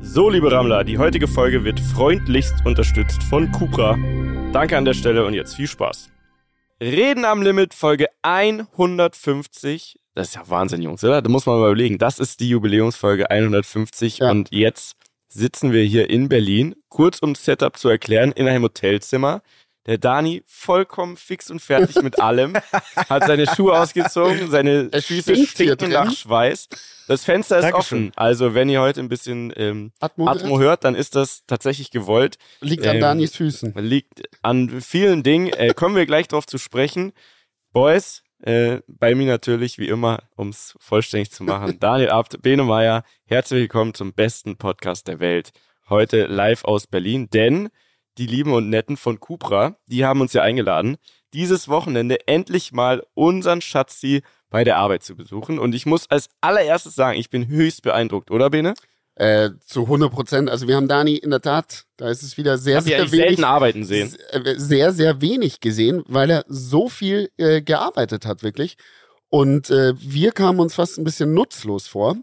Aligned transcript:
So, 0.00 0.30
liebe 0.30 0.50
Rammler, 0.50 0.84
die 0.84 0.98
heutige 0.98 1.28
Folge 1.28 1.64
wird 1.64 1.80
freundlichst 1.80 2.54
unterstützt 2.64 3.22
von 3.24 3.50
Cupra. 3.52 3.96
Danke 4.52 4.76
an 4.76 4.84
der 4.84 4.94
Stelle 4.94 5.24
und 5.24 5.34
jetzt 5.34 5.56
viel 5.56 5.66
Spaß. 5.66 6.10
Reden 6.80 7.24
am 7.24 7.42
Limit, 7.42 7.74
Folge 7.74 8.06
150. 8.22 9.98
Das 10.14 10.28
ist 10.28 10.34
ja 10.36 10.42
Wahnsinn, 10.48 10.82
Jungs, 10.82 11.02
oder? 11.04 11.22
Da 11.22 11.28
muss 11.28 11.46
man 11.46 11.58
mal 11.58 11.66
überlegen. 11.66 11.98
Das 11.98 12.18
ist 12.18 12.40
die 12.40 12.48
Jubiläumsfolge 12.48 13.30
150 13.30 14.18
Ja. 14.18 14.30
und 14.30 14.48
jetzt 14.52 14.96
sitzen 15.28 15.72
wir 15.72 15.82
hier 15.84 16.08
in 16.08 16.28
Berlin. 16.28 16.74
Kurz 16.88 17.18
um 17.18 17.34
das 17.34 17.44
Setup 17.44 17.76
zu 17.76 17.88
erklären, 17.88 18.32
in 18.32 18.48
einem 18.48 18.64
Hotelzimmer. 18.64 19.42
Der 19.88 19.96
Dani 19.96 20.42
vollkommen 20.44 21.16
fix 21.16 21.50
und 21.50 21.62
fertig 21.62 22.02
mit 22.02 22.20
allem, 22.20 22.54
hat 23.08 23.24
seine 23.26 23.46
Schuhe 23.46 23.72
ausgezogen, 23.72 24.50
seine 24.50 24.88
Es 24.92 25.06
Füße 25.06 25.34
stinken 25.46 25.92
nach. 25.92 26.12
Schweiß. 26.12 26.68
Das 27.06 27.24
Fenster 27.24 27.56
ist 27.56 27.64
Dankeschön. 27.64 28.08
offen. 28.08 28.12
Also 28.14 28.52
wenn 28.52 28.68
ihr 28.68 28.82
heute 28.82 29.00
ein 29.00 29.08
bisschen 29.08 29.50
ähm, 29.56 29.92
Atmo, 29.98 30.28
Atmo 30.28 30.58
hört, 30.58 30.84
dann 30.84 30.94
ist 30.94 31.14
das 31.14 31.46
tatsächlich 31.46 31.90
gewollt. 31.90 32.36
liegt 32.60 32.86
an 32.86 32.96
ähm, 32.96 33.00
Danis 33.00 33.34
Füßen. 33.36 33.72
Liegt 33.76 34.28
an 34.42 34.82
vielen 34.82 35.22
Dingen. 35.22 35.54
Äh, 35.54 35.72
kommen 35.72 35.96
wir 35.96 36.04
gleich 36.04 36.28
drauf 36.28 36.46
zu 36.46 36.58
sprechen. 36.58 37.12
Boys, 37.72 38.22
äh, 38.42 38.80
bei 38.88 39.14
mir 39.14 39.26
natürlich, 39.26 39.78
wie 39.78 39.88
immer, 39.88 40.22
um 40.36 40.50
es 40.50 40.76
vollständig 40.80 41.30
zu 41.30 41.44
machen. 41.44 41.78
Daniel 41.80 42.10
Abt, 42.10 42.42
Bene 42.42 42.62
Meyer, 42.62 43.04
herzlich 43.24 43.60
willkommen 43.60 43.94
zum 43.94 44.12
besten 44.12 44.58
Podcast 44.58 45.08
der 45.08 45.18
Welt. 45.18 45.52
Heute 45.88 46.26
live 46.26 46.64
aus 46.64 46.86
Berlin, 46.86 47.30
denn 47.30 47.70
die 48.18 48.26
Lieben 48.26 48.52
und 48.52 48.68
Netten 48.68 48.96
von 48.96 49.20
Cupra, 49.20 49.76
die 49.86 50.04
haben 50.04 50.20
uns 50.20 50.32
ja 50.32 50.42
eingeladen, 50.42 50.96
dieses 51.34 51.68
Wochenende 51.68 52.26
endlich 52.26 52.72
mal 52.72 53.02
unseren 53.14 53.60
Schatzi 53.60 54.22
bei 54.50 54.64
der 54.64 54.78
Arbeit 54.78 55.02
zu 55.02 55.14
besuchen. 55.14 55.58
Und 55.58 55.74
ich 55.74 55.86
muss 55.86 56.10
als 56.10 56.28
allererstes 56.40 56.94
sagen, 56.94 57.18
ich 57.18 57.30
bin 57.30 57.48
höchst 57.48 57.82
beeindruckt, 57.82 58.30
oder 58.30 58.50
Bene? 58.50 58.74
Äh, 59.14 59.50
zu 59.66 59.82
100 59.82 60.12
Prozent. 60.12 60.48
Also 60.48 60.68
wir 60.68 60.76
haben 60.76 60.88
Dani 60.88 61.16
in 61.16 61.30
der 61.30 61.40
Tat, 61.40 61.84
da 61.96 62.08
ist 62.08 62.22
es 62.22 62.36
wieder 62.36 62.56
sehr, 62.56 62.76
Hab 62.76 62.84
sehr 62.84 62.98
wenig, 63.10 63.10
selten 63.10 63.44
arbeiten 63.44 63.84
sehen. 63.84 64.14
äh, 64.30 64.54
sehr, 64.56 64.92
sehr 64.92 65.20
wenig 65.20 65.60
gesehen, 65.60 66.04
weil 66.06 66.30
er 66.30 66.44
so 66.48 66.88
viel 66.88 67.30
äh, 67.36 67.60
gearbeitet 67.60 68.26
hat, 68.26 68.42
wirklich. 68.42 68.76
Und 69.28 69.70
äh, 69.70 69.92
wir 69.98 70.32
kamen 70.32 70.60
uns 70.60 70.74
fast 70.74 70.98
ein 70.98 71.04
bisschen 71.04 71.34
nutzlos 71.34 71.88
vor. 71.88 72.16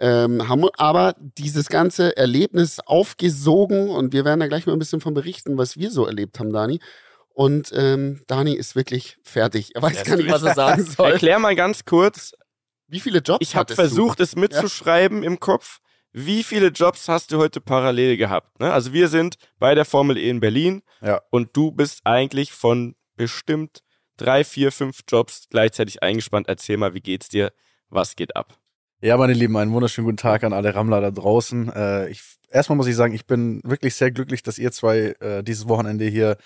Ähm, 0.00 0.48
haben 0.48 0.64
aber 0.76 1.14
dieses 1.18 1.68
ganze 1.68 2.16
Erlebnis 2.16 2.80
aufgesogen 2.80 3.88
und 3.90 4.12
wir 4.12 4.24
werden 4.24 4.40
da 4.40 4.48
gleich 4.48 4.66
mal 4.66 4.72
ein 4.72 4.78
bisschen 4.78 5.00
von 5.00 5.14
berichten, 5.14 5.56
was 5.56 5.76
wir 5.76 5.90
so 5.90 6.06
erlebt 6.06 6.38
haben, 6.40 6.52
Dani. 6.52 6.80
Und 7.28 7.70
ähm, 7.74 8.22
Dani 8.26 8.54
ist 8.54 8.76
wirklich 8.76 9.18
fertig. 9.22 9.74
Er 9.74 9.82
weiß 9.82 10.04
gar 10.04 10.16
nicht, 10.16 10.30
was 10.30 10.42
er 10.42 10.54
sagen 10.54 10.84
soll. 10.96 11.12
Erklär 11.12 11.38
mal 11.38 11.54
ganz 11.56 11.84
kurz, 11.84 12.32
Wie 12.86 13.00
viele 13.00 13.18
Jobs 13.20 13.38
Ich 13.46 13.56
habe 13.56 13.74
versucht, 13.74 14.18
du? 14.18 14.22
es 14.24 14.36
mitzuschreiben 14.36 15.22
im 15.22 15.40
Kopf. 15.40 15.78
Wie 16.12 16.44
viele 16.44 16.68
Jobs 16.68 17.08
hast 17.08 17.32
du 17.32 17.38
heute 17.38 17.60
parallel 17.60 18.16
gehabt? 18.16 18.60
Ne? 18.60 18.72
Also 18.72 18.92
wir 18.92 19.08
sind 19.08 19.36
bei 19.58 19.74
der 19.74 19.84
Formel 19.84 20.16
E 20.16 20.28
in 20.28 20.38
Berlin 20.40 20.82
Ja. 21.02 21.20
und 21.30 21.56
du 21.56 21.72
bist 21.72 22.02
eigentlich 22.04 22.52
von 22.52 22.94
bestimmt 23.16 23.80
drei, 24.16 24.44
vier, 24.44 24.70
fünf 24.70 25.00
Jobs 25.08 25.46
gleichzeitig 25.50 26.04
eingespannt. 26.04 26.46
Erzähl 26.48 26.76
mal, 26.76 26.94
wie 26.94 27.00
geht's 27.00 27.28
dir? 27.28 27.52
Was 27.88 28.14
geht 28.14 28.36
ab? 28.36 28.56
Ja, 29.00 29.16
meine 29.16 29.34
Lieben, 29.34 29.56
einen 29.56 29.72
wunderschönen 29.72 30.06
guten 30.06 30.16
Tag 30.16 30.44
an 30.44 30.52
alle 30.52 30.74
Rammler 30.74 31.00
da 31.00 31.10
draußen. 31.10 31.70
Äh, 31.72 32.08
ich, 32.08 32.22
erstmal 32.50 32.76
muss 32.76 32.86
ich 32.86 32.96
sagen, 32.96 33.12
ich 33.12 33.26
bin 33.26 33.60
wirklich 33.64 33.94
sehr 33.94 34.10
glücklich, 34.10 34.42
dass 34.42 34.58
ihr 34.58 34.72
zwei 34.72 35.14
äh, 35.20 35.42
dieses 35.42 35.68
Wochenende 35.68 36.06
hier 36.06 36.38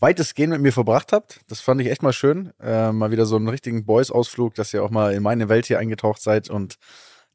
weitestgehend 0.00 0.52
mit 0.52 0.60
mir 0.60 0.72
verbracht 0.72 1.12
habt. 1.12 1.40
Das 1.48 1.60
fand 1.60 1.80
ich 1.80 1.88
echt 1.88 2.02
mal 2.02 2.12
schön. 2.12 2.52
Äh, 2.60 2.92
mal 2.92 3.10
wieder 3.10 3.24
so 3.24 3.36
einen 3.36 3.48
richtigen 3.48 3.86
Boys-Ausflug, 3.86 4.54
dass 4.54 4.74
ihr 4.74 4.82
auch 4.82 4.90
mal 4.90 5.14
in 5.14 5.22
meine 5.22 5.48
Welt 5.48 5.66
hier 5.66 5.78
eingetaucht 5.78 6.20
seid 6.20 6.50
und 6.50 6.76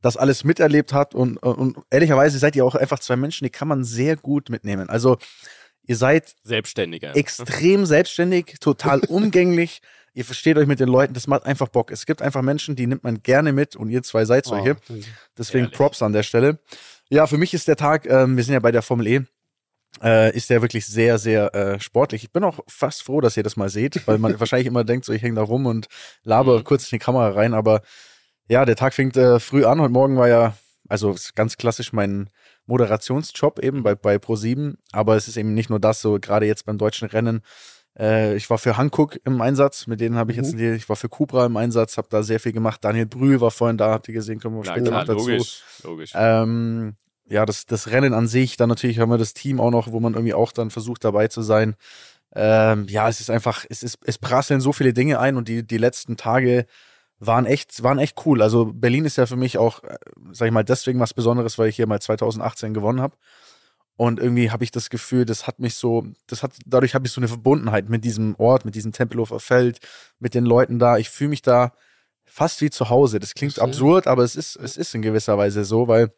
das 0.02 0.18
alles 0.18 0.44
miterlebt 0.44 0.94
habt. 0.94 1.16
Und, 1.16 1.38
und 1.38 1.78
ehrlicherweise 1.90 2.38
seid 2.38 2.56
ihr 2.56 2.64
auch 2.64 2.76
einfach 2.76 3.00
zwei 3.00 3.16
Menschen, 3.16 3.46
die 3.46 3.50
kann 3.50 3.68
man 3.68 3.84
sehr 3.84 4.18
gut 4.18 4.50
mitnehmen. 4.50 4.90
Also 4.90 5.18
ihr 5.88 5.96
seid 5.96 6.36
Selbstständiger. 6.44 7.16
extrem 7.16 7.86
selbstständig, 7.86 8.58
total 8.60 9.00
umgänglich. 9.08 9.82
Ihr 10.20 10.26
versteht 10.26 10.58
euch 10.58 10.68
mit 10.68 10.82
den 10.82 10.90
Leuten, 10.90 11.14
das 11.14 11.28
macht 11.28 11.46
einfach 11.46 11.70
Bock. 11.70 11.92
Es 11.92 12.06
gibt 12.06 12.22
einfach 12.22 12.42
Menschen, 12.42 12.76
die 12.76 12.88
nimmt 12.88 13.06
man 13.06 13.24
gerne 13.24 13.54
mit 13.54 13.78
und 13.78 13.90
ihr 13.90 14.04
zwei 14.04 14.26
seid 14.26 14.44
solche. 14.44 14.76
Oh. 14.90 14.96
Deswegen 15.38 15.64
Ehrlich. 15.64 15.78
Props 15.78 16.02
an 16.02 16.12
der 16.12 16.24
Stelle. 16.24 16.60
Ja, 17.08 17.26
für 17.26 17.38
mich 17.38 17.54
ist 17.54 17.70
der 17.70 17.78
Tag, 17.78 18.06
ähm, 18.06 18.36
wir 18.36 18.44
sind 18.44 18.54
ja 18.54 18.60
bei 18.60 18.74
der 18.74 18.82
Formel 18.82 19.08
E, 19.08 19.22
äh, 20.04 20.36
ist 20.36 20.50
der 20.50 20.62
wirklich 20.62 20.86
sehr, 20.86 21.20
sehr 21.20 21.56
äh, 21.56 21.80
sportlich. 21.80 22.26
Ich 22.26 22.34
bin 22.34 22.44
auch 22.44 22.60
fast 22.68 23.02
froh, 23.04 23.22
dass 23.22 23.38
ihr 23.38 23.44
das 23.44 23.56
mal 23.56 23.70
seht, 23.70 24.06
weil 24.10 24.18
man 24.18 24.38
wahrscheinlich 24.42 24.68
immer 24.68 24.84
denkt, 24.84 25.06
so 25.06 25.14
ich 25.14 25.22
hänge 25.22 25.36
da 25.36 25.42
rum 25.42 25.66
und 25.66 25.88
laber 26.24 26.58
Mhm. 26.60 26.64
kurz 26.66 26.92
in 26.92 26.98
die 26.98 27.06
Kamera 27.06 27.30
rein. 27.30 27.54
Aber 27.54 27.82
ja, 28.50 28.66
der 28.66 28.76
Tag 28.76 28.94
fängt 28.94 29.16
äh, 29.16 29.40
früh 29.40 29.64
an. 29.64 29.80
Heute 29.80 29.94
Morgen 29.94 30.18
war 30.18 30.28
ja, 30.28 30.54
also 30.90 31.12
ist 31.12 31.34
ganz 31.34 31.56
klassisch 31.56 31.94
mein 31.94 32.30
Moderationsjob 32.66 33.60
eben 33.60 33.84
bei, 33.84 33.96
bei 33.96 34.18
Pro7. 34.18 34.76
Aber 34.92 35.16
es 35.16 35.30
ist 35.30 35.38
eben 35.38 35.54
nicht 35.54 35.70
nur 35.70 35.80
das, 35.80 36.02
so 36.02 36.20
gerade 36.20 36.46
jetzt 36.46 36.66
beim 36.66 36.78
deutschen 36.78 37.08
Rennen. 37.08 37.42
Äh, 38.00 38.36
ich 38.36 38.50
war 38.50 38.58
für 38.58 38.78
Hankook 38.78 39.20
im 39.26 39.42
Einsatz, 39.42 39.86
mit 39.86 40.00
denen 40.00 40.16
habe 40.16 40.32
ich 40.32 40.38
jetzt, 40.38 40.58
die, 40.58 40.70
ich 40.70 40.88
war 40.88 40.96
für 40.96 41.10
Cupra 41.10 41.46
im 41.46 41.58
Einsatz, 41.58 41.98
habe 41.98 42.08
da 42.10 42.24
sehr 42.24 42.40
viel 42.40 42.54
gemacht. 42.54 42.84
Daniel 42.84 43.06
Brühl 43.06 43.42
war 43.42 43.52
vorhin 43.52 43.78
da, 43.78 43.92
habt 43.92 44.08
ihr 44.08 44.14
gesehen, 44.14 44.40
kommen 44.40 44.56
wir 44.56 44.64
Na 44.66 44.72
später 44.72 44.90
klar, 44.90 45.02
noch 45.02 45.08
dazu. 45.08 45.30
logisch. 45.30 45.64
logisch. 45.84 46.12
Ähm, 46.16 46.96
ja, 47.28 47.46
das, 47.46 47.66
das 47.66 47.92
Rennen 47.92 48.14
an 48.14 48.28
sich, 48.28 48.58
dann 48.58 48.70
natürlich 48.70 49.00
haben 49.00 49.10
wir 49.12 49.18
das 49.18 49.34
Team 49.34 49.60
auch 49.60 49.70
noch, 49.70 49.92
wo 49.92 50.00
man 50.00 50.14
irgendwie 50.14 50.34
auch 50.34 50.52
dann 50.52 50.72
versucht 50.72 51.04
dabei 51.04 51.28
zu 51.28 51.42
sein. 51.42 51.76
Ähm, 52.34 52.86
ja, 52.90 53.10
es 53.10 53.20
ist 53.20 53.30
einfach, 53.30 53.66
es 53.70 53.84
ist, 53.84 54.00
es 54.06 54.18
prasseln 54.18 54.62
so 54.62 54.72
viele 54.72 54.94
Dinge 54.94 55.20
ein 55.20 55.36
und 55.36 55.48
die, 55.48 55.66
die 55.66 55.78
letzten 55.78 56.16
Tage 56.16 56.66
waren 57.20 57.46
echt, 57.46 57.84
waren 57.84 58.00
echt 58.00 58.26
cool. 58.26 58.42
Also 58.42 58.72
Berlin 58.74 59.06
ist 59.06 59.18
ja 59.18 59.26
für 59.26 59.36
mich 59.36 59.58
auch, 59.58 59.84
äh, 59.84 59.98
sag 60.32 60.48
ich 60.48 60.54
mal, 60.54 60.64
deswegen 60.64 61.00
was 61.00 61.14
Besonderes, 61.14 61.58
weil 61.58 61.70
ich 61.70 61.76
hier 61.76 61.88
mal 61.88 62.00
2018 62.00 62.74
gewonnen 62.74 63.02
habe. 63.02 63.16
Und 64.00 64.18
irgendwie 64.18 64.50
habe 64.50 64.64
ich 64.64 64.72
das 64.72 64.90
Gefühl, 64.90 65.26
das 65.26 65.46
hat 65.46 65.60
mich 65.60 65.76
so, 65.76 66.06
das 66.26 66.42
hat, 66.42 66.54
dadurch 66.66 66.96
habe 66.96 67.06
ich 67.06 67.12
so 67.12 67.20
eine 67.20 67.28
Verbundenheit 67.28 67.90
mit 67.90 68.06
diesem 68.06 68.34
Ort, 68.38 68.64
mit 68.64 68.74
diesem 68.76 68.94
Tempelhofer 68.94 69.42
Feld, 69.42 69.80
mit 70.20 70.36
den 70.36 70.46
Leuten 70.46 70.80
da. 70.80 70.98
Ich 70.98 71.10
fühle 71.10 71.32
mich 71.32 71.42
da 71.42 71.74
fast 72.24 72.62
wie 72.62 72.70
zu 72.70 72.90
Hause. 72.90 73.20
Das 73.20 73.34
klingt 73.34 73.56
Verstehe. 73.56 73.70
absurd, 73.70 74.08
aber 74.08 74.24
es 74.24 74.38
ist, 74.38 74.56
es 74.56 74.78
ist 74.78 74.96
in 74.96 75.02
gewisser 75.02 75.38
Weise 75.38 75.66
so, 75.66 75.90
weil 75.90 76.14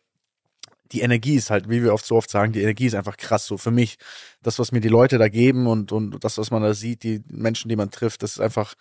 die 0.91 1.01
Energie 1.01 1.33
ist 1.33 1.49
halt, 1.49 1.71
wie 1.71 1.81
wir 1.81 1.91
oft 1.91 2.05
so 2.05 2.17
oft 2.17 2.29
sagen, 2.29 2.53
die 2.53 2.61
Energie 2.61 2.85
ist 2.85 2.93
einfach 2.93 3.17
krass. 3.17 3.47
So 3.47 3.57
für 3.57 3.71
mich, 3.71 3.97
das, 4.43 4.59
was 4.59 4.71
mir 4.71 4.81
die 4.81 4.87
Leute 4.87 5.17
da 5.17 5.27
geben 5.27 5.65
und, 5.65 5.91
und 5.91 6.23
das, 6.23 6.37
was 6.37 6.51
man 6.51 6.61
da 6.61 6.75
sieht, 6.75 7.01
die 7.01 7.23
Menschen, 7.29 7.67
die 7.67 7.75
man 7.75 7.89
trifft, 7.89 8.21
das 8.21 8.33
ist 8.33 8.41
einfach 8.41 8.75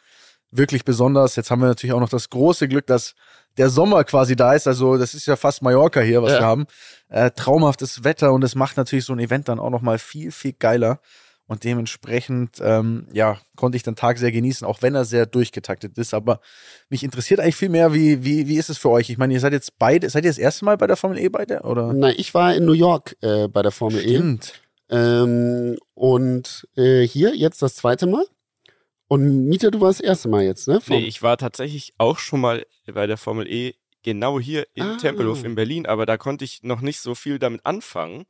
wirklich 0.51 0.85
besonders. 0.85 1.37
Jetzt 1.37 1.51
haben 1.51 1.61
wir 1.61 1.69
natürlich 1.69 1.93
auch 1.93 2.01
noch 2.01 2.09
das 2.09 2.31
große 2.31 2.69
Glück, 2.69 2.87
dass 2.87 3.15
der 3.57 3.69
Sommer 3.69 4.05
quasi 4.05 4.37
da 4.37 4.55
ist. 4.55 4.67
Also 4.67 4.97
das 4.97 5.15
ist 5.15 5.27
ja 5.27 5.37
fast 5.37 5.63
Mallorca 5.63 6.01
hier, 6.01 6.23
was 6.23 6.33
Ja. 6.33 6.39
wir 6.41 6.47
haben. 6.47 6.67
Äh, 7.09 7.31
traumhaftes 7.33 8.05
Wetter 8.05 8.33
und 8.33 8.45
es 8.45 8.55
macht 8.55 8.77
natürlich 8.77 9.05
so 9.05 9.13
ein 9.13 9.19
Event 9.19 9.49
dann 9.49 9.59
auch 9.59 9.71
noch 9.71 9.83
mal 9.83 9.99
viel, 9.99 10.33
viel 10.33 10.53
geiler. 10.53 11.01
Und 11.47 11.65
dementsprechend, 11.65 12.59
ähm, 12.63 13.09
ja, 13.13 13.37
konnte 13.57 13.75
ich 13.75 13.83
den 13.83 13.97
Tag 13.97 14.19
sehr 14.19 14.31
genießen, 14.31 14.65
auch 14.65 14.83
wenn 14.83 14.95
er 14.95 15.05
sehr 15.05 15.27
durchgetaktet 15.27 15.99
ist. 15.99 16.15
Aber 16.15 16.39
mich 16.91 17.03
interessiert 17.03 17.41
eigentlich 17.41 17.57
viel 17.57 17.71
mehr, 17.71 17.93
wie, 17.93 18.23
wie, 18.23 18.47
wie 18.47 18.57
ist 18.57 18.71
es 18.71 18.79
für 18.79 18.91
euch? 18.91 19.11
Ich 19.11 19.19
meine, 19.19 19.35
ihr 19.35 19.41
seid 19.41 19.53
jetzt 19.53 19.77
beide, 19.77 20.09
seid 20.11 20.25
ihr 20.25 20.31
das 20.31 20.39
erste 20.39 20.65
Mal 20.65 20.77
bei 20.77 20.87
der 20.87 20.97
Formel 20.97 21.19
E 21.19 21.29
beide? 21.29 21.63
Oder? 21.63 21.93
Na, 21.93 22.11
ich 22.11 22.35
war 22.35 22.55
in 22.55 22.67
New 22.67 22.73
York 22.73 23.17
äh, 23.21 23.49
bei 23.49 23.63
der 23.63 23.73
Formel 23.73 23.99
E. 24.01 24.15
Stimmt. 24.15 24.53
Ähm, 24.91 25.77
und 25.95 26.69
äh, 26.77 27.03
hier 27.03 27.35
jetzt 27.35 27.63
das 27.63 27.75
zweite 27.75 28.07
Mal. 28.07 28.25
Und 29.11 29.49
Mieter, 29.49 29.73
du 29.73 29.81
warst 29.81 29.99
das 29.99 30.07
erste 30.07 30.29
Mal 30.29 30.45
jetzt, 30.45 30.69
ne? 30.69 30.81
Vom- 30.81 30.97
Nee, 30.97 31.05
ich 31.05 31.21
war 31.21 31.37
tatsächlich 31.37 31.93
auch 31.99 32.19
schon 32.21 32.41
mal 32.41 32.65
bei 32.87 33.09
der 33.09 33.17
Formel 33.17 33.49
E 33.51 33.75
genau 34.05 34.39
hier 34.39 34.69
in 34.75 34.85
Ah. 34.85 34.97
Tempelhof 34.99 35.43
in 35.43 35.57
Berlin, 35.57 35.85
aber 35.87 36.07
da 36.07 36.17
konnte 36.17 36.45
ich 36.45 36.63
noch 36.63 36.81
nicht 36.81 37.01
so 37.01 37.17
viel 37.17 37.41
damit 37.41 37.67
anfangen. 37.67 38.25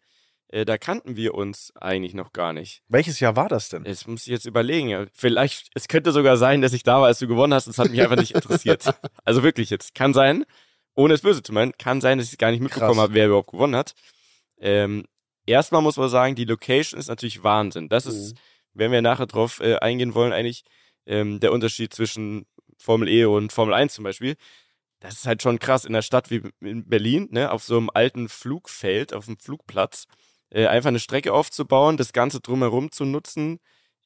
Äh, 0.49 0.65
da 0.65 0.79
kannten 0.79 1.17
wir 1.17 1.35
uns 1.35 1.71
eigentlich 1.77 2.15
noch 2.15 2.33
gar 2.33 2.55
nicht. 2.55 2.83
Welches 2.89 3.21
Jahr 3.21 3.37
war 3.37 3.49
das 3.51 3.69
denn? 3.69 3.85
Das 3.85 4.07
muss 4.07 4.23
ich 4.23 4.29
jetzt 4.33 4.47
überlegen. 4.47 5.07
Vielleicht, 5.13 5.69
es 5.75 5.87
könnte 5.87 6.13
sogar 6.13 6.39
sein, 6.39 6.63
dass 6.63 6.73
ich 6.73 6.83
da 6.83 6.99
war, 7.01 7.07
als 7.09 7.19
du 7.19 7.29
gewonnen 7.29 7.53
hast. 7.53 7.67
Das 7.69 7.77
hat 7.79 7.91
mich 7.91 8.01
einfach 8.01 8.17
nicht 8.17 8.35
interessiert. 8.35 8.83
Also 9.25 9.43
wirklich 9.43 9.69
jetzt. 9.69 9.95
Kann 9.95 10.15
sein, 10.15 10.45
ohne 10.95 11.13
es 11.13 11.21
böse 11.21 11.43
zu 11.43 11.53
meinen, 11.53 11.73
kann 11.77 12.01
sein, 12.01 12.17
dass 12.17 12.29
ich 12.29 12.33
es 12.33 12.39
gar 12.39 12.51
nicht 12.53 12.63
mitbekommen 12.63 12.95
Krass. 12.95 13.03
habe, 13.03 13.15
wer 13.15 13.27
überhaupt 13.27 13.51
gewonnen 13.51 13.77
hat. 13.77 13.93
Ähm, 14.59 15.05
erstmal 15.45 15.83
muss 15.83 15.99
man 15.99 16.09
sagen, 16.09 16.35
die 16.37 16.47
Location 16.47 16.99
ist 16.99 17.09
natürlich 17.09 17.45
Wahnsinn. 17.45 17.91
Das 17.91 18.07
ist, 18.07 18.35
wenn 18.75 18.93
wir 18.93 19.03
nachher 19.03 19.27
drauf 19.27 19.61
äh, 19.61 19.77
eingehen 19.77 20.15
wollen, 20.15 20.33
eigentlich 20.33 20.65
ähm, 21.07 21.41
der 21.41 21.53
Unterschied 21.53 21.93
zwischen 21.95 22.47
Formel 22.79 23.09
E 23.09 23.25
und 23.25 23.53
Formel 23.53 23.75
1 23.75 23.95
zum 23.95 24.05
Beispiel. 24.05 24.37
Das 25.01 25.15
ist 25.15 25.27
halt 25.27 25.43
schon 25.43 25.59
krass 25.59 25.85
in 25.85 25.95
einer 25.95 26.03
Stadt 26.03 26.31
wie 26.31 26.43
in 26.61 26.89
Berlin, 26.89 27.29
ne, 27.31 27.51
auf 27.51 27.65
so 27.65 27.77
einem 27.77 27.91
alten 27.93 28.29
Flugfeld, 28.29 29.15
auf 29.15 29.27
dem 29.27 29.39
Flugplatz, 29.39 30.07
äh, 30.51 30.67
einfach 30.67 30.89
eine 30.89 31.01
Strecke 31.01 31.33
aufzubauen, 31.33 31.97
das 31.97 32.13
Ganze 32.13 32.41
drumherum 32.41 32.91
zu 32.93 33.05
nutzen, 33.05 33.61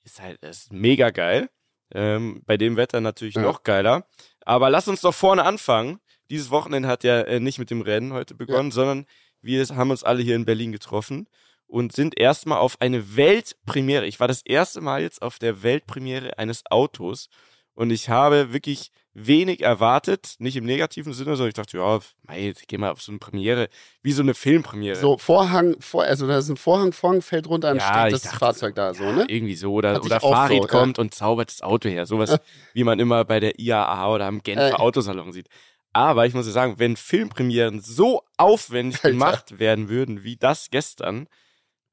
ist 0.04 0.20
halt 0.20 0.38
das 0.42 0.64
ist 0.64 0.72
mega 0.72 1.10
geil. 1.10 1.50
Ähm, 1.92 2.42
bei 2.46 2.56
dem 2.56 2.76
Wetter 2.76 3.00
natürlich 3.00 3.34
Ja. 3.34 3.42
noch 3.42 3.62
geiler. 3.62 4.06
Aber 4.44 4.70
lass 4.70 4.88
uns 4.88 5.00
doch 5.00 5.14
vorne 5.14 5.44
anfangen. 5.44 6.00
Dieses 6.30 6.50
Wochenende 6.50 6.88
hat 6.88 7.04
ja 7.04 7.20
äh, 7.22 7.40
nicht 7.40 7.58
mit 7.58 7.70
dem 7.70 7.82
Rennen 7.82 8.12
heute 8.12 8.34
begonnen, 8.34 8.70
sondern 8.70 9.06
wir 9.40 9.64
haben 9.66 9.90
uns 9.90 10.04
alle 10.04 10.22
hier 10.22 10.36
in 10.36 10.44
Berlin 10.44 10.72
getroffen 10.72 11.28
und 11.74 11.90
sind 11.92 12.16
erstmal 12.20 12.58
auf 12.58 12.80
eine 12.80 13.16
Weltpremiere. 13.16 14.06
Ich 14.06 14.20
war 14.20 14.28
das 14.28 14.42
erste 14.42 14.80
Mal 14.80 15.02
jetzt 15.02 15.22
auf 15.22 15.40
der 15.40 15.64
Weltpremiere 15.64 16.38
eines 16.38 16.62
Autos 16.70 17.28
Und 17.74 17.90
ich 17.90 18.08
habe 18.08 18.52
wirklich 18.52 18.92
wenig 19.12 19.60
erwartet, 19.60 20.36
nicht 20.38 20.54
im 20.54 20.64
negativen 20.66 21.12
Sinne, 21.12 21.34
sondern 21.34 21.48
ich 21.48 21.54
dachte, 21.54 21.76
ja, 21.78 21.98
mei, 22.22 22.54
geh 22.68 22.78
mal 22.78 22.92
auf 22.92 23.02
so 23.02 23.10
eine 23.10 23.18
Premiere, 23.18 23.68
wie 24.02 24.12
so 24.12 24.22
eine 24.22 24.34
Filmpremiere. 24.34 24.94
So, 24.94 25.18
Vorhang, 25.18 25.74
vor, 25.80 26.04
also 26.04 26.28
da 26.28 26.38
ist 26.38 26.48
ein 26.48 26.56
Vorhang, 26.56 26.92
Vorhang 26.92 27.22
fällt 27.22 27.48
runter, 27.48 27.68
dann 27.68 27.78
Ja, 27.78 28.02
steht 28.02 28.12
das 28.12 28.22
dachte, 28.22 28.38
Fahrzeug 28.38 28.76
da, 28.76 28.94
so, 28.94 29.02
Ja, 29.02 29.12
ne? 29.12 29.24
Irgendwie 29.26 29.56
so. 29.56 29.72
Oder, 29.72 29.96
ich 29.96 30.04
oder 30.04 30.20
Farid 30.20 30.58
so, 30.58 30.62
ja. 30.62 30.68
kommt 30.68 31.00
und 31.00 31.12
zaubert 31.12 31.50
das 31.50 31.62
Auto 31.62 31.88
her. 31.88 32.06
Sowas, 32.06 32.38
wie 32.74 32.84
man 32.84 33.00
immer 33.00 33.24
bei 33.24 33.40
der 33.40 33.58
IAA 33.58 34.14
oder 34.14 34.26
am 34.26 34.44
Genfer 34.44 34.70
Äh. 34.70 34.74
Autosalon 34.74 35.32
sieht. 35.32 35.48
Aber 35.92 36.26
ich 36.26 36.34
muss 36.34 36.46
sagen, 36.46 36.74
wenn 36.78 36.96
Filmpremieren 36.96 37.80
so 37.80 38.22
aufwendig 38.36 38.96
Alter. 38.96 39.10
gemacht 39.10 39.58
werden 39.58 39.88
würden, 39.88 40.22
wie 40.22 40.36
das 40.36 40.70
gestern, 40.70 41.26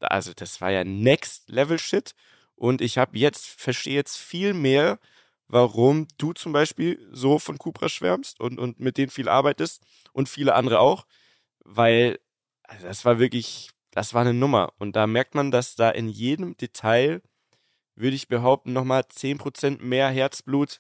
also 0.04 0.34
das 0.36 0.62
war 0.62 0.72
ja 0.72 0.84
Next 0.84 1.50
Level 1.50 1.80
Shit. 1.80 2.14
Und 2.56 2.82
ich 2.82 2.98
habe 2.98 3.18
jetzt, 3.18 3.48
verstehe 3.48 3.96
jetzt 3.96 4.18
viel 4.18 4.54
mehr, 4.54 5.00
warum 5.48 6.08
du 6.18 6.34
zum 6.34 6.54
Beispiel 6.54 7.08
so 7.12 7.40
von 7.40 7.58
Cupra 7.58 7.90
schwärmst 7.90 8.40
und, 8.40 8.60
und 8.60 8.80
mit 8.80 8.98
denen 8.98 9.10
viel 9.10 9.30
arbeitest 9.30 9.84
und 10.14 10.30
viele 10.30 10.56
andere 10.56 10.80
auch. 10.80 11.06
Weil, 11.66 12.20
also 12.64 12.88
das 12.88 13.04
war 13.06 13.20
wirklich, 13.20 13.72
das 13.92 14.14
war 14.14 14.22
eine 14.22 14.34
Nummer. 14.34 14.74
Und 14.78 14.96
da 14.96 15.08
merkt 15.08 15.36
man, 15.36 15.52
dass 15.52 15.76
da 15.76 15.90
in 15.90 16.08
jedem 16.08 16.56
Detail, 16.58 17.22
würde 17.96 18.16
ich 18.16 18.28
behaupten, 18.28 18.74
nochmal 18.74 19.04
10% 19.10 19.82
mehr 19.82 20.10
Herzblut 20.10 20.80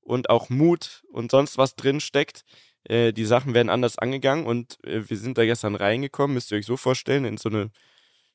und 0.00 0.30
auch 0.30 0.50
Mut 0.50 1.04
und 1.12 1.30
sonst 1.30 1.58
was 1.58 1.76
drin 1.76 2.00
steckt. 2.00 2.44
Äh, 2.84 3.12
die 3.12 3.24
Sachen 3.24 3.54
werden 3.54 3.70
anders 3.70 3.98
angegangen 3.98 4.46
und 4.46 4.78
äh, 4.84 5.08
wir 5.08 5.16
sind 5.16 5.38
da 5.38 5.44
gestern 5.44 5.74
reingekommen, 5.76 6.34
müsst 6.34 6.50
ihr 6.52 6.58
euch 6.58 6.66
so 6.66 6.76
vorstellen, 6.76 7.24
in 7.24 7.36
so 7.36 7.48
eine 7.48 7.70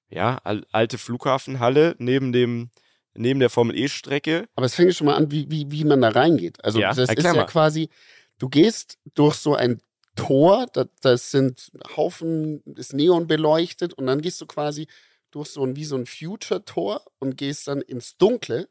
ja, 0.10 0.40
al 0.44 0.66
alte 0.72 0.98
Flughafenhalle 0.98 1.96
neben 2.00 2.32
dem 2.32 2.70
neben 3.14 3.40
der 3.40 3.50
Formel 3.50 3.76
E 3.78 3.88
Strecke. 3.88 4.48
Aber 4.56 4.66
es 4.68 4.76
fängt 4.76 4.94
schon 4.94 5.08
mal 5.08 5.16
an, 5.16 5.32
wie, 5.32 5.50
wie, 5.50 5.72
wie 5.72 5.84
man 5.84 6.02
da 6.02 6.10
reingeht. 6.10 6.64
Also 6.64 6.80
Ja, 6.80 6.94
das 6.94 7.10
ist 7.10 7.24
ja 7.24 7.44
quasi, 7.46 7.90
du 8.38 8.48
gehst 8.48 9.00
durch 9.16 9.36
so 9.36 9.56
ein 9.56 9.82
Tor, 10.16 10.68
das, 10.74 10.88
das 11.02 11.32
sind 11.32 11.72
Haufen, 11.96 12.62
ist 12.76 12.94
Neon 12.94 13.28
beleuchtet 13.28 13.94
und 13.94 14.06
dann 14.08 14.22
gehst 14.22 14.40
du 14.42 14.46
quasi 14.46 14.88
durch 15.32 15.50
so 15.50 15.64
ein, 15.64 15.76
wie 15.76 15.86
so 15.86 15.96
ein 15.96 16.06
Future-Tor 16.06 17.02
und 17.20 17.38
gehst 17.38 17.68
dann 17.68 17.82
ins 17.82 18.18
Dunkle 18.18 18.70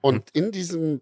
und 0.00 0.16
Mhm. 0.16 0.22
in 0.32 0.52
diesem, 0.52 1.00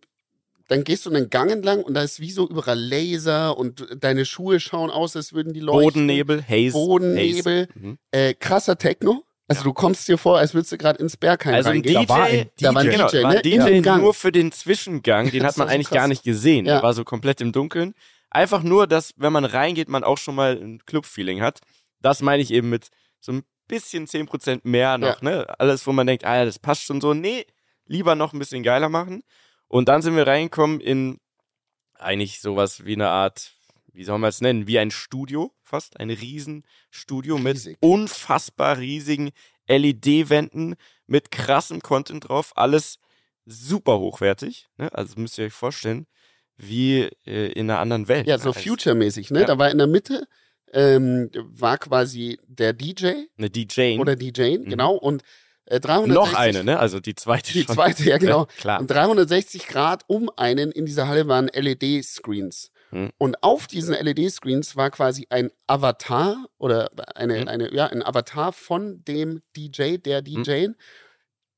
dann 0.69 0.85
gehst 0.85 1.06
du 1.06 1.11
einen 1.11 1.31
Gang 1.31 1.50
entlang 1.50 1.82
und 1.82 1.94
da 1.94 2.03
ist 2.03 2.20
wie 2.20 2.31
so 2.31 2.49
überall 2.49 2.79
Laser 2.79 3.56
und 3.56 3.87
deine 4.00 4.25
Schuhe 4.25 4.61
schauen 4.61 4.91
aus, 4.91 5.15
als 5.17 5.32
würden 5.32 5.53
die 5.53 5.61
leuchten. 5.61 5.82
Bodennebel, 6.06 6.43
Haze. 6.43 6.73
Bodennebel. 6.73 7.62
Haze. 7.69 7.79
Mhm. 7.79 7.99
Äh, 8.11 8.35
krasser 8.35 8.79
Techno. 8.79 9.25
Also 9.49 9.65
du 9.65 9.73
kommst 9.73 10.06
dir 10.09 10.19
vor, 10.19 10.39
als 10.39 10.53
würdest 10.55 10.73
du 10.73 10.79
gerade 10.79 10.99
ins 10.99 11.17
Bergheim 11.17 11.55
Also 11.55 11.71
ein 11.71 11.77
reingehen. 11.77 12.03
DJ, 12.03 12.06
Da 12.06 12.09
war 12.09 12.25
ein 12.25 12.50
Da 12.61 12.75
war 12.75 12.83
ein 12.83 12.91
genau, 12.91 13.09
DJ, 13.09 13.23
war 13.23 13.31
ein 13.31 13.37
ne? 13.37 13.43
DJ 13.43 13.81
Gang. 13.81 14.03
nur 14.03 14.15
für 14.15 14.31
den 14.31 14.53
Zwischengang, 14.53 15.31
den 15.31 15.43
hat 15.47 15.56
man 15.56 15.69
eigentlich 15.69 15.89
krass. 15.89 15.97
gar 15.97 16.09
nicht 16.09 16.23
gesehen. 16.23 16.67
Ja. 16.67 16.75
Der 16.75 16.83
war 16.83 16.93
so 16.95 17.03
komplett 17.05 17.41
im 17.41 17.53
Dunkeln. 17.53 17.95
Einfach 18.31 18.62
nur, 18.62 18.87
dass, 18.87 19.15
wenn 19.17 19.33
man 19.33 19.47
reingeht, 19.47 19.89
man 19.89 20.05
auch 20.05 20.19
schon 20.19 20.35
mal 20.35 20.56
ein 20.61 20.81
Club-Feeling 20.85 21.41
hat. 21.41 21.61
Das 22.00 22.21
meine 22.21 22.43
ich 22.43 22.50
eben 22.53 22.69
mit 22.69 22.89
so 23.21 23.33
ein 23.33 23.43
bisschen 23.69 24.06
10% 24.06 24.61
mehr 24.65 24.99
noch, 24.99 25.23
ne? 25.23 25.47
Alles, 25.59 25.87
wo 25.87 25.93
man 25.93 26.06
denkt, 26.06 26.25
ah 26.25 26.37
ja, 26.37 26.44
das 26.44 26.59
passt 26.59 26.83
schon 26.83 27.01
so. 27.01 27.15
Nee, 27.15 27.47
lieber 27.87 28.15
noch 28.15 28.35
ein 28.35 28.39
bisschen 28.39 28.62
geiler 28.62 28.91
machen. 28.91 29.23
Und 29.67 29.89
dann 29.89 30.03
sind 30.03 30.15
wir 30.15 30.27
reingekommen 30.27 30.81
in 30.81 31.19
eigentlich 31.94 32.41
sowas 32.41 32.85
wie 32.85 32.94
eine 32.94 33.09
Art, 33.09 33.53
wie 33.99 34.05
soll 34.05 34.19
man 34.19 34.29
es 34.29 34.41
nennen, 34.41 34.69
wie 34.69 34.79
ein 34.79 34.93
Studio 34.93 35.53
fast, 35.65 35.99
ein 35.99 36.09
Riesenstudio 36.11 37.37
mit 37.37 37.56
Riesig. 37.56 37.79
unfassbar 37.81 38.79
riesigen 38.79 39.31
LED-Wänden 39.69 40.77
mit 41.09 41.33
krassem 41.33 41.81
Content 41.83 42.29
drauf, 42.29 42.53
alles 42.55 42.99
super 43.45 43.99
hochwertig. 43.99 44.69
Ne? 44.77 44.89
Also 44.95 45.15
müsst 45.21 45.37
ihr 45.39 45.47
euch 45.47 45.53
vorstellen, 45.53 46.06
wie 46.56 47.09
äh, 47.27 47.50
in 47.53 47.69
einer 47.69 47.81
anderen 47.81 48.06
Welt. 48.06 48.27
Ja, 48.29 48.39
so 48.39 48.50
Also 48.50 48.61
Future-mäßig, 48.61 49.31
ne? 49.33 49.41
Ja. 49.41 49.47
Da 49.47 49.59
war 49.59 49.69
in 49.71 49.79
der 49.79 49.87
Mitte, 49.89 50.29
ähm, 50.73 51.31
war 51.35 51.79
quasi 51.79 52.39
der 52.47 52.73
DJ 52.75 53.25
Eine 53.37 53.51
DJ. 53.51 53.99
oder 53.99 54.15
DJ, 54.15 54.59
Mhm. 54.59 54.65
genau, 54.67 54.94
und 54.94 55.23
äh, 55.67 55.81
360, 55.81 56.15
noch 56.15 56.35
eine, 56.39 56.62
ne? 56.65 56.79
Also 56.79 57.01
die 57.01 57.15
zweite 57.17 57.53
Die 57.53 57.65
schon. 57.65 57.75
zweite, 57.75 58.05
ja 58.05 58.19
genau. 58.19 58.47
Klar. 58.59 58.81
Und 58.81 58.91
360 58.91 59.67
Grad 59.67 60.05
um 60.06 60.31
einen 60.37 60.71
in 60.71 60.87
dieser 60.87 61.09
Halle 61.09 61.27
waren 61.27 61.49
LED-Screens. 61.49 62.71
Mhm. 62.90 63.11
Und 63.19 63.43
auf 63.43 63.67
diesen 63.67 63.94
LED-Screens 63.94 64.76
war 64.76 64.90
quasi 64.90 65.26
ein 65.31 65.50
Avatar 65.67 66.46
oder 66.58 66.90
eine, 67.14 67.40
Mhm. 67.43 67.49
eine, 67.49 67.75
ja, 67.75 67.87
ein 67.87 68.02
Avatar 68.02 68.52
von 68.52 69.05
dem 69.05 69.43
DJ, 69.56 69.96
der 69.99 70.23
DJ. 70.23 70.69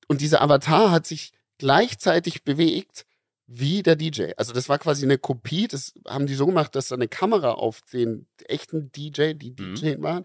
Und 0.09 0.21
dieser 0.21 0.43
Avatar 0.43 0.91
hat 0.91 1.07
sich 1.07 1.33
gleichzeitig 1.59 2.43
bewegt 2.45 3.07
wie 3.47 3.83
der 3.83 3.97
DJ. 3.97 4.33
Also 4.37 4.53
das 4.53 4.69
war 4.69 4.79
quasi 4.79 5.05
eine 5.05 5.19
Kopie, 5.19 5.67
das 5.69 5.93
haben 6.09 6.27
die 6.27 6.35
so 6.35 6.47
gemacht, 6.47 6.75
dass 6.75 6.89
da 6.89 6.95
eine 6.95 7.09
Kamera 7.09 7.53
auf 7.53 7.81
den 7.93 8.27
echten 8.47 8.93
DJ, 8.93 9.35
die 9.35 9.51
Mhm. 9.51 9.75
DJ 9.75 9.95
waren. 10.03 10.25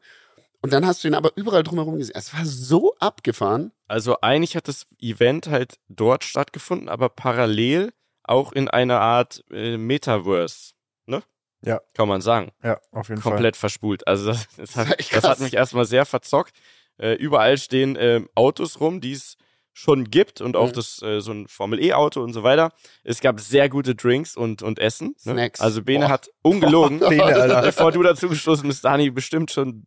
Und 0.62 0.74
dann 0.74 0.86
hast 0.86 1.04
du 1.04 1.08
ihn 1.08 1.14
aber 1.14 1.32
überall 1.36 1.62
drumherum 1.64 1.98
gesehen. 1.98 2.16
Es 2.18 2.34
war 2.34 2.46
so 2.46 2.96
abgefahren. 3.00 3.72
Also 3.88 4.18
eigentlich 4.22 4.56
hat 4.56 4.68
das 4.68 4.86
Event 5.00 5.48
halt 5.48 5.76
dort 5.90 6.24
stattgefunden, 6.24 6.90
aber 6.90 7.10
parallel 7.10 7.94
auch 8.24 8.52
in 8.52 8.68
einer 8.68 9.00
Art 9.00 9.44
äh, 9.52 9.78
Metaverse, 9.78 10.74
ne? 11.08 11.24
Ja. 11.62 11.82
Kann 11.94 12.08
man 12.08 12.22
sagen. 12.22 12.52
Ja, 12.64 12.80
auf 12.92 13.10
jeden 13.10 13.22
Fall. 13.22 13.32
Komplett 13.32 13.56
verspult. 13.58 14.08
Also 14.08 14.28
das, 14.28 14.48
das, 14.58 14.76
hat, 14.76 15.14
das 15.14 15.24
hat 15.24 15.40
mich 15.40 15.54
erstmal 15.56 15.86
sehr 15.86 16.06
verzockt. 16.06 16.54
Äh, 16.98 17.14
überall 17.14 17.58
stehen 17.58 17.98
ähm, 18.00 18.30
Autos 18.36 18.80
rum, 18.80 19.02
die 19.02 19.14
es 19.14 19.38
schon 19.74 20.06
gibt 20.10 20.40
und 20.40 20.56
auch 20.56 20.70
Mhm. 20.70 20.74
das 20.74 21.02
äh, 21.02 21.20
so 21.20 21.34
ein 21.34 21.48
Formel 21.50 21.82
E 21.84 21.92
Auto 21.94 22.22
und 22.22 22.32
so 22.34 22.44
weiter. 22.44 22.72
Es 23.04 23.20
gab 23.20 23.42
sehr 23.42 23.68
gute 23.68 23.94
Drinks 23.96 24.38
und 24.38 24.62
und 24.64 24.80
Essen. 24.80 25.16
Ne? 25.26 25.34
Snacks. 25.34 25.60
Also 25.60 25.84
Bene 25.84 26.06
Boah. 26.06 26.12
hat 26.12 26.30
ungelogen, 26.44 27.00
Bene, 27.10 27.62
bevor 27.64 27.92
du 27.92 28.02
dazu 28.02 28.30
gestoßen 28.30 28.66
bist, 28.68 28.86
Dani 28.86 29.10
bestimmt 29.10 29.52
schon 29.52 29.84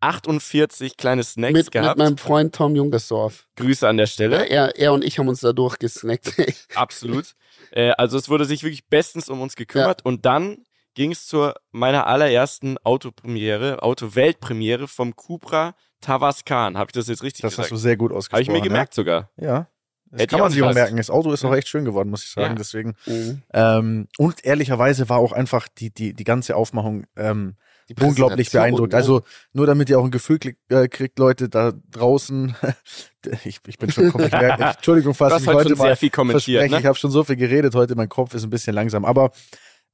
48 0.00 0.96
kleine 0.96 1.22
Snacks 1.24 1.52
Mit, 1.52 1.64
mit 1.66 1.72
gehabt. 1.72 1.98
meinem 1.98 2.18
Freund 2.18 2.54
Tom 2.54 2.76
Jungersdorf. 2.76 3.46
Grüße 3.56 3.86
an 3.88 3.96
der 3.96 4.06
Stelle. 4.06 4.48
Er, 4.48 4.76
er 4.78 4.92
und 4.92 5.04
ich 5.04 5.18
haben 5.18 5.28
uns 5.28 5.40
da 5.40 5.52
durchgesnackt. 5.52 6.32
Absolut. 6.74 7.34
äh, 7.72 7.90
also 7.98 8.16
es 8.16 8.28
wurde 8.28 8.44
sich 8.44 8.62
wirklich 8.62 8.86
bestens 8.88 9.28
um 9.28 9.40
uns 9.40 9.56
gekümmert 9.56 10.04
und 10.04 10.24
dann 10.26 10.58
ging 10.94 11.12
es 11.12 11.26
zu 11.26 11.52
meiner 11.70 12.06
allerersten 12.06 12.76
Autopremiere, 12.78 13.82
Auto-Weltpremiere 13.82 14.88
vom 14.88 15.14
Cupra 15.14 15.74
Tavascan. 16.00 16.76
Habe 16.76 16.88
ich 16.90 16.92
das 16.92 17.08
jetzt 17.08 17.22
richtig 17.22 17.42
Das 17.42 17.52
hast 17.52 17.56
gesagt? 17.56 17.72
du 17.72 17.76
sehr 17.76 17.96
gut 17.96 18.10
Habe 18.10 18.18
ausgesprochen. 18.18 18.42
ich 18.42 18.48
mir 18.50 18.60
gemerkt 18.60 18.94
sogar. 18.94 19.30
Ja. 19.36 19.46
ja. 19.46 19.68
Das 20.10 20.22
Hätte 20.22 20.30
kann 20.36 20.40
man 20.40 20.52
sich 20.52 20.62
auch 20.62 20.72
merken. 20.72 20.96
Das 20.96 21.10
Auto 21.10 21.30
ist 21.32 21.44
auch 21.44 21.50
Ja. 21.50 21.56
echt 21.58 21.68
schön 21.68 21.84
geworden, 21.84 22.08
muss 22.08 22.24
ich 22.24 22.30
sagen. 22.30 22.52
Ja. 22.52 22.54
Deswegen. 22.54 22.94
Mhm. 23.04 23.42
Ähm, 23.52 24.08
und 24.16 24.42
ehrlicherweise 24.44 25.08
war 25.10 25.18
auch 25.18 25.32
einfach 25.32 25.68
die, 25.68 25.92
die, 25.92 26.14
die 26.14 26.24
ganze 26.24 26.56
Aufmachung 26.56 27.04
ähm, 27.14 27.56
unglaublich 28.00 28.50
beeindruckt. 28.50 28.92
ne? 28.92 28.96
Also 28.98 29.22
nur 29.52 29.66
damit 29.66 29.88
ihr 29.90 29.98
auch 29.98 30.04
ein 30.04 30.10
Gefühl 30.10 30.38
kriegt, 30.38 30.58
äh, 30.70 30.88
kriegt 30.88 31.18
Leute 31.18 31.48
da 31.48 31.72
draußen. 31.90 32.54
ich, 33.44 33.60
ich 33.66 33.78
bin 33.78 33.90
schon 33.90 34.10
komplett. 34.10 34.32
Entschuldigung, 34.60 35.14
fast 35.14 35.36
hast 35.36 35.42
ich 35.42 35.48
heute 35.48 35.70
schon 35.70 35.78
mal 35.78 35.84
sehr 35.86 35.96
viel 35.96 36.10
kommentiert. 36.10 36.70
Ne? 36.70 36.78
ich 36.78 36.86
habe 36.86 36.98
schon 36.98 37.10
so 37.10 37.24
viel 37.24 37.36
geredet 37.36 37.74
heute, 37.74 37.94
mein 37.94 38.08
Kopf 38.08 38.34
ist 38.34 38.44
ein 38.44 38.50
bisschen 38.50 38.74
langsam. 38.74 39.04
Aber 39.04 39.30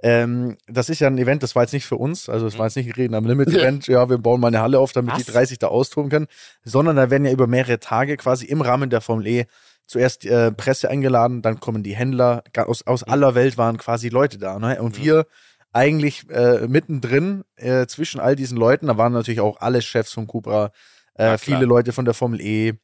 ähm, 0.02 0.56
das 0.66 0.88
ist 0.90 1.00
ja 1.00 1.06
ein 1.06 1.18
Event, 1.18 1.42
das 1.42 1.54
war 1.54 1.62
jetzt 1.62 1.72
nicht 1.72 1.86
für 1.86 1.96
uns, 1.96 2.28
also 2.28 2.46
es 2.46 2.58
war 2.58 2.66
jetzt 2.66 2.76
nicht 2.76 2.94
Reden 2.96 3.14
am 3.14 3.24
Limit-Event, 3.24 3.86
ja, 3.86 4.10
wir 4.10 4.18
bauen 4.18 4.40
mal 4.40 4.48
eine 4.48 4.60
Halle 4.60 4.78
auf, 4.78 4.92
damit 4.92 5.14
Was? 5.14 5.24
die 5.24 5.30
30 5.32 5.58
da 5.60 5.68
austoben 5.68 6.10
können, 6.10 6.26
sondern 6.62 6.96
da 6.96 7.10
werden 7.10 7.24
ja 7.24 7.32
über 7.32 7.46
mehrere 7.46 7.78
Tage 7.78 8.16
quasi 8.16 8.44
im 8.44 8.60
Rahmen 8.60 8.90
der 8.90 9.00
Formel 9.00 9.26
E 9.26 9.46
zuerst 9.86 10.24
äh, 10.26 10.50
Presse 10.52 10.90
eingeladen, 10.90 11.42
dann 11.42 11.60
kommen 11.60 11.82
die 11.82 11.94
Händler, 11.94 12.42
aus, 12.56 12.86
aus 12.86 13.02
aller 13.02 13.34
Welt 13.34 13.56
waren 13.56 13.78
quasi 13.78 14.08
Leute 14.08 14.38
da. 14.38 14.58
Ne? 14.58 14.82
Und 14.82 14.98
Mhm. 14.98 15.04
wir 15.04 15.26
eigentlich 15.74 16.28
äh, 16.30 16.66
mittendrin 16.68 17.44
äh, 17.56 17.86
zwischen 17.86 18.20
all 18.20 18.36
diesen 18.36 18.56
Leuten, 18.56 18.86
da 18.86 18.96
waren 18.96 19.12
natürlich 19.12 19.40
auch 19.40 19.60
alle 19.60 19.82
Chefs 19.82 20.12
von 20.12 20.26
Cupra, 20.26 20.70
äh, 21.18 21.24
Ja, 21.32 21.38
viele 21.38 21.64
Leute 21.66 21.92
von 21.92 22.04
der 22.04 22.14
Formel 22.14 22.40
E, 22.40 22.74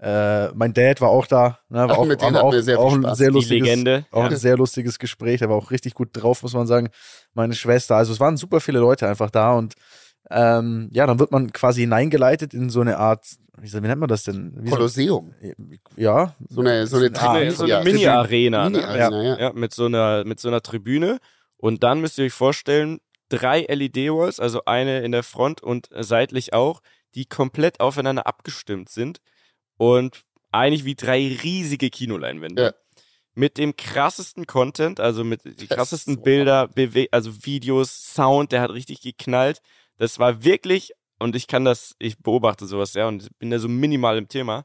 äh, 0.00 0.48
mein 0.54 0.72
Dad 0.72 1.00
war 1.00 1.08
auch 1.08 1.26
da, 1.26 1.58
ne, 1.68 1.78
war 1.80 1.90
Ach, 1.90 1.98
auch, 1.98 2.06
mit 2.06 2.22
denen 2.22 2.36
auch, 2.36 2.52
wir 2.52 2.62
sehr 2.62 2.76
viel 2.76 2.84
auch 2.86 2.92
ein 2.94 3.02
Spaß. 3.02 3.18
sehr 3.18 3.30
lustiges, 3.32 3.66
Legende. 3.68 4.04
auch 4.12 4.22
Ja. 4.22 4.28
ein 4.30 4.36
sehr 4.36 4.56
lustiges 4.56 4.98
Gespräch, 5.00 5.40
der 5.40 5.48
war 5.48 5.56
auch 5.56 5.72
richtig 5.72 5.94
gut 5.94 6.10
drauf, 6.12 6.42
muss 6.44 6.54
man 6.54 6.68
sagen. 6.68 6.90
Meine 7.34 7.54
Schwester, 7.54 7.96
also 7.96 8.12
es 8.12 8.20
waren 8.20 8.36
super 8.36 8.60
viele 8.60 8.78
Leute 8.78 9.08
einfach 9.08 9.30
da 9.30 9.52
und 9.54 9.74
ähm, 10.30 10.88
ja, 10.92 11.06
dann 11.06 11.18
wird 11.18 11.32
man 11.32 11.52
quasi 11.52 11.80
hineingeleitet 11.80 12.54
in 12.54 12.70
so 12.70 12.80
eine 12.82 12.98
Art, 12.98 13.26
wie, 13.60 13.72
wie 13.72 13.80
nennt 13.80 13.98
man 13.98 14.08
das 14.08 14.22
denn? 14.22 14.52
Wie 14.60 14.68
so, 14.68 14.76
Kolosseum. 14.76 15.32
ja, 15.96 16.34
So 16.48 16.60
eine, 16.60 16.86
so 16.86 16.98
eine, 16.98 17.10
Ah, 17.16 17.32
Eine- 17.32 17.50
so 17.50 17.64
eine 17.64 17.72
ja, 17.72 17.82
Mini-Arena. 17.82 18.68
ne? 18.68 18.76
Mini-Arena, 18.78 19.22
ja. 19.24 19.38
Ja, 19.40 19.52
mit 19.52 19.72
so 19.74 19.86
einer, 19.86 20.24
mit 20.24 20.38
so 20.38 20.48
einer 20.48 20.60
Tribüne. 20.60 21.18
Und 21.58 21.82
dann 21.82 22.00
müsst 22.00 22.18
ihr 22.18 22.24
euch 22.24 22.32
vorstellen, 22.32 23.00
drei 23.28 23.66
LED-Walls, 23.68 24.40
also 24.40 24.64
eine 24.64 25.00
in 25.00 25.12
der 25.12 25.22
Front 25.22 25.62
und 25.62 25.88
seitlich 25.90 26.54
auch, 26.54 26.80
die 27.14 27.26
komplett 27.26 27.80
aufeinander 27.80 28.26
abgestimmt 28.26 28.88
sind. 28.88 29.20
Und 29.76 30.22
eigentlich 30.50 30.84
wie 30.84 30.94
drei 30.94 31.18
riesige 31.42 31.90
Kinoleinwände. 31.90 32.62
Ja. 32.62 32.72
Mit 33.34 33.58
dem 33.58 33.76
krassesten 33.76 34.46
Content, 34.46 34.98
also 34.98 35.22
mit 35.22 35.42
die 35.60 35.68
krassesten 35.68 36.16
so 36.16 36.22
Bilder, 36.22 36.70
also 37.12 37.44
Videos, 37.44 38.12
Sound, 38.14 38.50
der 38.50 38.62
hat 38.62 38.70
richtig 38.70 39.00
geknallt. 39.00 39.60
Das 39.96 40.18
war 40.18 40.42
wirklich, 40.42 40.92
und 41.20 41.36
ich 41.36 41.46
kann 41.46 41.64
das, 41.64 41.94
ich 41.98 42.18
beobachte 42.18 42.66
sowas 42.66 42.92
sehr 42.92 43.06
und 43.06 43.28
bin 43.38 43.50
da 43.50 43.58
so 43.58 43.68
minimal 43.68 44.18
im 44.18 44.26
Thema, 44.26 44.64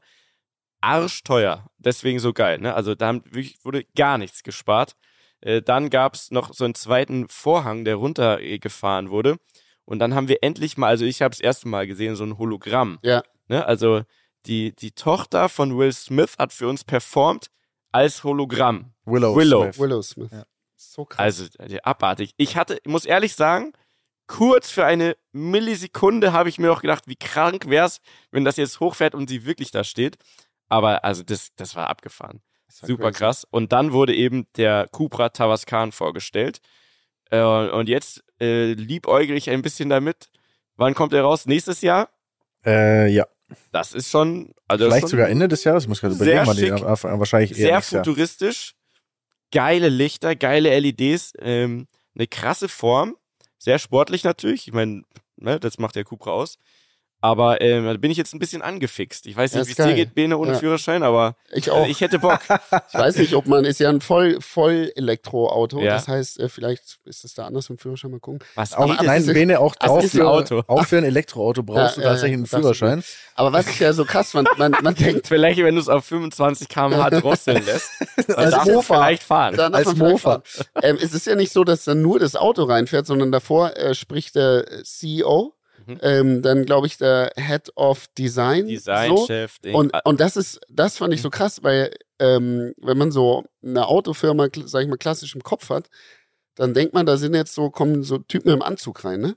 arschteuer. 0.80 1.70
Deswegen 1.78 2.18
so 2.18 2.32
geil, 2.32 2.58
ne? 2.58 2.74
Also 2.74 2.94
da 2.94 3.06
haben 3.06 3.22
wirklich, 3.26 3.58
wurde 3.62 3.84
gar 3.96 4.18
nichts 4.18 4.42
gespart. 4.42 4.96
Äh, 5.44 5.62
dann 5.62 5.90
gab 5.90 6.14
es 6.14 6.30
noch 6.30 6.54
so 6.54 6.64
einen 6.64 6.74
zweiten 6.74 7.28
Vorhang, 7.28 7.84
der 7.84 7.96
runtergefahren 7.96 9.10
wurde. 9.10 9.36
Und 9.84 9.98
dann 9.98 10.14
haben 10.14 10.28
wir 10.28 10.38
endlich 10.42 10.78
mal, 10.78 10.88
also 10.88 11.04
ich 11.04 11.20
habe 11.20 11.30
das 11.30 11.40
erste 11.40 11.68
Mal 11.68 11.86
gesehen, 11.86 12.16
so 12.16 12.24
ein 12.24 12.38
Hologramm. 12.38 12.98
Ja. 13.02 13.22
Ne? 13.48 13.64
Also 13.64 14.02
die, 14.46 14.74
die 14.74 14.92
Tochter 14.92 15.50
von 15.50 15.76
Will 15.76 15.92
Smith 15.92 16.36
hat 16.38 16.52
für 16.54 16.66
uns 16.66 16.84
performt 16.84 17.50
als 17.92 18.24
Hologramm. 18.24 18.94
Willow. 19.04 19.36
Willow. 19.36 19.62
Smith. 19.64 19.78
Willow 19.78 20.02
Smith. 20.02 20.30
Ja. 20.32 20.44
So 20.76 21.04
krass. 21.04 21.20
Also 21.20 21.44
äh, 21.58 21.78
abartig. 21.82 22.32
Ich 22.38 22.56
hatte, 22.56 22.78
ich 22.82 22.90
muss 22.90 23.04
ehrlich 23.04 23.34
sagen, 23.34 23.72
kurz 24.26 24.70
für 24.70 24.86
eine 24.86 25.14
Millisekunde 25.32 26.32
habe 26.32 26.48
ich 26.48 26.58
mir 26.58 26.68
noch 26.68 26.80
gedacht, 26.80 27.06
wie 27.06 27.16
krank 27.16 27.68
wär's, 27.68 28.00
wenn 28.30 28.46
das 28.46 28.56
jetzt 28.56 28.80
hochfährt 28.80 29.14
und 29.14 29.28
sie 29.28 29.44
wirklich 29.44 29.70
da 29.70 29.84
steht. 29.84 30.16
Aber 30.70 31.04
also 31.04 31.22
das, 31.22 31.54
das 31.56 31.76
war 31.76 31.90
abgefahren. 31.90 32.40
Super 32.68 33.10
crazy. 33.10 33.18
krass. 33.18 33.46
Und 33.50 33.72
dann 33.72 33.92
wurde 33.92 34.14
eben 34.14 34.46
der 34.56 34.88
Cupra 34.90 35.28
Tavascan 35.28 35.92
vorgestellt. 35.92 36.60
Äh, 37.30 37.42
und 37.42 37.88
jetzt 37.88 38.24
äh, 38.40 38.72
liebäugel 38.72 39.36
ich 39.36 39.50
ein 39.50 39.62
bisschen 39.62 39.88
damit. 39.88 40.30
Wann 40.76 40.94
kommt 40.94 41.12
er 41.12 41.22
raus? 41.22 41.46
Nächstes 41.46 41.80
Jahr? 41.82 42.08
Äh, 42.64 43.08
ja. 43.08 43.26
Das 43.72 43.92
ist 43.92 44.10
schon, 44.10 44.52
also 44.66 44.86
Vielleicht 44.86 45.02
schon 45.02 45.10
sogar 45.10 45.28
Ende 45.28 45.48
des 45.48 45.64
Jahres. 45.64 45.84
Ich 45.84 45.88
muss 45.88 46.00
gerade 46.00 46.14
Sehr 46.14 46.42
überlegen, 46.42 46.74
die 46.74 46.78
schick. 46.78 46.88
anfangen. 46.88 47.18
wahrscheinlich 47.18 47.58
eher 47.58 47.80
sehr 47.80 47.82
futuristisch. 47.82 48.74
Geile 49.52 49.88
Lichter, 49.88 50.34
geile 50.34 50.76
LEDs, 50.80 51.32
ähm, 51.38 51.86
eine 52.14 52.26
krasse 52.26 52.68
Form. 52.68 53.16
Sehr 53.58 53.78
sportlich 53.78 54.24
natürlich. 54.24 54.66
Ich 54.66 54.74
meine, 54.74 55.02
ne, 55.36 55.60
das 55.60 55.78
macht 55.78 55.94
der 55.94 56.04
Cupra 56.04 56.30
aus. 56.32 56.58
Aber 57.24 57.62
ähm, 57.62 57.86
da 57.86 57.94
bin 57.94 58.10
ich 58.10 58.18
jetzt 58.18 58.34
ein 58.34 58.38
bisschen 58.38 58.60
angefixt. 58.60 59.24
Ich 59.26 59.34
weiß 59.34 59.54
nicht, 59.54 59.66
wie 59.66 59.70
es 59.70 59.76
dir 59.76 59.94
geht, 59.94 60.14
Bene, 60.14 60.36
ohne 60.36 60.52
Ja. 60.52 60.58
Führerschein, 60.58 61.02
aber 61.02 61.36
Ich 61.52 61.68
äh, 61.68 61.70
auch. 61.70 61.86
ich 61.86 62.02
hätte 62.02 62.18
Bock. 62.18 62.38
Ich 62.92 62.94
weiß 63.00 63.16
nicht, 63.16 63.32
ob 63.34 63.46
man 63.46 63.64
ist 63.64 63.80
ja 63.80 63.88
ein 63.88 64.02
voll 64.02 64.38
voll 64.42 64.92
Elektroauto. 64.94 65.80
Ja. 65.80 65.94
Das 65.94 66.06
heißt, 66.06 66.38
äh, 66.38 66.50
vielleicht 66.50 66.98
ist 67.06 67.24
es 67.24 67.32
da 67.32 67.46
anders 67.46 67.68
dem 67.68 67.78
Führerschein 67.78 68.10
mal 68.10 68.20
gucken. 68.20 68.40
Was 68.56 68.74
Auch, 68.74 69.00
nein, 69.02 69.22
ist- 69.22 69.32
Bene, 69.32 69.58
auch, 69.58 69.74
auch, 69.80 70.02
ist 70.02 70.10
für, 70.12 70.20
ein 70.20 70.26
Auto. 70.26 70.62
auch 70.66 70.84
für 70.84 70.98
ein 70.98 71.04
Elektroauto 71.04 71.62
brauchst 71.62 71.96
Ja, 71.96 72.02
du 72.02 72.08
tatsächlich 72.08 72.36
einen. 72.36 72.46
Führerschein. 72.46 73.02
Aber 73.36 73.52
was 73.54 73.68
ich 73.68 73.80
ja 73.80 73.94
so 73.94 74.04
krass 74.04 74.32
fand, 74.32 74.48
man, 74.58 74.76
man 74.82 74.94
denkt, 74.96 75.26
Vielleicht, 75.26 75.58
wenn 75.60 75.76
du 75.76 75.80
es 75.80 75.88
auf 75.88 76.04
25 76.04 76.68
km/h 76.68 77.08
drosseln 77.08 77.64
lässt, 77.64 77.90
dann 78.28 78.50
du 78.66 78.72
Mofa. 78.74 78.94
vielleicht 78.96 79.22
fahren. 79.22 79.56
dann 79.56 79.74
Als 79.74 79.86
darf 79.88 79.96
man 79.96 80.10
Mofa. 80.10 80.30
fahren. 80.30 80.66
Ähm, 80.82 80.98
es 81.00 81.14
ist 81.14 81.26
ja 81.26 81.34
nicht 81.36 81.52
so, 81.52 81.64
dass 81.64 81.84
dann 81.84 82.02
nur 82.02 82.18
das 82.18 82.36
Auto 82.36 82.64
reinfährt, 82.64 83.06
sondern 83.06 83.32
davor 83.32 83.74
äh, 83.78 83.94
spricht 83.94 84.34
der 84.34 84.70
äh, 84.70 84.82
CEO, 84.84 85.54
Mhm. 85.86 85.98
ähm, 86.02 86.42
dann 86.42 86.64
glaube 86.64 86.86
ich 86.86 86.96
der 86.98 87.32
Head 87.36 87.72
of 87.76 88.06
Design. 88.18 88.64
so. 88.64 88.70
Designchef, 88.70 89.58
Ding. 89.60 89.74
Und, 89.74 89.92
und 90.04 90.20
das 90.20 90.36
ist, 90.36 90.60
das 90.70 90.96
fand 90.98 91.12
ich 91.14 91.22
so 91.22 91.30
krass, 91.30 91.62
weil 91.62 91.94
ähm, 92.18 92.74
wenn 92.78 92.96
man 92.98 93.10
so 93.12 93.44
eine 93.62 93.86
Autofirma, 93.88 94.48
sag 94.64 94.82
ich 94.82 94.88
mal, 94.88 94.96
klassisch 94.98 95.34
im 95.34 95.42
Kopf 95.42 95.68
hat, 95.70 95.88
dann 96.54 96.72
denkt 96.74 96.94
man, 96.94 97.04
da 97.06 97.16
sind 97.16 97.34
jetzt 97.34 97.54
so, 97.54 97.70
kommen 97.70 98.02
so 98.02 98.18
Typen 98.18 98.50
im 98.52 98.62
Anzug 98.62 99.04
rein, 99.04 99.20
ne? 99.20 99.36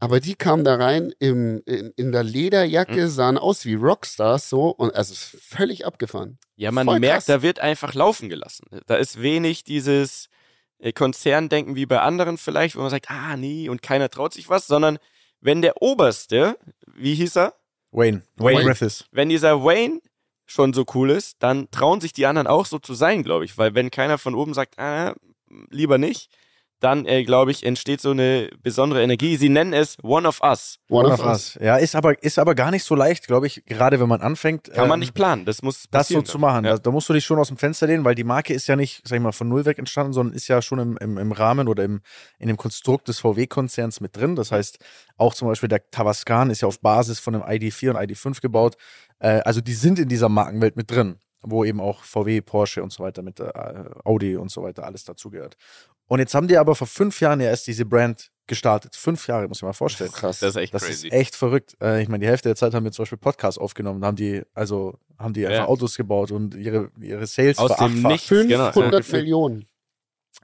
Aber 0.00 0.20
die 0.20 0.36
kamen 0.36 0.62
da 0.62 0.76
rein 0.76 1.12
im, 1.18 1.60
in, 1.66 1.92
in 1.96 2.12
der 2.12 2.22
Lederjacke, 2.22 3.02
Mhm. 3.02 3.08
sahen 3.08 3.36
aus 3.36 3.64
wie 3.64 3.74
Rockstars 3.74 4.48
so 4.48 4.68
und 4.70 4.94
also 4.94 5.12
es 5.12 5.34
ist 5.34 5.42
völlig 5.42 5.84
abgefahren. 5.86 6.38
Ja, 6.56 6.70
man 6.70 6.86
Voll 6.86 7.00
merkt, 7.00 7.14
krass. 7.16 7.26
da 7.26 7.42
wird 7.42 7.58
einfach 7.58 7.94
laufen 7.94 8.28
gelassen. 8.28 8.66
Da 8.86 8.94
ist 8.94 9.20
wenig 9.20 9.64
dieses 9.64 10.28
äh, 10.78 10.92
Konzerndenken 10.92 11.74
wie 11.74 11.84
bei 11.86 12.00
anderen 12.00 12.38
vielleicht, 12.38 12.76
wo 12.76 12.80
man 12.80 12.90
sagt, 12.90 13.10
ah, 13.10 13.36
nee, 13.36 13.68
und 13.68 13.82
keiner 13.82 14.08
traut 14.08 14.32
sich 14.32 14.48
was, 14.48 14.68
sondern 14.68 14.98
wenn 15.40 15.62
der 15.62 15.82
Oberste, 15.82 16.58
wie 16.94 17.14
hieß 17.14 17.36
er? 17.36 17.54
Wayne. 17.90 18.22
Wayne. 18.36 18.64
Griffiths. 18.64 19.06
Wenn 19.12 19.28
dieser 19.28 19.64
Wayne 19.64 20.00
schon 20.46 20.72
so 20.72 20.84
cool 20.94 21.10
ist, 21.10 21.36
dann 21.42 21.70
trauen 21.70 22.00
sich 22.00 22.12
die 22.12 22.26
anderen 22.26 22.46
auch 22.46 22.66
so 22.66 22.78
zu 22.78 22.94
sein, 22.94 23.22
glaube 23.22 23.44
ich. 23.44 23.56
Weil 23.58 23.74
wenn 23.74 23.90
keiner 23.90 24.18
von 24.18 24.34
oben 24.34 24.54
sagt, 24.54 24.78
ah, 24.78 25.14
lieber 25.70 25.98
nicht, 25.98 26.30
dann, 26.80 27.06
äh, 27.06 27.24
glaube 27.24 27.50
ich, 27.50 27.64
entsteht 27.64 28.00
so 28.00 28.10
eine 28.10 28.50
besondere 28.62 29.02
Energie. 29.02 29.36
Sie 29.36 29.48
nennen 29.48 29.72
es 29.72 29.96
One 30.02 30.28
of 30.28 30.40
Us. 30.42 30.78
One, 30.88 31.12
of 31.12 31.24
us. 31.24 31.58
Ja, 31.60 31.76
ist 31.76 31.96
aber, 31.96 32.22
ist 32.22 32.38
aber 32.38 32.54
gar 32.54 32.70
nicht 32.70 32.84
so 32.84 32.94
leicht, 32.94 33.26
glaube 33.26 33.46
ich, 33.46 33.64
gerade 33.66 33.98
wenn 33.98 34.08
man 34.08 34.20
anfängt. 34.20 34.70
Kann 34.72 34.88
man 34.88 34.96
ähm, 34.96 35.00
nicht 35.00 35.14
planen. 35.14 35.44
Das 35.44 35.62
muss 35.62 35.86
das 35.90 36.08
so 36.08 36.22
zu 36.22 36.38
machen. 36.38 36.64
Ja. 36.64 36.72
Da, 36.72 36.78
da 36.78 36.90
musst 36.90 37.08
du 37.08 37.12
dich 37.12 37.24
schon 37.24 37.38
aus 37.38 37.48
dem 37.48 37.56
Fenster 37.56 37.86
lehnen, 37.86 38.04
weil 38.04 38.14
die 38.14 38.24
Marke 38.24 38.54
ist 38.54 38.68
ja 38.68 38.76
nicht, 38.76 39.02
sag 39.06 39.16
ich 39.16 39.22
mal, 39.22 39.32
von 39.32 39.48
null 39.48 39.64
weg 39.64 39.78
entstanden, 39.78 40.12
sondern 40.12 40.34
ist 40.34 40.46
ja 40.48 40.62
schon 40.62 40.78
im, 40.78 40.96
im, 40.98 41.18
im 41.18 41.32
Rahmen 41.32 41.66
oder 41.66 41.84
im, 41.84 42.00
in 42.38 42.48
dem 42.48 42.56
Konstrukt 42.56 43.08
des 43.08 43.18
VW-Konzerns 43.20 44.00
mit 44.00 44.16
drin. 44.16 44.36
Das 44.36 44.52
heißt, 44.52 44.78
auch 45.16 45.34
zum 45.34 45.48
Beispiel 45.48 45.68
der 45.68 45.90
Tavascan 45.90 46.50
ist 46.50 46.60
ja 46.60 46.68
auf 46.68 46.80
Basis 46.80 47.18
von 47.18 47.34
einem 47.34 47.44
ID4 47.44 47.90
und 47.90 47.96
ID5 47.96 48.40
gebaut. 48.40 48.76
Äh, 49.18 49.40
also 49.40 49.60
die 49.60 49.74
sind 49.74 49.98
in 49.98 50.08
dieser 50.08 50.28
Markenwelt 50.28 50.76
mit 50.76 50.90
drin, 50.90 51.18
wo 51.42 51.64
eben 51.64 51.80
auch 51.80 52.04
VW, 52.04 52.40
Porsche 52.40 52.82
und 52.82 52.92
so 52.92 53.02
weiter 53.02 53.22
mit 53.22 53.40
äh, 53.40 53.50
Audi 54.04 54.36
und 54.36 54.50
so 54.50 54.62
weiter 54.62 54.84
alles 54.84 55.04
dazugehört. 55.04 55.56
Und 56.08 56.18
jetzt 56.20 56.34
haben 56.34 56.48
die 56.48 56.56
aber 56.56 56.74
vor 56.74 56.86
fünf 56.86 57.20
Jahren 57.20 57.40
ja 57.40 57.48
erst 57.48 57.66
diese 57.66 57.84
Brand 57.84 58.30
gestartet. 58.46 58.96
Fünf 58.96 59.26
Jahre, 59.28 59.46
muss 59.46 59.58
ich 59.58 59.62
mal 59.62 59.72
vorstellen. 59.74 60.10
Krass. 60.10 60.40
Das 60.40 60.50
ist 60.50 60.56
echt 60.56 60.72
Das 60.74 60.84
crazy. 60.84 61.08
ist 61.08 61.12
echt 61.12 61.36
verrückt. 61.36 61.76
Äh, 61.82 62.02
ich 62.02 62.08
meine, 62.08 62.22
die 62.24 62.28
Hälfte 62.28 62.48
der 62.48 62.56
Zeit 62.56 62.72
haben 62.74 62.84
wir 62.84 62.92
zum 62.92 63.02
Beispiel 63.04 63.18
Podcasts 63.18 63.58
aufgenommen, 63.58 64.04
haben 64.04 64.16
die, 64.16 64.42
also 64.54 64.98
haben 65.18 65.34
die 65.34 65.46
einfach 65.46 65.58
Ja. 65.60 65.66
Autos 65.68 65.96
gebaut 65.96 66.30
und 66.32 66.54
ihre, 66.54 66.90
ihre 67.00 67.26
Sales 67.26 67.58
Aus 67.58 67.76
dem. 67.76 68.02
Nichts. 68.02 68.28
Genau. 68.28 68.72
500 68.72 69.06
Ja. 69.06 69.16
Millionen. 69.18 69.66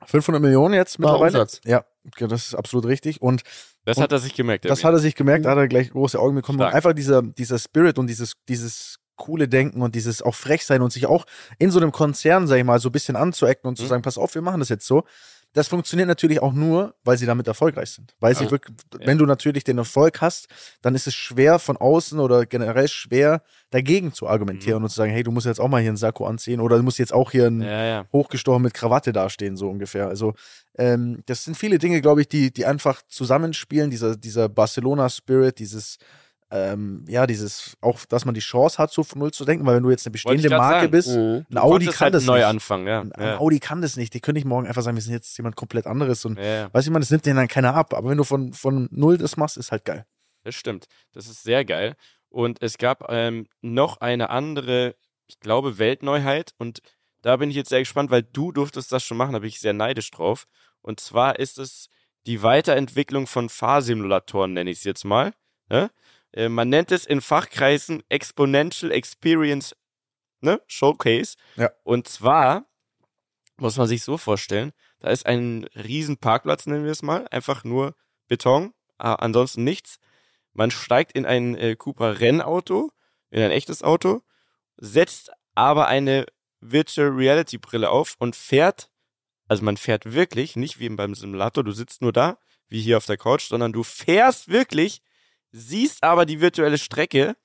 500 0.06 0.42
Millionen 0.42 0.74
jetzt 0.74 0.98
War 1.00 1.12
mittlerweile. 1.12 1.40
Umsatz. 1.40 1.60
Ja, 1.64 1.84
das 2.18 2.48
ist 2.48 2.54
absolut 2.54 2.84
richtig. 2.86 3.22
Und 3.22 3.42
Das 3.86 3.96
hat 3.98 4.12
er 4.12 4.18
sich 4.18 4.34
gemerkt. 4.34 4.66
das 4.66 4.84
hat 4.84 4.92
er 4.92 4.98
sich 4.98 5.14
gemerkt, 5.14 5.46
da 5.46 5.50
hat 5.52 5.58
er 5.58 5.68
gleich 5.68 5.90
große 5.90 6.18
Augen 6.18 6.34
bekommen. 6.34 6.58
Stark. 6.58 6.72
Und 6.72 6.76
einfach 6.76 6.92
dieser, 6.92 7.22
dieser 7.22 7.58
Spirit 7.58 7.98
und 7.98 8.06
dieses, 8.08 8.34
dieses 8.48 8.96
coole 9.16 9.48
Denken 9.48 9.80
und 9.80 9.94
dieses 9.94 10.20
auch 10.20 10.34
frech 10.34 10.66
sein 10.66 10.82
und 10.82 10.92
sich 10.92 11.06
auch 11.06 11.24
in 11.58 11.70
so 11.70 11.78
einem 11.78 11.92
Konzern, 11.92 12.46
sag 12.48 12.56
ich 12.58 12.64
mal, 12.64 12.80
so 12.80 12.88
ein 12.88 12.92
bisschen 12.92 13.16
anzuecken 13.16 13.66
und 13.68 13.76
zu 13.76 13.84
Mhm. 13.84 13.88
sagen, 13.88 14.02
pass 14.02 14.18
auf, 14.18 14.34
wir 14.34 14.42
machen 14.42 14.60
das 14.60 14.68
jetzt 14.68 14.86
so. 14.86 15.04
Das 15.54 15.68
funktioniert 15.68 16.08
natürlich 16.08 16.42
auch 16.42 16.52
nur, 16.52 16.94
weil 17.04 17.16
sie 17.16 17.26
damit 17.26 17.46
erfolgreich 17.46 17.90
sind. 17.90 18.14
Weil 18.20 18.34
sie 18.36 18.44
Ja. 18.44 18.50
wirklich, 18.50 18.76
wenn 18.98 19.16
du 19.18 19.24
natürlich 19.24 19.64
den 19.64 19.78
Erfolg 19.78 20.20
hast, 20.20 20.48
dann 20.82 20.94
ist 20.94 21.06
es 21.06 21.14
schwer 21.14 21.58
von 21.58 21.76
außen 21.76 22.18
oder 22.20 22.44
generell 22.44 22.88
schwer 22.88 23.42
dagegen 23.70 24.12
zu 24.12 24.28
argumentieren 24.28 24.78
Mhm. 24.80 24.84
und 24.84 24.90
zu 24.90 24.96
sagen, 24.96 25.12
hey, 25.12 25.22
du 25.22 25.30
musst 25.30 25.46
jetzt 25.46 25.60
auch 25.60 25.68
mal 25.68 25.80
hier 25.80 25.90
einen 25.90 25.96
Sakko 25.96 26.26
anziehen 26.26 26.60
oder 26.60 26.76
du 26.76 26.82
musst 26.82 26.98
jetzt 26.98 27.12
auch 27.14 27.30
hier 27.30 27.46
ein, 27.46 27.62
Ja, 27.62 27.84
ja. 27.84 28.06
hochgestochen 28.12 28.62
mit 28.62 28.74
Krawatte 28.74 29.12
dastehen, 29.12 29.56
so 29.56 29.70
ungefähr. 29.70 30.08
Also 30.08 30.34
ähm, 30.76 31.22
das 31.26 31.44
sind 31.44 31.56
viele 31.56 31.78
Dinge, 31.78 32.00
glaube 32.00 32.20
ich, 32.20 32.28
die, 32.28 32.52
die 32.52 32.66
einfach 32.66 33.02
zusammenspielen, 33.08 33.90
dieser, 33.90 34.16
dieser 34.16 34.48
Barcelona-Spirit, 34.48 35.58
dieses, 35.60 35.98
ähm, 36.50 37.04
ja, 37.08 37.26
dieses, 37.26 37.76
auch, 37.80 38.04
dass 38.06 38.24
man 38.24 38.34
die 38.34 38.40
Chance 38.40 38.78
hat, 38.78 38.92
so 38.92 39.02
von 39.02 39.18
Null 39.18 39.32
zu 39.32 39.44
denken, 39.44 39.66
weil 39.66 39.76
wenn 39.76 39.82
du 39.82 39.90
jetzt 39.90 40.06
eine 40.06 40.12
bestehende 40.12 40.48
Marke 40.50 40.80
sagen. 40.80 40.90
bist, 40.90 41.08
Mhm. 41.08 41.46
ein 41.50 41.58
Audi 41.58 41.86
kann 41.86 41.96
halt 42.00 42.14
das 42.14 42.24
neu 42.26 42.36
nicht. 42.36 42.46
anfangen, 42.46 42.86
ja. 42.86 43.00
Ein, 43.00 43.12
ein 43.12 43.26
ja. 43.26 43.38
Audi 43.38 43.58
kann 43.58 43.82
das 43.82 43.96
nicht. 43.96 44.14
Die 44.14 44.20
können 44.20 44.36
nicht 44.36 44.44
morgen 44.46 44.66
einfach 44.66 44.82
sagen, 44.82 44.96
wir 44.96 45.02
sind 45.02 45.12
jetzt 45.14 45.36
jemand 45.36 45.56
komplett 45.56 45.86
anderes 45.86 46.24
und 46.24 46.38
ja, 46.38 46.44
ja. 46.44 46.74
weiß 46.74 46.84
ich 46.84 46.90
mal, 46.92 47.00
das 47.00 47.10
nimmt 47.10 47.26
denen 47.26 47.36
dann 47.36 47.48
keiner 47.48 47.74
ab. 47.74 47.92
Aber 47.94 48.08
wenn 48.10 48.18
du 48.18 48.24
von, 48.24 48.52
von 48.52 48.88
Null 48.92 49.18
das 49.18 49.36
machst, 49.36 49.56
ist 49.56 49.72
halt 49.72 49.84
geil. 49.84 50.06
Das 50.44 50.54
stimmt. 50.54 50.86
Das 51.12 51.26
ist 51.26 51.42
sehr 51.42 51.64
geil. 51.64 51.96
Und 52.28 52.62
es 52.62 52.78
gab 52.78 53.06
ähm, 53.10 53.46
noch 53.62 54.00
eine 54.00 54.30
andere, 54.30 54.94
ich 55.26 55.40
glaube, 55.40 55.78
Weltneuheit. 55.78 56.52
Und 56.58 56.80
da 57.22 57.36
bin 57.36 57.48
ich 57.50 57.56
jetzt 57.56 57.70
sehr 57.70 57.78
gespannt, 57.80 58.10
weil 58.10 58.22
du 58.22 58.52
durftest 58.52 58.92
das 58.92 59.02
schon 59.02 59.16
machen, 59.16 59.32
da 59.32 59.38
bin 59.38 59.48
ich 59.48 59.58
sehr 59.60 59.72
neidisch 59.72 60.10
drauf. 60.10 60.44
Und 60.82 61.00
zwar 61.00 61.38
ist 61.38 61.58
es 61.58 61.88
die 62.26 62.42
Weiterentwicklung 62.42 63.26
von 63.26 63.48
Fahrsimulatoren, 63.48 64.52
nenne 64.52 64.70
ich 64.70 64.78
es 64.78 64.84
jetzt 64.84 65.04
mal. 65.04 65.32
Ne? 65.70 65.90
Äh, 66.34 66.48
man 66.48 66.68
nennt 66.68 66.92
es 66.92 67.06
in 67.06 67.20
Fachkreisen 67.20 68.02
Exponential 68.08 68.90
Experience 68.92 69.74
ne? 70.44 70.60
Showcase. 70.68 71.36
Ja. 71.56 71.70
Und 71.82 72.06
zwar 72.06 72.66
muss 73.56 73.76
man 73.76 73.88
sich 73.88 74.02
so 74.02 74.18
vorstellen, 74.18 74.72
da 75.00 75.10
ist 75.10 75.26
ein 75.26 75.64
riesen 75.74 76.18
Parkplatz, 76.18 76.66
nennen 76.66 76.84
wir 76.84 76.92
es 76.92 77.02
mal, 77.02 77.26
einfach 77.28 77.64
nur 77.64 77.94
Beton, 78.28 78.72
ansonsten 78.98 79.64
nichts. 79.64 79.98
Man 80.52 80.70
steigt 80.70 81.12
in 81.12 81.26
ein 81.26 81.56
äh, 81.56 81.76
Cupra 81.76 82.10
Rennauto, 82.10 82.90
in 83.30 83.42
ein 83.42 83.50
echtes 83.50 83.82
Auto, 83.82 84.22
setzt 84.76 85.30
aber 85.54 85.88
eine 85.88 86.26
Virtual 86.60 87.08
Reality 87.08 87.58
Brille 87.58 87.90
auf 87.90 88.14
und 88.18 88.34
fährt, 88.34 88.90
also 89.48 89.64
man 89.64 89.76
fährt 89.76 90.12
wirklich, 90.12 90.56
nicht 90.56 90.78
wie 90.78 90.88
beim 90.88 91.14
Simulator, 91.14 91.62
du 91.62 91.72
sitzt 91.72 92.02
nur 92.02 92.12
da, 92.12 92.38
wie 92.68 92.80
hier 92.80 92.96
auf 92.96 93.06
der 93.06 93.18
Couch, 93.18 93.48
sondern 93.48 93.72
du 93.72 93.82
fährst 93.82 94.48
wirklich, 94.48 95.02
siehst 95.56 96.02
aber 96.02 96.26
die 96.26 96.40
virtuelle 96.40 96.78
Strecke 96.78 97.36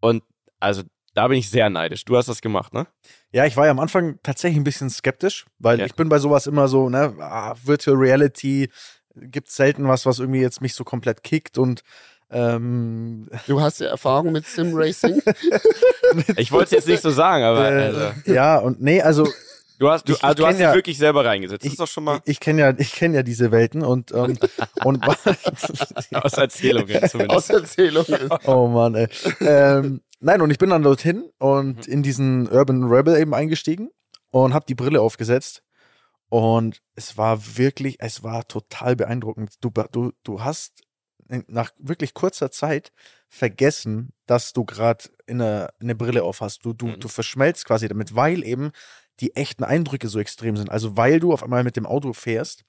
und 0.00 0.22
also 0.58 0.82
da 1.14 1.28
bin 1.28 1.38
ich 1.38 1.50
sehr 1.50 1.68
neidisch. 1.68 2.04
Du 2.04 2.16
hast 2.16 2.28
das 2.28 2.40
gemacht, 2.40 2.72
ne? 2.72 2.86
Ja, 3.32 3.44
ich 3.44 3.56
war 3.56 3.66
ja 3.66 3.72
am 3.72 3.80
Anfang 3.80 4.18
tatsächlich 4.22 4.58
ein 4.58 4.64
bisschen 4.64 4.88
skeptisch, 4.90 5.44
weil 5.58 5.78
Ja. 5.80 5.84
ich 5.86 5.94
bin 5.94 6.08
bei 6.08 6.18
sowas 6.18 6.46
immer 6.46 6.66
so, 6.68 6.88
ne, 6.88 7.14
ah, 7.20 7.54
Virtual 7.62 7.96
Reality 7.96 8.70
gibt 9.16 9.50
selten 9.50 9.86
was, 9.88 10.06
was 10.06 10.18
irgendwie 10.20 10.40
jetzt 10.40 10.60
mich 10.62 10.72
so 10.74 10.84
komplett 10.84 11.22
kickt 11.22 11.58
und 11.58 11.82
ähm, 12.30 13.28
Du 13.48 13.60
hast 13.60 13.80
ja 13.80 13.88
Erfahrung 13.88 14.30
mit 14.32 14.46
Sim 14.46 14.70
Racing. 14.74 15.20
Ich 16.36 16.50
wollte 16.52 16.64
es 16.66 16.70
jetzt 16.72 16.88
nicht 16.88 17.02
so 17.02 17.10
sagen, 17.10 17.44
aber 17.44 17.70
äh, 17.70 17.82
also, 17.84 18.12
ja 18.32 18.58
und 18.58 18.80
nee, 18.80 19.00
also 19.02 19.28
du 19.80 19.90
hast, 19.90 20.08
du, 20.08 20.12
ich- 20.12 20.22
ah, 20.22 20.30
ich 20.30 20.36
du 20.36 20.46
hast 20.46 20.54
dich 20.54 20.62
ja- 20.62 20.74
wirklich 20.74 20.96
selber 20.98 21.24
reingesetzt. 21.24 21.62
Das 21.62 21.66
ich, 21.66 21.72
ist 21.72 21.80
doch 21.80 21.88
schon 21.88 22.04
mal 22.04 22.20
ich, 22.24 22.32
ich 22.34 22.40
kenne 22.40 22.60
ja, 22.60 22.74
ich 22.78 22.92
kenne 22.92 23.16
ja 23.16 23.22
diese 23.24 23.50
Welten 23.50 23.82
und 23.82 24.12
ähm, 24.12 24.38
und 24.84 25.04
aus 26.14 26.34
Erzählungen 26.34 27.00
zumindest. 27.08 27.36
Aus 27.36 27.50
Erzählungen. 27.50 28.30
oh 28.46 28.68
Mann, 28.68 28.94
ey. 28.94 29.08
Ähm, 29.40 30.00
nein, 30.20 30.40
und 30.40 30.50
ich 30.50 30.58
bin 30.58 30.70
dann 30.70 30.82
dorthin 30.82 31.24
und 31.38 31.86
in 31.88 32.02
diesen 32.02 32.48
Urban 32.48 32.84
Rebel 32.84 33.16
eben 33.18 33.34
eingestiegen 33.34 33.90
und 34.30 34.54
habe 34.54 34.66
die 34.68 34.74
Brille 34.76 35.00
aufgesetzt. 35.00 35.62
Und 36.28 36.80
es 36.94 37.16
war 37.18 37.56
wirklich, 37.56 37.96
es 37.98 38.22
war 38.22 38.44
total 38.46 38.94
beeindruckend. 38.94 39.54
Du, 39.60 39.70
du, 39.90 40.12
du 40.22 40.44
hast 40.44 40.82
nach 41.48 41.70
wirklich 41.78 42.14
kurzer 42.14 42.50
Zeit 42.52 42.92
vergessen, 43.28 44.12
dass 44.26 44.52
du 44.52 44.64
gerade 44.64 45.04
eine, 45.28 45.70
eine 45.80 45.94
Brille 45.94 46.22
auf 46.22 46.40
hast. 46.40 46.64
Du, 46.64 46.72
du, 46.72 46.86
Mhm. 46.88 47.00
du 47.00 47.08
verschmelzt 47.08 47.64
quasi 47.64 47.88
damit, 47.88 48.14
weil 48.14 48.44
eben 48.44 48.70
die 49.20 49.36
echten 49.36 49.64
Eindrücke 49.64 50.08
so 50.08 50.18
extrem 50.18 50.56
sind. 50.56 50.70
Also 50.70 50.96
weil 50.96 51.20
du 51.20 51.32
auf 51.32 51.42
einmal 51.42 51.64
mit 51.64 51.76
dem 51.76 51.86
Auto 51.86 52.12
fährst 52.12 52.64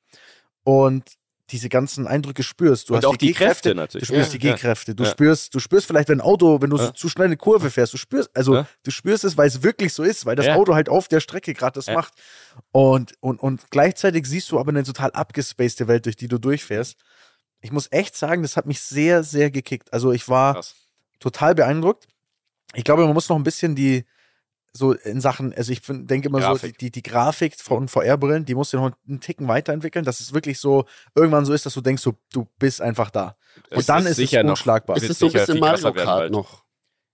und 0.63 1.03
diese 1.49 1.67
ganzen 1.67 2.07
Eindrücke 2.07 2.43
spürst. 2.43 2.89
Du 2.89 2.93
Und 2.93 2.99
hast 2.99 3.05
auch 3.05 3.17
die 3.17 3.27
G-Kräfte, 3.27 3.69
Kräfte 3.69 3.75
natürlich. 3.75 4.07
Du 4.07 4.13
spürst 4.13 4.33
Ja, 4.33 4.39
die. 4.39 4.47
G-Kräfte. 4.47 4.95
Du 4.95 5.03
Ja. 5.03 5.09
spürst, 5.09 5.53
du 5.53 5.59
spürst 5.59 5.85
vielleicht, 5.85 6.07
wenn 6.07 6.19
ein 6.19 6.25
Auto, 6.25 6.61
wenn 6.61 6.69
du 6.69 6.77
so 6.77 6.85
Ja. 6.85 6.93
zu 6.93 7.09
schnell 7.09 7.25
eine 7.27 7.35
Kurve 7.35 7.69
fährst, 7.69 7.93
du 7.93 7.97
spürst, 7.97 8.29
also 8.33 8.65
du 8.83 8.91
spürst 8.91 9.25
es, 9.25 9.35
weil 9.35 9.47
es 9.49 9.61
wirklich 9.61 9.93
so 9.93 10.03
ist, 10.03 10.25
weil 10.25 10.35
das. 10.37 10.47
Auto 10.47 10.75
halt 10.75 10.87
auf 10.87 11.07
der 11.09 11.19
Strecke 11.19 11.53
gerade 11.53 11.73
das 11.73 11.87
macht. 11.87 12.13
Und, 12.71 13.13
und, 13.19 13.39
und 13.41 13.69
gleichzeitig 13.69 14.25
siehst 14.27 14.49
du 14.51 14.59
aber 14.59 14.69
eine 14.69 14.83
total 14.83 15.11
abgespacede 15.11 15.87
Welt, 15.89 16.05
durch 16.05 16.15
die 16.15 16.27
du 16.29 16.37
durchfährst. 16.37 16.95
Ich 17.59 17.71
muss 17.71 17.87
echt 17.91 18.15
sagen, 18.15 18.41
das 18.43 18.55
hat 18.55 18.65
mich 18.65 18.79
sehr, 18.81 19.23
sehr 19.23 19.51
gekickt. 19.51 19.91
Also 19.93 20.11
ich 20.13 20.29
war 20.29 20.53
Krass. 20.55 20.75
total 21.19 21.53
beeindruckt. 21.53 22.07
Ich 22.73 22.85
glaube, 22.85 23.03
man 23.03 23.13
muss 23.13 23.27
noch 23.27 23.35
ein 23.35 23.43
bisschen 23.43 23.75
die, 23.75 24.05
so 24.73 24.93
in 24.93 25.19
Sachen, 25.19 25.53
also 25.53 25.71
ich 25.71 25.81
find- 25.81 26.09
denke 26.09 26.29
immer 26.29 26.39
Grafik. 26.39 26.61
so, 26.61 26.67
die, 26.67 26.77
die, 26.77 26.91
die 26.91 27.03
Grafik 27.03 27.55
von 27.59 27.87
VR-Brillen, 27.89 28.45
die 28.45 28.55
musst 28.55 28.71
du 28.73 28.77
noch 28.77 28.91
einen 29.07 29.19
Ticken 29.19 29.47
weiterentwickeln, 29.47 30.05
dass 30.05 30.19
es 30.21 30.33
wirklich 30.33 30.59
so 30.59 30.85
irgendwann 31.15 31.45
so 31.45 31.53
ist, 31.53 31.65
dass 31.65 31.73
du 31.73 31.81
denkst, 31.81 32.01
so, 32.01 32.13
du 32.31 32.47
bist 32.57 32.81
einfach 32.81 33.09
da. 33.11 33.35
Es 33.69 33.79
Und 33.79 33.89
dann 33.89 34.05
ist, 34.05 34.15
sicher 34.15 34.39
es 34.39 34.43
noch- 34.45 34.51
unschlagbar. 34.51 34.95
Ist 34.95 35.01
wird 35.03 35.11
es 35.11 35.19
so 35.19 35.25
ein 35.25 35.31
sicher 35.31 35.39
bisschen 35.41 35.55
viel 35.55 35.63
krasser 35.63 35.89
Mario 35.89 36.03
Kart 36.05 36.31
noch? 36.31 36.63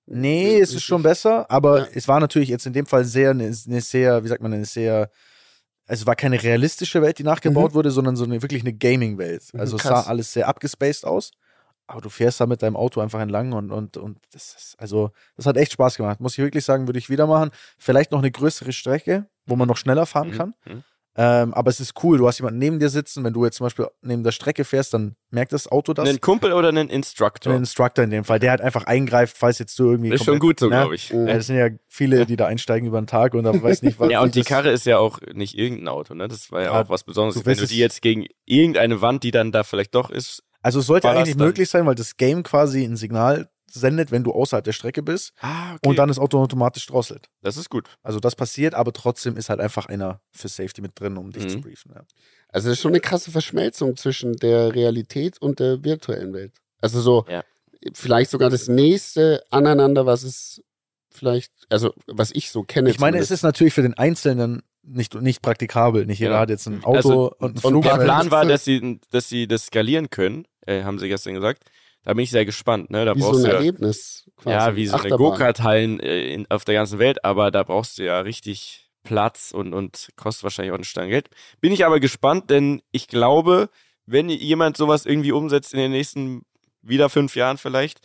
Nee, 0.06 0.60
es 0.60 0.74
ist 0.74 0.84
schon 0.84 1.04
besser, 1.04 1.50
aber 1.52 1.80
Ja. 1.80 1.88
es 1.94 2.08
war 2.08 2.20
natürlich 2.20 2.50
jetzt 2.50 2.66
in 2.66 2.74
dem 2.74 2.86
Fall 2.86 3.04
sehr, 3.04 3.32
eine, 3.32 3.44
eine 3.46 3.82
sehr, 3.82 4.24
wie 4.24 4.28
sagt 4.28 4.42
man, 4.42 4.54
eine 4.54 4.64
sehr, 4.66 5.10
also 5.86 6.02
es 6.04 6.06
war 6.06 6.16
keine 6.16 6.42
realistische 6.42 7.02
Welt, 7.02 7.18
die 7.20 7.24
nachgebaut 7.24 7.74
wurde, 7.74 7.92
sondern 7.92 8.16
so 8.16 8.24
eine 8.24 8.42
wirklich 8.42 8.62
eine 8.62 8.74
Gaming-Welt. 8.74 9.44
Mhm, 9.54 9.60
Also 9.60 9.76
es 9.78 9.82
krass. 9.82 10.06
sah 10.06 10.10
alles 10.10 10.32
sehr 10.32 10.48
abgespaced 10.48 11.06
aus. 11.06 11.32
Aber 11.88 12.02
du 12.02 12.10
fährst 12.10 12.40
da 12.42 12.46
mit 12.46 12.62
deinem 12.62 12.76
Auto 12.76 13.00
einfach 13.00 13.20
entlang 13.22 13.54
und, 13.54 13.72
und, 13.72 13.96
und 13.98 14.18
das 14.34 14.56
ist, 14.58 14.76
also, 14.78 15.12
das 15.38 15.46
hat 15.46 15.56
echt 15.58 15.72
Spaß 15.72 15.96
gemacht. 15.96 16.20
Muss 16.20 16.34
ich 16.34 16.40
wirklich 16.44 16.66
sagen, 16.66 16.86
würde 16.88 17.00
ich 17.00 17.10
wieder 17.10 17.28
machen. 17.28 17.50
Vielleicht 17.78 18.12
noch 18.12 18.20
eine 18.20 18.30
größere 18.32 18.74
Strecke, 18.74 19.28
wo 19.46 19.56
man 19.56 19.68
noch 19.68 19.78
schneller 19.78 20.06
fahren 20.06 20.30
Mhm. 20.30 20.34
kann. 20.38 20.54
Mhm. 20.66 20.84
Ähm, 21.20 21.52
aber 21.56 21.72
es 21.72 21.80
ist 21.80 21.96
cool, 22.04 22.20
du 22.20 22.28
hast 22.28 22.38
jemanden 22.38 22.60
neben 22.60 22.78
dir 22.78 22.90
sitzen. 22.90 23.24
Wenn 23.24 23.34
du 23.34 23.44
jetzt 23.44 23.58
zum 23.58 23.66
Beispiel 23.66 23.88
neben 24.04 24.24
der 24.24 24.32
Strecke 24.32 24.64
fährst, 24.64 24.94
dann 24.94 25.16
merkt 25.32 25.52
das 25.52 25.68
Auto 25.68 25.94
das. 25.94 26.08
Einen 26.08 26.22
Kumpel 26.22 26.54
oder 26.54 26.68
einen 26.68 26.90
Instructor? 26.92 27.54
Ein 27.54 27.60
Instructor 27.62 28.04
in 28.04 28.12
dem 28.12 28.24
Fall, 28.24 28.38
der 28.38 28.52
halt 28.52 28.62
einfach 28.62 28.84
eingreift, 28.84 29.36
falls 29.36 29.58
jetzt 29.58 29.80
du 29.80 29.90
irgendwie. 29.90 30.10
ist 30.10 30.26
schon 30.26 30.38
gut 30.38 30.60
so, 30.60 30.68
ne? 30.68 30.76
glaube 30.76 30.94
ich. 30.94 31.12
Mhm. 31.12 31.28
Ja, 31.28 31.34
das 31.38 31.48
sind 31.48 31.56
ja 31.58 31.70
viele, 31.88 32.28
die 32.28 32.36
da 32.36 32.46
einsteigen 32.46 32.88
über 32.88 33.02
den 33.02 33.08
Tag 33.08 33.34
und 33.34 33.46
da 33.46 33.64
weiß 33.64 33.82
nicht, 33.82 34.00
was. 34.00 34.12
Ja, 34.12 34.22
und 34.22 34.36
die 34.36 34.44
Karre 34.44 34.70
ist 34.70 34.86
ja 34.86 35.00
auch 35.00 35.20
nicht 35.34 35.58
irgendein 35.58 35.88
Auto, 35.88 36.14
ne? 36.14 36.28
Das 36.28 36.52
war 36.52 36.62
ja, 36.62 36.74
Ja, 36.74 36.82
auch 36.84 36.90
was 36.90 37.04
Besonderes. 37.04 37.42
du 37.42 37.46
Wenn 37.48 37.58
du 37.58 37.66
die 37.66 37.80
jetzt 37.80 38.04
gegen 38.04 38.28
irgendeine 38.46 39.02
Wand, 39.02 39.24
die 39.24 39.32
dann 39.32 39.52
da 39.52 39.64
vielleicht 39.64 39.96
doch 39.96 40.12
ist. 40.12 40.44
Also 40.68 40.80
es 40.82 40.86
sollte 40.86 41.10
eigentlich 41.10 41.38
dann. 41.38 41.48
möglich 41.48 41.70
sein, 41.70 41.86
weil 41.86 41.96
das 41.96 42.18
Game 42.18 42.44
quasi 42.44 42.84
ein 42.84 42.98
Signal 42.98 43.50
sendet, 43.70 44.12
wenn 44.12 44.24
du 44.24 44.32
außerhalb 44.32 44.64
der 44.64 44.72
Strecke 44.74 45.02
bist 45.04 45.34
Ah, 45.42 45.76
okay. 45.76 45.88
und 45.90 45.96
dann 45.98 46.08
das 46.10 46.20
Auto 46.20 46.40
automatisch 46.42 46.86
drosselt. 46.88 47.28
das 47.42 47.58
ist 47.58 47.70
gut. 47.70 47.88
Also 48.04 48.20
das 48.20 48.36
passiert, 48.36 48.74
aber 48.74 48.94
trotzdem 48.94 49.36
ist 49.38 49.50
halt 49.50 49.60
einfach 49.60 49.88
einer 49.88 50.22
für 50.32 50.48
Safety 50.48 50.82
mit 50.82 51.00
drin, 51.00 51.18
um 51.18 51.32
dich 51.32 51.44
Mhm. 51.46 51.50
zu 51.50 51.62
briefen. 51.62 51.92
Ja. 51.96 52.02
Also 52.50 52.70
es 52.70 52.74
ist 52.78 52.82
schon 52.82 52.92
eine 52.92 53.02
krasse 53.02 53.30
Verschmelzung 53.32 53.96
zwischen 53.98 54.36
der 54.38 54.74
Realität 54.74 55.42
und 55.42 55.60
der 55.60 55.84
virtuellen 55.84 56.34
Welt. 56.34 56.54
Also 56.82 57.02
so 57.02 57.26
Ja. 57.30 57.44
vielleicht 57.94 58.32
sogar 58.32 58.50
das 58.50 58.68
nächste 58.68 59.44
aneinander, 59.52 60.06
was 60.06 60.24
es 60.24 60.62
vielleicht, 61.12 61.52
also 61.70 61.94
was 62.08 62.32
ich 62.32 62.52
so 62.52 62.64
kenne. 62.64 62.90
Ich 62.90 63.00
meine, 63.00 63.18
es 63.18 63.28
zumindest. 63.28 63.32
ist 63.32 63.44
natürlich 63.44 63.74
für 63.74 63.82
den 63.82 63.96
Einzelnen 63.96 64.64
nicht, 64.84 65.14
nicht 65.22 65.42
praktikabel. 65.42 66.06
Nicht 66.06 66.20
jeder 66.20 66.36
Ja. 66.36 66.40
hat 66.40 66.50
jetzt 66.50 66.68
ein 66.68 66.86
Auto 66.86 66.96
Also, 66.96 67.32
und 67.40 67.42
ein 67.42 67.46
und 67.52 67.60
Flugzeug. 67.60 67.98
Der 67.98 68.04
Plan 68.06 68.22
das- 68.28 68.32
war, 68.32 68.46
dass 68.46 68.64
sie, 68.64 69.02
dass 69.12 69.28
sie 69.28 69.46
das 69.48 69.66
skalieren 69.66 70.10
können, 70.10 70.46
äh, 70.68 70.84
haben 70.84 71.00
sie 71.00 71.08
gestern 71.08 71.34
gesagt. 71.34 71.64
Da 72.04 72.14
bin 72.14 72.24
ich 72.24 72.30
sehr 72.32 72.46
gespannt, 72.46 72.90
ne? 72.92 73.04
Da 73.06 73.16
wie 73.16 73.22
so 73.22 73.28
brauchst 73.32 73.40
ein 73.40 73.44
du 73.46 73.50
ja, 73.52 73.58
Erlebnis. 73.58 74.30
Quasi. 74.38 74.56
ja, 74.56 74.76
wie 74.76 74.86
so 74.88 74.96
eine. 74.98 75.10
Go-Kart-Hallen 75.18 76.00
äh, 76.00 76.46
auf 76.50 76.64
der 76.64 76.76
ganzen 76.76 77.00
Welt, 77.00 77.26
aber 77.26 77.52
da 77.52 77.64
brauchst 77.64 77.98
du 77.98 78.06
ja 78.06 78.20
richtig 78.22 78.88
Platz 79.04 79.52
und, 79.52 79.74
und 79.74 80.10
kostet 80.16 80.44
wahrscheinlich 80.44 80.72
auch 80.72 80.76
eine 80.78 80.86
Stange 80.86 81.10
Geld. 81.10 81.30
Bin 81.60 81.72
ich 81.74 81.86
aber 81.86 82.00
gespannt, 82.00 82.50
denn 82.50 82.82
ich 82.92 83.08
glaube, 83.08 83.70
wenn 84.06 84.30
jemand 84.30 84.78
sowas 84.78 85.06
irgendwie 85.06 85.32
umsetzt 85.34 85.74
in 85.74 85.80
den 85.80 85.92
nächsten 85.92 86.44
wieder 86.82 87.10
fünf 87.10 87.36
Jahren 87.36 87.58
vielleicht, 87.58 88.00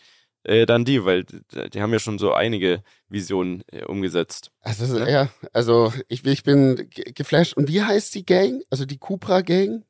äh, 0.45 0.67
dann 0.67 0.85
die, 0.85 1.05
weil 1.05 1.25
die, 1.25 1.81
haben 1.81 1.93
ja 1.93 2.01
schon 2.01 2.19
so 2.19 2.33
einige 2.33 2.83
Visionen 3.09 3.63
äh, 3.71 3.85
umgesetzt. 3.85 4.51
Also, 4.61 4.85
ist- 4.85 4.93
Ne? 4.93 5.11
ja, 5.11 5.29
also 5.53 5.93
ich, 6.09 6.25
ich 6.27 6.43
bin 6.43 6.89
ge- 6.91 7.13
geflasht. 7.15 7.57
Und 7.57 7.69
wie 7.69 7.83
heißt 7.83 8.15
die 8.17 8.27
Gang? 8.27 8.63
Also 8.71 8.85
die 8.85 8.99
Cupra 8.99 9.43
Gang? 9.43 9.85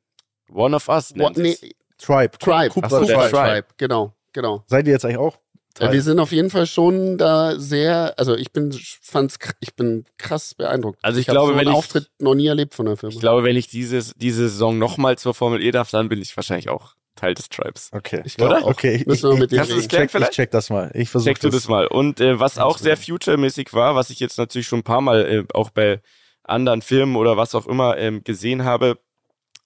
One 0.50 0.76
of 0.76 0.88
Us 0.88 1.14
nennt 1.14 1.36
What, 1.36 1.38
nee. 1.38 1.56
Tribe. 2.02 2.38
Tribe. 2.38 2.74
Ach 2.82 2.90
so, 2.90 3.04
Tribe. 3.04 3.30
Tribe. 3.30 3.66
Genau, 3.76 4.12
genau. 4.32 4.64
Seid 4.66 4.86
ihr 4.86 4.92
jetzt 4.92 5.04
eigentlich 5.04 5.18
auch? 5.18 5.34
Ja, 5.34 5.86
Tribe? 5.86 5.92
wir 5.94 6.02
sind 6.02 6.18
auf 6.18 6.32
jeden 6.32 6.50
Fall 6.50 6.66
schon 6.66 7.16
da 7.16 7.58
sehr, 7.58 8.14
also 8.18 8.36
ich 8.36 8.52
bin, 8.52 8.78
fand's, 9.00 9.38
ich 9.60 9.74
bin 9.74 10.04
krass 10.18 10.54
beeindruckt. 10.54 10.98
Also 11.02 11.18
ich 11.18 11.28
hab 11.28 11.34
glaube, 11.34 11.52
so 11.52 11.54
wenn 11.54 11.60
einen 11.60 11.70
ich- 11.70 11.76
Auftritt 11.76 12.10
noch 12.18 12.34
nie 12.34 12.46
erlebt 12.46 12.74
von 12.74 12.84
der 12.86 12.96
Firma. 12.96 13.14
Ich 13.14 13.20
glaube, 13.20 13.42
wenn 13.44 13.56
ich 13.56 13.68
dieses, 13.68 14.12
diese 14.16 14.48
Saison 14.48 14.76
nochmal 14.78 15.16
zur 15.16 15.32
Formel 15.32 15.62
E 15.62 15.70
darf, 15.70 15.90
dann 15.90 16.08
bin 16.10 16.20
ich 16.20 16.36
wahrscheinlich 16.36 16.68
auch 16.68 16.94
Teil 17.14 17.34
des 17.34 17.48
Tribes. 17.48 17.90
Okay. 17.92 18.22
Ich 18.24 18.36
glaube. 18.36 18.64
Okay, 18.64 18.94
ich, 18.96 19.06
Müssen 19.06 19.28
wir 19.30 19.34
ich, 19.34 19.40
mit 19.40 19.52
ich, 19.52 19.56
dir 19.56 19.56
Kannst 19.58 19.72
du 19.72 19.76
das 19.76 19.88
check, 19.88 20.30
ich 20.30 20.30
check 20.30 20.50
das 20.50 20.70
mal. 20.70 20.90
Ich 20.94 21.10
versuche 21.10 21.30
Checkst 21.30 21.44
du 21.44 21.50
das 21.50 21.68
mal. 21.68 21.86
Und 21.86 22.20
äh, 22.20 22.40
was 22.40 22.58
auch 22.58 22.78
sehr 22.78 22.96
future-mäßig 22.96 23.72
war, 23.72 23.94
was 23.94 24.10
ich 24.10 24.18
jetzt 24.18 24.38
natürlich 24.38 24.66
schon 24.66 24.80
ein 24.80 24.84
paar 24.84 25.02
Mal 25.02 25.20
äh, 25.26 25.44
auch 25.54 25.70
bei 25.70 26.00
anderen 26.42 26.82
Filmen 26.82 27.16
oder 27.16 27.36
was 27.36 27.54
auch 27.54 27.66
immer 27.66 27.96
ähm, 27.98 28.24
gesehen 28.24 28.64
habe, 28.64 28.98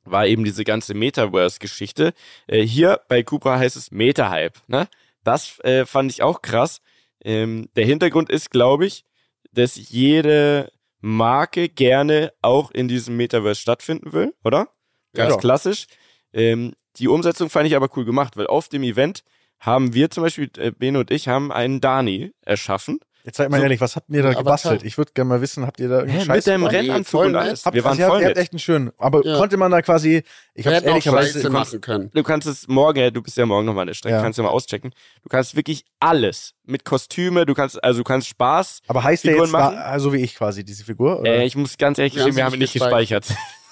war 0.06 0.26
eben 0.26 0.44
diese 0.44 0.64
ganze 0.64 0.94
Metaverse-Geschichte. 0.94 2.12
Äh, 2.46 2.62
hier 2.62 3.00
bei 3.08 3.22
Cupra 3.22 3.58
heißt 3.58 3.76
es 3.76 3.90
Meta-Hype. 3.90 4.58
Ne? 4.66 4.88
Das 5.24 5.58
äh, 5.60 5.84
fand 5.86 6.10
ich 6.12 6.22
auch 6.22 6.42
krass. 6.42 6.80
Ähm, 7.24 7.68
der 7.76 7.84
Hintergrund 7.84 8.30
ist, 8.30 8.50
glaube 8.50 8.86
ich, 8.86 9.04
dass 9.52 9.76
jede 9.76 10.70
Marke 11.00 11.68
gerne 11.68 12.32
auch 12.42 12.70
in 12.70 12.88
diesem 12.88 13.16
Metaverse 13.16 13.60
stattfinden 13.60 14.12
will, 14.12 14.34
oder? 14.44 14.68
Ganz 15.14 15.34
Ja. 15.34 15.38
klassisch. 15.40 15.86
Ähm, 16.32 16.74
die 16.96 17.08
Umsetzung 17.08 17.50
fand 17.50 17.66
ich 17.66 17.76
aber 17.76 17.88
cool 17.96 18.04
gemacht, 18.04 18.36
weil 18.36 18.46
auf 18.46 18.68
dem 18.68 18.82
Event 18.82 19.22
haben 19.58 19.94
wir 19.94 20.10
zum 20.10 20.22
Beispiel, 20.22 20.50
äh, 20.58 20.70
Bene 20.70 20.98
und 20.98 21.10
ich, 21.10 21.28
haben 21.28 21.50
einen 21.52 21.80
Dani 21.80 22.32
erschaffen. 22.42 23.00
Jetzt 23.26 23.38
seid 23.38 23.50
mal 23.50 23.56
So- 23.56 23.64
ehrlich, 23.64 23.80
was 23.80 23.96
habt 23.96 24.08
ihr 24.08 24.22
da 24.22 24.32
gebastelt? 24.34 24.84
Ich 24.84 24.96
würde 24.98 25.10
gerne 25.12 25.28
mal 25.28 25.40
wissen, 25.40 25.66
habt 25.66 25.80
ihr 25.80 25.88
da 25.88 25.96
irgendeinen 25.96 26.20
Hä, 26.20 26.26
Scheiß 26.26 26.46
mit 26.46 26.54
deinem 26.54 26.64
Rennanzug 26.66 27.20
und 27.22 27.34
alles. 27.34 27.66
Habt, 27.66 27.74
Wir 27.74 27.82
waren 27.82 27.90
also 27.90 28.00
ihr, 28.02 28.04
habt, 28.06 28.12
voll 28.14 28.22
ihr 28.22 28.28
habt 28.28 28.38
echt 28.38 28.52
einen 28.52 28.58
schönen. 28.60 28.92
Aber 28.98 29.26
Ja. 29.26 29.36
konnte 29.36 29.56
man 29.56 29.72
da 29.72 29.82
quasi, 29.82 30.22
ich 30.54 30.64
hab's 30.66 30.82
ehrlicherweise, 30.82 31.42
du 31.42 31.50
kannst- 31.50 31.52
machen 31.72 31.80
können. 31.80 32.10
Du 32.14 32.22
kannst 32.22 32.46
es 32.46 32.68
morgen, 32.68 32.98
ja, 33.00 33.10
du 33.10 33.20
bist 33.22 33.36
ja 33.36 33.44
morgen 33.44 33.66
nochmal 33.66 33.82
an 33.82 33.86
der 33.88 33.94
Strecke, 33.94 34.14
Ja. 34.16 34.22
kannst 34.22 34.38
du 34.38 34.44
mal 34.44 34.50
auschecken. 34.50 34.92
Du 35.24 35.28
kannst 35.28 35.56
wirklich 35.56 35.84
alles 35.98 36.54
mit 36.64 36.84
Kostüme, 36.84 37.46
du 37.46 37.54
kannst, 37.54 37.82
also 37.82 37.98
du 38.00 38.04
kannst 38.04 38.28
Spaß. 38.28 38.80
aber 38.86 39.02
heißt 39.02 39.24
der 39.24 39.32
Figuren 39.32 39.46
jetzt 39.48 39.52
machen? 39.52 39.74
da, 39.74 39.98
so 39.98 40.12
wie 40.12 40.18
ich 40.18 40.36
quasi, 40.36 40.64
diese 40.64 40.84
Figur? 40.84 41.18
Oder? 41.18 41.32
Äh, 41.32 41.46
ich 41.46 41.56
muss 41.56 41.76
ganz 41.78 41.98
ehrlich 41.98 42.14
gestehen, 42.14 42.36
wir 42.36 42.44
haben 42.44 42.54
ihn 42.54 42.60
nicht 42.60 42.74
nicht 42.74 42.82
gespeichert. 42.84 43.26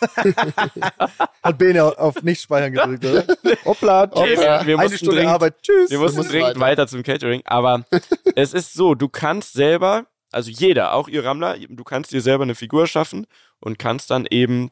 Hat 1.42 1.58
Bene 1.58 1.84
auf 1.98 2.22
nicht 2.22 2.42
speichern 2.42 2.72
gedrückt, 2.72 3.04
oder? 3.04 3.56
Hoppla, 3.64 4.02
Okay, 4.04 4.36
hoppla. 4.36 4.60
wir, 4.60 4.66
wir 4.66 4.78
Eine 4.78 4.82
mussten 4.84 4.96
Stunde 4.98 5.16
dringend, 5.16 5.32
Arbeit, 5.34 5.54
tschüss. 5.62 5.90
wir 5.90 5.98
mussten 5.98 6.18
müssen 6.18 6.30
dringend 6.30 6.48
weiter. 6.56 6.60
weiter 6.60 6.86
zum 6.88 7.02
Catering, 7.02 7.42
aber 7.44 7.84
es 8.36 8.52
ist 8.52 8.74
so, 8.74 8.94
du 8.94 9.08
kannst 9.08 9.52
selber, 9.52 10.06
also 10.32 10.50
jeder, 10.50 10.92
auch 10.94 11.08
ihr 11.08 11.24
Rammler, 11.24 11.56
du 11.68 11.84
kannst 11.84 12.12
dir 12.12 12.20
selber 12.20 12.42
eine 12.44 12.54
Figur 12.54 12.86
schaffen 12.86 13.26
und 13.60 13.78
kannst 13.78 14.10
dann 14.10 14.26
eben 14.30 14.70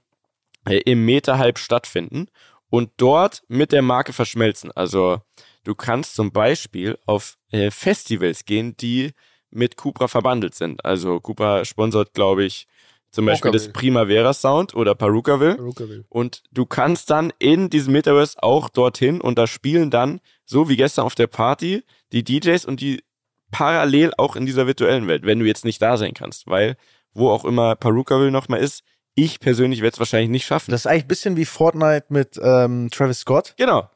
äh, 0.68 0.78
im 0.84 1.04
Meta-Hype 1.04 1.58
stattfinden 1.58 2.26
und 2.70 2.90
dort 2.96 3.42
mit 3.48 3.72
der 3.72 3.82
Marke 3.82 4.12
verschmelzen. 4.12 4.72
Also 4.72 5.20
du 5.64 5.74
kannst 5.74 6.14
zum 6.14 6.32
Beispiel 6.32 6.98
auf 7.06 7.36
äh, 7.50 7.70
Festivals 7.70 8.44
gehen, 8.44 8.76
die 8.76 9.12
mit 9.50 9.76
Cupra 9.76 10.08
verbandelt 10.08 10.54
sind. 10.54 10.84
Also 10.84 11.20
Cupra 11.20 11.64
sponsort, 11.64 12.12
glaube 12.12 12.44
ich, 12.44 12.66
zum 13.10 13.26
Beispiel 13.26 13.50
das 13.50 13.68
Pokaville. 13.68 13.92
Primavera 13.92 14.32
Sound 14.34 14.74
oder 14.74 14.94
Perukaville. 14.94 15.56
Perukaville. 15.56 16.04
Und 16.08 16.42
du 16.52 16.66
kannst 16.66 17.10
dann 17.10 17.32
in 17.38 17.70
diesem 17.70 17.92
Metaverse 17.92 18.42
auch 18.42 18.68
dorthin 18.68 19.20
und 19.20 19.38
da 19.38 19.46
spielen 19.46 19.90
dann, 19.90 20.20
so 20.44 20.68
wie 20.68 20.76
gestern 20.76 21.04
auf 21.06 21.14
der 21.14 21.26
Party, 21.26 21.82
die 22.12 22.24
DJs 22.24 22.64
und 22.66 22.80
die 22.80 23.02
parallel 23.50 24.12
auch 24.18 24.36
in 24.36 24.44
dieser 24.44 24.66
virtuellen 24.66 25.08
Welt, 25.08 25.24
wenn 25.24 25.38
du 25.38 25.46
jetzt 25.46 25.64
nicht 25.64 25.80
da 25.80 25.96
sein 25.96 26.14
kannst, 26.14 26.46
weil 26.46 26.76
wo 27.14 27.30
auch 27.30 27.44
immer 27.44 27.76
Perukaville 27.76 28.30
noch 28.30 28.48
mal 28.48 28.58
ist, 28.58 28.82
ich 29.14 29.40
persönlich 29.40 29.80
werde 29.80 29.94
es 29.94 29.98
wahrscheinlich 29.98 30.28
nicht 30.28 30.44
schaffen. 30.44 30.70
Das 30.70 30.82
ist 30.82 30.86
eigentlich 30.86 31.04
ein 31.04 31.08
bisschen 31.08 31.36
wie 31.36 31.46
Fortnite 31.46 32.06
mit 32.10 32.38
ähm, 32.42 32.90
Travis 32.90 33.20
Scott. 33.20 33.54
genau. 33.56 33.88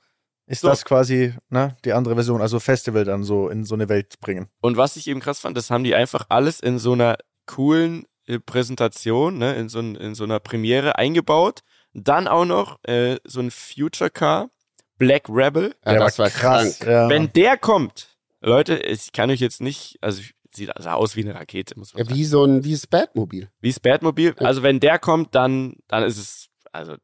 Ist 0.47 0.63
So. 0.63 0.69
das 0.69 0.85
quasi 0.85 1.35
ne, 1.49 1.77
die 1.85 1.93
andere 1.93 2.15
Version, 2.15 2.41
also 2.41 2.59
Festival 2.59 3.05
dann 3.05 3.23
so 3.23 3.49
in 3.49 3.65
so 3.65 3.77
eine 3.77 3.89
Welt 3.89 4.19
bringen. 4.21 4.49
Und 4.61 4.77
was 4.77 4.97
ich 4.97 5.07
eben 5.07 5.21
krass 5.21 5.39
fand, 5.39 5.57
das 5.57 5.71
haben 5.71 5.85
die 5.85 5.95
einfach 5.95 6.27
alles 6.29 6.59
in 6.59 6.81
so 6.81 6.95
einer 6.95 7.19
coolen 7.47 8.05
Präsentation, 8.39 9.39
ne, 9.39 9.55
in 9.57 9.69
so, 9.69 9.81
ein, 9.81 9.97
in 9.97 10.15
so 10.15 10.25
einer 10.25 10.41
Premiere 10.41 10.97
eingebaut. 10.99 11.61
Dann 11.93 12.29
auch 12.29 12.45
noch 12.45 12.79
äh, 12.85 13.17
so 13.25 13.41
ein 13.41 13.51
Future 13.51 14.11
Car, 14.11 14.51
Black 14.99 15.29
Rebel. 15.29 15.75
Ja, 15.85 15.95
das 15.95 16.19
war 16.19 16.31
krank. 16.31 16.77
Ja. 16.87 17.09
Wenn 17.09 17.33
der 17.33 17.57
kommt, 17.57 18.17
Leute, 18.41 18.77
ich 18.77 19.13
kann 19.13 19.31
euch 19.31 19.41
jetzt 19.41 19.61
nicht, 19.61 19.99
also 20.01 20.23
sieht 20.55 20.71
sah 20.79 20.95
aus 20.95 21.17
wie 21.17 21.23
eine 21.23 21.35
Rakete, 21.35 21.79
muss 21.79 21.95
man 21.95 22.01
Ja, 22.01 22.05
sagen. 22.07 22.19
wie 22.19 22.25
so 22.25 22.45
ein, 22.45 22.65
wie 22.65 22.73
das 22.73 22.87
Batmobil. 22.87 23.51
Wie 23.61 23.71
das 23.71 23.81
Batmobil. 23.81 24.35
Also 24.39 24.63
wenn 24.63 24.79
der 24.81 24.99
kommt, 24.99 25.35
dann, 25.35 25.77
dann 25.89 26.05
ist 26.05 26.19
es, 26.19 26.49
also, 26.73 26.95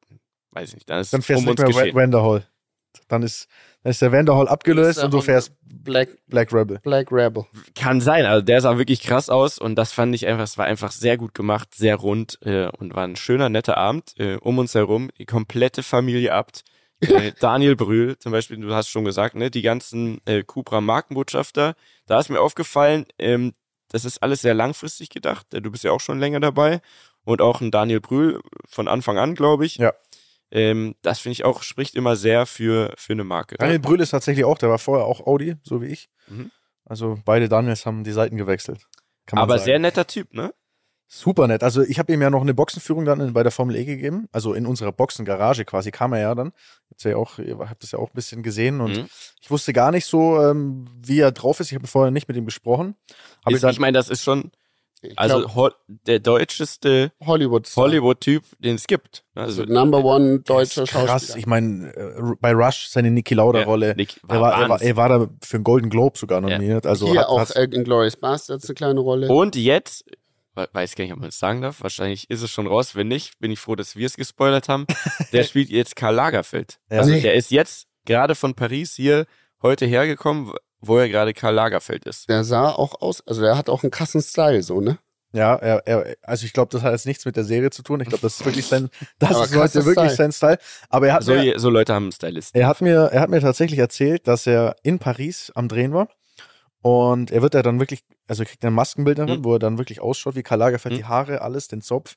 weiß 0.53 0.69
ich 0.71 0.75
nicht, 0.77 0.91
dann 0.91 1.01
ist 1.01 1.13
Dann 1.13 1.21
es 1.21 1.27
fährst 1.27 1.41
um 1.41 1.47
du 1.47 1.51
uns 1.53 1.61
nicht 1.63 1.75
mehr 1.75 1.93
geschehen. 1.93 2.11
Dann 3.09 3.23
ist, 3.23 3.49
dann 3.83 3.91
ist 3.91 4.03
der 4.03 4.13
Vanderhall 4.13 4.49
abgelöst 4.49 5.03
und 5.03 5.13
du 5.13 5.21
fährst 5.21 5.53
Black, 5.63 6.09
Black 6.27 6.53
Rebel. 6.53 6.81
Black 6.83 7.13
Rebel. 7.13 7.45
Kann 7.75 8.01
sein, 8.01 8.27
also 8.27 8.45
der 8.45 8.61
sah 8.61 8.79
wirklich 8.79 9.03
krass 9.03 9.31
aus 9.31 9.59
und 9.59 9.77
das 9.77 9.93
fand 9.93 10.15
ich 10.15 10.27
einfach, 10.27 10.45
es 10.45 10.59
war 10.59 10.67
einfach 10.67 10.91
sehr 10.91 11.17
gut 11.17 11.35
gemacht, 11.35 11.75
sehr 11.75 11.97
rund 11.97 12.39
äh, 12.43 12.69
und 12.69 12.95
war 12.95 13.05
ein 13.05 13.17
schöner, 13.17 13.49
netter 13.49 13.77
Abend. 13.77 14.15
Äh, 14.19 14.37
um 14.37 14.59
uns 14.59 14.75
herum, 14.75 15.11
die 15.19 15.27
komplette 15.27 15.83
Familie 15.83 16.33
Abt. 16.33 16.65
Äh, 17.03 17.33
Daniel 17.41 17.77
Brühl, 17.77 18.19
zum 18.19 18.33
Beispiel, 18.33 18.57
du 18.57 18.73
hast 18.73 18.89
schon 18.89 19.05
gesagt, 19.05 19.35
ne, 19.35 19.51
die 19.51 19.61
ganzen 19.61 20.19
äh, 20.25 20.43
Cupra 20.43 20.81
Markenbotschafter, 20.81 21.75
da 22.07 22.19
ist 22.19 22.31
mir 22.31 22.41
aufgefallen, 22.41 23.05
ähm, 23.19 23.53
das 23.91 24.07
ist 24.07 24.23
alles 24.23 24.41
sehr 24.41 24.55
langfristig 24.55 25.11
gedacht. 25.11 25.53
Äh, 25.53 25.61
Du 25.61 25.71
bist 25.71 25.85
ja 25.85 25.93
auch 25.93 26.01
schon 26.01 26.19
länger 26.19 26.41
dabei 26.41 26.81
und 27.25 27.43
auch 27.43 27.61
ein 27.61 27.71
Daniel 27.71 28.01
Brühl 28.01 28.41
von 28.67 28.89
Anfang 28.89 29.19
an, 29.19 29.35
glaube 29.35 29.67
ich. 29.67 29.77
Ja. 29.77 29.93
Ähm, 30.51 30.95
das 31.03 31.19
finde 31.21 31.33
ich 31.35 31.45
auch, 31.45 31.63
spricht 31.63 31.95
immer 31.95 32.17
sehr 32.17 32.47
für, 32.47 32.95
für 32.97 33.13
eine 33.13 33.25
Marke. 33.25 33.57
Daniel 33.59 33.81
Brühl 33.81 34.01
ist 34.01 34.11
tatsächlich 34.11 34.45
auch, 34.45 34.59
der 34.59 34.71
war 34.71 34.79
vorher 34.79 35.07
auch 35.07 35.27
Audi, 35.27 35.57
so 35.63 35.83
wie 35.83 35.87
ich. 35.87 36.09
Mhm. 36.29 36.51
Also 36.85 37.19
beide 37.25 37.49
Daniels 37.49 37.85
haben 37.85 38.05
die 38.05 38.13
Seiten 38.13 38.37
gewechselt. 38.37 38.87
Aber 39.33 39.55
sagen. 39.59 39.65
sehr 39.65 39.79
netter 39.81 40.07
Typ, 40.07 40.33
ne? 40.33 40.55
Super 41.09 41.47
nett. 41.47 41.63
Also 41.63 41.83
ich 41.83 42.01
habe 42.01 42.13
ihm 42.13 42.21
ja 42.21 42.31
noch 42.31 42.43
eine 42.43 42.53
Boxenführung 42.55 43.05
dann 43.05 43.21
in, 43.21 43.33
bei 43.33 43.45
der 43.45 43.53
Formel 43.53 43.77
E 43.77 43.85
gegeben. 43.85 44.29
Also 44.33 44.55
in 44.55 44.67
unserer 44.67 44.91
Boxengarage 44.91 45.65
quasi 45.65 45.93
kam 45.93 46.13
er 46.13 46.21
ja 46.21 46.35
dann. 46.35 46.53
Jetzt 46.91 47.05
ja 47.05 47.17
auch, 47.17 47.39
ihr 47.39 47.59
habt 47.59 47.83
das 47.85 47.93
ja 47.93 48.01
auch 48.01 48.11
ein 48.11 48.15
bisschen 48.15 48.43
gesehen 48.43 48.81
und 48.81 48.97
Mhm. 48.97 49.07
ich 49.41 49.51
wusste 49.51 49.73
gar 49.73 49.93
nicht 49.93 50.07
so, 50.07 50.41
ähm, 50.43 50.87
wie 51.01 51.21
er 51.21 51.31
drauf 51.31 51.61
ist. 51.61 51.71
Ich 51.71 51.77
habe 51.77 51.87
vorher 51.87 52.11
nicht 52.11 52.27
mit 52.27 52.37
ihm 52.37 52.45
gesprochen. 52.45 52.97
Ist, 53.49 53.63
ich 53.63 53.79
meine, 53.79 53.97
das 53.97 54.09
ist 54.09 54.25
schon 54.25 54.51
Ich 55.13 55.19
also 55.19 55.39
glaub, 55.41 55.55
Hol 55.55 55.75
der 56.07 56.19
deutscheste 56.21 57.13
Hollywood. 57.25 57.69
Hollywood-Typ, 57.77 58.45
den 58.59 58.75
es 58.77 58.87
gibt. 58.87 59.25
Also 59.35 59.63
Also 59.63 59.73
Number 59.73 60.05
One 60.05 60.41
deutscher 60.41 60.85
krass. 60.85 61.09
Schauspieler. 61.09 61.39
Ich 61.39 61.47
meine, 61.47 61.95
äh, 61.95 62.21
bei 62.41 62.53
Rush 62.53 62.89
seine 62.89 63.11
Niki 63.11 63.35
Lauda-Rolle. 63.35 63.95
Ja, 63.99 64.07
er, 64.29 64.41
war, 64.41 64.61
er, 64.63 64.69
war, 64.69 64.83
er 64.83 64.97
war 64.97 65.09
da 65.09 65.29
für 65.43 65.57
einen 65.57 65.65
Golden 65.65 65.91
Globe 65.91 66.19
sogar 66.19 66.39
Ja. 66.43 66.49
nominiert. 66.49 66.87
Also 66.87 67.09
Hier 67.11 67.21
hat, 67.21 67.27
auch 67.29 67.51
äh, 67.51 67.65
in 67.65 67.85
Glorious 67.85 68.17
Bastards 68.17 68.67
eine 68.69 68.75
kleine 68.75 69.01
Rolle. 69.01 69.29
Und 69.29 69.57
jetzt, 69.57 70.05
we- 70.55 70.69
weiß 70.73 70.95
gar 70.95 71.05
nicht, 71.05 71.13
ob 71.13 71.21
man 71.21 71.29
es 71.29 71.39
sagen 71.39 71.63
darf, 71.63 71.83
wahrscheinlich 71.83 72.31
ist 72.31 72.43
es 72.43 72.51
schon 72.51 72.67
raus. 72.67 72.95
Wenn 72.95 73.09
nicht, 73.09 73.39
bin 73.39 73.51
ich 73.51 73.59
froh, 73.61 73.75
dass 73.77 73.97
wir 73.97 74.07
es 74.07 74.17
gespoilert 74.17 74.69
haben. 74.69 74.87
Der 75.33 75.43
spielt 75.45 75.71
jetzt 75.71 75.97
Karl 75.97 76.15
Lagerfeld. 76.15 76.79
Ja. 76.91 76.99
Also 76.99 77.11
Nee. 77.13 77.21
der 77.21 77.35
ist 77.35 77.51
jetzt 77.51 77.87
gerade 78.05 78.35
von 78.35 78.55
Paris 78.55 78.95
hier 78.95 79.27
heute 79.63 79.87
hergekommen, 79.87 80.53
wo 80.81 80.99
er 80.99 81.09
gerade 81.09 81.33
Karl 81.35 81.55
Lagerfeld 81.55 82.05
ist. 82.07 82.29
Der 82.29 82.45
sah 82.45 82.71
auch 82.71 83.01
aus, 83.01 83.27
also 83.27 83.41
der 83.43 83.57
hat 83.57 83.69
auch 83.69 83.83
einen 83.83 83.91
krassen 83.91 84.21
Style, 84.23 84.63
so, 84.63 84.81
ne? 84.81 84.99
Ja, 85.33 85.55
er, 85.57 85.87
er, 85.87 86.17
also 86.23 86.47
ich 86.47 86.53
glaube, 86.55 86.71
das 86.73 86.83
hat 86.83 86.93
jetzt 86.93 87.05
nichts 87.07 87.25
mit 87.27 87.37
der 87.37 87.45
Serie 87.45 87.69
zu 87.71 87.83
tun. 87.83 88.01
Ich 88.01 88.09
glaube, 88.09 88.23
das 88.23 88.41
ist 88.41 88.45
wirklich 88.47 88.67
sein, 88.67 88.89
das 89.19 89.33
Aber 89.35 89.45
ist 89.45 89.55
heute 89.57 89.85
wirklich 89.85 90.13
Style. 90.13 90.31
Sein 90.31 90.33
Style. 90.33 90.59
Aber 90.89 91.09
er 91.09 91.15
hat, 91.15 91.25
So, 91.25 91.35
mir, 91.35 91.59
so 91.59 91.69
Leute 91.69 91.93
haben 91.95 92.05
einen 92.05 92.13
Stylisten. 92.13 92.59
er 92.59 92.67
hat 92.69 92.81
mir, 92.81 93.11
er 93.13 93.21
hat 93.21 93.29
mir 93.29 93.41
tatsächlich 93.41 93.79
erzählt, 93.79 94.27
dass 94.29 94.47
er 94.47 94.77
in 94.83 94.99
Paris 94.99 95.53
am 95.55 95.69
Drehen 95.69 95.93
war. 95.93 96.09
Und 96.83 97.31
er 97.33 97.43
wird 97.43 97.55
ja 97.55 97.63
dann 97.63 97.81
wirklich, 97.81 98.01
also 98.29 98.45
er 98.45 98.47
kriegt 98.47 98.65
ein 98.65 98.73
Maskenbild 98.73 99.19
darin, 99.19 99.41
Mhm. 99.41 99.45
wo 99.45 99.55
er 99.55 99.59
dann 99.59 99.77
wirklich 99.79 100.01
ausschaut 100.01 100.37
wie 100.37 100.43
Karl 100.43 100.61
Lagerfeld, 100.61 100.95
Mhm. 100.95 100.99
die 100.99 101.05
Haare, 101.05 101.41
alles, 101.43 101.69
den 101.69 101.81
Zopf. 101.83 102.15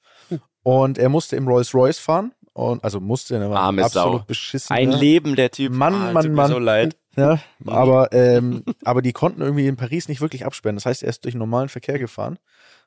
Und 0.64 0.98
er 0.98 1.10
musste 1.10 1.36
im 1.36 1.48
Rolls 1.48 1.74
Royce 1.74 1.98
fahren. 2.00 2.34
Und, 2.54 2.84
also 2.84 3.00
musste, 3.00 3.36
er 3.38 3.50
war 3.50 3.60
Arme 3.62 3.84
absolut 3.86 4.20
Sau. 4.22 4.26
beschissen. 4.28 4.76
Ein 4.76 4.90
ne? 4.90 4.98
Leben, 4.98 5.36
der 5.36 5.50
Typ. 5.50 5.72
Mann, 5.74 5.94
Ah, 5.94 6.12
Mann, 6.12 6.24
tut 6.24 6.32
mir 6.32 6.36
Mann. 6.36 6.52
so 6.52 6.60
leid. 6.60 6.98
Ja, 7.20 7.40
aber, 7.66 8.10
ähm, 8.14 8.64
aber 8.84 9.02
die 9.02 9.14
konnten 9.14 9.42
irgendwie 9.42 9.68
in 9.68 9.76
Paris 9.76 10.08
nicht 10.08 10.22
wirklich 10.22 10.46
absperren. 10.46 10.76
Das 10.78 10.86
heißt, 10.86 11.04
er 11.04 11.10
ist 11.10 11.24
durch 11.26 11.36
normalen 11.36 11.70
Verkehr 11.70 12.00
gefahren 12.00 12.40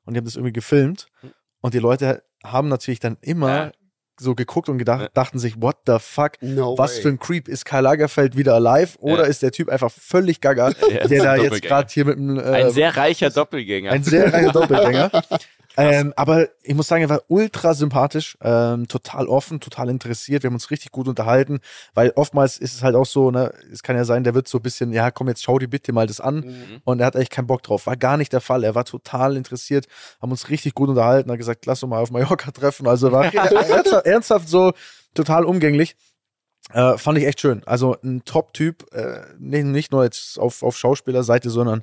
und 0.04 0.14
die 0.14 0.18
haben 0.18 0.24
das 0.24 0.36
irgendwie 0.36 0.52
gefilmt. 0.52 1.06
Und 1.60 1.74
die 1.74 1.78
Leute 1.78 2.22
haben 2.44 2.68
natürlich 2.68 3.00
dann 3.00 3.18
immer 3.20 3.48
Ja. 3.66 3.72
so 4.18 4.34
geguckt 4.34 4.68
und 4.68 4.78
gedacht, 4.78 5.00
Ja. 5.02 5.08
dachten 5.14 5.38
sich, 5.38 5.60
what 5.62 5.76
the 5.86 5.96
fuck? 6.00 6.32
No 6.40 6.76
Was 6.76 6.96
way. 6.96 7.02
für 7.02 7.08
ein 7.10 7.18
Creep 7.18 7.48
ist 7.48 7.64
Karl 7.64 7.82
Lagerfeld 7.84 8.36
wieder 8.36 8.54
alive? 8.54 8.98
Oder 8.98 9.22
Ja. 9.24 9.28
ist 9.28 9.42
der 9.42 9.52
Typ 9.52 9.68
einfach 9.68 9.90
völlig 9.90 10.40
gaga, 10.40 10.70
der 11.08 11.22
da 11.22 11.32
ein 11.32 11.42
jetzt 11.42 11.62
gerade 11.62 11.88
hier 11.92 12.04
mit 12.04 12.18
einem 12.18 12.38
äh, 12.38 12.42
Ein 12.42 12.70
sehr 12.70 12.96
reicher 12.96 13.30
Doppelgänger. 13.30 13.90
ein 13.92 14.02
sehr 14.02 14.32
reiner 14.32 14.52
Doppelgänger. 14.52 15.10
Ähm, 15.76 16.12
aber 16.16 16.48
ich 16.62 16.74
muss 16.74 16.86
sagen, 16.86 17.02
er 17.02 17.08
war 17.08 17.22
ultra 17.28 17.74
sympathisch, 17.74 18.36
ähm, 18.42 18.88
total 18.88 19.26
offen, 19.26 19.60
total 19.60 19.88
interessiert. 19.88 20.42
Wir 20.42 20.48
haben 20.48 20.54
uns 20.54 20.70
richtig 20.70 20.92
gut 20.92 21.08
unterhalten, 21.08 21.60
weil 21.94 22.12
oftmals 22.16 22.58
ist 22.58 22.74
es 22.74 22.82
halt 22.82 22.94
auch 22.94 23.06
so, 23.06 23.30
ne, 23.30 23.52
es 23.72 23.82
kann 23.82 23.96
ja 23.96 24.04
sein, 24.04 24.24
der 24.24 24.34
wird 24.34 24.48
so 24.48 24.58
ein 24.58 24.62
bisschen, 24.62 24.92
ja, 24.92 25.10
komm, 25.10 25.28
jetzt 25.28 25.42
schau 25.42 25.58
dir 25.58 25.68
bitte 25.68 25.92
mal 25.92 26.06
das 26.06 26.20
an. 26.20 26.36
Mhm. 26.36 26.82
Und 26.84 27.00
er 27.00 27.06
hat 27.06 27.16
eigentlich 27.16 27.30
keinen 27.30 27.46
Bock 27.46 27.62
drauf. 27.62 27.86
War 27.86 27.96
gar 27.96 28.16
nicht 28.16 28.32
der 28.32 28.40
Fall. 28.40 28.64
Er 28.64 28.74
war 28.74 28.84
total 28.84 29.36
interessiert, 29.36 29.86
haben 30.20 30.30
uns 30.30 30.50
richtig 30.50 30.74
gut 30.74 30.88
unterhalten, 30.88 31.30
hat 31.30 31.38
gesagt, 31.38 31.64
lass 31.66 31.82
uns 31.82 31.90
mal 31.90 32.00
auf 32.00 32.10
Mallorca 32.10 32.50
treffen. 32.52 32.86
Also 32.86 33.12
war 33.12 33.24
ernsthaft, 33.34 34.06
ernsthaft 34.06 34.48
so 34.48 34.72
total 35.14 35.44
umgänglich. 35.44 35.96
Äh, 36.72 36.96
fand 36.96 37.18
ich 37.18 37.26
echt 37.26 37.40
schön. 37.40 37.62
Also 37.66 37.96
ein 38.02 38.24
Top-Typ, 38.24 38.92
äh, 38.92 39.20
nicht, 39.38 39.64
nicht 39.64 39.92
nur 39.92 40.04
jetzt 40.04 40.38
auf, 40.38 40.62
auf 40.62 40.76
Schauspielerseite, 40.76 41.50
sondern, 41.50 41.82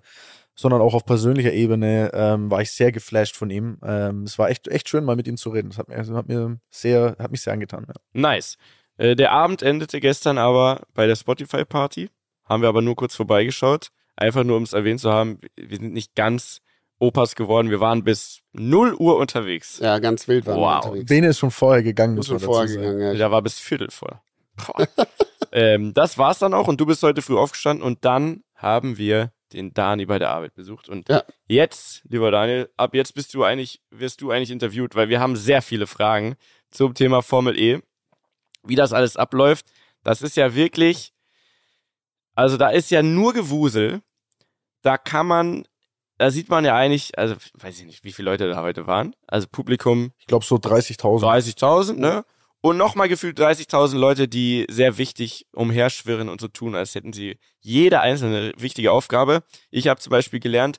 sondern 0.59 0.81
auch 0.81 0.93
auf 0.93 1.05
persönlicher 1.05 1.53
Ebene 1.53 2.11
ähm, 2.13 2.51
war 2.51 2.61
ich 2.61 2.71
sehr 2.71 2.91
geflasht 2.91 3.37
von 3.37 3.49
ihm. 3.49 3.77
Ähm, 3.81 4.23
es 4.23 4.37
war 4.37 4.49
echt, 4.49 4.67
echt 4.67 4.89
schön, 4.89 5.05
mal 5.05 5.15
mit 5.15 5.25
ihm 5.25 5.37
zu 5.37 5.51
reden. 5.51 5.69
Das 5.69 5.77
hat 5.77 5.87
mir, 5.87 5.97
hat 5.97 6.27
mir 6.27 6.59
sehr, 6.69 7.15
hat 7.17 7.31
mich 7.31 7.39
sehr 7.39 7.53
angetan. 7.53 7.85
Ja. 7.87 7.93
Nice. 8.11 8.57
Äh, 8.97 9.15
der 9.15 9.31
Abend 9.31 9.61
endete 9.61 10.01
gestern 10.01 10.37
aber 10.37 10.81
bei 10.93 11.07
der 11.07 11.15
Spotify-Party. 11.15 12.09
Haben 12.43 12.61
wir 12.61 12.67
aber 12.67 12.81
nur 12.81 12.97
kurz 12.97 13.15
vorbeigeschaut. 13.15 13.87
Einfach 14.17 14.43
nur, 14.43 14.57
um 14.57 14.63
es 14.63 14.73
erwähnt 14.73 14.99
zu 14.99 15.09
haben, 15.13 15.39
wir 15.55 15.77
sind 15.77 15.93
nicht 15.93 16.13
ganz 16.13 16.59
Opas 16.99 17.35
geworden. 17.35 17.69
Wir 17.69 17.79
waren 17.79 18.03
bis 18.03 18.41
0 18.51 18.95
Uhr 18.95 19.15
unterwegs. 19.15 19.79
Ja, 19.79 19.99
ganz 19.99 20.27
wild 20.27 20.45
waren 20.45 20.57
wir 20.57 20.61
Wow. 20.61 20.85
unterwegs. 20.87 21.07
Bene 21.07 21.27
ist 21.27 21.39
schon 21.39 21.51
vorher 21.51 21.83
gegangen, 21.83 22.17
Ist 22.17 22.27
schon 22.27 22.41
vorher 22.41 22.67
gegangen, 22.67 22.99
ja. 22.99 23.13
Da 23.13 23.31
war 23.31 23.41
bis 23.41 23.59
Viertel 23.59 23.89
voll. 23.91 24.19
Boah. 24.57 24.85
ähm, 25.53 25.93
das 25.93 26.17
war's 26.17 26.39
dann 26.39 26.53
auch 26.53 26.67
und 26.67 26.81
du 26.81 26.85
bist 26.85 27.01
heute 27.01 27.21
früh 27.21 27.37
aufgestanden 27.37 27.81
und 27.81 28.03
dann 28.03 28.43
haben 28.55 28.97
wir 28.97 29.31
den 29.53 29.73
Dani 29.73 30.05
bei 30.05 30.19
der 30.19 30.29
Arbeit 30.29 30.53
besucht. 30.53 30.89
Und 30.89 31.09
Ja. 31.09 31.23
jetzt, 31.47 32.01
lieber 32.09 32.31
Daniel, 32.31 32.69
ab 32.77 32.93
jetzt 32.95 33.13
bist 33.13 33.33
du 33.33 33.43
eigentlich, 33.43 33.81
wirst 33.89 34.21
du 34.21 34.31
eigentlich 34.31 34.51
interviewt, 34.51 34.95
weil 34.95 35.09
wir 35.09 35.19
haben 35.19 35.35
sehr 35.35 35.61
viele 35.61 35.87
Fragen 35.87 36.35
zum 36.71 36.93
Thema 36.93 37.21
Formel 37.21 37.57
E. 37.57 37.81
Wie 38.63 38.75
das 38.75 38.93
alles 38.93 39.15
abläuft, 39.17 39.65
das 40.03 40.21
ist 40.21 40.35
ja 40.37 40.53
wirklich, 40.53 41.13
also 42.35 42.57
da 42.57 42.69
ist 42.69 42.91
ja 42.91 43.01
nur 43.01 43.33
Gewusel. 43.33 44.01
Da 44.81 44.97
kann 44.97 45.27
man, 45.27 45.65
da 46.17 46.31
sieht 46.31 46.49
man 46.49 46.65
ja 46.65 46.75
eigentlich, 46.75 47.17
also 47.17 47.35
weiß 47.53 47.79
ich 47.79 47.85
nicht, 47.85 48.03
wie 48.03 48.13
viele 48.13 48.31
Leute 48.31 48.49
da 48.49 48.61
heute 48.61 48.87
waren. 48.87 49.15
Also 49.27 49.47
Publikum 49.51 50.11
Ich 50.19 50.27
glaube 50.27 50.45
so 50.45 50.55
30.000. 50.55 51.21
30.000, 51.21 51.93
ne? 51.93 52.25
Und 52.61 52.77
nochmal 52.77 53.07
gefühlt 53.07 53.39
30.000 53.39 53.97
Leute, 53.97 54.27
die 54.27 54.65
sehr 54.69 54.97
wichtig 54.97 55.45
umherschwirren 55.53 56.27
und 56.27 56.41
so 56.41 56.47
tun, 56.49 56.75
als 56.75 56.93
hätten 56.93 57.13
sie 57.13 57.37
jede 57.61 58.01
einzelne 58.01 58.51
wichtige 58.57 58.91
Aufgabe. 58.91 59.43
Ich 59.71 59.87
habe 59.87 59.99
zum 60.01 60.11
Beispiel 60.11 60.41
gelernt, 60.41 60.77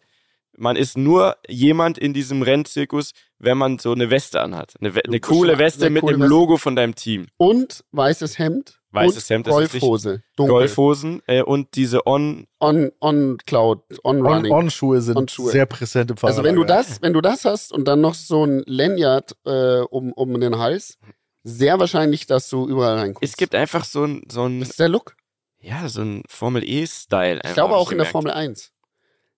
man 0.57 0.77
ist 0.77 0.99
nur 0.99 1.37
jemand 1.49 1.97
in 1.97 2.13
diesem 2.13 2.43
Rennzirkus, 2.43 3.13
wenn 3.39 3.57
man 3.57 3.79
so 3.79 3.93
eine 3.93 4.11
Weste 4.11 4.41
anhat. 4.43 4.75
Eine, 4.79 4.93
eine 5.07 5.21
coole 5.21 5.59
Weste 5.59 5.89
mit 5.89 6.03
coole 6.03 6.15
einem 6.15 6.23
Weste. 6.23 6.31
Logo 6.35 6.57
von 6.59 6.77
deinem 6.77 6.95
Team. 6.95 7.29
Und 7.39 7.83
weißes 7.93 8.39
Hemd. 8.39 8.79
Weißes 8.93 9.31
Hemd 9.31 9.47
ist. 9.47 9.53
Golfhose. 9.53 10.23
Dunkel. 10.37 10.53
Golfhosen 10.53 11.23
äh, 11.27 11.43
und 11.43 11.77
diese 11.77 12.07
On. 12.07 12.47
On, 12.59 12.91
on 13.01 13.39
Cloud, 13.47 13.85
on 14.03 14.17
On- 14.19 14.27
Running. 14.27 14.53
On-Schuhe 14.53 15.01
sind 15.01 15.17
On-Schuhe. 15.17 15.51
sehr 15.53 15.65
präsent 15.65 16.11
im 16.11 16.17
Fahrrad. 16.19 16.37
also 16.37 16.45
wenn 16.45 16.57
du 16.57 16.65
das, 16.65 17.01
wenn 17.01 17.13
du 17.15 17.21
das 17.21 17.45
hast 17.47 17.73
und 17.73 17.87
dann 17.87 18.01
noch 18.01 18.15
so 18.15 18.45
ein 18.45 18.63
Lanyard 18.67 19.37
äh, 19.47 19.79
um, 19.89 20.13
um 20.13 20.39
den 20.41 20.59
Hals, 20.59 20.99
sehr 21.43 21.79
wahrscheinlich, 21.79 22.27
dass 22.27 22.49
du 22.49 22.69
überall 22.69 22.99
reinkommst. 22.99 23.23
Es 23.23 23.37
gibt 23.37 23.55
einfach 23.55 23.85
so 23.85 24.05
ein, 24.05 24.23
so 24.31 24.45
ein, 24.45 24.61
das 24.61 24.71
ist 24.71 24.81
der 24.81 24.89
Look. 24.89 25.17
ja, 25.61 25.89
so 25.89 26.03
ein 26.03 26.23
Formel 26.29 26.63
E-Style. 26.65 27.41
Ich 27.45 27.55
glaube 27.55 27.77
auch 27.77 27.91
in 27.93 27.99
der 27.99 28.07
Formel 28.07 28.33
1 28.33 28.73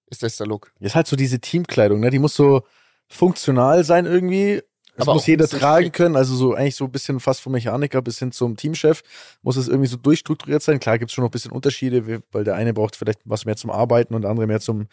ist 0.06 0.22
das 0.22 0.36
der 0.36 0.46
Look. 0.46 0.72
ist 0.80 0.94
halt 0.94 1.06
so 1.06 1.16
diese 1.16 1.40
Teamkleidung, 1.40 2.00
ne? 2.00 2.10
Die 2.10 2.18
muss 2.18 2.34
so 2.34 2.62
funktional 3.08 3.84
sein 3.84 4.06
irgendwie. 4.06 4.62
Das 4.94 5.08
Aber 5.08 5.14
muss 5.14 5.26
jeder 5.26 5.48
tragen 5.48 5.86
schick. 5.86 5.94
können, 5.94 6.16
also 6.16 6.34
so 6.36 6.52
eigentlich 6.52 6.76
so 6.76 6.84
ein 6.84 6.92
bisschen 6.92 7.18
fast 7.18 7.40
vom 7.40 7.52
Mechaniker 7.52 8.02
bis 8.02 8.18
hin 8.18 8.30
zum 8.30 8.58
Teamchef 8.58 9.02
muss 9.40 9.56
es 9.56 9.68
irgendwie 9.68 9.88
so 9.88 9.96
durchstrukturiert 9.96 10.62
sein. 10.62 10.80
Klar 10.80 10.98
gibt 10.98 11.10
es 11.10 11.14
schon 11.14 11.22
noch 11.24 11.30
ein 11.30 11.32
bisschen 11.32 11.50
Unterschiede, 11.50 12.22
weil 12.30 12.44
der 12.44 12.56
eine 12.56 12.74
braucht 12.74 12.96
vielleicht 12.96 13.20
was 13.24 13.46
mehr 13.46 13.56
zum 13.56 13.70
Arbeiten 13.70 14.14
und 14.14 14.20
der 14.20 14.30
andere 14.30 14.46
mehr 14.46 14.60
zum 14.60 14.88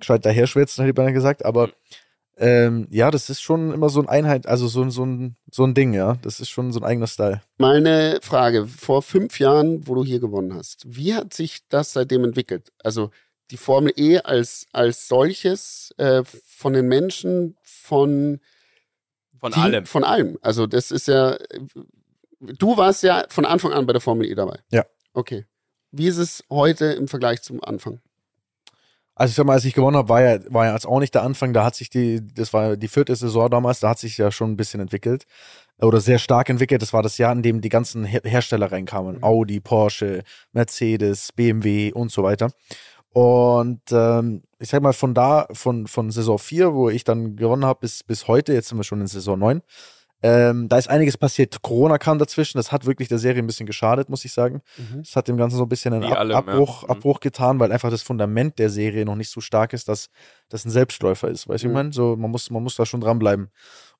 gescheit 0.00 0.26
daherschwätzen, 0.26 0.82
hätte 0.82 0.90
ich 0.90 0.94
beinahe 0.96 1.12
gesagt. 1.12 1.44
Aber 1.44 1.70
ähm, 2.38 2.86
ja, 2.90 3.10
das 3.10 3.30
ist 3.30 3.40
schon 3.40 3.72
immer 3.72 3.88
so 3.88 4.00
ein 4.00 4.08
Einheit, 4.08 4.46
also 4.46 4.68
so, 4.68 4.82
ein- 4.82 4.90
so, 4.90 5.04
ein, 5.04 5.36
so 5.50 5.64
ein 5.64 5.74
Ding, 5.74 5.94
ja. 5.94 6.16
Das 6.22 6.38
ist 6.40 6.50
schon 6.50 6.72
so 6.72 6.80
ein 6.80 6.84
eigener 6.84 7.06
Style. 7.06 7.40
Meine 7.58 8.18
Frage, 8.22 8.66
vor 8.66 9.02
fünf 9.02 9.38
Jahren, 9.38 9.86
wo 9.88 9.94
du 9.94 10.04
hier 10.04 10.20
gewonnen 10.20 10.54
hast, 10.54 10.84
wie 10.86 11.14
hat 11.14 11.32
sich 11.32 11.66
das 11.68 11.92
seitdem 11.92 12.24
entwickelt? 12.24 12.72
Also 12.82 13.10
die 13.50 13.56
Formel 13.56 13.92
E 13.96 14.18
als, 14.18 14.66
als 14.72 15.08
solches, 15.08 15.94
äh, 15.98 16.22
von 16.44 16.72
den 16.72 16.88
Menschen, 16.88 17.56
von 17.62 18.40
Von 19.38 19.52
die- 19.52 19.58
allem. 19.60 19.86
Von 19.86 20.04
allem. 20.04 20.36
Also 20.42 20.66
das 20.66 20.90
ist 20.90 21.08
ja, 21.08 21.36
du 22.40 22.76
warst 22.76 23.02
ja 23.02 23.24
von 23.28 23.44
Anfang 23.46 23.72
an 23.72 23.86
bei 23.86 23.92
der 23.92 24.00
Formel 24.02 24.26
E 24.26 24.34
dabei. 24.34 24.58
Ja. 24.70 24.84
Okay. 25.14 25.46
Wie 25.92 26.08
ist 26.08 26.18
es 26.18 26.42
heute 26.50 26.86
im 26.86 27.08
Vergleich 27.08 27.40
zum 27.42 27.62
Anfang? 27.64 28.00
Also 29.18 29.30
ich 29.30 29.36
sag 29.36 29.46
mal, 29.46 29.54
als 29.54 29.64
ich 29.64 29.72
gewonnen 29.72 29.96
habe, 29.96 30.10
war 30.10 30.20
ja, 30.20 30.38
war 30.50 30.66
ja 30.66 30.74
jetzt 30.74 30.86
auch 30.86 31.00
nicht 31.00 31.14
der 31.14 31.22
Anfang. 31.22 31.54
Da 31.54 31.64
hat 31.64 31.74
sich 31.74 31.88
die, 31.88 32.20
das 32.34 32.52
war 32.52 32.76
die 32.76 32.86
vierte 32.86 33.16
Saison 33.16 33.48
damals, 33.50 33.80
da 33.80 33.88
hat 33.88 33.98
sich 33.98 34.18
ja 34.18 34.30
schon 34.30 34.52
ein 34.52 34.56
bisschen 34.58 34.78
entwickelt. 34.78 35.24
Oder 35.80 36.00
sehr 36.00 36.18
stark 36.18 36.50
entwickelt. 36.50 36.82
Das 36.82 36.92
war 36.92 37.02
das 37.02 37.16
Jahr, 37.16 37.32
in 37.32 37.42
dem 37.42 37.62
die 37.62 37.70
ganzen 37.70 38.04
Her 38.04 38.20
Hersteller 38.24 38.70
reinkamen. 38.70 39.16
Mhm. 39.16 39.24
Audi, 39.24 39.60
Porsche, 39.60 40.22
Mercedes, 40.52 41.32
BMW 41.32 41.92
und 41.92 42.12
so 42.12 42.22
weiter. 42.22 42.50
Und 43.10 43.80
ähm, 43.90 44.42
ich 44.58 44.68
sag 44.68 44.82
mal, 44.82 44.92
von 44.92 45.14
da, 45.14 45.46
von, 45.52 45.86
von 45.86 46.10
Saison 46.10 46.38
4, 46.38 46.74
wo 46.74 46.90
ich 46.90 47.02
dann 47.02 47.36
gewonnen 47.36 47.64
habe, 47.64 47.80
bis, 47.80 48.02
bis 48.02 48.28
heute, 48.28 48.52
jetzt 48.52 48.68
sind 48.68 48.76
wir 48.76 48.84
schon 48.84 49.00
in 49.00 49.06
Saison 49.06 49.38
9, 49.38 49.62
ähm, 50.22 50.68
da 50.68 50.78
ist 50.78 50.88
einiges 50.88 51.16
passiert. 51.18 51.60
Corona 51.62 51.98
kam 51.98 52.18
dazwischen, 52.18 52.56
das 52.58 52.72
hat 52.72 52.86
wirklich 52.86 53.08
der 53.08 53.18
Serie 53.18 53.42
ein 53.42 53.46
bisschen 53.46 53.66
geschadet, 53.66 54.08
muss 54.08 54.24
ich 54.24 54.32
sagen. 54.32 54.62
Mhm. 54.78 55.02
Das 55.02 55.14
hat 55.14 55.28
dem 55.28 55.36
Ganzen 55.36 55.56
so 55.58 55.64
ein 55.64 55.68
bisschen 55.68 55.92
einen 55.94 56.04
Ab 56.04 56.18
allem, 56.18 56.30
ja. 56.30 56.38
Abbruch, 56.38 56.82
Mhm. 56.84 56.90
Abbruch 56.90 57.20
getan, 57.20 57.60
weil 57.60 57.70
einfach 57.70 57.90
das 57.90 58.02
Fundament 58.02 58.58
der 58.58 58.70
Serie 58.70 59.04
noch 59.04 59.16
nicht 59.16 59.30
so 59.30 59.40
stark 59.40 59.72
ist, 59.72 59.88
dass 59.88 60.08
das 60.48 60.64
ein 60.64 60.70
Selbstläufer 60.70 61.28
ist. 61.28 61.48
Weißt 61.48 61.64
du, 61.64 61.68
Mhm. 61.68 61.72
ich 61.72 61.74
meine? 61.74 61.92
So, 61.92 62.16
man 62.16 62.30
muss, 62.30 62.50
man 62.50 62.62
muss 62.62 62.76
da 62.76 62.86
schon 62.86 63.00
dranbleiben. 63.02 63.48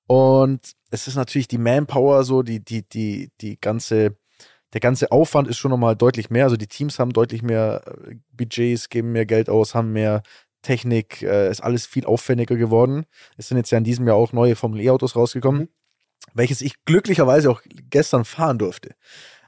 Und 0.06 0.72
es 0.90 1.08
ist 1.08 1.16
natürlich 1.16 1.48
die 1.48 1.58
Manpower, 1.58 2.24
so, 2.24 2.42
die, 2.42 2.64
die, 2.64 2.88
die, 2.88 3.30
die 3.40 3.58
ganze, 3.60 4.16
der 4.72 4.80
ganze 4.80 5.10
Aufwand 5.12 5.48
ist 5.48 5.58
schon 5.58 5.70
nochmal 5.70 5.96
deutlich 5.96 6.30
mehr. 6.30 6.44
Also 6.44 6.56
die 6.56 6.66
Teams 6.68 6.98
haben 6.98 7.12
deutlich 7.12 7.42
mehr 7.42 7.82
äh, 7.86 8.14
Budgets, 8.32 8.88
geben 8.88 9.12
mehr 9.12 9.26
Geld 9.26 9.48
aus, 9.48 9.74
haben 9.74 9.92
mehr 9.92 10.22
Technik, 10.62 11.22
äh, 11.22 11.50
ist 11.50 11.62
alles 11.62 11.86
viel 11.86 12.04
aufwendiger 12.06 12.56
geworden. 12.56 13.04
Es 13.36 13.48
sind 13.48 13.56
jetzt 13.56 13.70
ja 13.70 13.78
in 13.78 13.84
diesem 13.84 14.06
Jahr 14.06 14.16
auch 14.16 14.32
neue 14.32 14.56
Formel 14.56 14.80
E-Autos 14.80 15.14
rausgekommen, 15.16 15.62
Mhm. 15.62 15.68
Welches 16.34 16.60
ich 16.60 16.74
glücklicherweise 16.84 17.50
auch 17.50 17.62
gestern 17.90 18.24
fahren 18.24 18.58
durfte. 18.58 18.90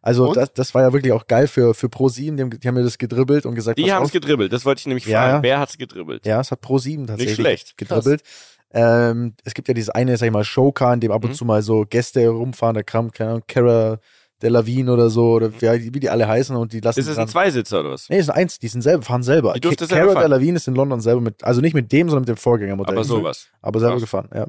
Also 0.01 0.33
das, 0.33 0.53
das 0.55 0.75
war 0.75 0.83
ja 0.83 0.93
wirklich 0.93 1.13
auch 1.13 1.27
geil 1.27 1.49
für, 1.49 1.75
für 1.75 1.89
Pro7, 1.89 2.37
die 2.37 2.43
haben, 2.43 2.51
die 2.51 2.69
haben 2.69 2.75
mir 2.77 2.85
das 2.85 2.99
gedribbelt 2.99 3.45
und 3.47 3.55
gesagt, 3.57 3.79
Die 3.79 3.93
haben 3.93 4.05
es 4.05 4.13
gedribbelt, 4.13 4.53
das 4.53 4.65
wollte 4.65 4.79
ich 4.81 4.87
nämlich 4.87 5.05
fragen. 5.05 5.37
ja. 5.37 5.43
Wer 5.43 5.59
hat's 5.61 5.77
gedribbelt? 5.77 6.25
Ja, 6.25 6.41
es 6.41 6.51
hat 6.51 6.61
Pro7 6.63 7.07
tatsächlich 7.07 7.35
schlecht. 7.35 7.77
gedribbelt. 7.77 8.23
Ähm, 8.71 9.35
es 9.45 9.55
gibt 9.55 9.67
ja 9.69 9.75
dieses 9.75 9.91
eine, 9.91 10.17
sag 10.17 10.27
ich 10.27 10.33
mal, 10.33 10.45
Showcar, 10.45 10.95
in 10.95 11.01
dem 11.01 11.11
ab 11.11 11.25
und 11.25 11.31
Mhm. 11.31 11.35
zu 11.35 11.45
mal 11.45 11.63
so 11.63 11.85
Gäste 11.89 12.21
herumfahren, 12.21 12.75
da 12.75 12.83
kam, 12.83 13.11
keine 13.11 13.31
Ahnung, 13.31 13.43
Cara 13.49 13.99
Delevingne 14.41 14.93
oder 14.93 15.11
so, 15.11 15.33
oder 15.33 15.53
wie, 15.61 15.95
wie 15.95 15.99
die 15.99 16.09
alle 16.11 16.29
heißen 16.29 16.55
und 16.55 16.73
die 16.73 16.79
lassen 16.79 17.01
Ist 17.01 17.09
es 17.09 17.19
ein 17.19 17.27
Zweisitzer 17.27 17.81
oder 17.81 17.91
was? 17.91 18.09
Nee, 18.09 18.19
es 18.19 18.27
sind 18.27 18.35
eins, 18.37 18.61
die 18.61 18.69
sind 18.69 18.83
selber, 18.83 19.03
fahren 19.03 19.25
selber. 19.25 19.53
Die 19.55 19.61
durfte 19.61 19.89
Cara 19.89 20.13
fahren. 20.13 20.23
Delevingne 20.23 20.57
ist 20.57 20.69
in 20.69 20.77
London 20.77 21.01
selber 21.01 21.21
mit, 21.21 21.43
also 21.43 21.61
nicht 21.61 21.75
mit 21.75 21.91
dem, 21.91 22.09
sondern 22.09 22.21
mit 22.23 22.29
dem 22.29 22.37
Vorgängermodell. 22.37 22.95
Aber 22.95 23.05
sowas. 23.05 23.49
Aber 23.63 23.81
selber 23.81 23.95
Krass. 23.95 24.03
gefahren, 24.03 24.29
ja. 24.33 24.47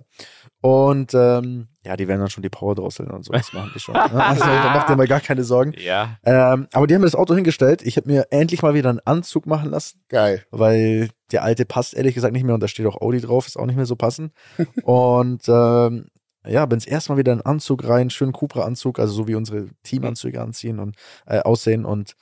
Und 0.61 1.13
ähm, 1.13 1.69
ja, 1.85 1.95
die 1.95 2.07
werden 2.07 2.19
dann 2.19 2.29
schon 2.29 2.43
die 2.43 2.49
Power 2.49 2.75
drosseln 2.75 3.09
und 3.11 3.23
so, 3.23 3.31
das 3.31 3.53
machen 3.53 3.71
die 3.73 3.79
schon. 3.79 3.93
ne? 3.93 4.09
Also 4.13 4.43
da 4.43 4.73
macht 4.73 4.89
ihr 4.89 4.97
mal 4.97 5.07
gar 5.07 5.21
keine 5.21 5.43
Sorgen. 5.43 5.73
Ja. 5.77 6.17
Ähm, 6.23 6.67
aber 6.73 6.85
die 6.85 6.93
haben 6.93 7.01
mir 7.01 7.07
das 7.07 7.15
Auto 7.15 7.33
hingestellt. 7.33 7.81
Ich 7.81 7.95
habe 7.95 8.09
mir 8.09 8.27
endlich 8.31 8.61
mal 8.61 8.73
wieder 8.73 8.89
einen 8.89 8.99
Anzug 9.05 9.45
machen 9.45 9.69
lassen 9.69 10.03
Geil. 10.09 10.45
weil 10.51 11.09
der 11.31 11.43
alte 11.43 11.65
passt 11.65 11.93
ehrlich 11.93 12.13
gesagt 12.13 12.33
nicht 12.33 12.43
mehr 12.43 12.55
und 12.55 12.61
da 12.61 12.67
steht 12.67 12.85
auch 12.85 12.99
Audi 12.99 13.21
drauf, 13.21 13.47
ist 13.47 13.57
auch 13.57 13.65
nicht 13.65 13.77
mehr 13.77 13.85
so 13.85 13.95
passend. 13.95 14.33
und 14.83 15.47
ähm, 15.47 16.07
ja, 16.45 16.65
bin 16.65 16.79
das 16.79 16.87
erste 16.87 17.11
Mal 17.11 17.19
wieder 17.19 17.31
in 17.31 17.39
einen 17.39 17.45
Anzug 17.45 17.87
rein, 17.87 18.09
schönen 18.09 18.33
Cupra-Anzug, 18.33 18.99
also 18.99 19.13
so 19.13 19.27
wie 19.27 19.35
unsere 19.35 19.67
Teamanzüge 19.83 20.41
anziehen 20.41 20.79
und 20.79 20.95
äh, 21.25 21.39
aussehen 21.39 21.85
und 21.85 22.15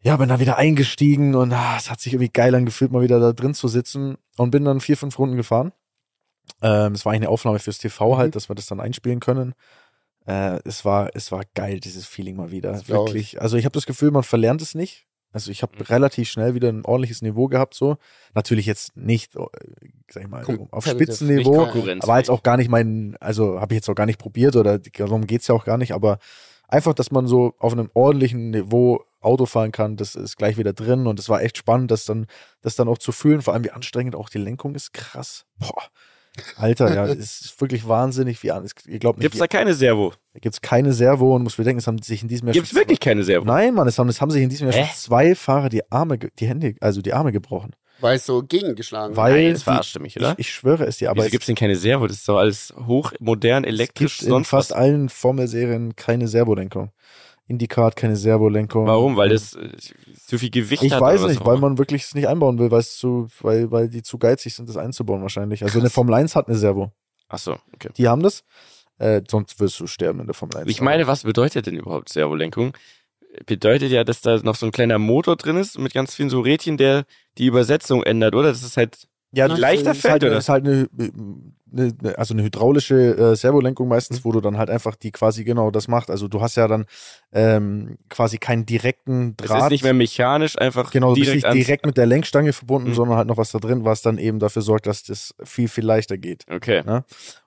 ja, 0.00 0.16
bin 0.16 0.28
dann 0.28 0.40
wieder 0.40 0.58
eingestiegen 0.58 1.34
und 1.34 1.52
ah, 1.52 1.76
es 1.78 1.88
hat 1.88 2.00
sich 2.00 2.12
irgendwie 2.12 2.32
geil 2.32 2.54
angefühlt, 2.54 2.90
mal 2.90 3.02
wieder 3.02 3.20
da 3.20 3.32
drin 3.32 3.54
zu 3.54 3.68
sitzen 3.68 4.16
und 4.36 4.50
bin 4.50 4.64
dann 4.64 4.80
vier, 4.80 4.96
fünf 4.96 5.18
Runden 5.18 5.36
gefahren. 5.36 5.72
Ähm, 6.60 6.92
es 6.92 7.04
war 7.04 7.12
eigentlich 7.12 7.22
eine 7.22 7.30
Aufnahme 7.30 7.58
fürs 7.58 7.78
TV 7.78 8.16
halt, 8.16 8.28
Mhm. 8.28 8.32
dass 8.32 8.48
wir 8.48 8.54
das 8.54 8.66
dann 8.66 8.80
einspielen 8.80 9.20
können. 9.20 9.54
Äh, 10.26 10.60
es 10.64 10.84
war, 10.84 11.10
es 11.14 11.32
war 11.32 11.42
geil, 11.54 11.80
dieses 11.80 12.06
Feeling 12.06 12.36
mal 12.36 12.50
wieder. 12.50 12.72
Das 12.72 12.84
glaub 12.84 13.08
ich. 13.08 13.14
Wirklich. 13.14 13.42
Also 13.42 13.56
ich 13.56 13.64
habe 13.64 13.72
das 13.74 13.86
Gefühl, 13.86 14.10
man 14.12 14.22
verlernt 14.22 14.62
es 14.62 14.74
nicht. 14.74 15.06
Also 15.32 15.50
ich 15.50 15.62
habe 15.62 15.74
Mhm. 15.76 15.82
relativ 15.86 16.28
schnell 16.28 16.54
wieder 16.54 16.68
ein 16.68 16.84
ordentliches 16.84 17.22
Niveau 17.22 17.48
gehabt, 17.48 17.74
so. 17.74 17.96
Natürlich 18.34 18.66
jetzt 18.66 18.96
nicht, 18.96 19.34
äh, 19.34 19.40
sag 20.10 20.22
ich 20.24 20.28
mal, 20.28 20.42
Competitive, 20.44 20.72
auf 20.72 20.86
Spitzenniveau, 20.86 21.62
aber 22.00 22.18
jetzt 22.18 22.30
auch 22.30 22.42
gar 22.42 22.56
nicht 22.58 22.68
mein, 22.68 23.16
also 23.18 23.58
habe 23.60 23.74
ich 23.74 23.78
jetzt 23.78 23.88
auch 23.88 23.94
gar 23.94 24.06
nicht 24.06 24.18
probiert 24.18 24.54
oder 24.56 24.78
darum 24.78 25.26
geht's 25.26 25.46
ja 25.48 25.54
auch 25.54 25.64
gar 25.64 25.78
nicht, 25.78 25.92
aber 25.94 26.18
einfach, 26.68 26.92
dass 26.94 27.10
man 27.10 27.26
so 27.26 27.54
auf 27.58 27.72
einem 27.72 27.90
ordentlichen 27.94 28.50
Niveau 28.50 29.02
Auto 29.20 29.46
fahren 29.46 29.72
kann, 29.72 29.96
das 29.96 30.14
ist 30.16 30.36
gleich 30.36 30.58
wieder 30.58 30.72
drin 30.74 31.06
und 31.06 31.18
es 31.18 31.28
war 31.28 31.42
echt 31.42 31.56
spannend, 31.56 31.90
das 31.90 32.04
dann, 32.04 32.26
das 32.60 32.76
dann 32.76 32.88
auch 32.88 32.98
zu 32.98 33.10
fühlen, 33.12 33.40
vor 33.40 33.54
allem 33.54 33.64
wie 33.64 33.70
anstrengend 33.70 34.14
auch 34.14 34.28
die 34.28 34.38
Lenkung 34.38 34.74
ist, 34.74 34.92
krass. 34.92 35.46
Boah. 35.58 35.82
Alter, 36.56 36.94
ja, 36.94 37.04
es 37.12 37.42
ist 37.42 37.60
wirklich 37.60 37.86
wahnsinnig, 37.86 38.42
wie 38.42 38.52
an. 38.52 38.64
es- 38.64 38.72
Ihr 38.86 38.98
glaubt 38.98 39.18
nicht, 39.18 39.24
Gibt's 39.24 39.38
da 39.38 39.46
keine 39.46 39.74
Servo? 39.74 40.12
da 40.32 40.40
gibt's 40.40 40.60
keine 40.60 40.92
Servo 40.92 41.34
und 41.36 41.42
muss 41.42 41.56
bedenken, 41.56 41.78
es 41.78 41.86
haben 41.86 42.00
sich 42.00 42.22
in 42.22 42.28
diesem 42.28 42.48
Jahr 42.48 42.54
Gibt's 42.54 42.70
schon 42.70 42.78
wirklich 42.78 43.00
keine 43.00 43.22
Servo? 43.22 43.44
Nein, 43.44 43.74
Mann, 43.74 43.86
es 43.86 43.98
haben, 43.98 44.08
es 44.08 44.20
haben 44.20 44.30
sich 44.30 44.42
in 44.42 44.48
diesem 44.48 44.68
Jahr 44.70 44.76
Hä? 44.76 44.86
schon 44.86 44.96
zwei 44.96 45.34
Fahrer 45.34 45.68
die 45.68 45.90
Arme, 45.92 46.18
die 46.18 46.46
Hände, 46.48 46.74
also 46.80 47.02
die 47.02 47.12
Arme 47.12 47.32
gebrochen. 47.32 47.72
Weil 48.00 48.16
es 48.16 48.26
so 48.26 48.42
gegengeschlagen 48.42 49.14
Weil 49.16 49.44
Nein, 49.44 49.54
die- 49.54 49.60
verarscht 49.60 49.94
du 49.94 50.00
mich, 50.00 50.16
oder? 50.16 50.32
Ich, 50.32 50.48
ich 50.48 50.54
schwöre 50.54 50.84
es 50.86 50.96
dir, 50.96 51.10
aber 51.10 51.18
Wieso 51.18 51.26
es, 51.26 51.30
gibt's 51.32 51.46
denn 51.46 51.54
keine 51.54 51.76
Servo? 51.76 52.06
Das 52.06 52.16
ist 52.16 52.28
doch 52.28 52.38
alles 52.38 52.72
hochmodern, 52.86 53.62
es 53.64 53.68
elektrisch, 53.70 54.18
gibt 54.18 54.22
in 54.22 54.28
sonst 54.30 54.48
fast 54.48 54.70
was. 54.70 54.76
allen 54.78 55.08
Formelserien 55.08 55.94
keine 55.96 56.26
Servolenkung. 56.28 56.90
IndyCar 57.46 57.86
hat 57.86 57.96
keine 57.96 58.16
Servolenkung. 58.16 58.86
Warum? 58.86 59.16
Weil 59.16 59.30
das 59.30 59.54
äh, 59.54 59.70
zu 60.26 60.38
viel 60.38 60.50
Gewicht 60.50 60.82
Ich 60.82 60.92
hat? 60.92 61.00
weiß 61.00 61.20
oder 61.20 61.28
was 61.28 61.36
nicht, 61.36 61.46
weil 61.46 61.58
man 61.58 61.78
wirklich 61.78 62.04
es 62.04 62.14
nicht 62.14 62.28
einbauen 62.28 62.58
will, 62.58 62.70
weil 62.70 62.80
es 62.80 62.96
zu, 62.96 63.28
weil, 63.40 63.70
weil 63.70 63.88
die 63.88 64.02
zu 64.02 64.18
geizig 64.18 64.54
sind, 64.54 64.68
das 64.68 64.76
einzubauen 64.76 65.22
wahrscheinlich. 65.22 65.62
Also 65.62 65.80
eine 65.80 65.90
Formel 65.90 66.14
1 66.14 66.36
hat 66.36 66.48
eine 66.48 66.56
Servo. 66.56 66.92
Ach 67.28 67.38
so, 67.38 67.56
okay. 67.74 67.90
Die 67.96 68.08
haben 68.08 68.22
das. 68.22 68.44
Äh, 68.98 69.22
sonst 69.28 69.58
wirst 69.58 69.80
du 69.80 69.86
sterben 69.86 70.20
in 70.20 70.26
der 70.26 70.34
Formel 70.34 70.58
1. 70.58 70.70
Ich 70.70 70.80
meine, 70.80 71.06
was 71.06 71.24
bedeutet 71.24 71.66
denn 71.66 71.76
überhaupt 71.76 72.08
Servolenkung? 72.08 72.76
Bedeutet 73.46 73.90
ja, 73.90 74.04
dass 74.04 74.20
da 74.20 74.38
noch 74.42 74.54
so 74.54 74.66
ein 74.66 74.72
kleiner 74.72 74.98
Motor 74.98 75.36
drin 75.36 75.56
ist 75.56 75.78
mit 75.78 75.94
ganz 75.94 76.14
vielen 76.14 76.28
so 76.30 76.40
Rädchen, 76.40 76.76
der 76.76 77.04
die 77.38 77.46
Übersetzung 77.46 78.02
ändert, 78.02 78.34
oder? 78.34 78.50
Das 78.50 78.62
ist 78.62 78.76
halt 78.76 79.08
ja, 79.34 79.48
die 79.48 79.60
leichter 79.60 79.92
ist 79.92 80.00
fällt, 80.02 80.12
halt, 80.12 80.24
oder? 80.24 80.38
ist 80.38 80.48
halt 80.48 80.66
eine, 80.66 80.88
eine, 81.74 82.18
also 82.18 82.34
eine 82.34 82.42
hydraulische 82.42 83.16
äh, 83.16 83.34
Servolenkung 83.36 83.88
meistens, 83.88 84.24
wo 84.24 84.32
du 84.32 84.40
dann 84.40 84.58
halt 84.58 84.68
einfach 84.68 84.94
die 84.94 85.10
quasi 85.10 85.42
genau 85.44 85.70
das 85.70 85.88
macht. 85.88 86.10
Also 86.10 86.28
du 86.28 86.40
hast 86.42 86.56
ja 86.56 86.68
dann 86.68 86.84
ähm, 87.32 87.96
quasi 88.10 88.36
keinen 88.38 88.66
direkten 88.66 89.34
Draht. 89.36 89.64
ist 89.64 89.70
nicht 89.70 89.84
mehr 89.84 89.94
mechanisch, 89.94 90.58
einfach 90.58 90.90
Genau, 90.90 91.14
du 91.14 91.20
bist 91.20 91.32
direkt 91.32 91.54
nicht 91.54 91.66
direkt 91.66 91.86
mit 91.86 91.96
der 91.96 92.06
Lenkstange 92.06 92.52
verbunden, 92.52 92.90
Mhm. 92.90 92.94
sondern 92.94 93.16
halt 93.16 93.28
noch 93.28 93.38
was 93.38 93.52
da 93.52 93.58
drin, 93.58 93.84
was 93.84 94.02
dann 94.02 94.18
eben 94.18 94.38
dafür 94.38 94.62
sorgt, 94.62 94.86
dass 94.86 95.02
das 95.02 95.34
viel, 95.44 95.68
viel 95.68 95.84
leichter 95.84 96.18
geht. 96.18 96.44
Okay. 96.50 96.82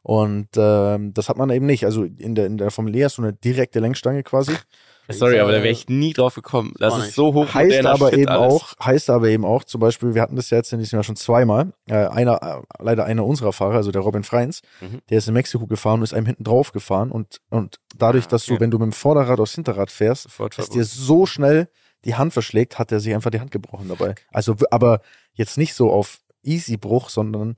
Und 0.02 0.48
ähm, 0.58 1.13
das 1.13 1.30
hat 1.30 1.38
man 1.38 1.50
eben 1.52 1.65
nicht. 1.67 1.86
Also 1.86 2.04
in 2.04 2.34
der, 2.36 2.48
in 2.48 2.58
der 2.58 2.71
Formel 2.71 2.95
E 2.95 3.04
hast 3.06 3.17
du 3.19 3.21
eine 3.21 3.34
direkte 3.34 3.80
Lenkstange 3.80 4.24
quasi. 4.24 4.54
Sorry, 5.09 5.39
aber 5.39 5.51
da 5.51 5.57
wäre 5.59 5.69
ich 5.69 5.87
nie 5.89 6.13
drauf 6.13 6.35
gekommen. 6.35 6.73
Das 6.79 6.95
ist 6.97 7.03
nicht. 7.05 7.15
so 7.15 7.33
hoch 7.33 7.53
Heißt 7.53 7.85
aber 7.85 8.09
Shit 8.09 8.19
eben 8.19 8.27
alles. 8.29 8.53
auch, 8.53 8.73
heißt 8.83 9.09
aber 9.09 9.27
eben 9.29 9.45
auch, 9.45 9.63
zum 9.63 9.81
Beispiel, 9.81 10.13
wir 10.15 10.21
hatten 10.21 10.35
das 10.35 10.49
ja 10.49 10.57
jetzt 10.57 10.73
in 10.73 10.79
diesem 10.79 10.97
Jahr 10.97 11.03
schon 11.03 11.15
zweimal. 11.15 11.73
Äh, 11.87 11.95
einer, 12.07 12.41
äh, 12.41 12.83
leider 12.83 13.05
einer 13.05 13.25
unserer 13.25 13.53
Fahrer, 13.53 13.75
also 13.75 13.91
der 13.91 14.01
Robin 14.01 14.23
Freins, 14.23 14.61
Mhm. 14.81 15.01
der 15.09 15.17
ist 15.19 15.27
in 15.27 15.33
Mexiko 15.33 15.67
gefahren 15.67 15.99
und 15.99 16.03
ist 16.03 16.13
einem 16.13 16.25
hinten 16.25 16.43
drauf 16.43 16.71
gefahren 16.71 17.11
und, 17.11 17.39
und 17.49 17.79
dadurch, 17.95 18.25
Ah, 18.25 18.29
dass 18.29 18.45
du, 18.45 18.59
wenn 18.59 18.71
du 18.71 18.77
mit 18.79 18.85
dem 18.87 18.93
Vorderrad 18.93 19.39
aufs 19.39 19.55
Hinterrad 19.55 19.91
fährst, 19.91 20.23
Sofort 20.23 20.57
dass 20.57 20.69
dir 20.69 20.83
so 20.85 21.25
schnell 21.25 21.69
die 22.03 22.15
Hand 22.15 22.33
verschlägt, 22.33 22.77
hat 22.79 22.91
er 22.91 22.99
sich 22.99 23.13
einfach 23.13 23.31
die 23.31 23.39
Hand 23.39 23.51
gebrochen 23.51 23.87
dabei. 23.89 24.15
Also, 24.31 24.55
aber 24.71 25.01
jetzt 25.33 25.57
nicht 25.57 25.73
so 25.73 25.91
auf 25.91 26.19
Easy-Bruch, 26.43 27.09
sondern 27.09 27.55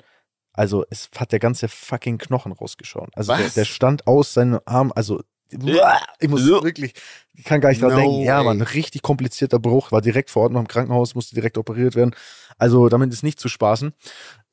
also 0.53 0.83
es 0.89 1.09
hat 1.17 1.31
der 1.31 1.39
ganze 1.39 1.67
fucking 1.67 2.17
Knochen 2.17 2.51
rausgeschaut. 2.51 3.09
Also 3.15 3.35
der, 3.35 3.47
der 3.49 3.65
stand 3.65 4.07
aus 4.07 4.33
seinem 4.33 4.59
Arm, 4.65 4.91
also 4.95 5.21
ich 5.49 6.29
muss 6.29 6.45
wirklich, 6.45 6.93
ich 7.35 7.43
kann 7.43 7.61
gar 7.61 7.69
nicht 7.69 7.81
dran 7.81 7.91
No 7.91 7.97
denken. 7.97 8.21
Ja. 8.23 8.43
Mann, 8.43 8.61
richtig 8.61 9.01
komplizierter 9.01 9.59
Bruch, 9.59 9.91
war 9.91 10.01
direkt 10.01 10.29
vor 10.29 10.43
Ort 10.43 10.51
noch 10.53 10.59
im 10.61 10.67
Krankenhaus, 10.67 11.15
musste 11.15 11.35
direkt 11.35 11.57
operiert 11.57 11.95
werden. 11.95 12.15
Also 12.57 12.89
damit 12.89 13.13
ist 13.13 13.23
nicht 13.23 13.39
zu 13.39 13.47
spaßen. 13.49 13.93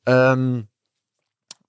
Ähm, 0.05 0.67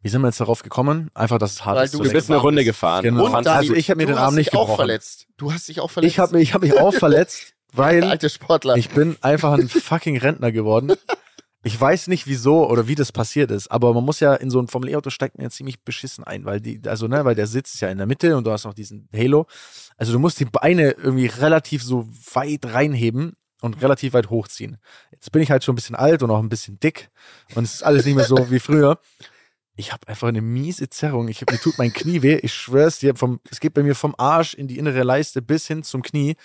wie 0.02 0.08
sind 0.08 0.20
wir 0.20 0.28
jetzt 0.28 0.40
darauf 0.40 0.62
gekommen? 0.62 1.10
Einfach, 1.14 1.38
dass 1.38 1.52
es 1.52 1.64
hart 1.64 1.76
Weil 1.78 1.84
ist. 1.86 1.94
du 1.94 1.98
bist 2.00 2.30
eine 2.30 2.38
Runde 2.38 2.64
gefahren. 2.64 3.02
Genau. 3.02 3.26
Du 3.28 3.36
Und 3.36 3.46
dann- 3.46 3.56
also 3.56 3.74
ich 3.74 3.90
habe 3.90 3.98
mir 3.98 4.06
den 4.06 4.16
Arm 4.16 4.26
hast 4.26 4.34
nicht 4.34 4.52
dich 4.52 4.58
auch 4.58 4.62
gebrochen. 4.66 4.76
verletzt. 4.76 5.26
Du 5.36 5.52
hast 5.52 5.68
dich 5.68 5.80
auch 5.80 5.90
verletzt. 5.90 6.12
Ich 6.12 6.18
habe 6.18 6.34
mich, 6.36 6.42
ich 6.48 6.54
hab 6.54 6.62
mich 6.62 6.78
auch 6.78 6.94
verletzt, 6.94 7.54
weil 7.72 8.04
Alte 8.04 8.28
Sportler. 8.30 8.76
ich 8.76 8.90
bin 8.90 9.16
einfach 9.22 9.54
ein 9.54 9.68
fucking 9.68 10.18
Rentner 10.18 10.52
geworden. 10.52 10.92
Ich 11.66 11.81
weiß 11.81 12.07
nicht 12.07 12.29
wieso 12.29 12.70
oder 12.70 12.87
wie 12.87 12.94
das 12.94 13.11
passiert 13.11 13.50
ist, 13.50 13.72
aber 13.72 13.92
man 13.92 14.05
muss 14.05 14.20
ja 14.20 14.35
in 14.35 14.50
so 14.50 14.61
ein 14.61 14.68
Formel 14.68 14.90
E-Auto 14.90 15.11
steigt 15.11 15.37
man 15.37 15.42
ja 15.42 15.50
ziemlich 15.50 15.83
beschissen 15.83 16.22
ein, 16.22 16.44
weil 16.44 16.61
die, 16.61 16.81
also 16.87 17.09
ne, 17.09 17.24
weil 17.24 17.35
der 17.35 17.48
Sitz 17.48 17.74
ist 17.74 17.81
ja 17.81 17.88
in 17.88 17.98
der 17.98 18.07
Mitte 18.07 18.37
und 18.37 18.46
du 18.46 18.52
hast 18.52 18.66
noch 18.66 18.72
diesen 18.72 19.09
Halo. 19.12 19.48
Also 19.96 20.12
du 20.12 20.20
musst 20.20 20.38
die 20.38 20.44
Beine 20.44 20.92
irgendwie 20.92 21.26
relativ 21.26 21.83
so 21.83 22.07
weit 22.35 22.66
reinheben 22.66 23.33
und 23.62 23.83
relativ 23.83 24.12
weit 24.12 24.31
hochziehen. 24.31 24.76
Jetzt 25.11 25.33
bin 25.33 25.42
ich 25.42 25.50
halt 25.50 25.64
schon 25.64 25.72
ein 25.72 25.74
bisschen 25.74 25.96
alt 25.96 26.22
und 26.22 26.31
auch 26.31 26.38
ein 26.38 26.48
bisschen 26.48 26.79
dick 26.79 27.11
und 27.57 27.64
es 27.64 27.74
ist 27.74 27.83
alles 27.83 28.07
nicht 28.07 28.14
mehr 28.14 28.26
so 28.26 28.48
wie 28.48 28.61
früher. 28.61 29.00
Ich 29.74 29.92
habe 29.92 30.07
einfach 30.07 30.29
eine 30.29 30.42
miese 30.42 30.88
Zerrung. 30.88 31.26
Ich, 31.26 31.40
mir 31.40 31.59
tut 31.59 31.79
mein 31.79 31.92
Knie 31.92 32.22
weh. 32.22 32.37
Ich 32.37 32.55
schwör's 32.55 33.00
dir, 33.00 33.16
vom, 33.16 33.40
es 33.50 33.59
geht 33.59 33.74
bei 33.74 33.83
mir 33.83 33.96
vom 33.96 34.14
Arsch 34.16 34.55
in 34.55 34.68
die 34.68 34.79
innere 34.79 35.02
Leiste 35.02 35.42
bis 35.42 35.66
hin 35.66 35.83
zum 35.83 36.02
Knie. 36.02 36.37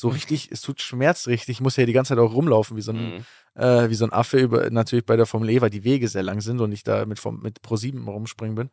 So 0.00 0.08
richtig, 0.08 0.48
es 0.52 0.60
tut 0.60 0.80
Schmerz 0.80 1.26
richtig. 1.26 1.56
Ich 1.56 1.60
muss 1.60 1.76
ja 1.76 1.84
die 1.86 1.92
ganze 1.92 2.10
Zeit 2.10 2.18
auch 2.18 2.32
rumlaufen 2.32 2.76
wie 2.76 2.82
so 2.82 2.92
ein, 2.92 3.16
Mhm. 3.16 3.24
äh, 3.60 3.90
wie 3.90 3.94
so 3.94 4.04
ein 4.04 4.12
Affe 4.12 4.38
über, 4.38 4.70
natürlich 4.70 5.04
bei 5.04 5.16
der 5.16 5.26
Formel 5.26 5.50
E, 5.50 5.60
weil 5.60 5.70
die 5.70 5.82
Wege 5.84 6.06
sehr 6.08 6.22
lang 6.22 6.40
sind 6.40 6.60
und 6.60 6.70
ich 6.70 6.84
da 6.84 7.04
mit, 7.06 7.20
mit 7.42 7.62
Pro 7.62 7.76
7 7.76 8.06
rumspringen 8.06 8.54
bin. 8.54 8.70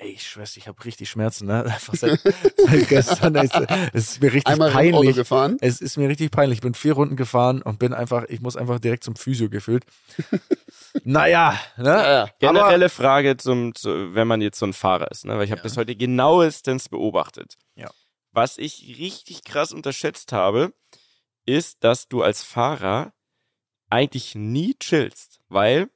ey, 0.00 0.10
ich 0.12 0.22
schwör's, 0.28 0.56
ich 0.56 0.68
habe 0.68 0.84
richtig 0.84 1.10
Schmerzen, 1.10 1.46
ne? 1.48 1.64
Einfach 1.64 1.92
seit, 1.94 2.20
seit 2.56 2.88
gestern. 2.88 3.34
Es, 3.34 3.50
es 3.92 4.10
ist 4.12 4.22
mir 4.22 4.32
richtig 4.32 4.46
Einmal 4.46 4.68
Auto 4.68 4.76
peinlich. 4.78 5.16
gefahren. 5.16 5.56
Es 5.60 5.80
ist 5.80 5.96
mir 5.96 6.08
richtig 6.08 6.30
peinlich. 6.30 6.58
Ich 6.58 6.62
bin 6.62 6.74
vier 6.74 6.92
Runden 6.92 7.16
gefahren 7.16 7.60
und 7.62 7.78
bin 7.80 7.92
einfach, 7.92 8.24
ich 8.28 8.40
muss 8.40 8.56
einfach 8.56 8.78
direkt 8.78 9.02
zum 9.02 9.16
Physio 9.16 9.50
gefühlt. 9.50 9.84
naja, 11.04 11.58
ne? 11.76 11.84
Ja, 11.90 12.28
Generelle 12.38 12.88
Frage 12.88 13.36
zum, 13.36 13.74
zu, 13.74 14.14
wenn 14.14 14.28
man 14.28 14.40
jetzt 14.40 14.58
so 14.58 14.66
ein 14.66 14.72
Fahrer 14.72 15.10
ist, 15.10 15.24
ne? 15.24 15.36
weil 15.36 15.44
ich 15.44 15.50
habe 15.50 15.60
Ja. 15.60 15.64
das 15.64 15.76
heute 15.76 15.94
genauestens 15.96 16.88
beobachtet. 16.88 17.54
Ja. 17.74 17.90
Was 18.38 18.56
ich 18.56 18.98
richtig 19.00 19.42
krass 19.42 19.72
unterschätzt 19.72 20.32
habe, 20.32 20.72
ist, 21.44 21.82
dass 21.82 22.06
du 22.06 22.22
als 22.22 22.44
Fahrer 22.44 23.12
eigentlich 23.90 24.36
nie 24.36 24.76
chillst, 24.78 25.40
weil 25.48 25.90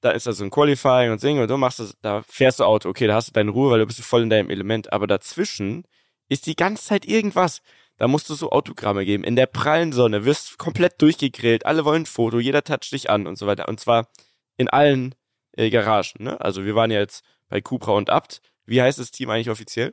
da 0.00 0.12
ist 0.12 0.28
also 0.28 0.44
ein 0.44 0.50
Qualifying 0.50 1.10
und 1.10 1.20
Singen 1.20 1.42
und 1.42 1.50
du 1.50 1.56
machst 1.56 1.80
das, 1.80 1.96
da 2.02 2.22
fährst 2.22 2.60
du 2.60 2.64
Auto, 2.64 2.88
okay, 2.88 3.08
da 3.08 3.16
hast 3.16 3.30
du 3.30 3.32
deine 3.32 3.50
Ruhe, 3.50 3.72
weil 3.72 3.80
du 3.80 3.86
bist 3.86 4.00
voll 4.02 4.22
in 4.22 4.30
deinem 4.30 4.48
Element, 4.48 4.92
aber 4.92 5.08
dazwischen 5.08 5.88
ist 6.28 6.46
die 6.46 6.54
ganze 6.54 6.84
Zeit 6.84 7.04
irgendwas. 7.04 7.62
Da 7.96 8.06
musst 8.06 8.30
du 8.30 8.34
so 8.34 8.50
Autogramme 8.52 9.04
geben. 9.04 9.24
In 9.24 9.34
der 9.34 9.46
prallen 9.46 9.92
Sonne 9.92 10.24
wirst 10.24 10.58
komplett 10.58 11.02
durchgegrillt, 11.02 11.66
alle 11.66 11.84
wollen 11.84 12.02
ein 12.02 12.06
Foto, 12.06 12.38
jeder 12.38 12.62
toucht 12.62 12.92
dich 12.92 13.10
an 13.10 13.26
und 13.26 13.38
so 13.38 13.48
weiter. 13.48 13.68
Und 13.68 13.80
zwar 13.80 14.06
in 14.56 14.68
allen 14.68 15.16
äh, 15.56 15.68
Garagen. 15.70 16.22
Ne? 16.22 16.40
Also 16.40 16.64
wir 16.64 16.76
waren 16.76 16.92
ja 16.92 17.00
jetzt 17.00 17.24
bei 17.48 17.60
Cupra 17.60 17.90
und 17.90 18.08
Abt. 18.08 18.40
Wie 18.66 18.80
heißt 18.80 19.00
das 19.00 19.10
Team 19.10 19.30
eigentlich 19.30 19.50
offiziell? 19.50 19.92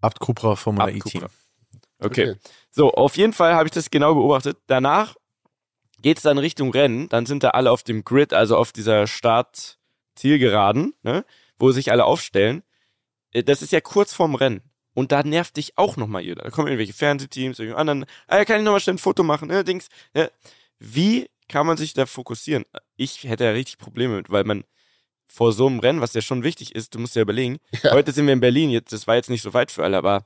Abt 0.00 0.20
Cupra 0.20 0.56
Formula 0.56 0.84
Abt 0.84 0.96
E-Team. 0.96 1.22
Cupra. 1.22 1.34
Okay. 2.00 2.36
So, 2.70 2.92
auf 2.92 3.16
jeden 3.16 3.32
Fall 3.32 3.54
habe 3.54 3.66
ich 3.66 3.72
das 3.72 3.90
genau 3.90 4.14
beobachtet. 4.14 4.56
Danach 4.66 5.16
geht's 6.00 6.22
dann 6.22 6.38
Richtung 6.38 6.70
Rennen. 6.70 7.08
Dann 7.08 7.26
sind 7.26 7.42
da 7.42 7.50
alle 7.50 7.70
auf 7.72 7.82
dem 7.82 8.04
Grid, 8.04 8.32
also 8.32 8.56
auf 8.56 8.72
dieser 8.72 9.06
Start-Zielgeraden, 9.08 10.94
ne? 11.02 11.24
wo 11.58 11.72
sich 11.72 11.90
alle 11.90 12.04
aufstellen. 12.04 12.62
Äh, 13.32 13.42
Das 13.42 13.62
ist 13.62 13.72
ja 13.72 13.80
kurz 13.80 14.12
vorm 14.12 14.34
Rennen. 14.34 14.62
Und 14.94 15.12
da 15.12 15.22
nervt 15.22 15.56
dich 15.56 15.78
auch 15.78 15.96
nochmal 15.96 16.22
jeder. 16.22 16.42
Da 16.42 16.50
kommen 16.50 16.68
irgendwelche 16.68 16.92
Fernsehteams, 16.92 17.58
irgendwelche 17.58 17.78
anderen. 17.80 18.04
Ah, 18.26 18.38
ja, 18.38 18.44
kann 18.44 18.58
ich 18.58 18.64
nochmal 18.64 18.80
schnell 18.80 18.96
ein 18.96 18.98
Foto 18.98 19.22
machen? 19.22 19.48
Ne, 19.48 19.62
Dings. 19.62 19.88
Ja. 20.14 20.28
Wie 20.80 21.28
kann 21.48 21.66
man 21.66 21.76
sich 21.76 21.94
da 21.94 22.06
fokussieren? 22.06 22.64
Ich 22.96 23.24
hätte 23.24 23.44
ja 23.44 23.50
richtig 23.50 23.78
Probleme 23.78 24.16
mit, 24.16 24.30
weil 24.30 24.44
man 24.44 24.64
vor 25.30 25.52
so 25.52 25.66
einem 25.66 25.78
Rennen, 25.80 26.00
was 26.00 26.14
ja 26.14 26.20
schon 26.22 26.42
wichtig 26.42 26.74
ist, 26.74 26.94
du 26.94 26.98
musst 26.98 27.14
ja 27.16 27.22
überlegen, 27.22 27.58
Ja. 27.82 27.92
heute 27.92 28.12
sind 28.12 28.26
wir 28.26 28.32
in 28.32 28.40
Berlin, 28.40 28.70
jetzt, 28.70 28.92
das 28.92 29.06
war 29.06 29.14
jetzt 29.16 29.30
nicht 29.30 29.42
so 29.42 29.54
weit 29.54 29.70
für 29.70 29.84
alle, 29.84 29.96
aber 29.98 30.24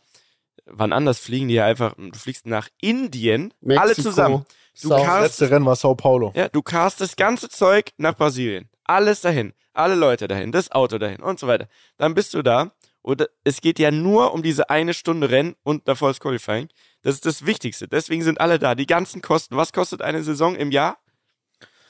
wann 0.66 0.92
anders 0.92 1.18
fliegen 1.18 1.48
die 1.48 1.54
ja 1.54 1.66
einfach, 1.66 1.94
du 1.96 2.16
fliegst 2.18 2.46
nach 2.46 2.68
Indien, 2.80 3.52
alle 3.66 3.78
Mexiko, 3.88 4.02
zusammen. 4.02 4.46
Du 4.80 4.88
South- 4.88 5.04
kannst- 5.04 5.22
Letzte 5.40 5.50
Rennen 5.50 5.66
war 5.66 5.76
Sao 5.76 5.94
Paulo. 5.94 6.32
Ja, 6.34 6.48
du 6.48 6.62
cast 6.62 7.00
das 7.00 7.16
ganze 7.16 7.48
Zeug 7.48 7.90
nach 7.98 8.16
Brasilien. 8.16 8.70
Alles 8.84 9.20
dahin. 9.20 9.52
Alle 9.74 9.94
Leute 9.94 10.28
dahin. 10.28 10.50
Das 10.52 10.70
Auto 10.70 10.98
dahin 10.98 11.20
und 11.22 11.38
so 11.38 11.46
weiter. 11.46 11.68
Dann 11.98 12.14
bist 12.14 12.32
du 12.34 12.42
da. 12.42 12.72
Und 13.02 13.26
es 13.44 13.60
geht 13.60 13.78
ja 13.78 13.90
nur 13.90 14.32
um 14.32 14.42
diese 14.42 14.70
eine 14.70 14.94
Stunde 14.94 15.28
Rennen 15.30 15.56
und 15.64 15.88
davor 15.88 16.08
das 16.08 16.20
Qualifying. 16.20 16.68
Das 17.02 17.14
ist 17.16 17.26
das 17.26 17.44
Wichtigste. 17.46 17.88
Deswegen 17.88 18.22
sind 18.22 18.40
alle 18.40 18.58
da. 18.58 18.74
Die 18.74 18.86
ganzen 18.86 19.20
Kosten. 19.22 19.56
Was 19.56 19.72
kostet 19.72 20.00
eine 20.02 20.22
Saison 20.22 20.54
im 20.54 20.70
Jahr? 20.70 20.98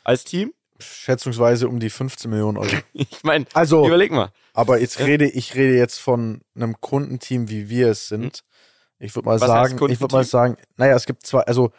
Als 0.04 0.24
Team? 0.24 0.52
Schätzungsweise 0.82 1.68
um 1.68 1.80
die 1.80 1.90
15 1.90 2.30
Millionen 2.30 2.58
Euro. 2.58 2.70
Ich 2.92 3.22
meine, 3.24 3.46
Also, 3.54 3.86
überleg 3.86 4.10
mal. 4.12 4.30
aber 4.52 4.80
jetzt 4.80 4.98
rede 5.00 5.28
ich 5.28 5.54
rede 5.54 5.76
jetzt 5.76 5.98
von 5.98 6.42
einem 6.54 6.80
Kundenteam, 6.80 7.48
wie 7.48 7.68
wir 7.68 7.88
es 7.88 8.08
sind. 8.08 8.44
Ich 8.98 9.14
würde 9.14 9.26
mal 9.26 9.40
Was 9.40 9.48
sagen, 9.48 9.90
ich 9.90 10.00
würde 10.00 10.14
mal 10.14 10.24
sagen, 10.24 10.56
naja, 10.76 10.94
es 10.94 11.06
gibt 11.06 11.26
zwei, 11.26 11.40
also 11.40 11.72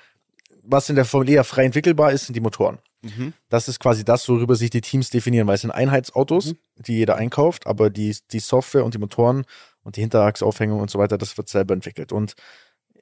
was 0.63 0.89
in 0.89 0.95
der 0.95 1.05
Formel 1.05 1.29
E 1.29 1.33
ja 1.35 1.43
frei 1.43 1.65
entwickelbar 1.65 2.11
ist, 2.11 2.25
sind 2.25 2.35
die 2.35 2.41
Motoren. 2.41 2.79
Mhm. 3.01 3.33
Das 3.49 3.67
ist 3.67 3.79
quasi 3.79 4.05
das, 4.05 4.27
worüber 4.29 4.55
sich 4.55 4.69
die 4.69 4.79
Teams 4.81 5.09
definieren, 5.09 5.45
weil 5.47 5.55
es 5.55 5.61
sind 5.61 5.71
Einheitsautos, 5.71 6.47
Mhm. 6.53 6.57
die 6.77 6.97
jeder 6.97 7.15
einkauft, 7.17 7.67
aber 7.67 7.89
die, 7.89 8.15
die 8.31 8.39
Software 8.39 8.85
und 8.85 8.93
die 8.93 8.97
Motoren 8.97 9.45
und 9.83 9.97
die 9.97 10.01
Hinterachsaufhängung 10.01 10.79
und 10.79 10.89
so 10.89 10.99
weiter, 10.99 11.17
das 11.17 11.35
wird 11.37 11.49
selber 11.49 11.73
entwickelt. 11.73 12.11
Und 12.13 12.33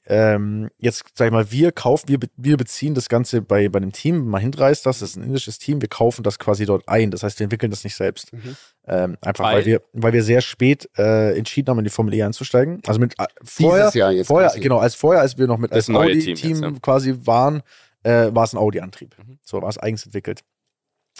ähm, 0.07 0.69
jetzt 0.77 1.03
sag 1.13 1.27
ich 1.27 1.31
mal, 1.31 1.51
wir 1.51 1.71
kaufen, 1.71 2.09
wir, 2.09 2.17
wir 2.35 2.57
beziehen 2.57 2.95
das 2.95 3.07
Ganze 3.07 3.41
bei, 3.41 3.69
bei 3.69 3.77
einem 3.77 3.91
Team, 3.91 4.25
Mahindra 4.25 4.69
ist 4.69 4.85
das, 4.85 4.99
das 4.99 5.11
ist 5.11 5.15
ein 5.17 5.23
indisches 5.23 5.59
Team, 5.59 5.79
wir 5.81 5.89
kaufen 5.89 6.23
das 6.23 6.39
quasi 6.39 6.65
dort 6.65 6.87
ein. 6.89 7.11
Das 7.11 7.23
heißt, 7.23 7.39
wir 7.39 7.43
entwickeln 7.45 7.69
das 7.69 7.83
nicht 7.83 7.95
selbst. 7.95 8.33
Mhm. 8.33 8.55
Ähm, 8.87 9.17
einfach 9.21 9.45
Weil? 9.45 9.57
weil 9.57 9.65
wir, 9.65 9.81
weil 9.93 10.13
wir 10.13 10.23
sehr 10.23 10.41
spät 10.41 10.89
äh, 10.97 11.37
entschieden 11.37 11.69
haben, 11.69 11.77
in 11.77 11.83
die 11.83 11.91
Formel 11.91 12.13
E 12.15 12.23
einzusteigen. 12.23 12.81
Also 12.87 12.99
mit 12.99 13.17
äh, 13.19 13.25
vorher, 13.43 13.91
vorher, 14.25 14.49
quasi. 14.49 14.59
genau, 14.59 14.79
als 14.79 14.95
vorher, 14.95 15.21
als 15.21 15.37
wir 15.37 15.45
noch 15.45 15.59
mit 15.59 15.71
Das 15.71 15.77
als 15.77 15.85
Team 15.85 15.95
Audi-Team 15.95 16.49
jetzt, 16.49 16.61
ja. 16.61 16.71
quasi 16.81 17.15
waren, 17.25 17.61
äh, 18.03 18.33
war 18.33 18.43
es 18.43 18.53
ein 18.53 18.57
Audi-Antrieb. 18.57 19.15
Mhm. 19.19 19.37
So 19.43 19.61
war 19.61 19.69
es 19.69 19.77
eigens 19.77 20.03
entwickelt. 20.05 20.41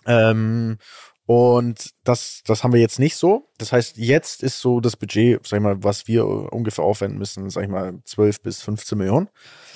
Ähm, 0.08 0.78
und 1.32 1.92
das, 2.04 2.42
das 2.46 2.64
haben 2.64 2.74
wir 2.74 2.82
jetzt 2.82 3.00
nicht 3.00 3.16
so. 3.16 3.48
Das 3.58 3.72
heißt, 3.72 3.96
jetzt 3.96 4.44
ist 4.44 4.60
so 4.60 4.82
das 4.82 4.98
Budget, 4.98 5.48
sag 5.48 5.60
ich 5.60 5.64
mal, 5.64 5.82
was 5.82 6.06
wir 6.08 6.26
ungefähr 6.26 6.84
aufwenden 6.84 7.20
müssen, 7.20 7.50
sag 7.50 7.64
ich 7.64 7.70
mal, 7.70 8.02
12 8.04 8.42
bis 8.42 8.62
15 8.62 8.98
Millionen. 8.98 9.30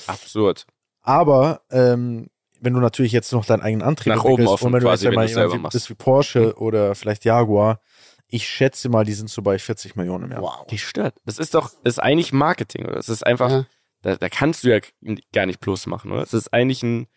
Absurd. 0.06 0.66
Aber 1.02 1.62
ähm, 1.72 2.28
wenn 2.60 2.74
du 2.74 2.82
natürlich 2.82 3.14
jetzt 3.14 3.32
noch 3.32 3.46
deinen 3.46 3.62
eigenen 3.62 3.88
Antrieb 3.88 4.14
Nach 4.16 4.26
oben 4.26 4.48
offen 4.48 4.68
und 4.68 4.74
wenn 4.74 4.80
du 4.82 4.88
quasi, 4.88 5.06
jetzt 5.06 5.16
mal 5.16 5.28
jemand 5.28 5.72
bist 5.72 5.90
wie 5.90 5.94
Porsche 5.94 6.58
oder 6.58 6.94
vielleicht 6.94 7.24
Jaguar, 7.24 7.80
ich 8.28 8.48
schätze 8.50 8.90
mal, 8.90 9.06
die 9.06 9.14
sind 9.14 9.30
so 9.30 9.42
bei 9.42 9.58
40 9.58 9.96
Millionen 9.96 10.26
im 10.26 10.32
Jahr. 10.32 10.42
Wow. 10.42 10.68
Die 10.70 10.78
stört. 10.78 11.16
Das 11.26 11.38
ist 11.40 11.54
doch, 11.54 11.70
das 11.84 11.94
ist 11.94 12.00
eigentlich 12.00 12.34
Marketing, 12.34 12.86
oder? 12.86 12.96
Das 12.96 13.08
ist 13.08 13.26
einfach, 13.26 13.50
Ja. 13.50 13.66
da, 14.02 14.16
da 14.18 14.28
kannst 14.28 14.64
du 14.66 14.70
ja 14.74 14.80
gar 15.32 15.46
nicht 15.46 15.62
plus 15.62 15.86
machen, 15.86 16.12
oder? 16.12 16.22
Das 16.22 16.34
ist 16.34 16.52
eigentlich 16.54 16.84
ein, 16.84 17.08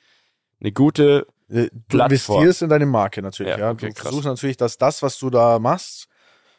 eine 0.60 0.70
gute, 0.70 1.26
Du 1.48 1.68
Plattform. 1.88 2.36
investierst 2.38 2.62
in 2.62 2.68
deine 2.68 2.86
Marke 2.86 3.22
natürlich, 3.22 3.52
Ja, 3.52 3.58
ja. 3.58 3.70
okay, 3.70 3.88
du 3.88 3.94
krass. 3.94 4.02
versuchst 4.02 4.26
natürlich, 4.26 4.56
dass 4.56 4.76
das, 4.76 5.02
was 5.02 5.18
du 5.18 5.30
da 5.30 5.58
machst, 5.58 6.08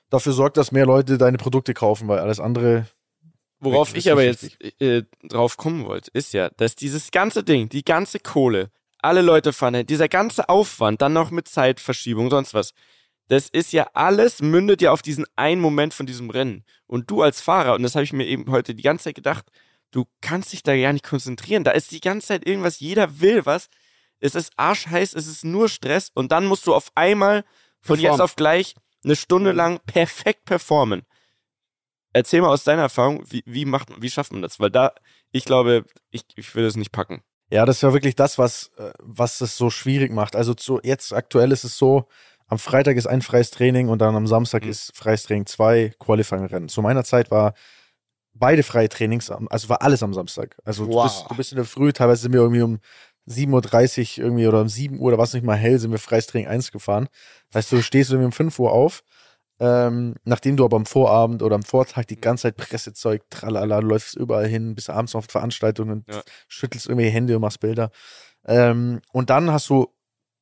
dafür 0.10 0.34
sorgt, 0.34 0.58
dass 0.58 0.72
mehr 0.72 0.86
Leute 0.86 1.18
deine 1.18 1.38
Produkte 1.38 1.74
kaufen, 1.74 2.08
weil 2.08 2.20
alles 2.20 2.40
andere. 2.40 2.88
Worauf 3.60 3.96
ich 3.96 4.12
aber 4.12 4.24
jetzt 4.24 4.58
äh, 4.82 5.04
drauf 5.24 5.58
kommen 5.58 5.86
wollte, 5.86 6.10
ist 6.14 6.34
ja, 6.34 6.50
dass 6.50 6.76
dieses 6.76 7.12
ganze 7.12 7.44
Ding, 7.44 7.70
die 7.70 7.84
ganze 7.84 8.20
Kohle, 8.20 8.72
alle 9.00 9.22
Leute 9.22 9.54
fahren, 9.54 9.86
dieser 9.86 10.08
ganze 10.08 10.50
Aufwand, 10.50 11.02
dann 11.02 11.14
noch 11.14 11.30
mit 11.32 11.48
Zeitverschiebung, 11.48 12.30
sonst 12.30 12.54
was, 12.54 12.74
das 13.28 13.48
ist 13.48 13.72
ja 13.74 13.88
alles, 13.94 14.42
mündet 14.42 14.82
ja 14.82 14.92
auf 14.92 15.02
diesen 15.02 15.26
einen 15.36 15.62
Moment 15.62 15.94
von 15.94 16.06
diesem 16.06 16.30
Rennen. 16.32 16.64
Und 16.88 17.12
du 17.12 17.22
als 17.22 17.42
Fahrer, 17.42 17.76
und 17.76 17.84
das 17.84 17.96
habe 17.96 18.04
ich 18.04 18.12
mir 18.12 18.26
eben 18.26 18.50
heute 18.50 18.74
die 18.74 18.82
ganze 18.82 19.06
Zeit 19.06 19.16
gedacht, 19.16 19.46
du 19.92 20.06
kannst 20.22 20.52
dich 20.52 20.64
da 20.64 20.76
gar 20.76 20.94
nicht 20.94 21.06
konzentrieren. 21.06 21.64
Da 21.64 21.72
ist 21.72 21.92
die 21.92 22.02
ganze 22.02 22.28
Zeit 22.28 22.48
irgendwas, 22.48 22.80
jeder 22.80 23.20
will 23.20 23.46
was. 23.46 23.68
Es 24.20 24.36
ist 24.36 24.52
arschheiß, 24.58 25.14
es 25.14 25.28
ist 25.28 25.44
nur 25.46 25.70
Stress 25.70 26.12
und 26.14 26.32
dann 26.32 26.46
musst 26.46 26.68
du 26.68 26.74
auf 26.76 26.92
einmal 26.96 27.44
von 27.82 27.96
Performen. 27.96 28.04
jetzt 28.12 28.22
auf 28.22 28.36
gleich 28.36 28.76
eine 29.04 29.16
Stunde 29.16 29.52
lang 29.54 29.80
perfekt 29.86 30.46
performen. 30.46 31.04
Erzähl 32.12 32.42
mal 32.42 32.50
aus 32.50 32.64
deiner 32.64 32.82
Erfahrung, 32.84 33.24
wie, 33.30 33.44
wie 33.46 33.66
macht 33.66 33.90
wie 34.02 34.10
schafft 34.10 34.32
man 34.32 34.42
das? 34.42 34.60
Weil 34.60 34.72
da, 34.72 34.94
ich 35.32 35.46
glaube, 35.46 35.86
ich, 36.10 36.24
ich 36.36 36.56
würde 36.56 36.68
es 36.68 36.76
nicht 36.76 36.92
packen. 36.92 37.22
Ja, 37.52 37.66
das 37.66 37.78
ist 37.78 37.82
ja 37.84 37.94
wirklich 37.94 38.16
das, 38.16 38.38
was, 38.38 38.72
äh, 38.78 38.92
was 39.00 39.42
es 39.42 39.56
so 39.58 39.70
schwierig 39.70 40.12
macht. 40.12 40.36
Also 40.36 40.54
zu, 40.54 40.80
jetzt 40.84 41.14
aktuell 41.14 41.52
ist 41.52 41.64
es 41.64 41.78
so, 41.78 42.08
am 42.48 42.58
Freitag 42.60 42.98
ist 42.98 43.06
ein 43.08 43.22
freies 43.22 43.52
Training 43.52 43.90
und 43.90 44.00
dann 44.00 44.16
am 44.16 44.28
Samstag 44.28 44.64
Mhm. 44.66 44.72
ist 44.72 44.92
freies 44.96 45.24
Training 45.24 45.46
zwei 45.46 45.94
Qualifying-Rennen. 46.00 46.68
Zu 46.68 46.82
meiner 46.82 47.04
Zeit 47.04 47.30
war 47.32 47.54
beide 48.34 48.64
freie 48.64 48.90
Trainings, 48.90 49.30
also 49.30 49.70
war 49.70 49.82
alles 49.82 50.02
am 50.02 50.14
Samstag. 50.14 50.58
Also 50.64 50.86
du, 50.86 50.94
Wow. 50.94 51.04
bist, 51.04 51.26
du 51.30 51.36
bist 51.36 51.52
in 51.52 51.58
der 51.58 51.66
Früh, 51.66 51.92
teilweise 51.94 52.24
sind 52.24 52.34
wir 52.34 52.40
irgendwie 52.42 52.62
um 52.62 52.80
7.30 53.30 54.20
Uhr 54.20 54.26
irgendwie 54.26 54.48
oder 54.48 54.62
um 54.62 54.70
7 54.70 55.00
Uhr 55.00 55.08
oder 55.08 55.18
was 55.18 55.34
nicht 55.34 55.44
mal 55.46 55.56
hell, 55.56 55.78
sind 55.80 55.92
wir 55.92 56.00
freies 56.00 56.28
Training 56.28 56.48
1 56.48 56.72
gefahren. 56.72 57.08
Weißt 57.52 57.72
du, 57.72 57.78
du 57.78 57.84
stehst 57.84 58.10
irgendwie 58.12 58.26
um 58.28 58.32
5 58.32 58.58
Uhr 58.60 58.72
auf, 58.72 59.04
ähm, 59.60 60.16
nachdem 60.24 60.58
du 60.58 60.66
aber 60.66 60.78
am 60.78 60.86
Vorabend 60.86 61.44
oder 61.44 61.56
am 61.56 61.64
Vortag 61.64 62.06
die 62.06 62.20
ganze 62.20 62.44
Zeit 62.44 62.58
Pressezeug, 62.58 63.22
tralala, 63.30 63.82
du 63.82 63.88
läufst 63.88 64.16
überall 64.16 64.48
hin, 64.48 64.74
bis 64.76 64.90
abends 64.90 65.16
auf 65.16 65.26
Veranstaltungen 65.26 65.92
und 65.92 66.08
Ja. 66.14 66.22
schüttelst 66.48 66.88
irgendwie 66.88 67.10
Hände 67.10 67.36
und 67.36 67.42
machst 67.42 67.60
Bilder. 67.60 67.92
Ähm, 68.46 69.02
und 69.12 69.30
dann 69.30 69.52
hast 69.52 69.70
du 69.70 69.88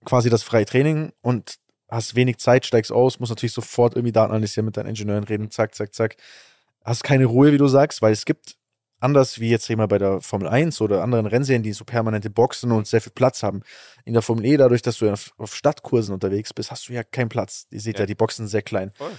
quasi 0.05 0.29
das 0.29 0.43
freie 0.43 0.65
Training 0.65 1.11
und 1.21 1.55
hast 1.89 2.15
wenig 2.15 2.37
Zeit, 2.37 2.65
steigst 2.65 2.91
aus, 2.91 3.19
musst 3.19 3.31
natürlich 3.31 3.53
sofort 3.53 3.95
irgendwie 3.95 4.11
Daten 4.11 4.31
analysieren, 4.31 4.65
mit 4.65 4.77
deinen 4.77 4.89
Ingenieuren 4.89 5.23
reden, 5.23 5.51
zack, 5.51 5.73
zack, 5.75 5.93
zack. 5.93 6.15
Hast 6.85 7.03
keine 7.03 7.25
Ruhe, 7.25 7.51
wie 7.51 7.57
du 7.57 7.67
sagst, 7.67 8.01
weil 8.01 8.13
es 8.13 8.23
gibt 8.25 8.55
anders 8.99 9.39
wie 9.39 9.49
jetzt 9.49 9.69
mal 9.69 9.87
bei 9.87 9.97
der 9.97 10.21
Formel 10.21 10.47
1 10.47 10.81
oder 10.81 11.03
anderen 11.03 11.25
Rennserien, 11.25 11.63
die 11.63 11.73
so 11.73 11.85
permanente 11.85 12.29
Boxen 12.29 12.71
und 12.71 12.87
sehr 12.87 13.01
viel 13.01 13.11
Platz 13.13 13.43
haben. 13.43 13.61
In 14.05 14.13
der 14.13 14.21
Formel 14.21 14.45
E, 14.45 14.57
dadurch, 14.57 14.81
dass 14.81 14.97
du 14.97 15.11
auf, 15.11 15.31
auf 15.37 15.55
Stadtkursen 15.55 16.13
unterwegs 16.13 16.53
bist, 16.53 16.71
hast 16.71 16.87
du 16.89 16.93
ja 16.93 17.03
keinen 17.03 17.29
Platz. 17.29 17.67
Ihr 17.71 17.81
seht 17.81 17.95
ja, 17.97 18.01
Ja. 18.03 18.05
die 18.07 18.15
Boxen 18.15 18.43
sind 18.45 18.49
sehr 18.51 18.61
klein. 18.63 18.91
Voll. 18.95 19.11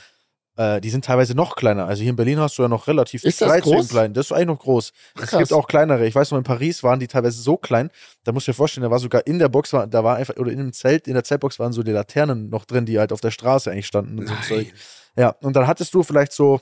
Äh, 0.56 0.80
die 0.80 0.90
sind 0.90 1.04
teilweise 1.04 1.36
noch 1.36 1.54
kleiner. 1.54 1.86
Also 1.86 2.02
hier 2.02 2.10
in 2.10 2.16
Berlin 2.16 2.40
hast 2.40 2.58
du 2.58 2.62
ja 2.62 2.68
noch 2.68 2.88
relativ 2.88 3.22
Ist 3.22 3.40
das 3.40 3.60
groß? 3.62 3.90
klein. 3.90 4.12
Das 4.12 4.26
ist 4.26 4.32
eigentlich 4.32 4.46
noch 4.48 4.58
groß. 4.58 4.92
Es 5.14 5.30
Krass. 5.30 5.38
gibt 5.38 5.52
auch 5.52 5.68
kleinere. 5.68 6.04
Ich 6.06 6.14
weiß 6.16 6.32
noch, 6.32 6.38
in 6.38 6.42
Paris 6.44 6.82
waren 6.82 6.98
die 6.98 7.06
teilweise 7.06 7.40
so 7.40 7.56
klein, 7.56 7.90
da 8.24 8.32
musst 8.32 8.48
du 8.48 8.50
dir 8.50 8.56
vorstellen, 8.56 8.82
da 8.82 8.90
war 8.90 8.98
sogar 8.98 9.24
in 9.28 9.38
der 9.38 9.48
Box, 9.48 9.72
war- 9.72 9.86
da 9.86 10.02
war 10.02 10.16
einfach, 10.16 10.36
oder 10.36 10.50
in 10.50 10.58
dem 10.58 10.72
Zelt, 10.72 11.06
in 11.06 11.14
der 11.14 11.22
Zeltbox 11.22 11.60
waren 11.60 11.72
so 11.72 11.84
die 11.84 11.92
Laternen 11.92 12.48
noch 12.48 12.64
drin, 12.64 12.86
die 12.86 12.98
halt 12.98 13.12
auf 13.12 13.20
der 13.20 13.30
Straße 13.30 13.70
eigentlich 13.70 13.86
standen 13.86 14.18
und 14.18 14.26
so 14.26 14.34
ein 14.34 14.42
Zeug. 14.42 14.72
Ja, 15.16 15.30
und 15.42 15.54
dann 15.54 15.68
hattest 15.68 15.94
du 15.94 16.02
vielleicht 16.02 16.32
so 16.32 16.60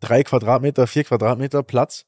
drei 0.00 0.22
Quadratmeter, 0.24 0.86
vier 0.86 1.04
Quadratmeter 1.04 1.62
Platz. 1.62 2.06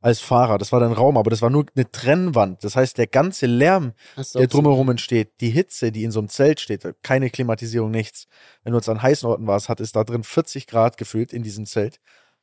als 0.00 0.20
Fahrer. 0.20 0.58
Das 0.58 0.70
war 0.70 0.80
dein 0.80 0.92
Raum, 0.92 1.16
aber 1.16 1.30
das 1.30 1.40
war 1.40 1.48
nur 1.48 1.64
eine 1.74 1.90
Trennwand. 1.90 2.62
Das 2.62 2.76
heißt, 2.76 2.98
der 2.98 3.06
ganze 3.06 3.46
Lärm, 3.46 3.94
der 4.34 4.48
drumherum 4.48 4.90
entsteht, 4.90 5.40
die 5.40 5.48
Hitze, 5.48 5.92
die 5.92 6.04
in 6.04 6.10
so 6.10 6.18
einem 6.20 6.28
Zelt 6.28 6.60
steht, 6.60 6.86
keine 7.02 7.30
Klimatisierung, 7.30 7.90
nichts. 7.90 8.26
Wenn 8.62 8.72
du 8.72 8.78
jetzt 8.78 8.88
an 8.90 9.00
heißen 9.00 9.26
Orten 9.26 9.46
warst, 9.46 9.70
hat 9.70 9.80
es 9.80 9.92
da 9.92 10.04
drin 10.04 10.22
40 10.22 10.66
Grad 10.66 10.98
gefühlt 10.98 11.32
in 11.32 11.42
diesem 11.42 11.64
Zelt. 11.64 12.00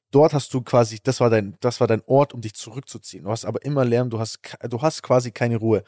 Dort 0.10 0.34
hast 0.34 0.52
du 0.56 0.62
quasi, 0.62 1.00
das 1.04 1.20
war 1.20 1.30
dein, 1.30 1.56
das 1.62 1.80
war 1.80 1.86
dein 1.88 2.02
Ort, 2.08 2.34
um 2.34 2.42
dich 2.42 2.56
zurückzuziehen. 2.56 3.26
Du 3.26 3.30
hast 3.30 3.46
aber 3.46 3.64
immer 3.64 3.86
Lärm, 3.86 4.10
du 4.10 4.18
hast, 4.20 4.40
du 4.68 4.82
hast 4.82 5.04
quasi 5.04 5.30
keine 5.32 5.58
Ruhe. 5.58 5.84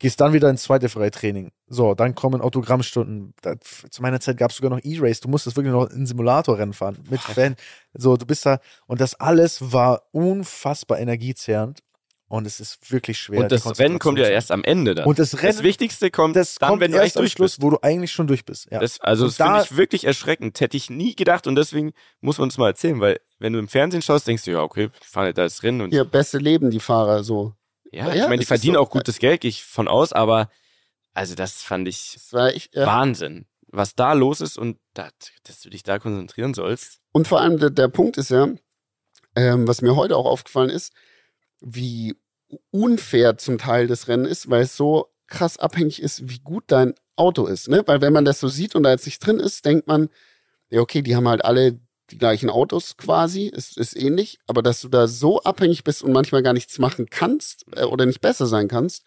Gehst 0.00 0.20
dann 0.20 0.32
wieder 0.32 0.50
ins 0.50 0.64
zweite 0.64 0.88
Freitraining. 0.88 1.52
So, 1.68 1.94
dann 1.94 2.14
kommen 2.14 2.40
Autogrammstunden. 2.40 3.32
Da, 3.42 3.54
zu 3.60 4.02
meiner 4.02 4.20
Zeit 4.20 4.36
gab 4.36 4.50
es 4.50 4.56
sogar 4.56 4.70
noch 4.70 4.80
E-Race. 4.82 5.20
Du 5.20 5.28
musstest 5.28 5.56
wirklich 5.56 5.72
noch 5.72 5.88
in 5.88 6.04
Simulatorrennen 6.06 6.74
fahren. 6.74 6.98
Mit 7.08 7.20
Fan. 7.20 7.54
So, 7.94 8.16
du 8.16 8.26
bist 8.26 8.44
da. 8.44 8.58
Und 8.86 9.00
das 9.00 9.14
alles 9.14 9.72
war 9.72 10.02
unfassbar 10.10 10.98
energiezehrend. 10.98 11.80
Und 12.26 12.46
es 12.46 12.58
ist 12.58 12.90
wirklich 12.90 13.18
schwer. 13.18 13.40
Und 13.40 13.52
das 13.52 13.78
Rennen 13.78 13.98
kommt 14.00 14.18
ja 14.18 14.26
erst 14.26 14.50
am 14.50 14.64
Ende 14.64 14.94
dann. 14.96 15.06
Und 15.06 15.18
das 15.20 15.30
das 15.30 15.42
Rennen, 15.42 15.62
Wichtigste 15.62 16.10
kommt 16.10 16.34
das 16.34 16.56
dann, 16.56 16.70
kommt 16.70 16.80
wenn 16.82 16.90
du 16.90 17.00
am 17.00 17.08
durch 17.14 17.32
Schluss, 17.32 17.52
bist. 17.52 17.62
wo 17.62 17.70
du 17.70 17.78
eigentlich 17.82 18.10
schon 18.10 18.26
durch 18.26 18.44
bist. 18.44 18.66
Ja. 18.72 18.80
Das, 18.80 18.98
also 19.00 19.24
Und 19.26 19.28
das 19.28 19.36
finde 19.36 19.58
da- 19.58 19.62
ich 19.62 19.76
wirklich 19.76 20.04
erschreckend. 20.04 20.60
Hätte 20.60 20.76
ich 20.76 20.90
nie 20.90 21.14
gedacht 21.14 21.46
und 21.46 21.54
deswegen 21.54 21.92
muss 22.20 22.38
man 22.38 22.48
es 22.48 22.58
mal 22.58 22.68
erzählen, 22.68 23.00
weil 23.00 23.20
wenn 23.38 23.52
du 23.52 23.58
im 23.60 23.68
Fernsehen 23.68 24.02
schaust, 24.02 24.26
denkst 24.26 24.44
du, 24.44 24.50
ja, 24.52 24.62
okay, 24.62 24.90
ich 25.00 25.06
fahre 25.06 25.32
da 25.32 25.44
das 25.44 25.62
Rennen 25.62 25.82
und 25.82 25.90
Hier, 25.90 26.04
beste 26.04 26.38
Leben, 26.38 26.70
die 26.70 26.80
Fahrer, 26.80 27.22
so. 27.22 27.52
Ja, 27.92 28.08
Ja, 28.08 28.14
ich 28.14 28.22
meine, 28.22 28.38
die 28.38 28.46
verdienen 28.46 28.74
so. 28.74 28.80
auch 28.80 28.90
gutes 28.90 29.18
Geld, 29.18 29.40
gehe 29.40 29.48
ich 29.48 29.64
von 29.64 29.88
aus, 29.88 30.12
aber 30.12 30.50
also 31.12 31.34
das 31.34 31.62
fand 31.62 31.86
ich 31.88 32.14
Das 32.14 32.32
war 32.32 32.48
echt, 32.54 32.74
ja. 32.74 32.86
Wahnsinn, 32.86 33.46
was 33.68 33.94
da 33.94 34.12
los 34.12 34.40
ist 34.40 34.58
und 34.58 34.78
dat, 34.94 35.14
dass 35.44 35.60
du 35.60 35.70
dich 35.70 35.82
da 35.82 35.98
konzentrieren 35.98 36.54
sollst. 36.54 37.00
Und 37.12 37.28
vor 37.28 37.40
allem 37.40 37.58
der, 37.58 37.70
der 37.70 37.88
Punkt 37.88 38.16
ist 38.16 38.30
ja, 38.30 38.48
ähm, 39.36 39.68
was 39.68 39.82
mir 39.82 39.96
heute 39.96 40.16
auch 40.16 40.26
aufgefallen 40.26 40.70
ist, 40.70 40.92
wie 41.60 42.16
unfair 42.70 43.38
zum 43.38 43.58
Teil 43.58 43.86
das 43.86 44.08
Rennen 44.08 44.26
ist, 44.26 44.50
weil 44.50 44.62
es 44.62 44.76
so 44.76 45.12
krass 45.26 45.58
abhängig 45.58 46.02
ist, 46.02 46.28
wie 46.28 46.38
gut 46.38 46.64
dein 46.68 46.94
Auto 47.16 47.46
ist. 47.46 47.68
Ne? 47.68 47.82
Weil 47.86 48.00
wenn 48.00 48.12
man 48.12 48.24
das 48.24 48.40
so 48.40 48.48
sieht 48.48 48.74
und 48.74 48.82
da 48.82 48.90
jetzt 48.90 49.06
nicht 49.06 49.24
drin 49.24 49.40
ist, 49.40 49.64
denkt 49.64 49.86
man, 49.86 50.08
ja 50.68 50.80
okay, 50.80 51.02
die 51.02 51.16
haben 51.16 51.28
halt 51.28 51.44
alle 51.44 51.80
die 52.10 52.18
gleichen 52.18 52.50
Autos 52.50 52.96
quasi, 52.96 53.46
ist, 53.46 53.78
ist 53.78 53.96
ähnlich, 53.96 54.38
aber 54.46 54.62
dass 54.62 54.80
du 54.80 54.88
da 54.88 55.06
so 55.06 55.40
abhängig 55.42 55.84
bist 55.84 56.02
und 56.02 56.12
manchmal 56.12 56.42
gar 56.42 56.52
nichts 56.52 56.78
machen 56.78 57.06
kannst 57.10 57.64
äh, 57.76 57.84
oder 57.84 58.06
nicht 58.06 58.20
besser 58.20 58.46
sein 58.46 58.68
kannst, 58.68 59.04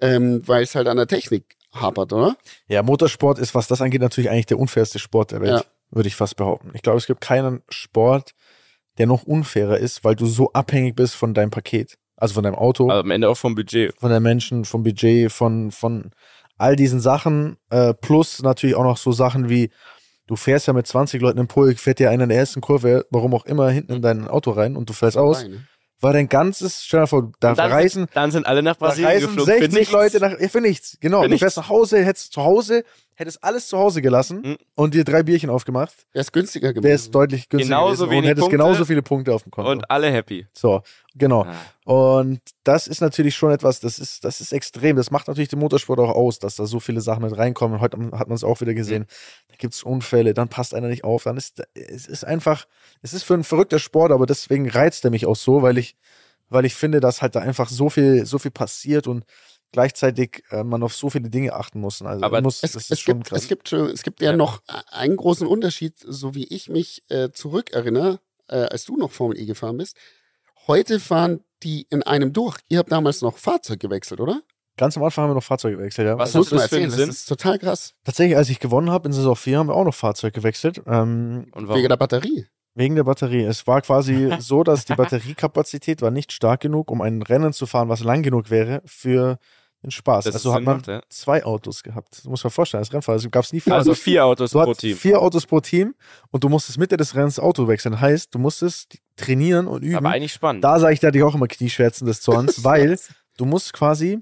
ähm, 0.00 0.42
weil 0.46 0.62
es 0.62 0.74
halt 0.74 0.86
an 0.88 0.96
der 0.96 1.06
Technik 1.08 1.56
hapert, 1.72 2.12
oder? 2.12 2.36
Ja, 2.68 2.82
Motorsport 2.82 3.38
ist, 3.38 3.54
was 3.54 3.66
das 3.68 3.80
angeht, 3.82 4.00
natürlich 4.00 4.30
eigentlich 4.30 4.46
der 4.46 4.58
unfairste 4.58 4.98
Sport 4.98 5.32
der 5.32 5.40
Welt, 5.40 5.50
Ja. 5.60 5.64
würde 5.90 6.08
ich 6.08 6.16
fast 6.16 6.36
behaupten. 6.36 6.70
Ich 6.74 6.82
glaube, 6.82 6.98
es 6.98 7.06
gibt 7.06 7.20
keinen 7.20 7.62
Sport, 7.68 8.34
der 8.98 9.06
noch 9.06 9.24
unfairer 9.24 9.78
ist, 9.78 10.02
weil 10.04 10.16
du 10.16 10.26
so 10.26 10.52
abhängig 10.52 10.96
bist 10.96 11.14
von 11.14 11.34
deinem 11.34 11.50
Paket. 11.50 11.98
Also 12.16 12.34
von 12.34 12.42
deinem 12.42 12.56
Auto, 12.56 12.90
Aber 12.90 13.00
am 13.00 13.10
Ende 13.12 13.28
auch 13.28 13.36
vom 13.36 13.54
Budget. 13.54 13.94
von 13.98 14.10
den 14.10 14.22
Menschen, 14.22 14.64
vom 14.64 14.82
Budget, 14.82 15.30
von, 15.30 15.70
von 15.70 16.10
all 16.56 16.74
diesen 16.74 16.98
Sachen, 16.98 17.58
äh, 17.70 17.94
plus 17.94 18.42
natürlich 18.42 18.74
auch 18.74 18.82
noch 18.82 18.96
so 18.96 19.12
Sachen 19.12 19.48
wie, 19.48 19.70
du 20.28 20.36
fährst 20.36 20.68
ja 20.68 20.72
mit 20.72 20.86
20 20.86 21.20
Leuten 21.20 21.38
im 21.38 21.48
Pulk, 21.48 21.80
fährt 21.80 21.98
dir 21.98 22.10
einer 22.10 22.22
in 22.24 22.28
der 22.28 22.38
ersten 22.38 22.60
Kurve, 22.60 23.06
warum 23.10 23.34
auch 23.34 23.46
immer, 23.46 23.68
hinten 23.70 23.94
in 23.94 24.02
dein 24.02 24.28
Auto 24.28 24.52
rein 24.52 24.76
und 24.76 24.88
du 24.88 24.92
fällst 24.92 25.16
aus, 25.16 25.42
Nein, 25.42 25.50
ne? 25.50 25.66
weil 26.00 26.12
dein 26.12 26.28
ganzes, 26.28 26.84
stell 26.84 27.00
dir 27.00 27.06
vor, 27.08 27.32
da 27.40 27.54
dann, 27.54 27.72
reisen, 27.72 28.02
sind, 28.02 28.10
dann 28.14 28.30
sind 28.30 28.46
alle 28.46 28.62
nach 28.62 28.76
da 28.76 28.86
Brasilien 28.86 29.10
reisen 29.10 29.26
geflogen. 29.28 29.54
für 29.54 29.60
60 29.60 29.78
nichts. 29.78 29.92
Leute 29.92 30.20
nach, 30.20 30.38
ja, 30.38 30.48
für 30.48 30.60
nichts, 30.60 30.98
genau. 31.00 31.22
Für 31.22 31.28
du 31.28 31.38
fährst 31.38 31.56
nach 31.56 31.68
Hause, 31.68 32.04
hättest 32.04 32.32
zu 32.32 32.44
Hause, 32.44 32.84
hättest 33.18 33.42
alles 33.42 33.66
zu 33.68 33.76
Hause 33.76 34.00
gelassen 34.00 34.40
Mhm. 34.42 34.56
und 34.76 34.94
dir 34.94 35.04
drei 35.04 35.22
Bierchen 35.22 35.50
aufgemacht, 35.50 36.06
Wäre 36.12 36.22
es 36.22 36.30
günstiger 36.32 36.68
gewesen. 36.72 36.84
wäre 36.84 36.94
es 36.94 37.10
deutlich 37.10 37.48
günstiger 37.48 37.76
Genauso 37.76 38.04
gewesen 38.04 38.10
wenig 38.10 38.22
und 38.22 38.28
hättest 38.28 38.40
Punkte 38.42 38.56
genauso 38.56 38.84
viele 38.84 39.02
Punkte 39.02 39.34
auf 39.34 39.42
dem 39.42 39.50
Konto. 39.50 39.70
Und 39.70 39.90
alle 39.90 40.10
happy. 40.10 40.46
so, 40.52 40.82
genau. 41.14 41.42
Ah. 41.44 41.54
Und 41.84 42.40
das 42.64 42.86
ist 42.86 43.00
natürlich 43.00 43.34
schon 43.34 43.50
etwas, 43.50 43.80
das 43.80 43.98
ist, 43.98 44.24
das 44.24 44.40
ist 44.40 44.52
extrem. 44.52 44.96
Das 44.96 45.10
macht 45.10 45.26
natürlich 45.26 45.48
den 45.48 45.58
Motorsport 45.58 45.98
auch 46.00 46.10
aus, 46.14 46.38
dass 46.38 46.56
da 46.56 46.66
so 46.66 46.80
viele 46.80 47.00
Sachen 47.00 47.22
mit 47.24 47.36
reinkommen. 47.36 47.80
Heute 47.80 47.98
hat 48.12 48.28
man 48.28 48.36
es 48.36 48.44
auch 48.44 48.60
wieder 48.60 48.74
gesehen. 48.74 49.06
Da 49.48 49.56
gibt 49.56 49.74
es 49.74 49.82
Unfälle, 49.82 50.32
dann 50.34 50.48
passt 50.48 50.74
einer 50.74 50.88
nicht 50.88 51.02
auf. 51.04 51.24
Dann 51.24 51.36
ist 51.36 51.62
es 51.74 52.06
ist 52.06 52.24
einfach, 52.24 52.66
es 53.02 53.14
ist 53.14 53.24
für 53.24 53.34
ein 53.34 53.42
verrückter 53.44 53.78
Sport, 53.78 54.12
aber 54.12 54.26
deswegen 54.26 54.68
reizt 54.70 55.04
er 55.04 55.10
mich 55.10 55.26
auch 55.26 55.36
so, 55.36 55.62
weil 55.62 55.78
ich, 55.78 55.96
weil 56.50 56.64
ich 56.64 56.74
finde, 56.74 57.00
dass 57.00 57.20
halt 57.20 57.34
da 57.34 57.40
einfach 57.40 57.68
so 57.68 57.90
viel, 57.90 58.24
so 58.26 58.38
viel 58.38 58.50
passiert 58.52 59.06
und 59.06 59.24
gleichzeitig 59.72 60.42
äh, 60.50 60.64
man 60.64 60.82
auf 60.82 60.94
so 60.94 61.10
viele 61.10 61.30
Dinge 61.30 61.52
achten 61.54 61.80
muss. 61.80 62.00
Also 62.02 62.24
Aber 62.24 62.40
muss, 62.42 62.62
Es, 62.62 62.72
das 62.72 62.82
ist 62.84 62.90
es, 62.92 63.00
schon 63.00 63.18
gibt, 63.18 63.28
krass. 63.28 63.42
es, 63.42 63.48
gibt, 63.48 63.72
es 63.72 64.02
gibt 64.02 64.20
ja, 64.22 64.30
Ja. 64.30 64.36
noch 64.36 64.62
einen 64.90 65.16
großen 65.16 65.46
Unterschied, 65.46 65.94
so 65.98 66.34
wie 66.34 66.44
ich 66.44 66.68
mich 66.68 67.02
äh, 67.08 67.30
zurückerinnere, 67.30 68.20
äh, 68.48 68.56
als 68.58 68.84
du 68.84 68.96
noch 68.96 69.10
Formel 69.10 69.38
E 69.38 69.44
gefahren 69.46 69.76
bist. 69.76 69.96
Heute 70.66 71.00
fahren 71.00 71.40
die 71.62 71.86
in 71.90 72.02
einem 72.02 72.32
durch. 72.32 72.58
Ihr 72.68 72.78
habt 72.78 72.92
damals 72.92 73.20
noch 73.22 73.36
Fahrzeug 73.38 73.80
gewechselt, 73.80 74.20
oder? 74.20 74.42
Ganz 74.76 74.96
am 74.96 75.02
Anfang 75.02 75.24
haben 75.24 75.30
wir 75.30 75.34
noch 75.34 75.42
Fahrzeug 75.42 75.76
gewechselt. 75.76 76.06
Ja. 76.06 76.16
Was 76.18 76.30
Das 76.32 76.36
muss 76.38 76.46
hast 76.46 76.52
man 76.52 76.60
das 76.60 76.68
für 76.68 76.76
einen 76.76 76.84
erzählen. 76.84 76.98
Sinn? 77.00 77.08
Das 77.08 77.16
ist 77.18 77.26
total 77.26 77.58
krass. 77.58 77.94
Tatsächlich, 78.04 78.36
als 78.36 78.48
ich 78.48 78.60
gewonnen 78.60 78.90
habe 78.90 79.08
in 79.08 79.12
Saison 79.12 79.34
4, 79.34 79.58
haben 79.58 79.66
wir 79.68 79.74
auch 79.74 79.84
noch 79.84 79.94
Fahrzeug 79.94 80.34
gewechselt. 80.34 80.80
Ähm, 80.86 81.48
Und 81.52 81.68
Wegen 81.68 81.88
der 81.88 81.96
Batterie. 81.96 82.46
Wegen 82.78 82.94
der 82.94 83.04
Batterie. 83.04 83.42
Es 83.42 83.66
war 83.66 83.82
quasi 83.82 84.30
so, 84.38 84.62
dass 84.62 84.84
die 84.84 84.94
Batteriekapazität 84.94 86.00
war 86.00 86.10
nicht 86.12 86.32
stark 86.32 86.60
genug, 86.60 86.90
um 86.90 87.00
ein 87.02 87.22
Rennen 87.22 87.52
zu 87.52 87.66
fahren, 87.66 87.88
was 87.88 88.04
lang 88.04 88.22
genug 88.22 88.50
wäre 88.50 88.82
für 88.86 89.38
den 89.82 89.90
Spaß. 89.90 90.24
Das 90.24 90.34
also 90.34 90.54
hat 90.54 90.62
man 90.62 90.76
macht, 90.76 90.86
ja. 90.88 91.02
zwei 91.08 91.44
Autos 91.44 91.82
gehabt. 91.82 92.24
Du 92.24 92.30
musst 92.30 92.44
dir 92.44 92.50
vorstellen, 92.50 92.80
als 92.80 92.92
Rennfahrer 92.92 93.14
also 93.16 93.30
gab 93.30 93.44
es 93.44 93.52
nie 93.52 93.60
vier 93.60 93.74
Also 93.74 93.90
Autos. 93.90 94.02
vier 94.02 94.24
Autos 94.24 94.50
Du 94.50 94.62
pro 94.62 94.74
Team. 94.74 94.96
vier 94.96 95.20
Autos 95.20 95.46
pro 95.46 95.60
Team 95.60 95.94
und 96.30 96.44
du 96.44 96.48
musstest 96.48 96.78
Mitte 96.78 96.96
des 96.96 97.14
Rennens 97.14 97.38
Auto 97.38 97.68
wechseln. 97.68 98.00
Heißt, 98.00 98.34
du 98.34 98.38
musstest 98.38 98.98
trainieren 99.16 99.66
und 99.66 99.82
üben. 99.82 99.96
Aber 99.96 100.10
eigentlich 100.10 100.32
spannend. 100.32 100.64
da 100.64 100.78
sage 100.80 100.94
ich, 100.94 101.00
da 101.00 101.08
ich 101.08 101.22
auch 101.22 101.34
immer 101.34 101.48
Knieschwärzen 101.48 102.06
des 102.06 102.20
Zorns, 102.20 102.62
weil 102.64 102.98
du 103.36 103.44
musst 103.44 103.72
quasi 103.72 104.20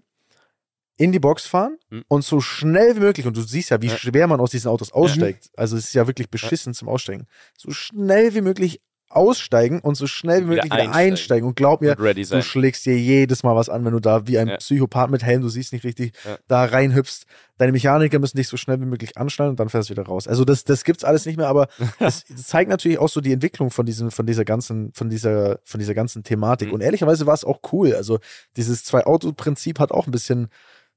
in 0.97 1.13
die 1.13 1.19
Box 1.21 1.47
fahren 1.47 1.77
Hm. 1.91 2.05
und 2.09 2.25
so 2.25 2.41
schnell 2.41 2.97
wie 2.97 3.01
möglich, 3.01 3.27
und 3.27 3.37
du 3.37 3.43
siehst 3.43 3.71
ja, 3.71 3.81
wie 3.83 3.89
Ja. 3.89 3.97
schwer 3.97 4.27
man 4.27 4.41
aus 4.41 4.51
diesen 4.51 4.69
Autos 4.69 4.93
aussteigt. 4.93 5.51
Also 5.57 5.77
es 5.77 5.87
ist 5.87 5.95
ja 5.95 6.07
wirklich 6.07 6.31
beschissen 6.31 6.73
zum 6.75 6.89
Aussteigen. 6.89 7.27
So 7.57 7.71
schnell 7.71 8.35
wie 8.35 8.41
möglich 8.41 8.81
aussteigen 9.09 9.79
und 9.81 9.95
so 9.95 10.09
schnell 10.09 10.39
wie 10.41 10.51
Wieder 10.51 10.65
möglich 10.65 10.65
wieder 10.73 10.83
einsteigen. 10.83 11.13
einsteigen. 11.13 11.49
Und 11.49 11.55
glaub 11.55 11.81
mir, 11.81 11.97
und 11.97 12.31
du 12.33 12.43
schlägst 12.43 12.85
dir 12.87 12.99
jedes 12.99 13.45
Mal 13.45 13.55
was 13.55 13.69
an, 13.69 13.85
wenn 13.85 13.93
du 13.93 14.01
da 14.01 14.27
wie 14.27 14.37
ein 14.37 14.49
Ja. 14.49 14.57
Psychopath 14.57 15.11
mit 15.11 15.23
Helm, 15.23 15.43
du 15.43 15.49
siehst 15.49 15.73
nicht 15.73 15.85
richtig, 15.85 16.13
Ja. 16.25 16.37
da 16.49 16.65
reinhüpfst. 16.65 17.25
Deine 17.57 17.71
Mechaniker 17.73 18.19
müssen 18.19 18.37
dich 18.37 18.49
so 18.49 18.57
schnell 18.57 18.81
wie 18.81 18.85
möglich 18.85 19.17
anschnallen 19.17 19.51
und 19.51 19.61
dann 19.61 19.69
fährst 19.69 19.89
du 19.89 19.93
wieder 19.93 20.03
raus. 20.07 20.27
Also 20.27 20.45
das, 20.45 20.65
das 20.65 20.83
gibt's 20.83 21.05
alles 21.05 21.25
nicht 21.25 21.37
mehr, 21.37 21.47
aber 21.47 21.69
das 22.01 22.25
zeigt 22.25 22.69
natürlich 22.69 22.99
auch 22.99 23.09
so 23.09 23.21
die 23.21 23.33
Entwicklung 23.33 23.71
von 23.71 23.87
diesem, 23.87 24.11
von 24.11 24.27
dieser 24.27 24.45
ganzen, 24.45 24.93
von 24.93 25.09
dieser, 25.09 25.61
von 25.63 25.79
dieser 25.79 25.95
ganzen 25.95 26.25
Thematik. 26.25 26.69
Mhm. 26.69 26.75
Und 26.75 26.81
ehrlicherweise 26.81 27.27
war 27.27 27.35
es 27.35 27.45
auch 27.45 27.61
cool. 27.73 27.95
Also 27.95 28.19
dieses 28.57 28.83
Zwei-Auto-Prinzip 28.85 29.79
hat 29.79 29.93
auch 29.93 30.07
ein 30.07 30.11
bisschen 30.13 30.49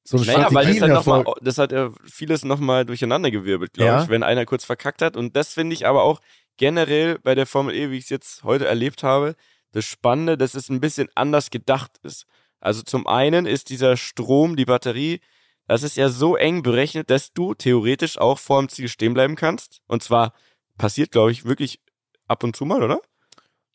so 0.10 0.18
eine 0.18 0.26
Naja, 0.26 0.48
weil 0.52 0.66
das 0.66 0.82
hat, 0.82 0.90
noch 0.90 1.06
mal, 1.06 1.26
das 1.42 1.58
hat 1.58 1.72
ja 1.72 1.92
vieles 2.04 2.44
nochmal 2.44 2.86
durcheinandergewirbelt, 2.86 3.74
glaube 3.74 3.92
Ja. 3.92 4.04
ich, 4.04 4.10
wenn 4.10 4.24
einer 4.24 4.46
kurz 4.46 4.66
verkackt 4.66 5.02
hat. 5.02 5.16
Und 5.16 5.36
das 5.36 5.54
finde 5.54 5.74
ich 5.76 5.86
aber 5.86 6.04
auch 6.04 6.20
generell 6.58 7.20
bei 7.20 7.36
der 7.36 7.46
Formel 7.46 7.76
E, 7.76 7.92
wie 7.92 7.98
ich 7.98 8.06
es 8.06 8.10
jetzt 8.10 8.44
heute 8.44 8.66
erlebt 8.66 9.04
habe, 9.04 9.36
das 9.72 9.86
Spannende, 9.86 10.38
dass 10.38 10.56
es 10.56 10.70
ein 10.70 10.80
bisschen 10.82 11.10
anders 11.16 11.52
gedacht 11.52 12.00
ist. 12.04 12.26
Also 12.60 12.82
zum 12.82 13.06
einen 13.08 13.46
ist 13.46 13.70
dieser 13.70 13.98
Strom, 13.98 14.56
die 14.56 14.66
Batterie, 14.66 15.22
das 15.68 15.84
ist 15.84 15.96
ja 15.96 16.10
so 16.10 16.36
eng 16.36 16.64
berechnet, 16.64 17.10
dass 17.12 17.32
du 17.32 17.54
theoretisch 17.54 18.18
auch 18.18 18.40
vor 18.40 18.60
dem 18.60 18.70
Ziel 18.70 18.88
stehen 18.90 19.14
bleiben 19.14 19.36
kannst. 19.36 19.82
Und 19.88 20.02
zwar 20.02 20.34
passiert, 20.78 21.12
glaube 21.12 21.32
ich, 21.32 21.46
wirklich 21.46 21.80
ab 22.28 22.44
und 22.44 22.56
zu 22.56 22.66
mal, 22.66 22.82
oder? 22.84 23.00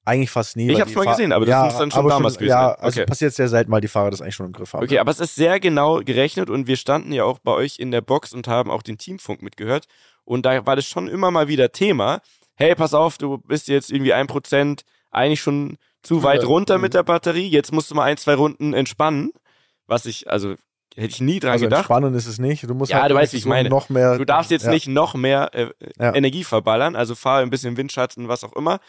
Eigentlich 0.07 0.31
fast 0.31 0.57
nie. 0.57 0.71
Ich 0.71 0.81
hab's 0.81 0.91
die 0.91 0.97
mal 0.99 1.05
Fahr- 1.05 1.15
gesehen, 1.15 1.33
aber 1.33 1.47
das 1.47 1.53
ja, 1.53 1.65
muss 1.65 1.79
dann 1.79 1.91
schon 1.91 2.09
damals 2.09 2.35
gewesen 2.37 2.51
Ja, 2.51 2.73
also 2.75 3.01
Okay. 3.01 3.07
passiert 3.07 3.33
sehr 3.33 3.49
selten, 3.49 3.73
weil 3.73 3.81
die 3.81 3.89
Fahrer 3.89 4.11
das 4.11 4.21
eigentlich 4.21 4.35
schon 4.35 4.47
im 4.47 4.53
Griff 4.53 4.73
haben. 4.75 4.85
Okay, 4.85 4.99
aber 4.99 5.11
es 5.11 5.19
ist 5.21 5.35
sehr 5.35 5.59
genau 5.61 6.01
gerechnet 6.01 6.51
und 6.51 6.67
wir 6.67 6.77
standen 6.77 7.13
ja 7.13 7.25
auch 7.25 7.39
bei 7.39 7.53
euch 7.53 7.79
in 7.79 7.91
der 7.91 8.03
Box 8.03 8.33
und 8.35 8.47
haben 8.47 8.71
auch 8.71 8.83
den 8.83 8.99
Teamfunk 8.99 9.41
mitgehört. 9.41 9.87
Und 10.25 10.45
da 10.45 10.67
war 10.67 10.77
das 10.77 10.85
schon 10.87 11.09
immer 11.09 11.31
mal 11.31 11.49
wieder 11.49 11.73
Thema. 11.73 12.21
Hey, 12.57 12.75
pass 12.75 12.93
auf, 12.95 13.17
du 13.19 13.39
bist 13.39 13.69
jetzt 13.69 13.91
irgendwie 13.91 14.13
ein 14.13 14.27
Prozent 14.27 14.83
eigentlich 15.11 15.41
schon 15.41 15.77
zu 16.03 16.23
weit 16.23 16.45
runter 16.45 16.77
mhm. 16.77 16.83
mit 16.83 16.95
der 16.95 17.03
Batterie. 17.03 17.49
Jetzt 17.49 17.73
musst 17.73 17.91
du 17.91 17.95
mal 17.95 18.05
ein, 18.05 18.17
zwei 18.19 18.35
Runden 18.35 18.75
entspannen. 18.75 19.31
Was 19.87 20.05
ich, 20.07 20.31
also 20.31 20.55
hätte 20.97 21.09
ich 21.15 21.21
nie 21.21 21.41
dran 21.41 21.53
also 21.53 21.65
gedacht. 21.65 21.81
entspannend 21.81 22.15
ist 22.15 22.27
es 22.27 22.39
nicht. 22.39 22.63
Du 22.69 22.75
musst 22.75 22.93
Ja, 22.93 23.01
halt 23.01 23.11
du 23.11 23.15
weißt, 23.15 23.33
wie 23.33 23.39
ich 23.39 23.47
meine. 23.47 23.69
noch 23.71 23.89
mehr. 23.89 24.17
Du 24.19 24.25
darfst 24.25 24.51
jetzt 24.51 24.67
ja. 24.67 24.71
nicht 24.71 24.87
noch 24.87 25.15
mehr 25.15 25.51
äh, 25.55 25.71
Ja. 25.99 26.15
Energie 26.15 26.45
verballern, 26.45 26.95
also 26.95 27.15
fahr 27.15 27.41
ein 27.41 27.51
bisschen 27.51 27.77
Windschatten, 27.77 28.29
was 28.29 28.45
auch 28.45 28.53
immer. 28.53 28.81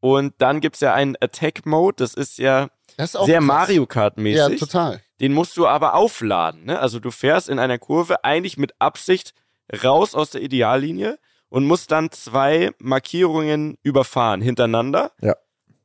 Und 0.00 0.34
dann 0.38 0.60
gibt's 0.60 0.80
ja 0.80 0.94
einen 0.94 1.16
Attack-Mode, 1.20 1.96
das 1.98 2.14
ist 2.14 2.38
ja 2.38 2.68
Das 2.96 3.10
ist 3.10 3.16
auch 3.16 3.26
sehr 3.26 3.38
krass. 3.38 3.46
Mario 3.46 3.82
Ja, 3.82 3.86
Kart-mäßig. 3.86 4.60
total. 4.60 5.00
den 5.20 5.32
musst 5.32 5.56
du 5.56 5.66
aber 5.66 5.94
aufladen. 5.94 6.64
Ne? 6.66 6.78
Also 6.78 7.00
du 7.00 7.10
fährst 7.10 7.48
in 7.48 7.58
einer 7.58 7.78
Kurve 7.78 8.22
eigentlich 8.24 8.56
mit 8.58 8.72
Absicht 8.78 9.32
raus 9.82 10.14
aus 10.14 10.30
der 10.30 10.42
Ideallinie 10.42 11.18
und 11.48 11.64
musst 11.66 11.90
dann 11.90 12.10
zwei 12.12 12.70
Markierungen 12.78 13.78
überfahren 13.82 14.40
hintereinander. 14.42 15.12
Ja. 15.20 15.34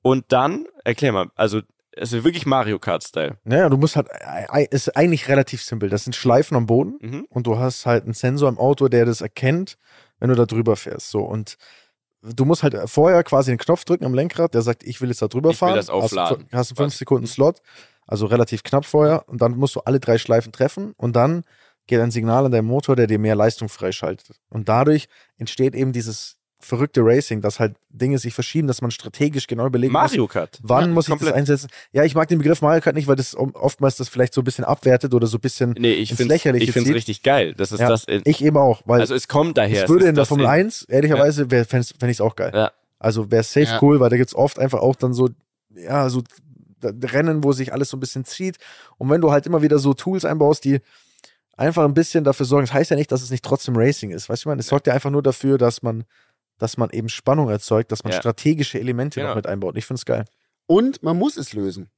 Und 0.01 0.25
dann, 0.29 0.65
erklär 0.83 1.11
mal, 1.13 1.27
also 1.35 1.61
es 1.93 2.11
ist 2.13 2.23
wirklich 2.23 2.45
Mario 2.45 2.79
Kart-Style. 2.79 3.37
Naja, 3.43 3.69
du 3.69 3.77
musst 3.77 3.95
halt, 3.95 4.07
äh, 4.09 4.65
ist 4.71 4.95
eigentlich 4.95 5.27
relativ 5.27 5.61
simpel. 5.63 5.89
Das 5.89 6.03
sind 6.05 6.15
Schleifen 6.15 6.57
am 6.57 6.65
Boden 6.65 6.97
Mhm. 7.01 7.27
und 7.29 7.47
du 7.47 7.59
hast 7.59 7.85
halt 7.85 8.03
einen 8.05 8.13
Sensor 8.13 8.49
im 8.49 8.57
Auto, 8.57 8.87
der 8.87 9.05
das 9.05 9.21
erkennt, 9.21 9.77
wenn 10.19 10.29
du 10.29 10.35
da 10.35 10.45
drüber 10.45 10.75
fährst. 10.75 11.09
So 11.11 11.19
und 11.21 11.57
du 12.21 12.45
musst 12.45 12.63
halt 12.63 12.75
vorher 12.89 13.23
quasi 13.23 13.51
den 13.51 13.57
Knopf 13.57 13.85
drücken 13.85 14.05
am 14.05 14.13
Lenkrad, 14.13 14.53
der 14.53 14.61
sagt, 14.61 14.83
ich 14.83 15.01
will 15.01 15.09
jetzt 15.09 15.21
da 15.21 15.27
drüber 15.27 15.49
Ich 15.49 15.55
will 15.61 15.67
fahren. 15.67 15.75
das 15.75 15.89
aufladen. 15.89 16.45
Hast, 16.51 16.53
hast 16.53 16.71
du 16.71 16.75
fünf 16.75 16.93
Was? 16.93 16.97
Sekunden 16.97 17.27
Slot, 17.27 17.61
also 18.07 18.25
relativ 18.25 18.63
knapp 18.63 18.85
vorher, 18.85 19.27
und 19.27 19.41
dann 19.41 19.57
musst 19.57 19.75
du 19.75 19.81
alle 19.81 19.99
drei 19.99 20.17
Schleifen 20.17 20.51
treffen 20.51 20.93
und 20.97 21.15
dann 21.15 21.43
geht 21.87 21.99
ein 21.99 22.11
Signal 22.11 22.45
an 22.45 22.51
deinen 22.51 22.67
Motor, 22.67 22.95
der 22.95 23.07
dir 23.07 23.19
mehr 23.19 23.35
Leistung 23.35 23.67
freischaltet. 23.67 24.39
Und 24.49 24.69
dadurch 24.69 25.07
entsteht 25.37 25.73
eben 25.75 25.91
dieses 25.93 26.37
verrückte 26.61 27.01
Racing, 27.03 27.41
dass 27.41 27.59
halt 27.59 27.75
Dinge 27.89 28.17
sich 28.17 28.33
verschieben, 28.33 28.67
dass 28.67 28.81
man 28.81 28.91
strategisch 28.91 29.47
genau 29.47 29.65
überlegen 29.67 29.91
muss, 29.91 30.01
Mario 30.01 30.27
Kart. 30.27 30.59
wann 30.63 30.85
Ja, 30.85 30.93
muss 30.93 31.05
ich 31.05 31.09
komplett. 31.09 31.31
das 31.31 31.37
einsetzen. 31.37 31.67
Ja, 31.91 32.03
ich 32.03 32.15
mag 32.15 32.27
den 32.29 32.37
Begriff 32.37 32.61
Mario 32.61 32.81
Kart 32.81 32.95
nicht, 32.95 33.07
weil 33.07 33.15
das 33.15 33.35
oftmals 33.35 33.97
das 33.97 34.07
vielleicht 34.09 34.33
so 34.33 34.41
ein 34.41 34.43
bisschen 34.43 34.63
abwertet 34.63 35.13
oder 35.13 35.27
so 35.27 35.37
ein 35.37 35.41
bisschen 35.41 35.75
Nee, 35.77 35.93
ich 35.93 36.11
ins 36.11 36.17
finde 36.17 36.33
Lächerliche 36.33 36.65
ich 36.65 36.71
find's 36.71 36.87
zieht. 36.87 36.95
richtig 36.95 37.23
geil. 37.23 37.53
Das 37.55 37.71
ist 37.71 37.79
Ja, 37.79 37.89
das. 37.89 38.05
In, 38.05 38.21
ich 38.25 38.43
eben 38.43 38.57
auch, 38.57 38.81
weil 38.85 39.01
also 39.01 39.13
es 39.15 39.27
kommt 39.27 39.57
daher. 39.57 39.83
es 39.83 39.89
würde 39.89 40.05
in 40.07 40.15
der 40.15 40.25
Formel 40.25 40.45
in- 40.45 40.51
1, 40.51 40.83
ehrlicherweise, 40.83 41.49
wär- 41.51 41.65
fände 41.65 41.85
ich 42.03 42.09
es 42.17 42.21
auch 42.21 42.35
geil. 42.35 42.51
Ja. 42.53 42.71
Also 42.99 43.31
wäre 43.31 43.43
safe 43.43 43.65
Ja. 43.65 43.79
cool, 43.81 43.99
weil 43.99 44.09
da 44.09 44.17
gibt's 44.17 44.35
oft 44.35 44.59
einfach 44.59 44.79
auch 44.79 44.95
dann 44.95 45.13
so, 45.13 45.29
ja, 45.75 46.07
so 46.09 46.21
Rennen, 46.83 47.43
wo 47.43 47.51
sich 47.51 47.73
alles 47.73 47.89
so 47.89 47.97
ein 47.97 47.99
bisschen 47.99 48.25
zieht. 48.25 48.57
Und 48.97 49.09
wenn 49.09 49.21
du 49.21 49.31
halt 49.31 49.45
immer 49.45 49.61
wieder 49.61 49.77
so 49.79 49.93
Tools 49.93 50.25
einbaust, 50.25 50.65
die 50.65 50.79
einfach 51.55 51.83
ein 51.85 51.93
bisschen 51.93 52.23
dafür 52.23 52.45
sorgen, 52.45 52.65
das 52.65 52.73
heißt 52.73 52.89
ja 52.89 52.97
nicht, 52.97 53.11
dass 53.11 53.21
es 53.21 53.29
nicht 53.29 53.45
trotzdem 53.45 53.75
Racing 53.77 54.09
ist. 54.09 54.29
Weißt 54.29 54.45
du, 54.45 54.49
man, 54.49 54.57
es 54.57 54.67
sorgt 54.67 54.87
ja 54.87 54.93
einfach 54.93 55.11
nur 55.11 55.21
dafür, 55.21 55.57
dass 55.59 55.83
man, 55.83 56.05
dass 56.61 56.77
man 56.77 56.89
eben 56.91 57.09
Spannung 57.09 57.49
erzeugt, 57.49 57.91
dass 57.91 58.03
man 58.03 58.13
Ja. 58.13 58.19
strategische 58.19 58.79
Elemente 58.79 59.19
Genau. 59.19 59.29
noch 59.31 59.35
mit 59.35 59.47
einbaut. 59.47 59.75
Ich 59.77 59.85
find's 59.85 60.05
geil. 60.05 60.25
Und 60.67 61.01
man 61.03 61.17
muss 61.17 61.37
es 61.37 61.53
lösen. 61.53 61.89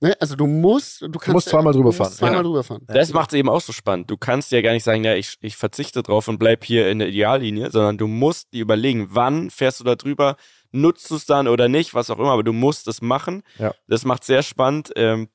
Ne? 0.00 0.14
Also 0.20 0.36
du 0.36 0.46
musst, 0.46 1.00
du 1.00 1.10
kannst 1.12 1.28
musst 1.32 1.48
zweimal 1.48 1.72
drüber 1.72 1.88
du 1.90 1.96
fahren. 1.96 2.12
Zweimal 2.12 2.36
Ja. 2.36 2.42
drüber 2.42 2.62
fahren. 2.62 2.82
Das 2.86 3.12
macht 3.14 3.32
es 3.32 3.38
eben 3.38 3.48
auch 3.48 3.62
so 3.62 3.72
spannend. 3.72 4.10
Du 4.10 4.18
kannst 4.18 4.52
ja 4.52 4.60
gar 4.60 4.72
nicht 4.72 4.84
sagen, 4.84 5.02
ja, 5.04 5.14
ich, 5.14 5.36
ich 5.40 5.56
verzichte 5.56 6.02
drauf 6.02 6.28
und 6.28 6.38
bleib 6.38 6.64
hier 6.64 6.90
in 6.90 6.98
der 6.98 7.08
Ideallinie, 7.08 7.70
sondern 7.70 7.96
du 7.96 8.06
musst 8.06 8.52
dir 8.52 8.60
überlegen, 8.60 9.08
wann 9.10 9.48
fährst 9.50 9.80
du 9.80 9.84
da 9.84 9.94
drüber, 9.96 10.36
nutzt 10.70 11.10
du 11.10 11.16
es 11.16 11.24
dann 11.24 11.48
oder 11.48 11.68
nicht, 11.68 11.94
was 11.94 12.10
auch 12.10 12.18
immer, 12.18 12.32
aber 12.32 12.42
du 12.44 12.52
musst 12.52 12.86
es 12.88 13.00
machen. 13.00 13.42
Ja. 13.58 13.72
Das 13.88 14.04
macht 14.04 14.24
sehr 14.24 14.42
spannend. 14.42 14.92
Ähm, 14.96 15.28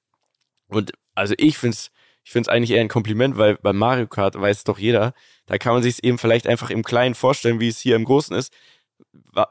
und 0.68 0.92
also 1.16 1.34
ich 1.38 1.58
finde 1.58 1.74
es 1.76 1.90
ich 2.24 2.32
find's 2.32 2.50
eigentlich 2.50 2.72
eher 2.72 2.82
ein 2.82 2.88
Kompliment, 2.88 3.38
weil 3.38 3.56
bei 3.56 3.74
Mario 3.74 4.08
Kart 4.08 4.40
weiß 4.40 4.64
doch 4.64 4.78
jeder, 4.78 5.14
da 5.48 5.58
kann 5.58 5.74
man 5.74 5.84
sich 5.84 5.96
es 5.96 6.04
eben 6.04 6.18
vielleicht 6.18 6.48
einfach 6.48 6.70
im 6.70 6.84
Kleinen 6.84 7.16
vorstellen, 7.16 7.60
wie 7.60 7.68
es 7.68 7.80
hier 7.80 7.96
im 7.96 8.06
Großen 8.06 8.36
ist, 8.36 8.54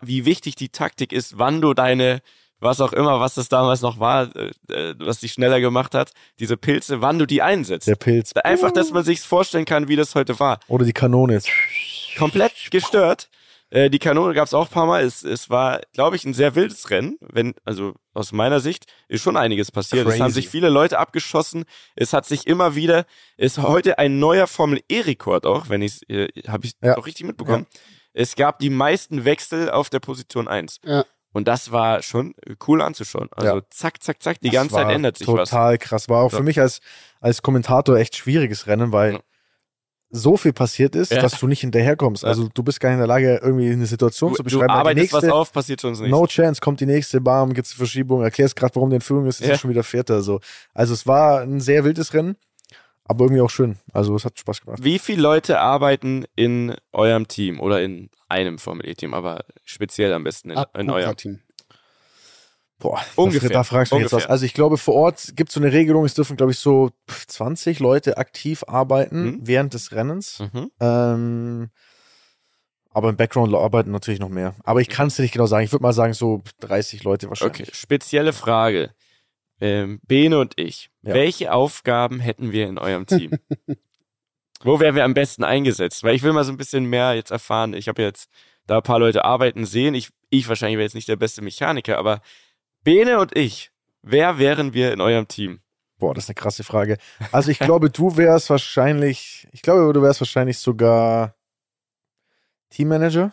wie 0.01 0.25
wichtig 0.25 0.55
die 0.57 0.69
Taktik 0.69 1.13
ist, 1.13 1.39
wann 1.39 1.61
du 1.61 1.75
deine, 1.75 2.23
was 2.61 2.81
auch 2.81 2.93
immer, 2.93 3.21
was 3.21 3.35
das 3.35 3.49
damals 3.49 3.81
noch 3.81 3.99
war, 3.99 4.35
äh, 4.37 4.51
äh, 4.69 4.95
was 4.99 5.21
dich 5.21 5.33
schneller 5.33 5.61
gemacht 5.61 5.95
hat, 5.95 6.13
diese 6.39 6.57
Pilze, 6.57 7.01
wann 7.01 7.19
du 7.19 7.27
die 7.27 7.43
einsetzt. 7.43 7.89
Der 7.89 7.97
Pilz. 7.97 8.33
Einfach, 8.35 8.71
dass 8.71 8.93
man 8.93 9.05
sich 9.05 9.21
vorstellen 9.21 9.65
kann, 9.65 9.89
wie 9.89 9.97
das 9.97 10.15
heute 10.15 10.39
war. 10.39 10.61
Oder 10.69 10.85
die 10.85 10.93
Kanone. 10.93 11.41
Komplett 12.19 12.71
gestört. 12.71 13.29
Äh, 13.71 13.91
die 13.91 13.99
Kanone 13.99 14.35
gab 14.35 14.47
es 14.47 14.55
auch 14.55 14.67
ein 14.67 14.73
paar 14.73 14.87
Mal. 14.87 15.03
Es, 15.05 15.25
es 15.25 15.49
war, 15.49 15.81
glaube 15.93 16.17
ich, 16.17 16.25
ein 16.25 16.35
sehr 16.35 16.55
wildes 16.55 16.91
Rennen. 16.91 17.17
Wenn, 17.21 17.55
also 17.65 17.95
aus 18.15 18.33
meiner 18.33 18.61
Sicht 18.61 18.87
ist 19.09 19.23
schon 19.23 19.37
einiges 19.37 19.71
passiert. 19.71 20.03
Es 20.07 20.13
Crazy. 20.13 20.21
haben 20.23 20.33
sich 20.33 20.49
viele 20.49 20.69
Leute 20.69 20.99
abgeschossen. 20.99 21.65
Es 21.95 22.13
hat 22.13 22.27
sich 22.27 22.47
immer 22.47 22.75
wieder, 22.75 23.05
ist 23.37 23.59
heute 23.59 23.99
ein 23.99 24.19
neuer 24.19 24.47
Formel 24.47 24.81
E-Rekord 24.89 25.47
auch, 25.47 25.69
wenn 25.69 25.83
ich 25.83 26.09
äh, 26.11 26.29
habe 26.49 26.67
ich 26.67 26.73
Ja. 26.83 26.97
auch 26.97 27.07
richtig 27.07 27.27
mitbekommen. 27.27 27.67
Es 28.13 28.35
gab 28.35 28.59
die 28.59 28.71
meisten 28.71 29.25
Wechsel 29.25 29.71
auf 29.71 29.91
der 29.91 30.01
Position 30.01 30.49
1. 30.49 30.81
Ja. 30.85 31.05
Und 31.33 31.47
das 31.47 31.71
war 31.71 32.03
schon 32.03 32.35
cool 32.67 32.83
anzuschauen. 32.83 33.29
Also 33.31 33.57
Ja. 33.59 33.63
zack, 33.71 34.03
zack, 34.03 34.21
zack, 34.21 34.41
die 34.41 34.49
Das 34.49 34.55
ganze 34.55 34.75
Zeit 34.75 34.89
ändert 34.91 35.17
sich 35.17 35.29
was. 35.29 35.49
Total 35.51 35.79
krass. 35.79 36.09
War 36.09 36.25
auch 36.25 36.33
Ja. 36.33 36.39
für 36.39 36.43
mich 36.45 36.59
als, 36.61 36.81
als 37.21 37.41
Kommentator 37.43 37.97
echt 37.97 38.17
schwieriges 38.17 38.67
Rennen, 38.67 38.91
weil 38.93 39.13
Ja. 39.15 39.21
So 40.13 40.37
viel 40.37 40.53
passiert 40.53 40.97
ist, 40.97 41.13
Ja. 41.13 41.23
dass 41.23 41.39
du 41.39 41.47
nicht 41.47 41.61
hinterherkommst. 41.61 42.25
Ja. 42.25 42.29
Also 42.31 42.49
du 42.53 42.63
bist 42.63 42.81
gar 42.81 42.89
nicht 42.89 42.95
in 42.95 43.01
der 43.01 43.07
Lage, 43.07 43.41
irgendwie 43.43 43.71
eine 43.71 43.87
Situation 43.87 44.31
Du, 44.31 44.37
zu 44.37 44.43
beschreiben. 44.45 44.67
die 44.67 44.73
arbeitest 44.73 45.13
was 45.13 45.23
nächste, 45.23 45.35
auf, 45.35 45.53
passiert 45.53 45.81
schon 45.81 45.93
nicht. 45.93 46.09
No 46.11 46.27
chance, 46.27 46.61
kommt 46.61 46.81
die 46.81 46.87
nächste, 46.87 47.21
bam, 47.21 47.53
gibt's 47.55 47.73
eine 47.73 47.77
Verschiebung, 47.79 48.23
erklärst 48.23 48.57
gerade, 48.57 48.75
warum 48.75 48.91
der 48.91 48.97
in 48.97 49.01
Führung 49.03 49.27
ist, 49.27 49.41
ist 49.41 49.47
Ja. 49.47 49.53
ja. 49.53 49.59
schon 49.59 49.71
wieder 49.71 49.85
Vierter. 49.85 50.23
So. 50.23 50.41
Also 50.75 50.95
es 50.95 51.07
war 51.07 51.41
ein 51.43 51.61
sehr 51.61 51.85
wildes 51.85 52.13
Rennen, 52.13 52.37
aber 53.05 53.25
irgendwie 53.25 53.41
auch 53.43 53.51
schön. 53.51 53.77
Also 53.93 54.15
es 54.17 54.25
hat 54.25 54.39
Spaß 54.39 54.63
gemacht. 54.63 54.83
Wie 54.83 54.99
viele 54.99 55.23
Leute 55.23 55.61
arbeiten 55.61 56.25
in 56.35 56.75
eurem 56.93 57.29
Team 57.29 57.61
oder 57.61 57.81
in 57.83 58.11
einem 58.29 58.59
Formel 58.59 58.89
E-Team, 58.89 59.15
aber 59.15 59.45
speziell 59.65 60.13
am 60.13 60.25
besten 60.25 60.51
in, 60.51 60.57
Ab 60.59 60.77
in 60.79 60.91
eurem? 60.91 61.17
Team. 61.17 61.39
Boah, 62.81 63.01
Ungefähr. 63.15 63.51
Da, 63.51 63.55
da 63.57 63.63
fragst 63.65 63.93
du 63.93 63.97
mich 63.97 64.05
jetzt 64.05 64.13
Ungefähr. 64.13 64.29
was. 64.29 64.33
Also 64.33 64.47
ich 64.47 64.55
glaube, 64.55 64.77
vor 64.79 64.95
Ort 64.95 65.33
gibt 65.37 65.51
es 65.51 65.55
so 65.55 65.61
eine 65.61 65.71
Regelung, 65.73 66.05
es 66.05 66.15
dürfen, 66.15 66.37
glaube 66.37 66.53
ich, 66.53 66.59
so 66.59 66.91
20 67.29 67.79
Leute 67.79 68.17
aktiv 68.19 68.65
arbeiten 68.67 69.23
Mhm. 69.25 69.39
während 69.43 69.75
des 69.75 69.93
Rennens. 69.93 70.41
Mhm. 70.53 70.71
Ähm, 70.81 71.71
aber 72.93 73.11
im 73.11 73.17
Background 73.17 73.55
arbeiten 73.55 73.91
natürlich 73.93 74.19
noch 74.19 74.29
mehr. 74.31 74.55
Aber 74.65 74.81
ich 74.81 74.89
kann 74.89 75.07
es 75.09 75.17
dir 75.17 75.23
nicht 75.23 75.33
genau 75.33 75.47
sagen. 75.47 75.65
Ich 75.65 75.73
würde 75.73 75.83
mal 75.83 75.93
sagen, 75.93 76.13
so 76.15 76.43
30 76.61 77.05
Leute 77.05 77.27
Okay, 77.27 77.31
wahrscheinlich. 77.43 77.75
spezielle 77.75 78.33
Frage. 78.33 78.93
Ähm, 79.61 80.01
Bene 80.07 80.39
und 80.39 80.55
ich, 80.59 80.91
Ja. 81.03 81.15
welche 81.15 81.53
Aufgaben 81.53 82.19
hätten 82.19 82.51
wir 82.51 82.67
in 82.67 82.79
eurem 82.79 83.07
Team? 83.07 83.33
Wo 84.63 84.81
wären 84.81 84.95
wir 84.95 85.05
am 85.05 85.15
besten 85.15 85.45
eingesetzt? 85.45 86.03
Weil 86.03 86.15
ich 86.15 86.23
will 86.23 86.33
mal 86.33 86.45
so 86.45 86.53
ein 86.53 86.57
bisschen 86.57 86.85
mehr 86.87 87.15
jetzt 87.15 87.31
erfahren. 87.31 87.75
Ich 87.75 87.89
habe 87.89 88.03
jetzt 88.03 88.29
da 88.67 88.79
ein 88.79 88.83
paar 88.83 88.99
Leute 88.99 89.25
arbeiten 89.25 89.65
sehen. 89.67 89.95
Ich, 89.95 90.11
ich 90.31 90.49
wahrscheinlich 90.49 90.77
wäre 90.79 90.85
jetzt 90.85 90.95
nicht 90.95 91.09
der 91.09 91.17
beste 91.17 91.43
Mechaniker, 91.43 91.97
aber 91.99 92.21
Bene 92.85 93.19
und 93.19 93.37
ich, 93.37 93.71
wer 94.03 94.39
wären 94.39 94.73
wir 94.75 94.93
in 94.93 95.01
eurem 95.01 95.29
Team? 95.29 95.61
Boah, 95.99 96.15
das 96.15 96.25
ist 96.25 96.31
eine 96.31 96.35
krasse 96.37 96.65
Frage. 96.65 96.97
Also 97.31 97.51
ich 97.51 97.59
glaube, 97.59 97.91
du 97.91 98.17
wärst 98.17 98.49
wahrscheinlich, 98.49 99.47
ich 99.53 99.61
glaube, 99.63 99.93
du 99.93 100.01
wärst 100.03 100.21
wahrscheinlich 100.21 100.59
sogar 100.59 101.35
Teammanager. 102.71 103.33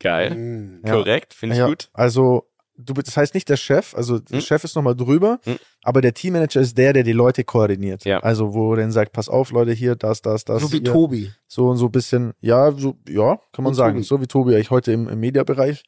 Geil, 0.00 0.34
Mhm. 0.34 0.82
Ja. 0.84 0.94
korrekt, 0.94 1.34
finde 1.34 1.54
ich 1.54 1.58
Ja, 1.60 1.66
gut. 1.66 1.90
Also, 1.92 2.48
du, 2.76 2.94
bist- 2.94 3.06
das 3.08 3.16
heißt 3.18 3.34
nicht 3.34 3.48
der 3.50 3.58
Chef, 3.58 3.94
also 3.94 4.18
der 4.18 4.38
Hm. 4.38 4.44
Chef 4.46 4.64
ist 4.64 4.74
nochmal 4.74 4.96
drüber, 4.96 5.38
Hm. 5.44 5.58
aber 5.82 6.00
der 6.00 6.14
Teammanager 6.14 6.60
ist 6.60 6.76
der, 6.78 6.94
der 6.94 7.02
die 7.02 7.12
Leute 7.12 7.44
koordiniert. 7.44 8.04
Ja. 8.06 8.18
Also, 8.20 8.54
wo 8.54 8.72
er 8.72 8.78
dann 8.78 8.92
sagt, 8.92 9.12
pass 9.12 9.28
auf, 9.28 9.50
Leute, 9.52 9.72
hier, 9.72 9.94
das, 9.96 10.22
das, 10.22 10.44
das. 10.46 10.62
So 10.62 10.72
wie 10.72 10.78
hier. 10.78 10.90
Tobi. 10.90 11.30
So 11.46 11.68
und 11.68 11.76
so 11.76 11.86
ein 11.86 11.92
bisschen, 11.92 12.32
ja, 12.40 12.72
so, 12.72 12.96
ja, 13.06 13.38
kann 13.52 13.62
man 13.62 13.74
Wie 13.74 13.76
sagen. 13.76 13.96
Tobi. 13.96 14.04
So 14.06 14.20
wie 14.22 14.26
Tobi 14.26 14.54
eigentlich 14.54 14.70
heute 14.70 14.92
im, 14.92 15.06
im 15.08 15.20
Mediabereich. 15.20 15.84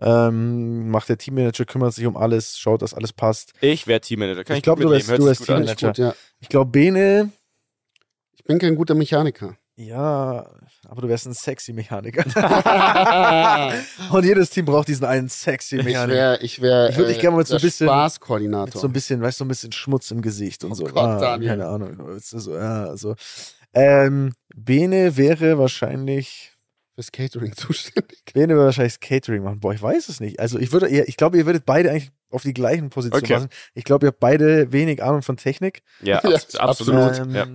Ähm, 0.00 0.90
macht 0.90 1.08
der 1.08 1.18
Teammanager, 1.18 1.64
kümmert 1.64 1.94
sich 1.94 2.04
um 2.06 2.16
alles, 2.16 2.58
schaut, 2.58 2.82
dass 2.82 2.94
alles 2.94 3.12
passt. 3.12 3.52
Ich 3.60 3.86
wäre 3.86 4.00
Teammanager. 4.00 4.42
Kann 4.44 4.54
Ich 4.54 4.58
ich, 4.58 4.62
glaub, 4.64 4.76
gut 4.78 4.86
du 4.86 4.90
wärst- 4.90 5.08
du 5.08 5.24
wärst. 5.26 5.44
Teammanager. 5.44 5.88
Gut, 5.88 5.98
ja. 5.98 6.14
Ich 6.40 6.48
glaube, 6.48 6.70
Bene, 6.72 7.30
Ich 8.36 8.44
bin 8.44 8.58
kein 8.58 8.74
guter 8.74 8.94
Mechaniker. 8.96 9.56
ja, 9.76 10.50
aber 10.88 11.00
du 11.02 11.08
wärst 11.08 11.26
ein 11.26 11.32
sexy 11.34 11.72
Mechaniker. 11.72 12.24
und 14.12 14.24
jedes 14.24 14.50
Team 14.50 14.64
braucht 14.66 14.88
diesen 14.88 15.04
einen 15.04 15.28
sexy 15.28 15.76
Ich 15.78 15.84
Mechaniker. 15.84 16.12
wäre, 16.16 16.38
ich 16.42 16.60
wäre, 16.60 16.90
Ich 16.90 16.96
würd 16.96 17.08
dich 17.10 17.20
gerne 17.20 17.36
mal 17.36 17.46
so 17.46 17.54
ein 17.54 17.60
bisschen- 17.62 17.86
Mit 17.86 17.92
Spaßkoordinator. 17.94 18.80
so 18.80 18.86
ein 18.88 18.92
bisschen, 18.92 19.22
weißt 19.22 19.38
du, 19.38 19.42
so 19.42 19.44
ein 19.44 19.48
bisschen 19.48 19.72
Schmutz 19.72 20.10
im 20.10 20.22
Gesicht 20.22 20.64
und 20.64 20.72
Oh 20.72 20.74
so. 20.74 20.84
Gott, 20.84 20.96
ah, 20.96 21.20
Daniel. 21.20 21.50
keine 21.50 21.66
Ahnung. 21.68 22.18
So, 22.18 22.54
ja, 22.56 22.96
so. 22.96 23.14
Ähm, 23.72 24.32
Bene 24.54 25.16
wäre 25.16 25.56
wahrscheinlich. 25.58 26.50
Fürs 26.94 27.10
Catering 27.12 27.52
zuständig. 27.56 28.22
Bene 28.32 28.54
würde 28.54 28.66
wahrscheinlich 28.66 28.94
das 28.94 29.00
Catering 29.00 29.42
machen. 29.42 29.60
Boah, 29.60 29.74
ich 29.74 29.82
weiß 29.82 30.08
es 30.08 30.20
nicht. 30.20 30.38
Also 30.40 30.58
ich 30.58 30.72
würde, 30.72 30.88
ich 30.88 31.16
glaube, 31.16 31.36
ihr 31.36 31.46
würdet 31.46 31.64
beide 31.66 31.90
eigentlich 31.90 32.10
auf 32.30 32.42
die 32.42 32.54
gleichen 32.54 32.90
Positionen 32.90 33.24
Okay. 33.24 33.34
passen. 33.34 33.48
Ich 33.74 33.84
glaube, 33.84 34.06
ihr 34.06 34.08
habt 34.08 34.20
beide 34.20 34.72
wenig 34.72 35.02
Ahnung 35.02 35.22
von 35.22 35.36
Technik. 35.36 35.82
Ja, 36.02 36.20
Ja, 36.24 36.30
abs 36.34 36.54
absolut. 36.56 37.18
Ähm, 37.18 37.30
Ja. 37.34 37.46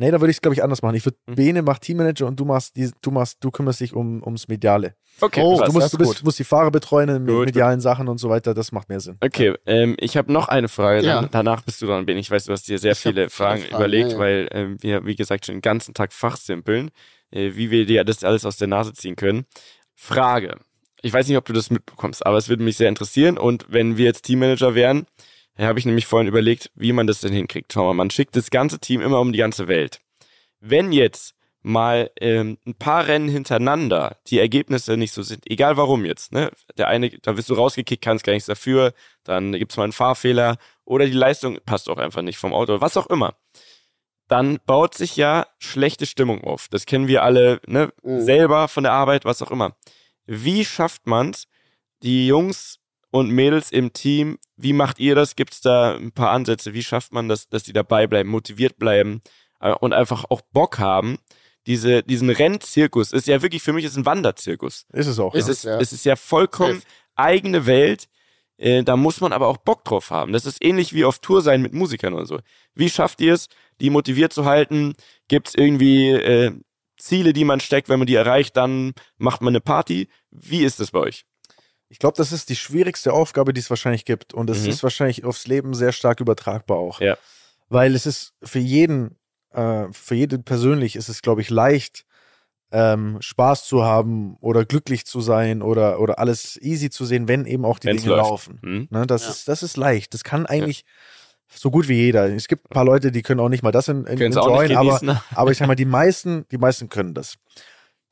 Nee, 0.00 0.12
da 0.12 0.20
würde 0.20 0.30
ich 0.30 0.36
es, 0.36 0.40
glaube 0.40 0.54
ich, 0.54 0.62
anders 0.62 0.80
machen. 0.82 0.94
Ich 0.94 1.04
würde 1.04 1.18
Mhm. 1.26 1.34
Bene 1.34 1.62
macht 1.62 1.82
Teammanager 1.82 2.26
und 2.28 2.38
du 2.38 2.44
machst 2.44 2.76
die, 2.76 2.88
du 3.02 3.10
machst, 3.10 3.38
du 3.40 3.50
kümmerst 3.50 3.80
dich 3.80 3.94
um, 3.94 4.22
ums 4.22 4.46
Mediale. 4.46 4.94
Okay, 5.20 5.40
Oh, 5.42 5.60
du 5.60 5.72
musst, 5.72 5.92
du 5.92 5.98
bist, 5.98 6.14
gut. 6.18 6.24
musst 6.24 6.38
die 6.38 6.44
Fahrer 6.44 6.70
betreuen 6.70 7.08
in 7.08 7.26
Gut, 7.26 7.46
medialen 7.46 7.80
Sachen 7.80 8.06
und 8.06 8.18
so 8.18 8.28
weiter. 8.28 8.54
Das 8.54 8.70
macht 8.70 8.88
mehr 8.88 9.00
Sinn. 9.00 9.16
Okay, 9.20 9.54
ähm, 9.66 9.96
ich 9.98 10.16
habe 10.16 10.32
noch 10.32 10.46
eine 10.46 10.68
Frage. 10.68 11.04
Ja. 11.04 11.22
Dann, 11.22 11.30
danach 11.32 11.62
bist 11.62 11.82
du 11.82 11.86
dran, 11.86 12.06
Ben. 12.06 12.16
Ich 12.16 12.30
weiß, 12.30 12.44
du 12.44 12.52
hast 12.52 12.68
dir 12.68 12.78
sehr 12.78 12.92
Ich 12.92 12.98
viele 13.00 13.28
Fragen, 13.28 13.62
Fragen, 13.62 13.74
überlegt, 13.74 14.10
ja, 14.10 14.14
ja. 14.14 14.18
weil 14.20 14.48
ähm, 14.52 14.76
wir, 14.80 15.04
wie 15.04 15.16
gesagt, 15.16 15.46
schon 15.46 15.56
den 15.56 15.62
ganzen 15.62 15.94
Tag 15.94 16.12
fachsimpeln, 16.12 16.92
wie 17.30 17.70
wir 17.70 17.86
dir 17.86 18.04
das 18.04 18.24
alles 18.24 18.44
aus 18.44 18.56
der 18.56 18.68
Nase 18.68 18.92
ziehen 18.92 19.16
können. 19.16 19.46
Frage. 19.94 20.58
Ich 21.02 21.12
weiß 21.12 21.28
nicht, 21.28 21.36
ob 21.36 21.44
du 21.44 21.52
das 21.52 21.70
mitbekommst, 21.70 22.26
aber 22.26 22.38
es 22.38 22.48
würde 22.48 22.62
mich 22.62 22.76
sehr 22.76 22.88
interessieren. 22.88 23.38
Und 23.38 23.66
wenn 23.68 23.96
wir 23.96 24.06
jetzt 24.06 24.22
Teammanager 24.22 24.74
wären, 24.74 25.06
äh, 25.56 25.64
habe 25.64 25.78
ich 25.78 25.86
nämlich 25.86 26.06
vorhin 26.06 26.28
überlegt, 26.28 26.70
wie 26.74 26.92
man 26.92 27.06
das 27.06 27.20
denn 27.20 27.32
hinkriegt. 27.32 27.72
Schau 27.72 27.84
mal, 27.84 27.94
man 27.94 28.10
schickt 28.10 28.36
das 28.36 28.50
ganze 28.50 28.78
Team 28.78 29.00
immer 29.00 29.20
um 29.20 29.32
die 29.32 29.38
ganze 29.38 29.68
Welt. 29.68 30.00
Wenn 30.60 30.92
jetzt 30.92 31.34
mal 31.62 32.10
ähm, 32.20 32.58
ein 32.66 32.74
paar 32.74 33.06
Rennen 33.06 33.28
hintereinander 33.28 34.16
die 34.28 34.38
Ergebnisse 34.38 34.96
nicht 34.96 35.12
so 35.12 35.22
sind, 35.22 35.48
egal 35.50 35.76
warum 35.76 36.04
jetzt, 36.04 36.32
ne? 36.32 36.50
Der 36.78 36.88
eine, 36.88 37.10
da 37.10 37.36
wirst 37.36 37.50
du 37.50 37.54
rausgekickt, 37.54 38.02
kannst 38.02 38.24
gar 38.24 38.32
nichts 38.32 38.46
dafür, 38.46 38.94
dann 39.24 39.52
gibt's 39.52 39.76
mal 39.76 39.84
einen 39.84 39.92
Fahrfehler 39.92 40.56
oder 40.84 41.04
die 41.06 41.12
Leistung 41.12 41.58
passt 41.66 41.90
auch 41.90 41.98
einfach 41.98 42.22
nicht 42.22 42.38
vom 42.38 42.54
Auto, 42.54 42.80
was 42.80 42.96
auch 42.96 43.08
immer. 43.08 43.34
Dann 44.28 44.58
baut 44.66 44.94
sich 44.94 45.16
ja 45.16 45.46
schlechte 45.58 46.06
Stimmung 46.06 46.44
auf. 46.44 46.68
Das 46.68 46.86
kennen 46.86 47.08
wir 47.08 47.22
alle, 47.22 47.60
ne? 47.66 47.92
Mhm. 48.02 48.20
Selber 48.20 48.68
von 48.68 48.84
der 48.84 48.92
Arbeit, 48.92 49.24
was 49.24 49.42
auch 49.42 49.50
immer. 49.50 49.76
Wie 50.26 50.64
schafft 50.64 51.06
man's, 51.06 51.46
die 52.02 52.26
Jungs 52.26 52.78
und 53.10 53.30
Mädels 53.30 53.72
im 53.72 53.92
Team, 53.92 54.38
wie 54.56 54.72
macht 54.74 54.98
ihr 54.98 55.14
das? 55.14 55.34
Gibt's 55.34 55.60
da 55.60 55.96
ein 55.96 56.12
paar 56.12 56.30
Ansätze? 56.30 56.74
Wie 56.74 56.82
schafft 56.82 57.12
man 57.12 57.28
das, 57.28 57.48
dass 57.48 57.62
die 57.62 57.72
dabei 57.72 58.06
bleiben, 58.06 58.28
motiviert 58.28 58.78
bleiben 58.78 59.22
äh, 59.60 59.72
und 59.72 59.92
einfach 59.92 60.24
auch 60.28 60.42
Bock 60.52 60.78
haben, 60.78 61.18
diese, 61.66 62.02
diesen 62.02 62.30
Rennzirkus 62.30 63.12
ist 63.12 63.26
ja 63.26 63.42
wirklich 63.42 63.62
für 63.62 63.74
mich 63.74 63.84
ist 63.84 63.96
ein 63.96 64.06
Wanderzirkus. 64.06 64.86
Ist 64.92 65.06
es 65.06 65.18
auch. 65.18 65.34
Es, 65.34 65.46
ja. 65.46 65.52
ist, 65.52 65.64
ja. 65.64 65.80
es 65.80 65.92
ist 65.92 66.04
ja 66.04 66.16
vollkommen 66.16 66.82
eigene 67.14 67.66
Welt. 67.66 68.08
Äh, 68.58 68.82
da 68.82 68.96
muss 68.96 69.20
man 69.20 69.32
aber 69.32 69.46
auch 69.46 69.56
Bock 69.58 69.84
drauf 69.84 70.10
haben. 70.10 70.32
Das 70.32 70.44
ist 70.44 70.62
ähnlich 70.64 70.92
wie 70.92 71.04
auf 71.04 71.20
Tour 71.20 71.40
sein 71.42 71.62
mit 71.62 71.72
Musikern 71.72 72.12
oder 72.14 72.26
so. 72.26 72.40
Wie 72.74 72.90
schafft 72.90 73.20
ihr 73.20 73.34
es, 73.34 73.48
die 73.80 73.88
motiviert 73.90 74.32
zu 74.32 74.44
halten? 74.44 74.94
Gibt 75.28 75.48
es 75.48 75.54
irgendwie 75.54 76.10
äh, 76.10 76.52
Ziele, 76.96 77.32
die 77.32 77.44
man 77.44 77.60
steckt? 77.60 77.88
Wenn 77.88 78.00
man 78.00 78.06
die 78.06 78.16
erreicht, 78.16 78.56
dann 78.56 78.92
macht 79.16 79.40
man 79.42 79.52
eine 79.52 79.60
Party. 79.60 80.08
Wie 80.30 80.64
ist 80.64 80.80
das 80.80 80.90
bei 80.90 80.98
euch? 80.98 81.24
Ich 81.88 81.98
glaube, 82.00 82.16
das 82.16 82.32
ist 82.32 82.48
die 82.50 82.56
schwierigste 82.56 83.12
Aufgabe, 83.12 83.54
die 83.54 83.60
es 83.60 83.70
wahrscheinlich 83.70 84.04
gibt. 84.04 84.34
Und 84.34 84.50
es 84.50 84.64
Mhm. 84.64 84.70
ist 84.70 84.82
wahrscheinlich 84.82 85.24
aufs 85.24 85.46
Leben 85.46 85.72
sehr 85.72 85.92
stark 85.92 86.20
übertragbar 86.20 86.76
auch. 86.78 87.00
Ja. 87.00 87.16
Weil 87.68 87.94
es 87.94 88.06
ist 88.06 88.34
für 88.42 88.58
jeden, 88.58 89.16
äh, 89.52 89.84
für 89.92 90.14
jeden 90.16 90.42
persönlich 90.42 90.96
ist 90.96 91.08
es, 91.08 91.22
glaube 91.22 91.40
ich, 91.42 91.48
leicht, 91.50 92.04
ähm, 92.70 93.16
Spaß 93.20 93.64
zu 93.66 93.84
haben 93.84 94.36
oder 94.40 94.64
glücklich 94.64 95.06
zu 95.06 95.20
sein 95.20 95.62
oder, 95.62 96.00
oder 96.00 96.18
alles 96.18 96.58
easy 96.60 96.90
zu 96.90 97.04
sehen, 97.06 97.26
wenn 97.28 97.46
eben 97.46 97.64
auch 97.64 97.78
die 97.78 97.88
Wenn's 97.88 98.02
Dinge 98.02 98.16
läuft. 98.16 98.28
laufen. 98.30 98.58
Hm? 98.62 98.88
Ne, 98.90 99.06
das, 99.06 99.24
Ja. 99.24 99.30
ist, 99.30 99.48
das 99.48 99.62
ist 99.62 99.76
leicht. 99.76 100.12
Das 100.14 100.24
kann 100.24 100.44
eigentlich 100.46 100.84
so 101.48 101.70
gut 101.70 101.88
wie 101.88 101.94
jeder. 101.94 102.26
Es 102.34 102.46
gibt 102.46 102.66
ein 102.66 102.74
paar 102.74 102.84
Leute, 102.84 103.10
die 103.10 103.22
können 103.22 103.40
auch 103.40 103.48
nicht 103.48 103.62
mal 103.62 103.72
das 103.72 103.88
in, 103.88 104.04
in, 104.04 104.20
enjoyen, 104.20 104.76
aber 104.76 104.98
genießen. 104.98 105.20
aber 105.34 105.50
ich 105.50 105.58
sag 105.58 105.66
mal, 105.66 105.74
die 105.76 105.86
meisten, 105.86 106.44
die 106.50 106.58
meisten 106.58 106.88
können 106.90 107.14
das. 107.14 107.36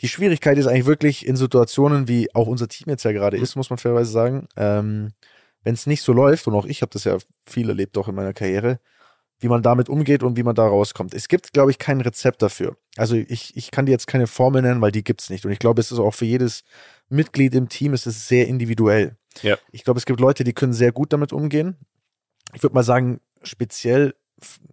Die 0.00 0.08
Schwierigkeit 0.08 0.56
ist 0.58 0.66
eigentlich 0.66 0.86
wirklich 0.86 1.26
in 1.26 1.36
Situationen, 1.36 2.08
wie 2.08 2.34
auch 2.34 2.46
unser 2.46 2.68
Team 2.68 2.88
jetzt 2.88 3.04
ja 3.04 3.12
gerade 3.12 3.36
ist, 3.36 3.56
muss 3.56 3.70
man 3.70 3.78
fairerweise 3.78 4.10
sagen, 4.10 4.46
ähm, 4.56 5.12
wenn 5.64 5.74
es 5.74 5.86
nicht 5.86 6.02
so 6.02 6.12
läuft, 6.12 6.46
und 6.46 6.54
auch 6.54 6.64
ich 6.66 6.80
habe 6.82 6.90
das 6.92 7.04
ja 7.04 7.16
viel 7.46 7.68
erlebt, 7.68 7.96
auch 7.98 8.08
in 8.08 8.14
meiner 8.14 8.32
Karriere, 8.34 8.78
wie 9.38 9.48
man 9.48 9.62
damit 9.62 9.88
umgeht 9.88 10.22
und 10.22 10.36
wie 10.36 10.42
man 10.42 10.54
da 10.54 10.66
rauskommt. 10.66 11.14
Es 11.14 11.28
gibt, 11.28 11.52
glaube 11.52 11.70
ich, 11.70 11.78
kein 11.78 12.00
Rezept 12.00 12.42
dafür. 12.42 12.76
Also 12.96 13.16
ich, 13.16 13.56
ich 13.56 13.70
kann 13.70 13.86
dir 13.86 13.92
jetzt 13.92 14.06
keine 14.06 14.26
Formel 14.26 14.62
nennen, 14.62 14.80
weil 14.80 14.92
die 14.92 15.04
gibt's 15.04 15.28
nicht. 15.30 15.44
Und 15.44 15.52
ich 15.52 15.58
glaube, 15.58 15.80
es 15.80 15.92
ist 15.92 15.98
auch 15.98 16.14
für 16.14 16.24
jedes 16.24 16.64
Mitglied 17.08 17.54
im 17.54 17.68
Team 17.68 17.94
ist 17.94 18.06
es 18.06 18.28
sehr 18.28 18.48
individuell. 18.48 19.16
Ja. 19.42 19.58
Ich 19.70 19.84
glaube, 19.84 19.98
es 19.98 20.06
gibt 20.06 20.20
Leute, 20.20 20.44
die 20.44 20.54
können 20.54 20.72
sehr 20.72 20.92
gut 20.92 21.12
damit 21.12 21.32
umgehen. 21.32 21.76
Ich 22.54 22.62
würde 22.62 22.74
mal 22.74 22.82
sagen, 22.82 23.20
speziell, 23.42 24.14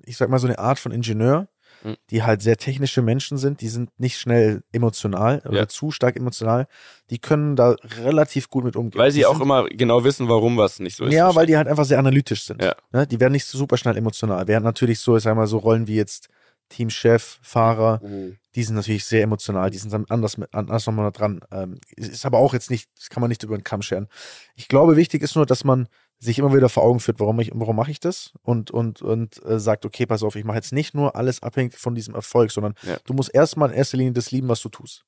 ich 0.05 0.18
sag 0.18 0.30
mal 0.30 0.39
so 0.39 0.47
eine 0.47 0.59
Art 0.59 0.80
von 0.80 0.91
Ingenieur, 0.91 1.47
Mhm. 1.84 1.95
die 2.11 2.23
halt 2.23 2.41
sehr 2.41 2.57
technische 2.57 3.01
Menschen 3.01 3.38
sind, 3.38 3.61
die 3.61 3.67
sind 3.67 3.89
nicht 3.99 4.17
schnell 4.17 4.63
emotional 4.71 5.41
oder 5.47 5.59
Ja. 5.59 5.67
zu 5.67 5.91
stark 5.91 6.15
emotional, 6.15 6.67
die 7.09 7.19
können 7.19 7.55
da 7.55 7.75
relativ 8.01 8.49
gut 8.49 8.63
mit 8.63 8.75
umgehen. 8.75 8.99
Weil 8.99 9.11
sie 9.11 9.19
die 9.19 9.25
auch 9.25 9.34
sind, 9.34 9.43
immer 9.43 9.65
genau 9.67 10.03
wissen, 10.03 10.29
warum 10.29 10.57
was 10.57 10.79
nicht 10.79 10.95
so 10.95 11.05
ist. 11.05 11.13
ja, 11.13 11.36
weil 11.36 11.45
die 11.45 11.57
halt 11.57 11.67
einfach 11.67 11.86
sehr 11.86 11.99
analytisch 11.99 12.43
sind. 12.45 12.61
Ja. 12.61 12.75
Ne? 12.91 13.05
Die 13.07 13.19
werden 13.19 13.34
nicht 13.34 13.45
so 13.45 13.57
super 13.57 13.77
schnell 13.77 13.97
emotional. 13.97 14.47
Während 14.47 14.63
natürlich 14.63 14.99
so, 14.99 15.17
ich 15.17 15.23
sag 15.23 15.36
mal, 15.36 15.47
so 15.47 15.57
Rollen 15.57 15.88
wie 15.88 15.95
jetzt 15.95 16.29
Teamchef, 16.74 17.39
Fahrer, 17.41 17.99
Mhm. 18.03 18.38
die 18.55 18.63
sind 18.63 18.76
natürlich 18.76 19.05
sehr 19.05 19.21
emotional, 19.24 19.69
die 19.69 19.78
sind 19.78 19.93
dann 19.93 20.05
anders, 20.09 20.38
anders 20.51 20.86
nochmal 20.88 21.11
dran. 21.11 21.41
Ähm, 21.51 21.80
ist 21.95 22.26
aber 22.26 22.39
auch 22.39 22.53
jetzt 22.53 22.69
nicht, 22.71 22.89
das 22.97 23.09
kann 23.09 23.21
man 23.21 23.30
nicht 23.30 23.43
über 23.43 23.57
den 23.57 23.63
Kamm 23.63 23.82
scheren. 23.82 24.07
Ich 24.55 24.67
glaube, 24.67 24.95
wichtig 24.95 25.21
ist 25.21 25.36
nur, 25.36 25.45
dass 25.45 25.63
man 25.63 25.88
sich 26.19 26.39
immer 26.39 26.53
wieder 26.53 26.69
vor 26.69 26.84
Augen 26.84 26.99
führt, 26.99 27.19
warum 27.19 27.39
ich, 27.39 27.51
warum 27.53 27.76
mache 27.76 27.91
ich 27.91 27.99
das 27.99 28.32
und 28.43 28.71
und 28.71 29.01
und 29.01 29.43
äh, 29.45 29.59
sagt, 29.59 29.86
okay, 29.86 30.05
pass 30.05 30.24
auf, 30.24 30.36
ich 30.36 30.45
mache 30.45 30.57
jetzt 30.57 30.71
nicht 30.74 30.93
nur 30.95 31.15
alles 31.15 31.43
abhängig 31.43 31.78
von 31.78 31.95
diesem 31.95 32.15
Erfolg, 32.15 32.49
sondern 32.51 32.74
Ja. 32.84 32.97
du 33.05 33.13
musst 33.13 33.34
erstmal 33.34 33.69
in 33.69 33.76
erster 33.76 33.97
Linie 33.97 34.13
das 34.13 34.32
lieben, 34.32 34.47
was 34.47 34.61
du 34.61 34.69
tust. 34.69 35.05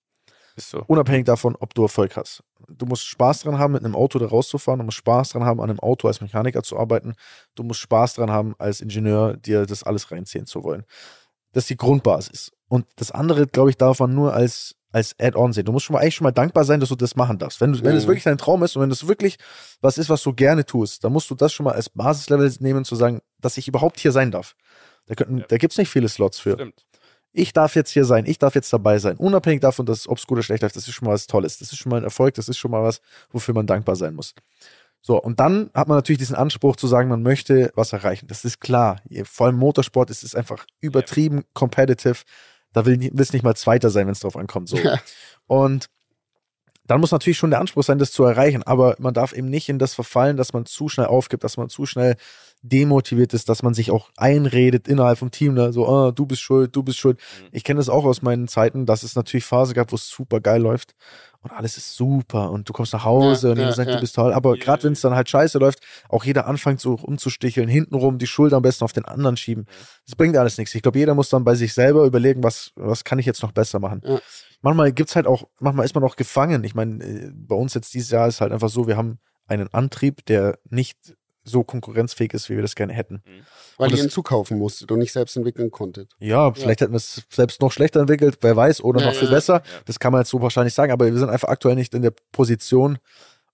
Ist 0.57 0.69
so. 0.69 0.83
Unabhängig 0.87 1.25
davon, 1.25 1.55
ob 1.59 1.73
du 1.73 1.81
Erfolg 1.83 2.15
hast. 2.15 2.41
Du 2.69 2.85
musst 2.85 3.05
Spaß 3.05 3.41
dran 3.41 3.59
haben, 3.59 3.73
mit 3.73 3.83
einem 3.83 3.93
Auto 3.95 4.19
da 4.19 4.25
rauszufahren. 4.25 4.79
Du 4.79 4.85
musst 4.85 4.97
Spaß 4.97 5.29
dran 5.29 5.43
haben, 5.43 5.59
an 5.59 5.69
einem 5.69 5.81
Auto 5.81 6.07
als 6.07 6.21
Mechaniker 6.21 6.63
zu 6.63 6.77
arbeiten. 6.79 7.13
Du 7.55 7.63
musst 7.63 7.81
Spaß 7.81 8.13
dran 8.15 8.31
haben, 8.31 8.55
als 8.57 8.79
Ingenieur 8.79 9.35
dir 9.35 9.65
das 9.65 9.83
alles 9.83 10.11
reinziehen 10.11 10.45
zu 10.45 10.63
wollen. 10.63 10.85
Das 11.55 11.63
ist 11.63 11.69
die 11.69 11.77
Grundbasis. 11.77 12.51
Und 12.67 12.85
das 12.97 13.11
andere, 13.11 13.47
glaube 13.47 13.69
ich, 13.69 13.77
darf 13.77 13.99
man 14.01 14.13
nur 14.13 14.33
als, 14.33 14.75
als 14.91 15.15
Add-on 15.19 15.53
sehen. 15.53 15.63
Du 15.65 15.71
musst 15.71 15.85
schon 15.85 15.93
mal 15.93 16.01
eigentlich 16.01 16.15
schon 16.15 16.25
mal 16.25 16.31
dankbar 16.31 16.65
sein, 16.65 16.81
dass 16.81 16.89
du 16.89 16.95
das 16.95 17.15
machen 17.15 17.37
darfst. 17.37 17.61
Wenn, 17.61 17.71
du, 17.71 17.81
wenn 17.83 17.95
es 17.95 18.03
Mhm. 18.03 18.07
wirklich 18.09 18.23
dein 18.25 18.37
Traum 18.37 18.61
ist 18.63 18.75
und 18.75 18.81
wenn 18.81 18.89
das 18.89 19.07
wirklich 19.07 19.37
was 19.79 19.97
ist, 19.97 20.09
was 20.09 20.21
du 20.21 20.33
gerne 20.33 20.65
tust, 20.65 21.03
dann 21.05 21.13
musst 21.13 21.29
du 21.29 21.35
das 21.35 21.53
schon 21.53 21.63
mal 21.63 21.73
als 21.73 21.89
Basislevel 21.89 22.53
nehmen, 22.59 22.83
zu 22.83 22.95
sagen, 22.95 23.21
dass 23.39 23.57
ich 23.57 23.67
überhaupt 23.69 23.99
hier 23.99 24.11
sein 24.11 24.31
darf. 24.31 24.55
Da, 25.05 25.15
könnten- 25.15 25.37
Ja. 25.39 25.45
da 25.47 25.57
gibt 25.57 25.71
es 25.73 25.77
nicht 25.77 25.89
viele 25.89 26.09
Slots 26.09 26.39
für 26.39 26.53
Stimmt. 26.55 26.85
ich 27.31 27.53
darf 27.53 27.75
jetzt 27.75 27.91
hier 27.91 28.03
sein, 28.05 28.25
ich 28.25 28.37
darf 28.39 28.55
jetzt 28.55 28.73
dabei 28.73 28.97
sein, 28.99 29.15
unabhängig 29.17 29.61
davon, 29.61 29.85
dass 29.85 30.07
ob 30.09 30.17
es 30.17 30.25
gut 30.27 30.37
oder 30.37 30.43
schlecht 30.43 30.63
läuft, 30.63 30.75
das 30.75 30.87
ist 30.87 30.93
schon 30.95 31.07
mal 31.07 31.13
was 31.13 31.27
Tolles, 31.27 31.59
das 31.59 31.71
ist 31.71 31.77
schon 31.77 31.91
mal 31.91 31.97
ein 31.97 32.03
Erfolg, 32.03 32.33
das 32.33 32.49
ist 32.49 32.57
schon 32.57 32.71
mal 32.71 32.83
was, 32.83 32.99
wofür 33.31 33.53
man 33.53 33.67
dankbar 33.67 33.95
sein 33.95 34.15
muss. 34.15 34.33
So, 35.07 35.21
und 35.21 35.39
dann 35.39 35.69
hat 35.75 35.87
man 35.87 35.99
natürlich 35.99 36.17
diesen 36.17 36.35
Anspruch 36.35 36.77
zu 36.77 36.87
sagen, 36.87 37.09
man 37.09 37.21
möchte 37.21 37.71
was 37.75 37.93
erreichen. 37.93 38.25
Das 38.25 38.43
ist 38.43 38.59
klar. 38.59 39.03
Vor 39.23 39.45
allem 39.45 39.55
Motorsport 39.55 40.09
ist 40.09 40.23
es 40.23 40.33
einfach 40.33 40.65
übertrieben 40.81 41.43
competitive. 41.53 42.23
Da 42.73 42.87
will 42.87 43.11
es 43.15 43.31
nicht 43.31 43.43
mal 43.43 43.55
Zweiter 43.55 43.91
sein, 43.91 44.07
wenn 44.07 44.13
es 44.13 44.21
drauf 44.21 44.35
ankommt. 44.35 44.67
So. 44.67 44.77
Ja. 44.77 44.99
Und 45.45 45.91
dann 46.87 47.01
muss 47.01 47.11
natürlich 47.11 47.37
schon 47.37 47.51
der 47.51 47.59
Anspruch 47.59 47.83
sein, 47.83 47.99
das 47.99 48.13
zu 48.13 48.23
erreichen. 48.23 48.63
Aber 48.63 48.95
man 48.97 49.13
darf 49.13 49.33
eben 49.33 49.47
nicht 49.47 49.69
in 49.69 49.77
das 49.77 49.93
verfallen, 49.93 50.37
dass 50.37 50.53
man 50.53 50.65
zu 50.65 50.89
schnell 50.89 51.05
aufgibt, 51.05 51.43
dass 51.43 51.57
man 51.57 51.69
zu 51.69 51.85
schnell 51.85 52.15
demotiviert 52.69 53.33
ist, 53.33 53.49
dass 53.49 53.63
man 53.63 53.73
sich 53.73 53.91
auch 53.91 54.09
einredet 54.17 54.87
innerhalb 54.87 55.17
vom 55.17 55.31
Team, 55.31 55.53
ne? 55.53 55.71
so, 55.71 55.87
ah, 55.87 56.11
du 56.11 56.25
bist 56.25 56.41
schuld, 56.41 56.75
du 56.75 56.83
bist 56.83 56.97
schuld. 56.97 57.17
Mhm. 57.17 57.47
Ich 57.51 57.63
kenne 57.63 57.77
das 57.77 57.89
auch 57.89 58.05
aus 58.05 58.21
meinen 58.21 58.47
Zeiten, 58.47 58.85
dass 58.85 59.03
es 59.03 59.15
natürlich 59.15 59.45
Phase 59.45 59.73
gab, 59.73 59.91
wo 59.91 59.95
es 59.95 60.09
super 60.09 60.41
geil 60.41 60.61
läuft 60.61 60.95
und 61.45 61.51
alles 61.51 61.77
ist 61.77 61.95
super 61.95 62.49
und 62.49 62.67
du 62.67 62.73
kommst 62.73 62.91
nach 62.93 63.05
Hause 63.05 63.47
Ja, 63.47 63.51
und 63.51 63.57
jeder 63.59 63.69
ja, 63.69 63.75
sagt, 63.75 63.89
ja. 63.89 63.95
du 63.95 64.01
bist 64.01 64.15
toll. 64.15 64.33
Aber 64.33 64.57
gerade 64.57 64.83
wenn 64.83 64.93
es 64.93 65.01
dann 65.01 65.13
halt 65.13 65.29
scheiße 65.29 65.59
läuft, 65.59 65.79
auch 66.09 66.23
jeder 66.23 66.47
anfängt 66.47 66.81
so 66.81 66.95
umzusticheln, 66.95 67.67
hintenrum 67.67 68.17
die 68.17 68.25
Schuld 68.27 68.51
am 68.53 68.63
besten 68.63 68.83
auf 68.83 68.93
den 68.93 69.05
anderen 69.05 69.37
schieben. 69.37 69.67
Das 70.07 70.15
bringt 70.15 70.35
alles 70.37 70.57
nichts. 70.57 70.73
Ich 70.73 70.81
glaube, 70.81 70.97
jeder 70.97 71.13
muss 71.13 71.29
dann 71.29 71.43
bei 71.43 71.53
sich 71.53 71.73
selber 71.73 72.05
überlegen, 72.05 72.43
was, 72.43 72.71
was 72.75 73.03
kann 73.03 73.19
ich 73.19 73.27
jetzt 73.27 73.43
noch 73.43 73.51
besser 73.51 73.79
machen. 73.79 74.01
Manchmal 74.61 74.91
gibt's 74.91 75.15
halt 75.15 75.27
auch, 75.27 75.43
manchmal 75.59 75.85
ist 75.85 75.93
man 75.93 76.03
auch 76.03 76.15
gefangen. 76.15 76.63
Ich 76.63 76.73
meine, 76.73 77.03
äh, 77.03 77.31
bei 77.31 77.55
uns 77.55 77.75
jetzt 77.75 77.93
dieses 77.93 78.09
Jahr 78.09 78.27
ist 78.27 78.41
halt 78.41 78.51
einfach 78.51 78.69
so, 78.69 78.87
wir 78.87 78.97
haben 78.97 79.19
einen 79.45 79.71
Antrieb, 79.71 80.25
der 80.25 80.57
nicht 80.69 80.97
so 81.45 81.63
konkurrenzfähig 81.63 82.33
ist, 82.33 82.49
wie 82.49 82.55
wir 82.55 82.61
das 82.63 82.75
gerne 82.75 82.91
hätten. 82.91 83.23
Weil 83.77 83.91
Und 83.91 83.97
ihr 83.97 84.03
ihn 84.03 84.09
zukaufen 84.09 84.57
musstet 84.57 84.91
und 84.91 84.99
nicht 84.99 85.13
selbst 85.13 85.37
entwickeln 85.37 85.71
konntet. 85.71 86.13
Ja, 86.19 86.51
vielleicht 86.53 86.81
hätten 86.81 86.93
wir 86.93 86.97
es 86.97 87.23
selbst 87.29 87.61
noch 87.61 87.71
schlechter 87.71 88.01
entwickelt, 88.01 88.39
wer 88.41 88.55
weiß, 88.55 88.81
oder 88.81 88.99
Ja, 89.01 89.07
noch 89.07 89.13
viel 89.13 89.29
ja, 89.29 89.33
besser. 89.33 89.53
ja. 89.63 89.81
Das 89.85 89.99
kann 89.99 90.11
man 90.11 90.21
jetzt 90.21 90.31
so 90.31 90.41
wahrscheinlich 90.41 90.73
sagen, 90.73 90.91
aber 90.91 91.05
wir 91.05 91.17
sind 91.17 91.29
einfach 91.29 91.49
aktuell 91.49 91.75
nicht 91.75 91.93
in 91.93 92.01
der 92.01 92.13
Position, 92.31 92.97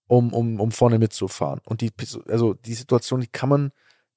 um, 0.07 0.33
um, 0.33 0.59
um 0.59 0.71
vorne 0.71 0.99
mitzufahren. 0.99 1.59
Und 1.65 1.81
die, 1.81 1.91
also 2.27 2.53
die 2.53 2.73
Situation, 2.73 3.19
die 3.21 3.27
kann 3.27 3.49
man, 3.49 3.71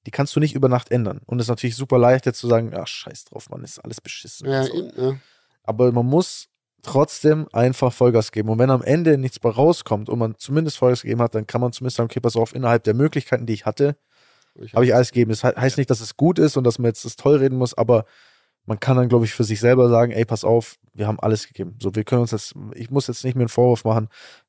die 0.05 0.11
kannst 0.11 0.35
du 0.35 0.39
nicht 0.39 0.55
über 0.55 0.69
Nacht 0.69 0.91
ändern. 0.91 1.21
Und 1.25 1.39
es 1.39 1.45
ist 1.45 1.49
natürlich 1.49 1.75
super 1.75 1.99
leicht, 1.99 2.25
jetzt 2.25 2.39
zu 2.39 2.47
sagen, 2.47 2.71
ja, 2.71 2.87
scheiß 2.87 3.25
drauf, 3.25 3.49
man, 3.49 3.63
ist 3.63 3.79
alles 3.79 3.99
beschissen. 4.01 4.49
Ja, 4.49 4.63
so. 4.63 4.73
eben, 4.73 4.91
ja. 4.97 5.15
Aber 5.63 5.91
man 5.91 6.05
muss 6.05 6.47
trotzdem 6.85 7.47
einfach 7.51 7.91
Vollgas 7.91 8.31
geben. 8.31 8.49
Und 8.49 8.59
wenn 8.59 8.69
am 8.69 8.81
Ende 8.81 9.17
nichts 9.17 9.43
mehr 9.43 9.53
rauskommt 9.53 10.09
und 10.09 10.19
man 10.19 10.35
zumindest 10.37 10.77
Vollgas 10.77 11.01
gegeben 11.01 11.21
hat, 11.21 11.35
dann 11.35 11.47
kann 11.47 11.61
man 11.61 11.71
zumindest 11.73 11.97
sagen, 11.97 12.09
okay, 12.09 12.19
pass 12.19 12.35
auf, 12.35 12.55
innerhalb 12.55 12.83
der 12.83 12.93
Möglichkeiten, 12.93 13.45
die 13.45 13.53
ich 13.53 13.65
hatte, 13.65 13.97
habe 14.73 14.85
ich 14.85 14.95
alles 14.95 15.11
gegeben. 15.11 15.31
Das 15.31 15.43
he- 15.43 15.55
heißt 15.55 15.77
nicht, 15.77 15.89
dass 15.89 15.99
es 15.99 16.15
gut 16.15 16.39
ist 16.39 16.55
und 16.57 16.63
dass 16.63 16.79
man 16.79 16.87
jetzt 16.87 17.03
das 17.03 17.15
toll 17.17 17.37
reden 17.37 17.57
muss, 17.57 17.73
aber 17.73 18.05
man 18.65 18.79
kann 18.79 18.97
dann, 18.97 19.09
glaube 19.09 19.25
ich, 19.25 19.33
für 19.33 19.43
sich 19.43 19.59
selber 19.59 19.89
sagen, 19.89 20.11
ey, 20.11 20.25
pass 20.25 20.43
auf, 20.43 20.77
wir 20.93 21.07
haben 21.07 21.19
alles 21.19 21.47
gegeben. 21.47 21.77
So, 21.81 21.93
wir 21.93 22.03
können 22.03 22.21
uns 22.21 22.31
jetzt, 22.31 22.55
ich 22.73 22.89
muss 22.89 23.07
jetzt 23.07 23.23
nicht 23.23 23.35
mehr 23.35 23.43
einen 23.43 23.49
Vorwurf 23.49 23.83
machen, 23.83 24.07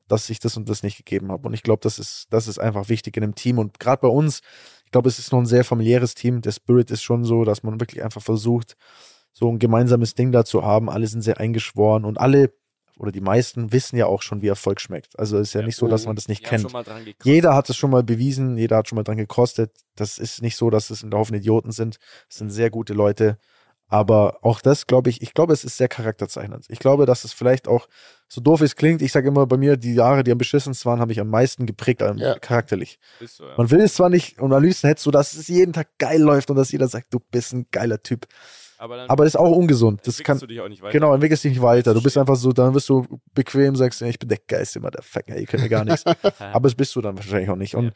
dass 0.09 0.30
ich 0.30 0.39
das 0.39 0.57
und 0.57 0.68
das 0.68 0.82
nicht 0.82 0.97
gegeben 0.97 1.30
habe. 1.30 1.47
Und 1.47 1.55
ich 1.55 1.62
glaube, 1.62 1.80
das 1.82 1.99
ist, 1.99 2.26
das 2.30 2.49
ist 2.49 2.59
einfach 2.59 2.89
wichtig 2.89 3.16
in 3.16 3.24
einem 3.24 3.34
Team. 3.34 3.59
Und 3.59 3.78
gerade 3.78 4.01
bei 4.01 4.09
uns, 4.09 4.41
ich 4.84 4.91
glaube, 4.91 5.09
es 5.09 5.18
ist 5.18 5.32
noch 5.32 5.41
ein 5.41 5.47
sehr 5.47 5.64
familiäres 5.64 6.14
Team. 6.14 6.41
Der 6.41 6.53
Spirit 6.53 6.91
ist 6.91 7.03
schon 7.03 7.24
so, 7.24 7.45
dass 7.45 7.62
man 7.62 7.80
wirklich 7.80 8.03
einfach 8.03 8.22
versucht, 8.22 8.76
so 9.39 9.51
ein 9.53 9.59
gemeinsames 9.59 10.14
Ding 10.14 10.32
da 10.32 10.47
zu 10.47 10.62
haben. 10.64 10.89
Alle 10.89 11.07
sind 11.07 11.20
sehr 11.20 11.39
eingeschworen 11.39 12.07
und 12.07 12.18
alle 12.18 12.53
oder 12.99 13.12
die 13.12 13.20
meisten 13.20 13.72
wissen 13.72 13.99
ja 13.99 14.07
auch 14.07 14.22
schon, 14.22 14.41
wie 14.41 14.49
Erfolg 14.49 14.80
schmeckt. 14.80 15.18
Also 15.18 15.37
es 15.37 15.49
ist 15.49 15.53
ja, 15.53 15.61
Ja. 15.61 15.66
nicht 15.66 15.76
so, 15.76 15.87
dass 15.87 16.07
man 16.07 16.16
das 16.16 16.28
nicht 16.28 16.43
kennt. 16.43 16.62
schon 16.62 16.72
mal 16.72 16.82
dran 16.82 17.05
gekostet. 17.05 17.26
Jeder 17.26 17.55
hat 17.55 17.68
es 17.68 17.76
schon 17.76 17.91
mal 17.91 18.03
bewiesen, 18.03 18.57
jeder 18.57 18.78
hat 18.78 18.89
schon 18.89 18.97
mal 18.97 19.03
dran 19.03 19.18
gekostet. 19.18 19.70
Das 19.97 20.16
ist 20.16 20.41
nicht 20.41 20.57
so, 20.57 20.70
dass 20.70 20.89
es 20.89 21.03
ein 21.03 21.12
Haufen 21.12 21.37
Idioten 21.37 21.72
sind. 21.72 21.99
Es 22.30 22.39
sind 22.39 22.49
sehr 22.49 22.70
gute 22.70 22.95
Leute. 22.95 23.37
Aber 23.89 24.39
auch 24.43 24.62
das, 24.62 24.87
glaube 24.87 25.11
ich, 25.11 25.20
ich 25.20 25.34
glaube, 25.34 25.53
es 25.53 25.62
ist 25.62 25.76
sehr 25.76 25.89
charakterzeichnend. 25.89 26.64
Ich 26.70 26.78
glaube, 26.78 27.05
dass 27.05 27.24
es 27.24 27.34
vielleicht 27.34 27.68
auch, 27.68 27.87
so 28.28 28.41
doof 28.41 28.62
es 28.62 28.74
klingt, 28.76 29.03
ich 29.03 29.12
sage 29.12 29.28
immer 29.28 29.47
bei 29.47 29.59
mir, 29.59 29.76
die 29.76 29.95
Jahre, 29.95 30.24
die 30.24 30.32
am 30.32 30.39
beschissensten 30.39 30.91
waren, 30.91 30.99
habe 31.01 31.12
ich 31.12 31.20
am 31.20 31.28
meisten 31.28 31.66
geprägt, 31.66 32.01
Ja. 32.01 32.39
charakterlich. 32.39 32.99
Ist 33.20 33.37
so, 33.37 33.45
ja. 33.45 33.55
Man 33.59 33.70
will 33.70 33.80
es 33.80 33.95
zwar 33.95 34.09
nicht, 34.09 34.41
und 34.41 34.53
am 34.55 34.62
liebsten 34.62 34.89
hättest 34.89 35.07
du, 35.07 35.11
dass 35.12 35.34
es 35.34 35.47
jeden 35.49 35.72
Tag 35.74 35.87
geil 35.99 36.20
läuft 36.20 36.51
und 36.51 36.57
dass 36.57 36.72
jeder 36.72 36.89
sagt, 36.89 37.12
du 37.14 37.20
bist 37.30 37.53
ein 37.53 37.66
geiler 37.70 38.01
Typ. 38.01 38.26
Aber 38.79 38.97
dann 38.97 39.09
Aber 39.11 39.24
das 39.24 39.35
ist 39.35 39.41
auch 39.41 39.51
ungesund. 39.57 40.01
Das 40.07 40.18
kann, 40.22 40.39
du 40.39 40.47
dich 40.47 40.61
auch 40.61 40.68
nicht 40.68 40.83
weiter. 40.83 40.93
Genau, 40.93 41.12
entwickelst 41.14 41.45
dich 41.45 41.53
nicht 41.53 41.62
weiter. 41.62 41.95
Du 41.95 42.03
bist 42.03 42.16
einfach 42.18 42.37
so, 42.37 42.53
dann 42.53 42.74
wirst 42.74 42.89
du 42.89 43.07
bequem, 43.35 43.77
sagst, 43.77 44.01
ja, 44.01 44.07
ich 44.07 44.18
bin 44.18 44.29
der 44.29 44.39
geilste 44.47 44.81
Motherfucker, 44.81 45.37
ihr 45.37 45.47
könnt 45.47 45.62
mir 45.62 45.68
gar 45.68 45.85
nichts. 45.85 46.05
Aber 46.39 46.68
es 46.68 46.74
bist 46.74 46.95
du 46.97 47.01
dann 47.01 47.16
wahrscheinlich 47.16 47.49
auch 47.51 47.57
nicht. 47.57 47.74
Und 47.74 47.87
Ja. 47.87 47.91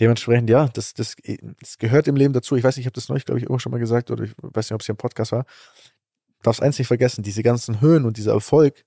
dementsprechend, 0.00 0.50
ja, 0.50 0.68
das, 0.68 0.94
das, 0.94 1.14
das 1.60 1.78
gehört 1.78 2.08
im 2.08 2.16
Leben 2.16 2.32
dazu. 2.32 2.56
Ich 2.56 2.64
weiß 2.64 2.76
nicht, 2.76 2.82
ich 2.84 2.86
habe 2.86 2.94
das 2.94 3.08
neulich, 3.08 3.24
glaube 3.24 3.38
ich, 3.38 3.44
irgendwo 3.44 3.58
schon 3.58 3.72
mal 3.72 3.78
gesagt, 3.78 4.10
oder 4.10 4.24
ich 4.24 4.32
weiß 4.40 4.66
nicht, 4.70 4.74
ob 4.74 4.80
es 4.80 4.86
hier 4.86 4.94
im 4.94 4.96
Podcast 4.98 5.32
war. 5.32 5.44
Du 5.44 6.42
darfst 6.44 6.62
eins 6.62 6.78
nicht 6.78 6.88
vergessen, 6.88 7.22
diese 7.22 7.42
ganzen 7.42 7.80
Höhen 7.80 8.04
und 8.04 8.16
dieser 8.16 8.32
Erfolg, 8.32 8.84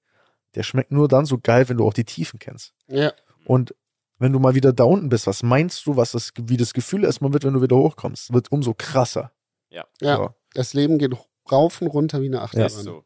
der 0.55 0.63
schmeckt 0.63 0.91
nur 0.91 1.07
dann 1.07 1.25
so 1.25 1.37
geil, 1.41 1.69
wenn 1.69 1.77
du 1.77 1.85
auch 1.87 1.93
die 1.93 2.03
Tiefen 2.05 2.39
kennst. 2.39 2.73
Ja, 2.87 3.13
Und 3.45 3.75
wenn 4.17 4.31
du 4.31 4.39
mal 4.39 4.55
wieder 4.55 4.71
da 4.71 4.85
unten 4.85 5.09
bist, 5.09 5.27
was 5.27 5.43
meinst 5.43 5.85
du, 5.85 5.97
was 5.97 6.13
das, 6.13 6.31
wie 6.41 6.55
das 6.57 6.73
Gefühl 6.73 7.03
erstmal 7.03 7.33
wird, 7.33 7.43
wenn 7.43 7.53
du 7.53 7.61
wieder 7.61 7.75
hochkommst? 7.75 8.31
Wird 8.33 8.49
umso 8.51 8.73
krasser. 8.73 9.31
ja. 9.69 9.85
So. 9.99 10.29
Das 10.55 10.73
Leben 10.73 10.97
geht 10.97 11.11
rauf 11.51 11.81
und 11.81 11.87
runter 11.87 12.21
wie 12.21 12.27
eine 12.27 12.41
Achterbahn. 12.41 12.65
Ist 12.65 12.83
so. 12.83 13.03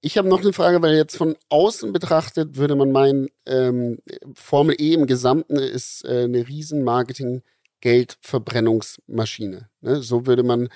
Ich 0.00 0.16
habe 0.16 0.28
noch 0.28 0.40
eine 0.40 0.52
Frage, 0.52 0.80
weil 0.80 0.94
jetzt 0.94 1.16
von 1.16 1.34
außen 1.48 1.92
betrachtet 1.92 2.54
würde 2.56 2.76
man 2.76 2.92
meinen, 2.92 3.30
ähm, 3.46 3.98
Formel 4.34 4.80
E 4.80 4.94
im 4.94 5.08
Gesamten 5.08 5.56
ist 5.56 6.04
äh, 6.04 6.22
eine 6.24 6.46
riesen 6.46 6.84
Marketing-Geldverbrennungsmaschine. 6.84 9.68
Ne? 9.80 10.02
So 10.02 10.26
würde 10.26 10.44
man, 10.44 10.68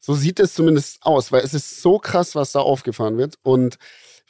so 0.00 0.14
sieht 0.14 0.40
es 0.40 0.54
zumindest 0.54 1.02
aus, 1.02 1.32
weil 1.32 1.42
es 1.42 1.52
ist 1.52 1.82
so 1.82 1.98
krass, 1.98 2.34
was 2.34 2.52
da 2.52 2.60
aufgefahren 2.60 3.18
wird. 3.18 3.34
Und 3.42 3.76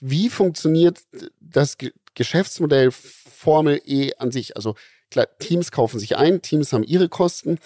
wie 0.00 0.28
funktioniert 0.28 1.02
das 1.40 1.78
Ge 1.78 1.92
Geschäftsmodell 2.14 2.90
Formel 2.90 3.80
E 3.86 4.12
an 4.18 4.32
sich? 4.32 4.56
Also 4.56 4.74
klar, 5.10 5.28
Teams 5.38 5.70
kaufen 5.70 5.98
sich 6.00 6.18
ein, 6.18 6.42
Teams 6.42 6.72
haben 6.72 6.82
ihre 6.82 7.08
Kosten 7.08 7.60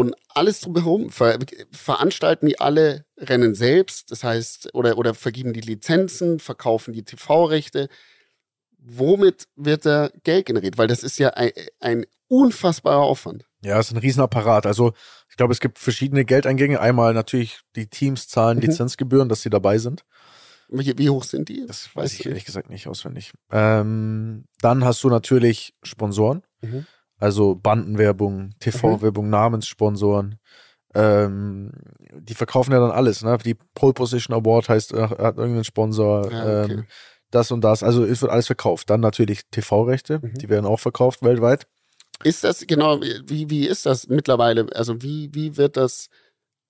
und 0.00 0.14
alles 0.28 0.60
drumherum 0.60 1.10
ver 1.10 1.38
veranstalten 1.70 2.46
die 2.46 2.58
alle 2.60 3.04
Rennen 3.16 3.54
selbst, 3.54 4.10
das 4.10 4.24
heißt, 4.24 4.74
oder, 4.74 4.96
oder 4.98 5.14
vergeben 5.14 5.52
die 5.52 5.60
Lizenzen, 5.60 6.38
verkaufen 6.40 6.92
die 6.92 7.04
TV-Rechte. 7.04 7.88
Womit 8.78 9.46
wird 9.56 9.84
da 9.84 10.10
Geld 10.24 10.46
generiert? 10.46 10.78
Weil 10.78 10.86
das 10.88 11.02
ist 11.02 11.18
ja 11.18 11.28
ein, 11.30 11.50
ein 11.80 12.06
unfassbarer 12.28 13.02
Aufwand. 13.02 13.44
Ja, 13.62 13.78
es 13.78 13.88
ist 13.88 13.92
ein 13.92 13.98
Riesenapparat. 13.98 14.64
Also 14.64 14.94
ich 15.28 15.36
glaube, 15.36 15.52
es 15.52 15.60
gibt 15.60 15.78
verschiedene 15.78 16.24
Geldeingänge. 16.24 16.80
Einmal 16.80 17.12
natürlich 17.12 17.60
die 17.76 17.88
Teams 17.88 18.28
zahlen 18.28 18.56
Mhm. 18.58 18.62
Lizenzgebühren, 18.64 19.28
dass 19.28 19.42
sie 19.42 19.50
dabei 19.50 19.76
sind. 19.78 20.04
Wie, 20.70 20.96
wie 20.96 21.10
hoch 21.10 21.24
sind 21.24 21.48
die? 21.48 21.66
Das 21.66 21.94
weiß 21.94 22.04
Weißt 22.04 22.20
ich 22.20 22.26
ehrlich 22.26 22.44
gesagt 22.44 22.70
nicht 22.70 22.86
auswendig. 22.86 23.32
Ähm, 23.50 24.44
dann 24.60 24.84
hast 24.84 25.02
du 25.02 25.08
natürlich 25.10 25.74
Sponsoren, 25.82 26.42
Mhm. 26.62 26.86
Also 27.20 27.54
Bandenwerbung, 27.54 28.50
TV-Werbung, 28.58 29.28
Namenssponsoren. 29.30 30.38
Ähm, 30.94 31.70
die 32.18 32.34
verkaufen 32.34 32.72
ja 32.72 32.80
dann 32.80 32.90
alles. 32.90 33.22
Ne? 33.22 33.38
Die 33.44 33.54
Pole 33.74 33.92
Position 33.92 34.36
Award 34.36 34.68
heißt, 34.68 34.92
äh, 34.92 35.02
hat 35.02 35.36
irgendeinen 35.36 35.64
Sponsor. 35.64 36.30
Ja, 36.32 36.62
okay. 36.64 36.72
ähm, 36.72 36.86
das 37.30 37.52
und 37.52 37.60
das. 37.62 37.84
Also 37.84 38.04
es 38.04 38.20
wird 38.22 38.32
alles 38.32 38.46
verkauft. 38.46 38.90
Dann 38.90 39.00
natürlich 39.00 39.42
TV-Rechte, 39.52 40.18
Mhm. 40.20 40.34
die 40.34 40.48
werden 40.48 40.66
auch 40.66 40.80
verkauft 40.80 41.22
weltweit. 41.22 41.68
Ist 42.24 42.42
das, 42.42 42.66
genau, 42.66 43.00
wie, 43.00 43.48
wie 43.48 43.66
ist 43.68 43.86
das 43.86 44.08
mittlerweile? 44.08 44.66
Also 44.74 45.00
wie, 45.00 45.30
wie 45.32 45.56
wird 45.56 45.76
das 45.76 46.08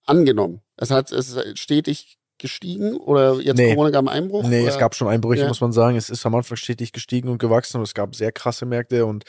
angenommen? 0.05 0.61
Es 0.77 0.91
hat 0.91 1.11
es 1.13 1.31
ist 1.35 1.59
stetig 1.59 2.19
gestiegen 2.39 2.97
oder 2.97 3.35
jetzt 3.41 3.57
Nee. 3.59 3.71
Corona 3.75 3.91
gab 3.91 4.01
einen 4.01 4.09
Einbruch? 4.25 4.45
Nee, 4.47 4.63
oder? 4.63 4.71
es 4.71 4.79
gab 4.79 4.95
schon 4.95 5.09
Einbrüche, 5.09 5.43
Ja. 5.43 5.49
muss 5.49 5.61
man 5.61 5.73
sagen. 5.73 5.97
Es 5.97 6.11
ist 6.11 6.25
am 6.27 6.35
Anfang 6.35 6.57
stetig 6.57 6.93
gestiegen 6.93 7.29
und 7.29 7.39
gewachsen 7.39 7.79
und 7.79 7.83
es 7.85 7.95
gab 7.95 8.15
sehr 8.15 8.33
krasse 8.33 8.65
Märkte 8.67 9.07
und 9.07 9.25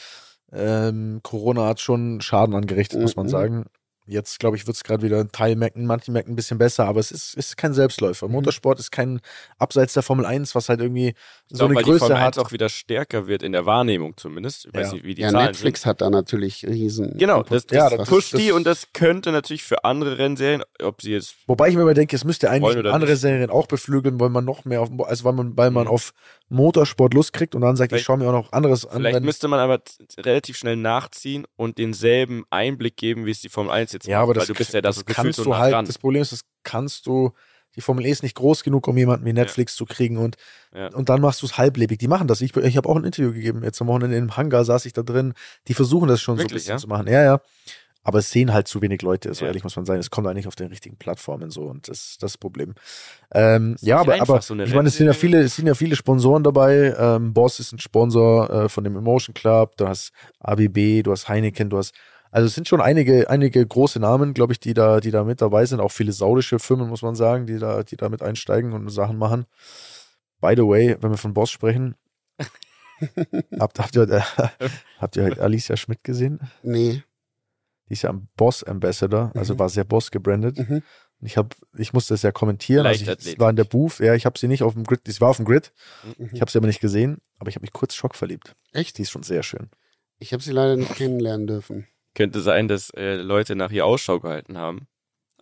ähm, 0.54 1.20
Corona 1.24 1.66
hat 1.68 1.80
schon 1.80 2.22
Schaden 2.22 2.56
angerichtet, 2.56 3.00
muss 3.02 3.16
man 3.16 3.26
Mhm. 3.28 3.32
sagen. 3.32 3.66
Jetzt, 4.08 4.40
glaube 4.40 4.58
ich, 4.58 4.66
wird 4.66 4.76
es 4.76 4.84
gerade 4.84 5.04
wieder 5.04 5.22
in 5.22 5.32
Teilmärkten, 5.32 5.86
manchen 5.86 6.12
Märkten 6.14 6.34
ein 6.34 6.36
bisschen 6.36 6.58
besser, 6.58 6.86
aber 6.86 7.00
es 7.00 7.12
ist, 7.12 7.36
ist 7.36 7.56
kein 7.56 7.74
Selbstläufer. 7.74 8.28
Mhm. 8.28 8.34
Motorsport 8.34 8.80
ist 8.80 8.92
kein 8.92 9.22
Abseits 9.60 9.94
der 9.94 10.02
Formel 10.04 10.26
1, 10.26 10.54
was 10.56 10.70
halt 10.70 10.82
irgendwie 10.82 11.14
so 11.48 11.58
glaube, 11.60 11.66
eine 11.72 11.76
weil 11.76 11.84
die 11.84 11.90
Größe 11.92 12.00
Formel 12.08 12.20
hat. 12.20 12.38
1 12.38 12.38
auch 12.40 12.52
wieder 12.52 12.68
stärker 12.68 13.28
wird 13.28 13.44
in 13.44 13.52
der 13.54 13.68
Wahrnehmung 13.68 14.18
zumindest. 14.18 14.66
Ich 14.66 14.74
weiß 14.74 14.88
Ja. 14.88 14.94
nicht, 14.94 15.06
wie 15.06 15.16
die 15.16 15.22
ja, 15.22 15.30
Zahlen 15.30 15.46
Netflix 15.46 15.86
hat 15.86 16.02
da 16.02 16.10
natürlich 16.10 16.66
riesen. 16.68 17.16
Genau, 17.20 17.44
das, 17.44 17.68
Ja, 17.72 17.90
das 17.90 18.00
das- 18.00 18.10
pusht 18.10 18.34
das- 18.34 18.42
die 18.42 18.52
und 18.52 18.66
das 18.66 18.88
könnte 18.92 19.32
natürlich 19.32 19.64
für 19.64 19.86
andere 19.86 20.18
Rennserien, 20.18 20.64
ob 20.84 21.02
sie 21.02 21.12
jetzt 21.12 21.36
Wobei 21.48 21.70
ich 21.70 21.76
mir 21.76 21.84
immer 21.84 21.94
denke, 21.94 22.16
es 22.16 22.26
müsste 22.26 22.50
eigentlich 22.50 22.76
andere 22.92 23.12
nicht. 23.12 23.22
Serien 23.22 23.52
auch 23.52 23.68
beflügeln, 23.68 24.20
weil 24.20 24.30
man 24.30 24.44
noch 24.44 24.66
mehr 24.66 24.82
auf, 24.82 24.90
also 25.06 25.24
weil 25.26 25.34
man, 25.34 25.56
weil 25.56 25.70
man 25.72 25.84
Mhm. 25.86 25.92
auf 25.92 26.12
Motorsport 26.52 27.14
Lust 27.14 27.34
kriegt 27.34 27.56
und 27.56 27.62
dann 27.62 27.76
sagt, 27.76 27.92
ich 27.92 27.96
Vielleicht- 27.96 28.06
schaue 28.06 28.18
mir 28.18 28.28
auch 28.28 28.34
noch 28.44 28.52
anderes 28.52 28.86
an. 28.86 28.98
Vielleicht 29.02 29.24
müsste 29.24 29.48
man 29.48 29.60
aber 29.60 29.82
relativ 30.20 30.58
schnell 30.58 30.76
nachziehen 30.76 31.46
und 31.56 31.78
denselben 31.78 32.44
Einblick 32.50 32.98
geben, 32.98 33.26
wie 33.26 33.32
es 33.32 33.40
die 33.42 33.50
Formel 33.50 33.72
1 33.72 33.94
jetzt 33.94 34.06
Ja, 34.08 34.18
macht, 34.18 34.24
aber 34.24 34.34
das, 34.36 34.42
weil 34.44 34.48
du 34.48 34.58
bist 34.58 34.74
ja 34.74 34.82
da 34.82 34.90
das 34.90 34.98
gefühlt 35.06 35.16
kannst 35.16 35.40
du 35.40 35.50
nah 35.50 35.58
halt, 35.60 35.74
dran. 35.74 35.86
das 35.86 35.98
Problem 35.98 36.22
ist, 36.22 36.32
das 36.34 36.42
kannst 36.64 37.08
du, 37.08 37.32
die 37.78 37.82
Formel 37.82 38.06
E 38.06 38.10
ist 38.10 38.22
nicht 38.22 38.36
groß 38.36 38.64
genug, 38.64 38.86
um 38.90 38.98
jemanden 38.98 39.26
wie 39.26 39.32
Netflix 39.32 39.76
zu 39.76 39.86
kriegen 39.86 40.18
und, 40.18 40.36
Ja. 40.76 40.88
und 40.94 41.08
dann 41.08 41.22
machst 41.22 41.42
du 41.42 41.46
es 41.46 41.58
halblebig. 41.58 42.00
Die 42.00 42.10
machen 42.10 42.28
das. 42.28 42.42
Ich, 42.42 42.54
ich 42.56 42.76
habe 42.78 42.90
auch 42.90 42.98
ein 42.98 43.06
Interview 43.06 43.32
gegeben, 43.32 43.64
jetzt 43.64 43.80
am 43.82 43.88
Wochenende 43.88 44.18
im 44.18 44.36
Hangar 44.36 44.66
saß 44.66 44.86
ich 44.86 44.92
da 44.94 45.04
drin. 45.04 45.34
Die 45.70 45.74
versuchen 45.74 46.10
das 46.10 46.22
schon 46.22 46.36
so 46.36 46.42
ein 46.42 46.44
Wirklich, 46.46 46.64
bisschen 46.64 46.72
ja? 46.74 46.78
zu 46.80 46.88
machen. 46.88 47.08
Ja, 47.08 47.24
ja. 47.24 47.42
Aber 48.04 48.20
es 48.20 48.32
sehen 48.32 48.52
halt 48.52 48.68
zu 48.68 48.82
wenig 48.82 49.02
Leute, 49.02 49.34
so 49.34 49.46
Ja. 49.46 49.50
ehrlich 49.50 49.64
muss 49.64 49.76
man 49.76 49.86
sagen. 49.86 50.00
Es 50.00 50.10
kommt 50.10 50.28
eigentlich 50.28 50.48
auf 50.48 50.56
den 50.56 50.68
richtigen 50.68 50.98
Plattformen 50.98 51.52
so 51.52 51.66
und 51.66 51.88
das 51.88 52.02
das 52.02 52.12
ist 52.12 52.24
das 52.24 52.38
Problem. 52.38 52.74
Ähm, 53.34 53.76
Ist 53.76 53.84
ja, 53.84 54.00
aber, 54.00 54.20
aber 54.22 54.42
so 54.42 54.56
ich 54.56 54.74
meine, 54.74 54.88
es 54.88 54.96
sind 54.96 55.08
ja 55.08 55.14
viele, 55.14 55.42
es 55.42 55.56
sind 55.56 55.68
ja 55.68 55.76
viele 55.76 55.96
Sponsoren 55.96 56.44
dabei. 56.44 56.96
Ähm, 56.98 57.34
Boss 57.34 57.60
ist 57.60 57.74
ein 57.74 57.80
Sponsor 57.80 58.50
äh, 58.50 58.70
von 58.70 58.84
dem 58.84 58.96
Emotion 58.96 59.34
Club, 59.34 59.76
du 59.78 59.88
hast 59.88 60.12
ABB, 60.40 61.04
du 61.04 61.12
hast 61.12 61.28
Heineken, 61.30 61.70
du 61.70 61.78
hast 61.78 61.94
also 62.32 62.48
es 62.48 62.56
sind 62.56 62.68
schon 62.68 62.80
einige, 62.80 63.30
einige 63.30 63.66
große 63.66 64.00
Namen, 64.00 64.34
glaube 64.34 64.54
ich, 64.54 64.60
die 64.60 64.74
da, 64.74 65.02
die 65.02 65.12
da 65.12 65.26
mit 65.26 65.42
dabei 65.42 65.66
sind. 65.66 65.82
Auch 65.82 65.92
viele 65.92 66.14
saudische 66.14 66.60
Firmen, 66.60 66.88
muss 66.88 67.02
man 67.02 67.14
sagen, 67.14 67.46
die 67.46 67.60
da, 67.60 67.84
die 67.84 67.98
da 67.98 68.08
mit 68.08 68.22
einsteigen 68.22 68.72
und 68.72 68.88
Sachen 68.90 69.18
machen. 69.18 69.46
By 70.40 70.54
the 70.56 70.64
way, 70.64 70.96
wenn 71.02 71.12
wir 71.12 71.18
von 71.18 71.34
Boss 71.34 71.52
sprechen, 71.52 71.96
habt, 73.60 73.80
habt, 73.80 73.96
ihr, 73.98 74.10
äh, 74.10 74.22
habt 75.00 75.18
ihr 75.18 75.42
Alicia 75.42 75.76
Schmidt 75.76 76.06
gesehen? 76.06 76.40
Nee. 76.64 77.04
Die 77.92 77.96
ist 77.96 78.04
ja 78.04 78.12
ein 78.12 78.30
Boss 78.38 78.64
Ambassador, 78.64 79.34
also 79.36 79.56
Mhm. 79.56 79.60
war 79.60 79.68
sehr 79.68 79.84
Boss 79.84 80.12
gebrandet. 80.12 80.58
Mhm. 80.58 80.82
Ich 81.20 81.36
habe, 81.36 81.50
ich 81.78 81.92
musste 81.92 82.14
es 82.14 82.22
ja 82.22 82.32
kommentieren. 82.32 82.86
Also 82.86 83.12
ich, 83.12 83.38
war 83.38 83.50
in 83.50 83.58
der 83.58 83.66
Booth. 83.66 84.00
Ja, 84.00 84.16
ich 84.16 84.26
habe 84.26 84.40
sie 84.40 84.48
nicht 84.48 84.64
auf 84.64 84.76
dem 84.76 84.86
Grid. 84.86 85.02
Sie 85.04 85.20
war 85.20 85.28
auf 85.28 85.36
dem 85.36 85.46
Grid. 85.46 85.74
Mhm. 86.18 86.30
Ich 86.32 86.40
habe 86.40 86.50
sie 86.50 86.58
aber 86.58 86.68
nicht 86.68 86.80
gesehen. 86.80 87.18
Aber 87.38 87.50
ich 87.50 87.56
habe 87.56 87.64
mich 87.64 87.74
kurz 87.74 87.94
schockverliebt. 87.94 88.56
Echt? 88.72 88.98
Die 88.98 89.02
ist 89.02 89.12
schon 89.12 89.24
sehr 89.24 89.44
schön. 89.44 89.70
Ich 90.20 90.32
habe 90.32 90.42
sie 90.42 90.54
leider 90.54 90.78
nicht 90.78 90.96
kennenlernen 90.96 91.48
dürfen. 91.48 91.86
Könnte 92.16 92.40
sein, 92.40 92.70
dass 92.70 92.92
äh, 92.92 93.16
Leute 93.16 93.56
nach 93.58 93.72
ihr 93.72 93.86
Ausschau 93.86 94.22
gehalten 94.22 94.58
haben, 94.58 94.88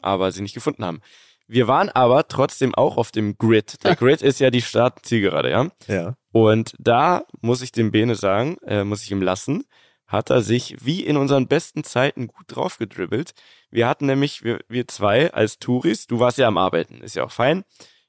aber 0.02 0.32
sie 0.32 0.42
nicht 0.42 0.56
gefunden 0.56 0.84
haben. 0.84 1.02
Wir 1.48 1.68
waren 1.68 1.90
aber 1.90 2.28
trotzdem 2.28 2.74
auch 2.74 2.98
auf 2.98 3.12
dem 3.12 3.38
Grid. 3.38 3.84
Der 3.84 3.96
Grid 3.96 4.24
ist 4.24 4.40
ja 4.40 4.50
die 4.50 4.64
Start-Zielgerade, 4.64 5.52
ja? 5.52 5.70
Ja. 5.88 6.16
Und 6.32 6.74
da 6.80 7.26
muss 7.42 7.62
ich 7.62 7.72
dem 7.72 7.92
Bene 7.92 8.16
sagen, 8.16 8.58
äh, 8.66 8.84
muss 8.84 9.04
ich 9.04 9.12
ihm 9.12 9.22
lassen, 9.22 9.66
hat 10.10 10.32
er 10.32 10.42
sich 10.42 10.76
wie 10.84 11.06
in 11.06 11.18
unseren 11.18 11.48
besten 11.48 11.84
Zeiten 11.84 12.28
gut 12.28 12.46
drauf 12.48 12.80
gedribbelt. 12.80 13.34
Wir 13.70 13.88
hatten 13.88 14.08
nämlich, 14.08 14.44
wir, 14.44 14.60
wir 14.68 14.88
zwei 14.88 15.32
als 15.32 15.60
Touris, 15.60 16.08
du 16.08 16.20
warst 16.20 16.40
ja 16.40 16.48
am 16.48 16.58
Arbeiten, 16.58 17.02
ist 17.02 17.16
ja 17.16 17.24
auch 17.24 17.32
fein. 17.32 17.64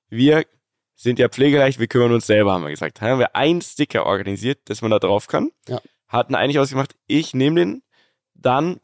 Wir 0.09 0.47
sind 0.97 1.19
ja 1.19 1.29
pflegeleicht, 1.29 1.79
wir 1.79 1.89
kümmern 1.89 2.13
uns 2.13 2.27
selber, 2.27 2.55
haben 2.55 2.65
wir 2.65 2.71
gesagt. 2.71 3.01
Da 3.01 3.07
haben 3.07 3.19
wir 3.19 3.37
einen 3.37 3.61
Sticker 3.61 4.07
organisiert, 4.07 4.71
dass 4.71 4.81
man 4.81 4.91
da 4.91 4.99
drauf 4.99 5.27
kann. 5.27 5.51
Ja. 5.69 5.81
Hatten 6.09 6.35
eigentlich 6.35 6.59
ausgemacht, 6.59 6.97
ich 7.07 7.35
nehme 7.35 7.61
den, 7.61 7.83
dann 8.35 8.81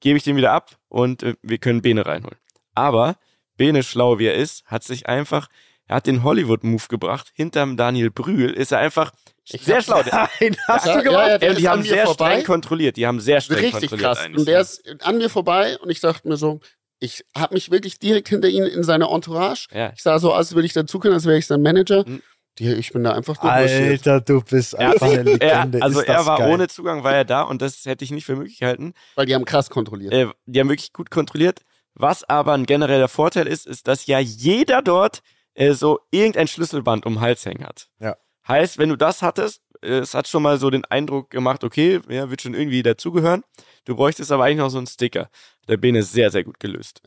gebe 0.00 0.18
ich 0.18 0.24
den 0.24 0.36
wieder 0.36 0.52
ab 0.52 0.78
und 0.88 1.22
äh, 1.22 1.34
wir 1.40 1.58
können 1.58 1.80
Bene 1.80 2.04
reinholen. 2.04 2.38
Aber 2.74 3.16
Bene, 3.56 3.82
schlau 3.82 4.18
wie 4.18 4.26
er 4.26 4.34
ist, 4.34 4.66
hat 4.66 4.84
sich 4.84 5.08
einfach, 5.08 5.48
er 5.86 5.96
hat 5.96 6.06
den 6.06 6.22
Hollywood-Move 6.22 6.84
gebracht. 6.88 7.30
Hinterm 7.34 7.76
Daniel 7.76 8.10
Brühl 8.10 8.50
ist 8.50 8.72
er 8.72 8.78
einfach 8.78 9.12
Ich 9.48 9.62
sehr 9.62 9.82
schlau. 9.82 10.02
Nein, 10.40 10.56
hast 10.66 10.86
Ja, 10.86 10.96
du 10.96 11.02
gemacht? 11.02 11.26
ja, 11.26 11.48
ja, 11.48 11.54
die 11.54 11.62
ist 11.62 11.68
haben 11.68 11.82
sehr 11.82 12.04
vorbei. 12.06 12.30
streng 12.32 12.44
kontrolliert. 12.44 12.96
Die 12.96 13.06
haben 13.06 13.20
sehr 13.20 13.40
streng 13.40 13.58
Richtig 13.58 13.90
kontrolliert. 13.90 14.06
krass. 14.08 14.18
eigentlich. 14.24 14.38
Und 14.38 14.48
der 14.48 14.60
ist 14.60 14.82
an 15.02 15.18
mir 15.18 15.28
vorbei 15.30 15.78
und 15.78 15.90
ich 15.90 16.00
dachte 16.00 16.26
mir 16.28 16.36
so, 16.36 16.60
ich 17.00 17.24
habe 17.36 17.52
mich 17.54 17.70
wirklich 17.70 17.98
direkt 17.98 18.28
hinter 18.28 18.48
ihn 18.48 18.64
in 18.64 18.82
seiner 18.82 19.10
Entourage. 19.10 19.66
ja. 19.74 19.92
Ich 19.94 20.02
sah 20.02 20.18
so 20.18 20.30
aus, 20.32 20.38
als 20.38 20.54
würde 20.54 20.66
ich 20.66 20.72
dazu 20.72 20.98
können, 20.98 21.14
als 21.14 21.26
wäre 21.26 21.36
ich 21.38 21.46
sein 21.46 21.60
Manager. 21.60 22.04
Mhm. 22.08 22.22
Die, 22.60 22.72
ich 22.72 22.92
bin 22.92 23.02
da 23.02 23.12
einfach 23.12 23.36
durchmarschiert. 23.36 24.06
Alter, 24.06 24.20
du 24.20 24.40
bist 24.40 24.74
Er, 24.74 24.92
einfach 24.92 25.08
eine 25.08 25.16
er, 25.16 25.24
Legende. 25.24 25.82
also 25.82 25.98
Ist 26.00 26.08
das 26.08 26.16
er 26.20 26.26
war 26.26 26.38
geil. 26.38 26.52
ohne 26.52 26.68
Zugang, 26.68 27.02
war 27.02 27.12
er 27.12 27.24
da 27.24 27.42
und 27.42 27.60
das 27.60 27.84
hätte 27.84 28.04
ich 28.04 28.12
nicht 28.12 28.24
für 28.24 28.36
möglich 28.36 28.60
gehalten. 28.60 28.94
Weil 29.16 29.26
die 29.26 29.34
haben 29.34 29.44
krass 29.44 29.70
kontrolliert. 29.70 30.12
Äh, 30.14 30.28
die 30.46 30.60
haben 30.60 30.68
wirklich 30.68 30.92
gut 30.92 31.10
kontrolliert. 31.10 31.62
Was 31.94 32.22
aber 32.24 32.52
ein 32.54 32.64
genereller 32.64 33.08
Vorteil 33.08 33.48
ist, 33.48 33.66
ist, 33.66 33.86
dass 33.88 34.06
ja 34.06 34.20
jeder 34.20 34.82
dort 34.82 35.20
äh, 35.54 35.72
so 35.72 36.00
irgendein 36.10 36.48
Schlüsselband 36.48 37.06
um 37.06 37.14
den 37.14 37.20
Hals 37.20 37.44
hängen 37.46 37.64
hat. 37.64 37.88
Ja. 38.00 38.16
Heißt, 38.46 38.78
wenn 38.78 38.90
du 38.90 38.96
das 38.96 39.22
hattest, 39.22 39.62
äh, 39.82 39.98
es 39.98 40.14
hat 40.14 40.28
schon 40.28 40.42
mal 40.42 40.58
so 40.58 40.70
den 40.70 40.84
Eindruck 40.84 41.30
gemacht, 41.30 41.64
okay, 41.64 42.00
ja, 42.08 42.30
wird 42.30 42.42
schon 42.42 42.54
irgendwie 42.54 42.82
dazugehören. 42.82 43.42
Du 43.84 43.96
bräuchtest 43.96 44.32
aber 44.32 44.44
eigentlich 44.44 44.58
noch 44.58 44.70
so 44.70 44.78
einen 44.78 44.86
Sticker. 44.86 45.30
Der 45.68 45.76
Bene 45.76 46.00
ist 46.00 46.12
sehr, 46.12 46.30
sehr 46.30 46.44
gut 46.44 46.60
gelöst. 46.60 47.02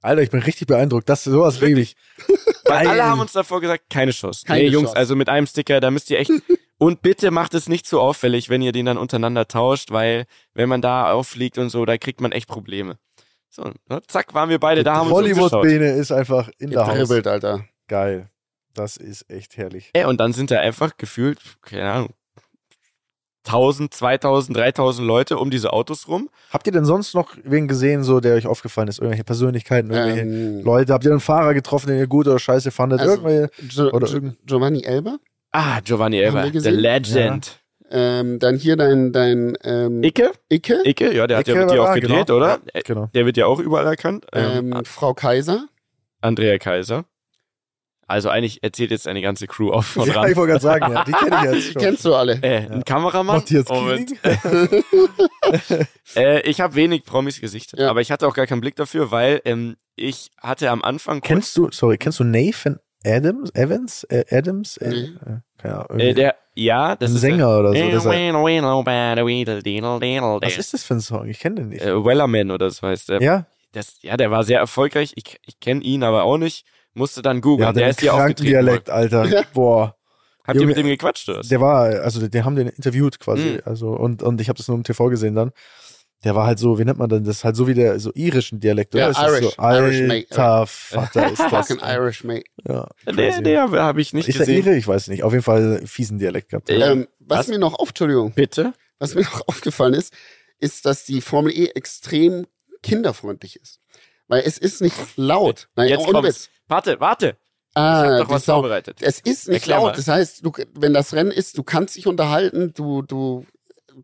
Alter, 0.00 0.22
ich 0.22 0.30
bin 0.30 0.40
richtig 0.40 0.66
beeindruckt. 0.66 1.08
Das 1.08 1.22
sowas 1.22 1.60
liebe 1.60 1.80
ich. 1.80 1.94
Weil 2.64 2.88
alle 2.88 3.04
haben 3.04 3.20
uns 3.20 3.32
davor 3.32 3.60
gesagt, 3.60 3.84
keine 3.88 4.10
Chance. 4.10 4.44
Keine 4.44 4.64
nee, 4.64 4.68
Jungs, 4.68 4.86
Chance. 4.86 4.96
also 4.96 5.16
mit 5.16 5.28
einem 5.28 5.46
Sticker, 5.46 5.80
da 5.80 5.90
müsst 5.90 6.10
ihr 6.10 6.18
echt. 6.18 6.30
und 6.78 7.02
bitte 7.02 7.30
macht 7.30 7.54
es 7.54 7.68
nicht 7.68 7.86
zu 7.86 8.00
auffällig, 8.00 8.48
wenn 8.48 8.62
ihr 8.62 8.72
den 8.72 8.86
dann 8.86 8.98
untereinander 8.98 9.46
tauscht, 9.46 9.92
weil 9.92 10.26
wenn 10.54 10.68
man 10.68 10.82
da 10.82 11.12
auffliegt 11.12 11.58
und 11.58 11.70
so, 11.70 11.84
da 11.84 11.98
kriegt 11.98 12.20
man 12.20 12.32
echt 12.32 12.48
Probleme. 12.48 12.98
So, 13.48 13.70
ne, 13.88 14.02
zack, 14.08 14.34
waren 14.34 14.48
wir 14.48 14.58
beide 14.58 14.82
da, 14.82 14.94
haben 14.96 15.08
uns. 15.08 15.14
Hollywood-Bene 15.14 15.92
ist 15.92 16.10
einfach 16.10 16.48
in 16.58 16.70
der 16.70 16.86
Haus. 16.86 17.10
Alter. 17.10 17.66
Geil. 17.92 18.30
Das 18.72 18.96
ist 18.96 19.30
echt 19.30 19.58
herrlich. 19.58 19.90
Ey, 19.92 20.06
und 20.06 20.18
dann 20.18 20.32
sind 20.32 20.50
da 20.50 20.58
einfach 20.60 20.96
gefühlt, 20.96 21.38
keine 21.60 21.92
Ahnung, 21.92 22.08
1000, 23.44 23.92
2000, 23.92 24.56
3000 24.56 25.06
Leute 25.06 25.36
um 25.36 25.50
diese 25.50 25.74
Autos 25.74 26.08
rum. 26.08 26.30
Habt 26.50 26.66
ihr 26.66 26.72
denn 26.72 26.86
sonst 26.86 27.14
noch 27.14 27.36
wen 27.44 27.68
gesehen, 27.68 28.02
so 28.02 28.20
der 28.20 28.36
euch 28.36 28.46
aufgefallen 28.46 28.88
ist? 28.88 28.98
Irgendwelche 28.98 29.24
Persönlichkeiten, 29.24 29.90
irgendwelche 29.90 30.22
Ähm, 30.22 30.62
Leute? 30.62 30.94
Habt 30.94 31.04
ihr 31.04 31.10
einen 31.10 31.20
Fahrer 31.20 31.52
getroffen, 31.52 31.88
den 31.88 31.98
ihr 31.98 32.06
gut 32.06 32.26
oder 32.26 32.38
scheiße 32.38 32.70
fandet? 32.70 33.00
Also, 33.00 33.12
irgendwelche? 33.12 33.50
Jo 33.68 33.90
Oder 33.90 34.08
Giovanni 34.46 34.84
Elber. 34.84 35.18
Ah, 35.50 35.80
Giovanni 35.80 36.18
Elber, 36.18 36.40
der 36.44 36.50
gesehen? 36.50 36.74
Legend. 36.76 37.60
Ähm, 37.90 38.38
dann 38.38 38.56
hier 38.56 38.76
dein, 38.76 39.12
dein 39.12 39.54
ähm, 39.64 40.02
Icke? 40.02 40.32
Icke. 40.48 40.80
Icke, 40.84 41.14
ja, 41.14 41.26
der 41.26 41.36
hat 41.36 41.46
ja 41.46 41.52
Icke 41.52 41.66
mit 41.66 41.74
dir 41.74 41.82
auch 41.82 41.92
gedreht, 41.92 42.28
genau. 42.28 42.38
oder? 42.38 42.58
Ja, 42.72 42.80
genau. 42.82 43.10
Der 43.12 43.26
wird 43.26 43.36
ja 43.36 43.44
auch 43.44 43.58
überall 43.60 43.84
erkannt. 43.84 44.24
Ähm, 44.32 44.72
Ähm, 44.72 44.84
Frau 44.86 45.12
Kaiser. 45.12 45.66
Andrea 46.22 46.56
Kaiser. 46.56 47.04
Also 48.08 48.28
eigentlich 48.28 48.62
erzählt 48.62 48.90
jetzt 48.90 49.06
eine 49.08 49.22
ganze 49.22 49.46
Crew 49.46 49.70
auf 49.70 49.86
von 49.86 50.06
Ja, 50.06 50.14
ran. 50.20 50.30
ich 50.30 50.36
wollte 50.36 50.52
gerade 50.52 50.62
sagen, 50.62 50.92
ja, 50.92 51.04
die 51.04 51.12
kenne 51.12 51.36
ich 51.36 51.42
jetzt 51.44 51.56
Die 51.56 51.62
schon. 51.72 51.82
kennst 51.82 52.04
du 52.04 52.14
alle. 52.14 52.34
Äh, 52.42 52.68
ein 52.70 52.84
Kameramann. 52.84 53.36
Matthias 53.36 53.66
und, 53.70 53.86
Kieling? 53.88 54.18
äh, 56.16 56.40
ich 56.48 56.60
habe 56.60 56.74
wenig 56.74 57.04
Promis 57.04 57.40
gesichtet, 57.40 57.80
Ja. 57.80 57.90
aber 57.90 58.00
ich 58.00 58.10
hatte 58.10 58.26
auch 58.26 58.34
gar 58.34 58.46
keinen 58.46 58.60
Blick 58.60 58.76
dafür, 58.76 59.10
weil 59.10 59.40
ähm, 59.44 59.76
ich 59.96 60.30
hatte 60.40 60.70
am 60.70 60.82
Anfang 60.82 61.20
Kennst 61.20 61.56
du, 61.56 61.70
sorry, 61.70 61.98
kennst 61.98 62.20
du 62.20 62.24
Nathan 62.24 62.78
Adams, 63.04 63.52
Evans, 63.54 64.04
äh, 64.04 64.24
Adams? 64.30 64.76
Äh, 64.76 64.88
Nee. 64.90 64.96
äh, 64.96 65.10
keine 65.58 65.74
Ahnung. 65.74 65.98
äh, 65.98 66.02
irgendwie. 66.04 66.14
der, 66.14 66.34
ja, 66.54 66.96
das 66.96 67.10
ein 67.10 67.14
ist 67.16 67.20
Sänger 67.22 67.58
oder 67.58 67.68
so. 67.70 67.74
der, 67.74 67.86
Das 67.90 68.04
ist, 68.04 68.10
Was 70.42 70.52
was 70.52 70.58
ist 70.58 70.74
das 70.74 70.84
für 70.84 70.94
ein 70.94 71.00
Song? 71.00 71.26
Ich 71.28 71.40
kenne 71.40 71.56
den 71.56 71.68
nicht. 71.70 71.82
Äh, 71.82 72.04
Wellerman 72.04 72.50
oder 72.52 72.70
so 72.70 72.86
heißt 72.86 73.08
der. 73.08 73.20
ja? 73.22 73.46
Das, 73.72 73.96
ja, 74.02 74.16
der 74.18 74.30
war 74.30 74.44
sehr 74.44 74.58
erfolgreich. 74.58 75.12
Ich, 75.16 75.40
ich 75.46 75.58
kenne 75.58 75.80
ihn 75.82 76.02
aber 76.04 76.24
auch 76.24 76.36
nicht. 76.36 76.64
Musste 76.94 77.22
dann 77.22 77.40
googeln. 77.40 77.66
Ja, 77.68 77.72
der 77.72 77.82
der 77.84 77.90
ist 77.90 78.00
hier 78.00 78.14
aufgetreten. 78.14 78.50
Dialekt, 78.50 78.90
Alter. 78.90 79.44
Boah. 79.54 79.96
Habt 80.44 80.56
ihr 80.56 80.62
Junge, 80.62 80.74
mit 80.74 80.76
dem 80.78 80.86
gequatscht 80.88 81.28
oder? 81.28 81.40
Der 81.42 81.60
war, 81.60 81.84
also 82.02 82.26
die 82.26 82.42
haben 82.42 82.56
den 82.56 82.66
interviewt 82.68 83.20
quasi. 83.20 83.42
Mhm. 83.44 83.60
Also, 83.64 83.90
und, 83.90 84.22
und 84.22 84.40
ich 84.40 84.48
habe 84.48 84.56
das 84.56 84.66
nur 84.68 84.76
im 84.76 84.82
TV 84.84 85.06
gesehen 85.08 85.34
dann. 85.34 85.52
Der 86.24 86.34
war 86.36 86.46
halt 86.46 86.58
so, 86.60 86.78
wie 86.78 86.84
nennt 86.84 86.98
man 86.98 87.08
denn 87.08 87.24
das? 87.24 87.42
Halt 87.42 87.56
so 87.56 87.66
wie 87.66 87.74
der 87.74 87.98
so 87.98 88.12
irischen 88.14 88.60
Dialekt, 88.60 88.94
oder? 88.94 89.04
Ja, 89.04 89.10
Ist 89.10 89.18
Irish. 89.20 89.54
So, 89.56 89.62
Irish, 89.62 90.00
mate. 90.02 90.26
Alter 90.30 90.66
Vater 90.68 91.32
ist 91.32 91.38
das. 91.50 91.66
Fucking 91.68 91.80
Irish, 91.84 92.22
mate. 92.24 92.44
Ja, 92.66 92.88
Der, 93.06 93.14
crazy. 93.14 93.42
der 93.42 93.70
habe 93.70 94.00
ich 94.00 94.12
nicht 94.12 94.28
ist 94.28 94.38
der 94.38 94.46
gesehen. 94.46 94.64
Ire? 94.66 94.76
Ich 94.76 94.86
weiß 94.86 95.08
nicht. 95.08 95.22
Auf 95.24 95.32
jeden 95.32 95.42
Fall 95.44 95.78
einen 95.78 95.86
fiesen 95.88 96.18
Dialekt 96.18 96.50
gehabt. 96.50 96.70
Äh, 96.70 96.74
Ähm, 96.76 97.08
was, 97.18 97.38
Was? 97.40 97.48
mir 97.48 97.58
noch 97.58 97.74
auf, 97.74 97.88
Entschuldigung, 97.88 98.32
Bitte? 98.32 98.72
was 99.00 99.14
mir 99.16 99.22
noch 99.22 99.42
aufgefallen 99.48 99.94
ist, 99.94 100.12
ist, 100.60 100.86
dass 100.86 101.04
die 101.04 101.20
Formel 101.20 101.52
E 101.52 101.66
extrem 101.74 102.46
kinderfreundlich 102.84 103.56
ist. 103.56 103.80
Weil 104.32 104.42
es 104.46 104.56
ist 104.56 104.80
nicht 104.80 104.96
laut. 105.16 105.68
Nein, 105.76 105.88
Jetzt 105.88 106.00
ohne 106.00 106.12
kommt's. 106.12 106.28
Witz. 106.28 106.50
Warte, 106.68 106.98
warte. 107.00 107.36
Ah, 107.74 108.04
ich 108.04 108.10
hab 108.12 108.18
doch 108.28 108.34
was 108.34 108.44
Sau. 108.46 108.54
vorbereitet. 108.60 108.98
Es 109.00 109.20
ist 109.20 109.48
nicht 109.48 109.56
Erklär 109.60 109.76
laut. 109.76 109.86
mal. 109.90 109.96
Das 109.96 110.08
heißt, 110.08 110.44
du, 110.44 110.52
wenn 110.74 110.94
das 110.94 111.12
Rennen 111.14 111.30
ist, 111.30 111.58
du 111.58 111.62
kannst 111.62 111.96
dich 111.96 112.06
unterhalten, 112.06 112.72
du, 112.74 113.02
du, 113.02 113.44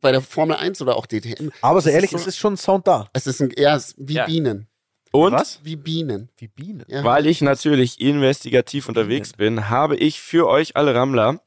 bei 0.00 0.12
der 0.12 0.20
Formel 0.20 0.56
1 0.56 0.82
oder 0.82 0.96
auch 0.96 1.06
DTM, 1.06 1.50
Aber 1.62 1.80
so 1.80 1.88
ehrlich, 1.88 2.12
ist 2.12 2.18
es 2.18 2.24
so- 2.24 2.28
ist 2.28 2.36
schon 2.38 2.56
Sound 2.58 2.86
da. 2.86 3.08
es 3.14 3.26
ist 3.26 3.40
ein, 3.40 3.52
ja, 3.56 3.74
es 3.76 3.88
ist 3.88 3.94
wie 3.98 4.14
Ja. 4.14 4.26
Bienen. 4.26 4.68
Und 5.12 5.32
Was? 5.32 5.60
Wie 5.62 5.76
Bienen. 5.76 6.28
Wie 6.36 6.48
Bienen. 6.48 6.84
Ja. 6.88 7.02
weil 7.04 7.26
ich 7.26 7.40
natürlich 7.40 7.98
investigativ 8.00 8.86
unterwegs 8.88 9.32
bin, 9.32 9.70
habe 9.70 9.96
ich 9.96 10.20
für 10.20 10.46
euch 10.46 10.76
alle 10.76 10.94
Rammler, 10.94 11.40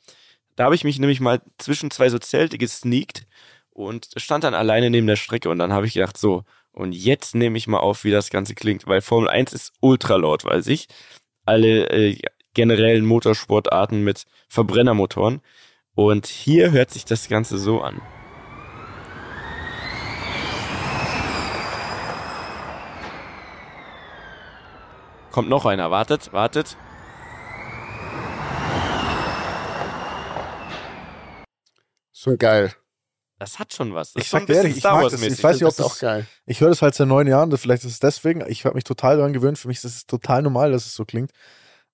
da 0.56 0.64
habe 0.66 0.74
ich 0.76 0.84
mich 0.84 0.98
nämlich 0.98 1.20
mal 1.20 1.42
zwischen 1.60 1.92
zwei 1.92 2.10
so 2.10 2.18
Zelte 2.18 2.58
gesneakt 2.58 3.28
und 3.70 4.10
stand 4.18 4.44
dann 4.44 4.56
alleine 4.56 4.90
neben 4.90 5.06
der 5.06 5.16
Strecke 5.16 5.50
und 5.50 5.60
dann 5.60 5.72
habe 5.72 5.86
ich 5.86 5.94
gedacht, 5.94 6.18
so, 6.18 6.44
und 6.74 6.94
jetzt 6.94 7.36
nehme 7.36 7.58
ich 7.58 7.68
mal 7.68 7.80
auf, 7.80 8.04
wie 8.04 8.12
das 8.12 8.30
Ganze 8.30 8.56
klingt, 8.56 8.88
weil 8.88 9.02
Formel 9.02 9.30
1 9.30 9.54
ist 9.54 9.74
ultra 9.82 10.16
laut, 10.16 10.46
weiß 10.46 10.68
ich. 10.68 10.88
Alle 11.46 11.90
äh, 11.90 12.18
generellen 12.54 13.06
Motorsportarten 13.06 14.04
mit 14.04 14.26
Verbrennermotoren. 14.48 15.42
Und 15.94 16.28
hier 16.28 16.72
hört 16.72 16.92
sich 16.92 17.06
das 17.06 17.28
Ganze 17.28 17.58
so 17.58 17.82
an. 17.82 18.02
Kommt 25.32 25.50
noch 25.50 25.66
einer, 25.66 25.92
wartet, 25.92 26.34
wartet. 26.34 26.78
Schon 32.12 32.38
geil. 32.38 32.74
Das 33.42 33.58
hat 33.58 33.74
schon 33.74 33.96
was. 33.96 34.14
Das 34.14 34.22
Ich 34.24 34.30
sag 34.30 34.46
dir 34.46 34.54
ehrlich, 34.54 34.78
ich 34.78 34.84
mag 34.84 35.02
das. 35.10 35.20
Ich 35.20 35.44
weiß 35.44 35.56
nicht, 35.56 35.64
ob 35.66 35.76
das 35.76 35.80
ist 35.80 35.92
auch 35.94 36.00
geil. 36.00 36.28
ich 36.46 36.62
höre 36.62 36.70
das 36.70 36.84
halt 36.84 36.94
seit 36.94 37.08
neun 37.08 37.26
Jahren, 37.26 37.50
das- 37.50 37.62
vielleicht 37.62 37.84
ist 37.84 37.94
es 37.94 38.00
deswegen. 38.00 38.46
Ich 38.48 38.66
habe 38.66 38.76
mich 38.76 38.84
total 38.84 39.18
daran 39.18 39.34
gewöhnt. 39.34 39.58
Für 39.58 39.68
mich 39.68 39.78
ist 39.78 39.86
es 39.86 40.06
total 40.06 40.44
normal, 40.44 40.72
dass 40.72 40.86
es 40.86 40.94
so 40.94 41.06
klingt. 41.06 41.32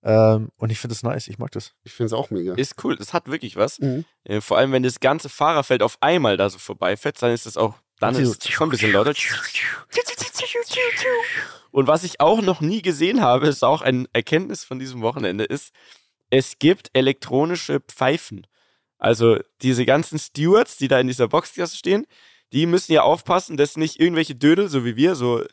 Ähm, 0.03 0.49
und 0.57 0.71
ich 0.71 0.79
finde 0.79 0.93
es 0.93 1.03
nice. 1.03 1.29
Ich 1.29 1.37
mag 1.37 1.49
das. 1.51 1.71
Ich 1.85 1.93
finde 1.93 2.07
es 2.07 2.13
auch 2.13 2.31
mega. 2.31 2.53
Ist 2.55 2.83
cool, 2.83 2.97
das 2.97 3.13
hat 3.13 3.31
wirklich 3.31 3.55
was. 3.55 3.79
Mhm. 3.79 4.03
Äh, 4.25 4.41
vor 4.41 4.57
allem, 4.57 4.73
wenn 4.73 4.83
das 4.83 4.99
ganze 4.99 5.29
Fahrerfeld 5.29 5.81
auf 5.83 5.97
einmal 6.01 6.35
da 6.35 6.49
so 6.49 6.57
vorbeifährt, 6.59 7.21
dann 7.21 7.31
ist 7.31 7.45
es 7.45 7.55
auch, 7.55 7.75
dann 8.01 8.13
ist 8.15 8.43
es 8.45 8.51
schon 8.51 8.67
ein 8.67 8.71
bisschen 8.71 8.91
lauter. 8.91 9.13
Und 11.71 11.87
was 11.87 12.03
ich 12.03 12.19
auch 12.19 12.41
noch 12.41 12.59
nie 12.59 12.81
gesehen 12.81 13.21
habe, 13.21 13.47
ist 13.47 13.63
auch 13.63 13.81
ein 13.81 14.07
Erkenntnis 14.11 14.65
von 14.65 14.79
diesem 14.79 15.01
Wochenende, 15.01 15.45
ist, 15.45 15.71
es 16.29 16.59
gibt 16.59 16.89
elektronische 16.93 17.79
Pfeifen. 17.79 18.45
Also 18.97 19.39
diese 19.61 19.85
ganzen 19.85 20.19
Stewards, 20.19 20.77
die 20.77 20.87
da 20.87 20.99
in 20.99 21.07
dieser 21.07 21.27
Boxklasse 21.27 21.77
stehen, 21.77 22.07
die 22.53 22.65
müssen 22.65 22.93
ja 22.93 23.03
aufpassen, 23.03 23.57
dass 23.57 23.77
nicht 23.77 23.99
irgendwelche 23.99 24.35
Dödel, 24.35 24.69
so 24.69 24.85
wie 24.85 24.95
wir, 24.95 25.15
so 25.15 25.43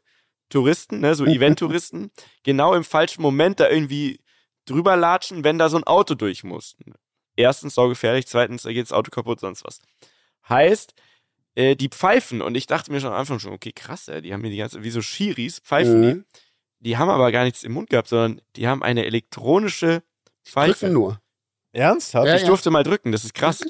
Touristen, 0.49 1.01
ne, 1.01 1.15
so 1.15 1.25
Event-Touristen, 1.27 2.11
genau 2.43 2.75
im 2.75 2.85
falschen 2.85 3.23
Moment 3.23 3.61
da 3.61 3.69
irgendwie 3.69 4.21
drüber 4.65 4.97
latschen, 4.97 5.45
wenn 5.45 5.59
da 5.59 5.69
so 5.69 5.77
ein 5.77 5.85
Auto 5.85 6.15
durch 6.15 6.45
muss. 6.45 6.77
Erstens 7.37 7.75
saugefährlich, 7.75 8.27
zweitens 8.27 8.63
da 8.63 8.73
geht 8.73 8.85
das 8.85 8.93
Auto 8.93 9.11
kaputt, 9.11 9.41
sonst 9.41 9.65
was. 9.65 9.81
Heißt, 10.49 10.95
äh, 11.55 11.77
die 11.77 11.89
pfeifen 11.89 12.41
und 12.41 12.55
ich 12.55 12.67
dachte 12.67 12.93
mir 12.93 13.01
schon 13.01 13.13
am 13.13 13.19
Anfang 13.19 13.41
schon, 13.41 13.53
okay, 13.53 13.73
krass, 13.73 14.09
ey, 14.09 14.23
die 14.23 14.33
haben 14.33 14.43
hier 14.43 14.51
die 14.51 14.57
ganze, 14.59 14.83
wie 14.83 14.91
so 14.91 15.03
Schiris, 15.03 15.61
pfeifen 15.61 16.03
die. 16.03 16.15
Mhm. 16.15 16.25
Die 16.81 16.99
haben 16.99 17.09
aber 17.09 17.33
gar 17.33 17.45
nichts 17.45 17.65
im 17.65 17.73
Mund 17.73 17.91
gehabt, 17.91 18.09
sondern 18.09 18.41
die 18.57 18.69
haben 18.69 18.83
eine 18.83 19.07
elektronische 19.07 20.03
Pfeife. 20.45 20.81
Drücken 20.81 20.93
nur. 20.93 21.21
Ernsthaft? 21.75 22.27
Ja, 22.27 22.37
ich 22.37 22.45
durfte 22.45 22.71
mal 22.71 22.83
drücken, 22.83 23.13
das 23.13 23.25
ist 23.25 23.35
krass. 23.35 23.61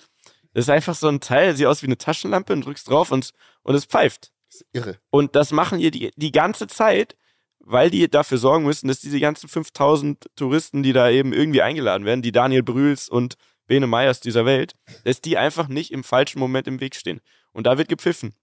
Das 0.52 0.66
ist 0.66 0.70
einfach 0.70 0.94
so 0.94 1.08
ein 1.08 1.20
Teil, 1.20 1.56
sieht 1.56 1.66
aus 1.66 1.82
wie 1.82 1.86
eine 1.86 1.98
Taschenlampe 1.98 2.52
und 2.52 2.64
drückst 2.64 2.88
drauf 2.88 3.10
und, 3.10 3.30
und 3.62 3.74
es 3.74 3.86
pfeift. 3.86 4.32
Das 4.48 4.60
ist 4.60 4.66
irre. 4.72 4.98
Und 5.10 5.34
das 5.34 5.50
machen 5.50 5.80
die, 5.80 5.90
die 5.90 6.10
die 6.14 6.32
ganze 6.32 6.68
Zeit, 6.68 7.16
weil 7.58 7.90
die 7.90 8.08
dafür 8.08 8.38
sorgen 8.38 8.64
müssen, 8.64 8.86
dass 8.88 9.00
diese 9.00 9.18
ganzen 9.18 9.48
5000 9.48 10.30
Touristen, 10.36 10.82
die 10.82 10.92
da 10.92 11.10
eben 11.10 11.32
irgendwie 11.32 11.62
eingeladen 11.62 12.04
werden, 12.04 12.22
die 12.22 12.32
Daniel 12.32 12.62
Brühls 12.62 13.08
und 13.08 13.34
Bene 13.66 13.86
Meyers 13.86 14.20
dieser 14.20 14.44
Welt, 14.44 14.74
dass 15.04 15.20
die 15.20 15.38
einfach 15.38 15.68
nicht 15.68 15.90
im 15.90 16.04
falschen 16.04 16.38
Moment 16.38 16.68
im 16.68 16.80
Weg 16.80 16.94
stehen. 16.94 17.20
Und 17.52 17.66
da 17.66 17.78
wird 17.78 17.88
gepfiffen. 17.88 18.34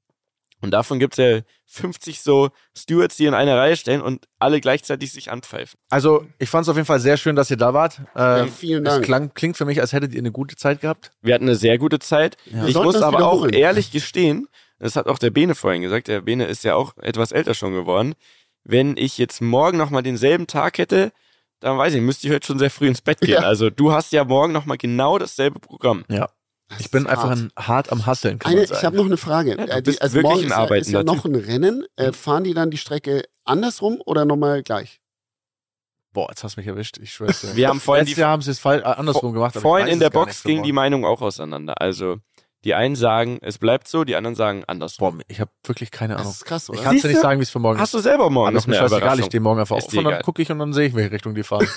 Und 0.62 0.72
davon 0.72 1.00
gibt 1.00 1.18
es 1.18 1.18
ja 1.18 1.42
50 1.66 2.22
so 2.22 2.50
Stewards, 2.78 3.18
die 3.18 3.26
in 3.26 3.34
eine 3.34 3.58
Reihe 3.58 3.76
stellen 3.76 4.02
und 4.02 4.28
alle 4.40 4.62
gleichzeitig 4.62 5.12
sich 5.12 5.32
anpfeifen. 5.32 5.80
Also, 5.90 6.26
ich 6.38 6.50
fand 6.50 6.64
es 6.64 6.70
auf 6.70 6.76
jeden 6.76 6.86
Fall 6.86 7.00
sehr 7.00 7.18
schön, 7.18 7.36
dass 7.36 7.50
ihr 7.50 7.58
da 7.58 7.74
wart. 7.74 8.02
Ja, 8.16 8.40
Ähm, 8.44 8.52
vielen 8.52 8.86
es 8.86 8.94
Dank. 8.94 9.06
klang, 9.06 9.34
klingt 9.34 9.58
für 9.58 9.66
mich, 9.66 9.82
als 9.82 9.94
hättet 9.94 10.14
ihr 10.14 10.20
eine 10.20 10.32
gute 10.32 10.56
Zeit 10.56 10.82
gehabt. 10.82 11.12
Wir 11.22 11.34
hatten 11.34 11.46
eine 11.46 11.56
sehr 11.56 11.78
gute 11.78 12.00
Zeit. 12.00 12.38
Ja. 12.46 12.66
Ich 12.68 12.76
muss 12.76 13.02
aber 13.02 13.28
auch 13.28 13.48
ehrlich 13.52 13.92
gestehen, 13.92 14.48
das 14.80 14.96
hat 14.96 15.08
auch 15.08 15.20
der 15.20 15.30
Bene 15.32 15.56
vorhin 15.56 15.82
gesagt, 15.82 16.08
der 16.08 16.22
Bene 16.22 16.46
ist 16.46 16.64
ja 16.64 16.76
auch 16.76 16.98
etwas 16.98 17.32
älter 17.32 17.54
schon 17.54 17.74
geworden. 17.74 18.14
Wenn 18.64 18.96
ich 18.98 19.18
jetzt 19.18 19.42
morgen 19.42 19.78
nochmal 19.78 20.04
denselben 20.04 20.48
Tag 20.48 20.78
hätte, 20.78 21.12
dann 21.60 21.78
weiß 21.78 21.94
ich, 21.94 22.02
müsste 22.02 22.28
ich 22.28 22.34
heute 22.34 22.46
schon 22.48 22.60
sehr 22.60 22.72
früh 22.72 22.88
ins 22.88 23.02
Bett 23.02 23.22
gehen. 23.22 23.32
Ja. 23.32 23.40
Also 23.42 23.70
du 23.70 23.92
hast 23.92 24.12
ja 24.12 24.24
morgen 24.24 24.52
nochmal 24.52 24.78
genau 24.78 25.18
dasselbe 25.18 25.60
Programm. 25.60 26.04
Ja. 26.10 26.30
Das 26.72 26.80
Ich 26.82 26.92
bin 26.92 27.08
einfach 27.08 27.30
hart. 27.30 27.38
ein, 27.38 27.52
hart 27.58 27.92
am 27.92 28.06
Hasseln, 28.06 28.40
kann 28.40 28.52
Eine, 28.54 28.62
man 28.68 28.78
ich 28.78 28.84
habe 28.84 28.96
noch 28.98 29.06
eine 29.06 29.18
Frage. 29.18 29.52
Ja, 29.58 29.66
du 29.66 29.72
Äh, 29.72 29.82
bist 29.82 30.00
die, 30.00 30.02
also 30.02 30.16
wirklich 30.16 30.32
morgen 30.34 30.52
ein 30.52 30.64
ist 30.64 30.70
ja, 30.70 30.76
ist 30.76 30.92
ja 30.92 31.04
noch 31.04 31.26
ein 31.26 31.36
Rennen. 31.36 31.86
Äh, 31.96 32.12
fahren 32.14 32.44
die 32.44 32.54
dann 32.54 32.72
die 32.72 32.78
Strecke 32.78 33.24
andersrum 33.46 34.02
oder 34.06 34.26
nochmal 34.26 34.64
gleich? 34.64 35.00
Boah, 36.14 36.28
jetzt 36.30 36.44
hast 36.44 36.56
du 36.58 36.60
mich 36.62 36.68
erwischt. 36.68 36.98
Ich 36.98 37.14
schwör's 37.14 37.42
dir. 37.42 37.56
Wir 37.56 37.70
haben 37.70 37.80
vorhin 37.80 38.06
Letztes 38.06 38.20
Jahr 38.20 38.32
haben 38.32 38.42
sie 38.42 38.52
es 38.52 38.64
äh, 38.66 38.82
andersrum 38.84 39.32
gemacht. 39.34 39.56
ich 39.56 39.62
vorhin 39.62 39.88
in 39.88 40.00
der 40.00 40.10
Box 40.10 40.44
ging 40.44 40.62
die. 40.64 40.74
Meinung 40.74 41.06
auch 41.06 41.22
auseinander. 41.22 41.80
Also 41.82 42.18
die 42.64 42.76
einen 42.76 42.96
sagen, 42.96 43.40
es 43.42 43.58
bleibt 43.58 43.88
so, 43.88 44.04
die 44.04 44.16
anderen 44.16 44.36
sagen 44.36 44.64
andersrum. 44.68 45.18
Boah, 45.18 45.24
ich 45.30 45.40
habe 45.40 45.50
wirklich 45.64 45.90
keine 45.90 46.14
Das 46.14 46.22
Ahnung. 46.22 46.34
ist 46.34 46.46
krass, 46.46 46.64
Ich 46.64 46.70
oder? 46.70 46.84
kann 46.84 46.96
es 46.98 47.02
dir 47.02 47.08
nicht 47.08 47.22
sagen, 47.22 47.40
wie 47.40 47.44
es 47.44 47.50
für 47.50 47.60
morgen 47.60 47.80
Hast 47.80 47.90
ist. 47.90 47.94
du 47.96 48.00
selber 48.00 48.30
morgen 48.30 48.48
Aber 48.50 48.54
noch 48.56 48.60
ist 48.62 48.68
mir 48.68 48.76
scheißegal, 48.76 49.20
ich 49.20 49.26
stehe 49.26 49.42
morgen 49.42 49.60
einfach 49.62 49.78
Ist 49.78 49.88
auf 49.88 49.94
und 49.98 50.04
dann 50.04 50.22
gucke 50.22 50.42
ich 50.42 50.52
und 50.52 50.60
dann 50.60 50.74
sehe 50.74 50.88
ich, 50.88 50.94
welche 50.96 51.12
Richtung 51.12 51.34
die 51.34 51.44
fahren. 51.44 51.68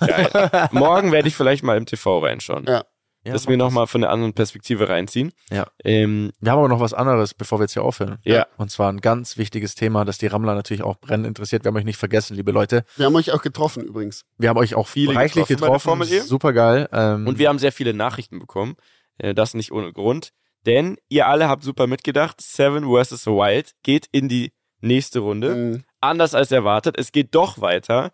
Geil. 0.00 0.68
morgen 0.72 1.12
werde 1.12 1.28
ich 1.28 1.34
vielleicht 1.36 1.62
mal 1.64 1.76
im 1.76 1.86
TV 1.86 2.18
reinschauen. 2.18 2.64
Ja. 2.66 2.84
Ja, 3.28 3.32
das 3.34 3.48
mir 3.48 3.56
nochmal 3.56 3.86
von 3.86 4.00
der 4.00 4.10
anderen 4.10 4.32
Perspektive 4.32 4.88
reinziehen. 4.88 5.32
Ja. 5.50 5.66
Ähm, 5.84 6.32
Wir 6.40 6.52
haben 6.52 6.58
aber 6.58 6.68
noch 6.68 6.80
was 6.80 6.94
anderes, 6.94 7.34
bevor 7.34 7.58
wir 7.58 7.64
jetzt 7.64 7.74
hier 7.74 7.82
aufhören. 7.84 8.18
Ja. 8.24 8.46
Und 8.56 8.70
zwar 8.70 8.90
ein 8.92 9.00
ganz 9.00 9.36
wichtiges 9.36 9.74
Thema, 9.74 10.04
das 10.04 10.18
die 10.18 10.26
Rammler 10.26 10.54
natürlich 10.54 10.82
auch 10.82 10.96
brennend 10.98 11.26
interessiert. 11.26 11.64
Wir 11.64 11.68
haben 11.68 11.76
euch 11.76 11.84
nicht 11.84 11.96
vergessen, 11.98 12.34
liebe 12.36 12.50
Leute. 12.52 12.84
Wir 12.96 13.06
haben 13.06 13.16
euch 13.16 13.32
auch 13.32 13.42
getroffen 13.42 13.84
übrigens. 13.84 14.24
Wir 14.38 14.48
haben 14.48 14.58
euch 14.58 14.74
auch 14.74 14.88
Viele 14.88 15.14
reichlich 15.14 15.46
getroffen 15.46 16.00
getroffen. 16.00 16.12
E. 16.12 16.20
Super 16.20 16.52
geil. 16.52 16.88
Ähm, 16.92 17.26
Und 17.26 17.38
wir 17.38 17.48
haben 17.48 17.58
sehr 17.58 17.72
viele 17.72 17.94
Nachrichten 17.94 18.38
bekommen. 18.38 18.76
Äh, 19.18 19.34
das 19.34 19.54
nicht 19.54 19.72
ohne 19.72 19.92
Grund. 19.92 20.32
Denn 20.66 20.96
ihr 21.08 21.28
alle 21.28 21.48
habt 21.48 21.62
super 21.62 21.86
mitgedacht. 21.86 22.40
Seven 22.40 22.84
vs. 22.84 23.26
Wild 23.26 23.72
geht 23.82 24.06
in 24.12 24.28
die 24.28 24.52
nächste 24.80 25.20
Runde. 25.20 25.54
Mhm. 25.54 25.84
Anders 26.00 26.34
als 26.34 26.52
erwartet. 26.52 26.96
Es 26.98 27.12
geht 27.12 27.34
doch 27.34 27.60
weiter. 27.60 28.10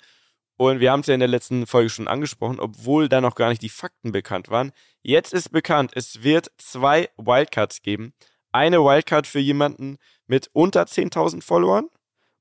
Und 0.56 0.80
wir 0.80 0.92
haben 0.92 1.00
es 1.00 1.06
ja 1.06 1.14
in 1.14 1.20
der 1.20 1.28
letzten 1.28 1.66
Folge 1.66 1.90
schon 1.90 2.08
angesprochen, 2.08 2.60
obwohl 2.60 3.08
da 3.08 3.20
noch 3.20 3.34
gar 3.34 3.48
nicht 3.48 3.62
die 3.62 3.68
Fakten 3.68 4.12
bekannt 4.12 4.50
waren. 4.50 4.72
Jetzt 5.02 5.32
ist 5.32 5.50
bekannt, 5.50 5.92
es 5.94 6.22
wird 6.22 6.50
zwei 6.58 7.10
Wildcards 7.16 7.82
geben. 7.82 8.14
Eine 8.52 8.78
Wildcard 8.78 9.26
für 9.26 9.40
jemanden 9.40 9.98
mit 10.26 10.48
unter 10.52 10.84
10.000 10.84 11.42
Followern 11.42 11.88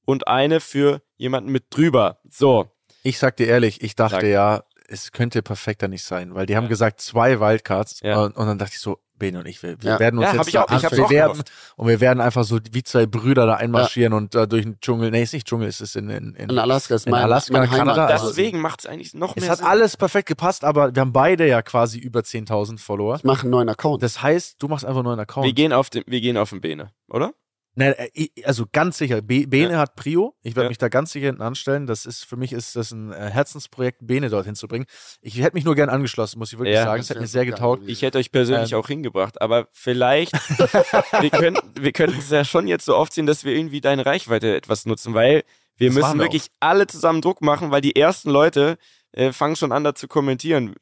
und 0.05 0.28
eine 0.28 0.59
für 0.59 1.01
jemanden 1.18 1.51
mit 1.51 1.66
drüber. 1.72 2.20
So, 2.30 2.70
ich 3.01 3.18
sag 3.18 3.38
dir 3.38 3.47
ehrlich, 3.47 3.82
ich 3.82 3.95
dachte 3.95 4.18
Sag. 4.18 4.24
ja, 4.26 4.64
es 4.88 5.11
könnte 5.11 5.41
perfekter 5.41 5.88
nicht 5.88 6.03
sein, 6.03 6.36
weil 6.36 6.45
die 6.45 6.55
haben 6.55 6.63
Ja. 6.65 6.69
gesagt, 6.69 7.01
zwei 7.01 7.39
Wildcards. 7.39 7.99
Ja. 8.01 8.21
Und, 8.21 8.36
und 8.36 8.45
dann 8.47 8.57
dachte 8.57 8.73
ich 8.73 8.79
so, 8.79 8.99
Bene 9.15 9.39
und 9.39 9.45
ich, 9.47 9.61
wir, 9.63 9.81
wir 9.81 9.91
Ja. 9.91 9.99
werden 9.99 10.17
uns 10.19 10.27
Ja, 10.27 10.36
jetzt 10.36 10.47
ich 10.49 10.57
auch- 10.57 10.65
da 10.65 10.75
ich 10.75 10.84
hab's 10.84 10.97
wir 10.97 11.05
auch 11.05 11.09
werden, 11.11 11.31
gehofft. 11.34 11.51
und 11.77 11.88
wir 11.88 12.01
werden 12.01 12.19
einfach 12.19 12.43
so 12.43 12.59
wie 12.71 12.84
zwei 12.84 13.05
Brüder 13.05 13.45
da 13.45 13.53
einmarschieren 13.55 14.11
und 14.11 14.34
äh, 14.36 14.47
durch 14.47 14.63
den 14.63 14.79
Dschungel, 14.81 15.11
nee, 15.11 15.21
ist 15.21 15.34
nicht 15.34 15.47
Dschungel, 15.47 15.67
ist 15.69 15.81
es 15.81 15.95
in, 15.95 16.09
in, 16.09 16.34
in, 16.36 16.49
In 16.49 16.59
Alaska 16.59 16.95
ist 16.95 17.05
in 17.05 17.11
mein, 17.11 17.21
Alaska, 17.23 17.53
mein 17.57 17.69
Kanada, 17.69 18.07
Heimat. 18.07 18.21
Deswegen 18.23 18.59
macht 18.59 18.81
es 18.81 18.86
eigentlich 18.88 19.13
noch 19.13 19.38
Es 19.38 19.41
mehr 19.43 19.51
hat 19.51 19.59
Sinn. 19.59 19.67
alles 19.67 19.95
perfekt 19.97 20.27
gepasst, 20.27 20.63
aber 20.63 20.93
wir 20.95 20.99
haben 21.01 21.13
beide 21.13 21.47
ja 21.47 21.61
quasi 21.61 21.99
über 21.99 22.21
10.000 22.21 22.79
Follower. 22.79 23.15
Ich 23.15 23.23
mache 23.23 23.43
einen 23.43 23.51
neuen 23.51 23.69
Account. 23.69 24.01
Das 24.03 24.21
heißt, 24.21 24.55
du 24.61 24.67
machst 24.67 24.84
einfach 24.84 24.99
einen 24.99 25.05
neuen 25.05 25.19
Account. 25.19 25.45
Wir 25.45 25.53
gehen 25.53 25.71
auf 25.73 25.89
den, 25.91 26.03
wir 26.07 26.19
gehen 26.19 26.36
auf 26.36 26.49
den 26.49 26.59
Bene, 26.59 26.89
oder? 27.07 27.34
Ne, 27.76 27.95
äh, 28.15 28.28
also 28.45 28.65
ganz 28.71 28.99
sicher, 28.99 29.21
Be 29.24 29.47
Bene 29.47 29.78
hat 29.80 29.95
Prio. 29.95 30.36
Ich 30.43 30.55
werde 30.55 30.65
Ja. 30.65 30.69
mich 30.69 30.78
da 30.78 30.89
ganz 30.89 31.11
sicher 31.11 31.26
hinten 31.28 31.41
anstellen. 31.41 31.88
Das 31.88 32.05
ist 32.05 32.24
für 32.24 32.38
mich 32.38 32.53
ist 32.53 32.76
das 32.76 32.91
ein 32.91 33.11
äh, 33.11 33.32
Herzensprojekt, 33.32 34.05
Bene 34.05 34.30
dorthin 34.30 34.53
zu 34.55 34.67
bringen. 34.67 34.86
Ich 35.21 35.39
hätte 35.41 35.55
mich 35.55 35.65
nur 35.65 35.74
gern 35.74 35.89
angeschlossen, 35.89 36.38
muss 36.38 36.53
ich 36.53 36.59
wirklich 36.59 36.76
Ja, 36.76 36.84
sagen. 36.86 36.99
das 36.99 37.07
Es 37.07 37.09
hätte 37.11 37.21
mir 37.21 37.28
sehr 37.28 37.45
getaugt. 37.45 37.84
Ich 37.88 38.03
hätte 38.03 38.19
euch 38.19 38.32
persönlich 38.32 38.74
Ähm. 38.74 38.78
auch 38.80 38.88
hingebracht, 38.88 39.41
aber 39.41 39.67
vielleicht, 39.71 40.34
wir 41.19 41.30
können 41.32 41.57
wir 41.80 41.91
könnten 41.93 42.19
es 42.19 42.30
ja 42.30 42.45
schon 42.45 42.67
jetzt 42.67 42.86
so 42.86 42.95
aufziehen, 42.95 43.26
dass 43.26 43.43
wir 43.43 43.53
irgendwie 43.55 43.82
deine 43.82 44.05
Reichweite 44.05 44.55
etwas 44.55 44.86
nutzen, 44.86 45.13
weil 45.15 45.43
wir 45.78 45.88
Das 45.89 45.95
müssen 45.95 46.17
wir 46.19 46.26
wirklich 46.26 46.47
alle 46.59 46.86
zusammen 46.86 47.21
Druck 47.21 47.41
machen, 47.41 47.71
weil 47.71 47.82
die 47.82 47.95
ersten 47.95 48.30
Leute 48.30 48.78
äh, 49.13 49.32
fangen 49.32 49.55
schon 49.55 49.71
an, 49.71 49.84
da 49.84 49.95
zu 49.95 50.07
kommentieren. 50.07 50.76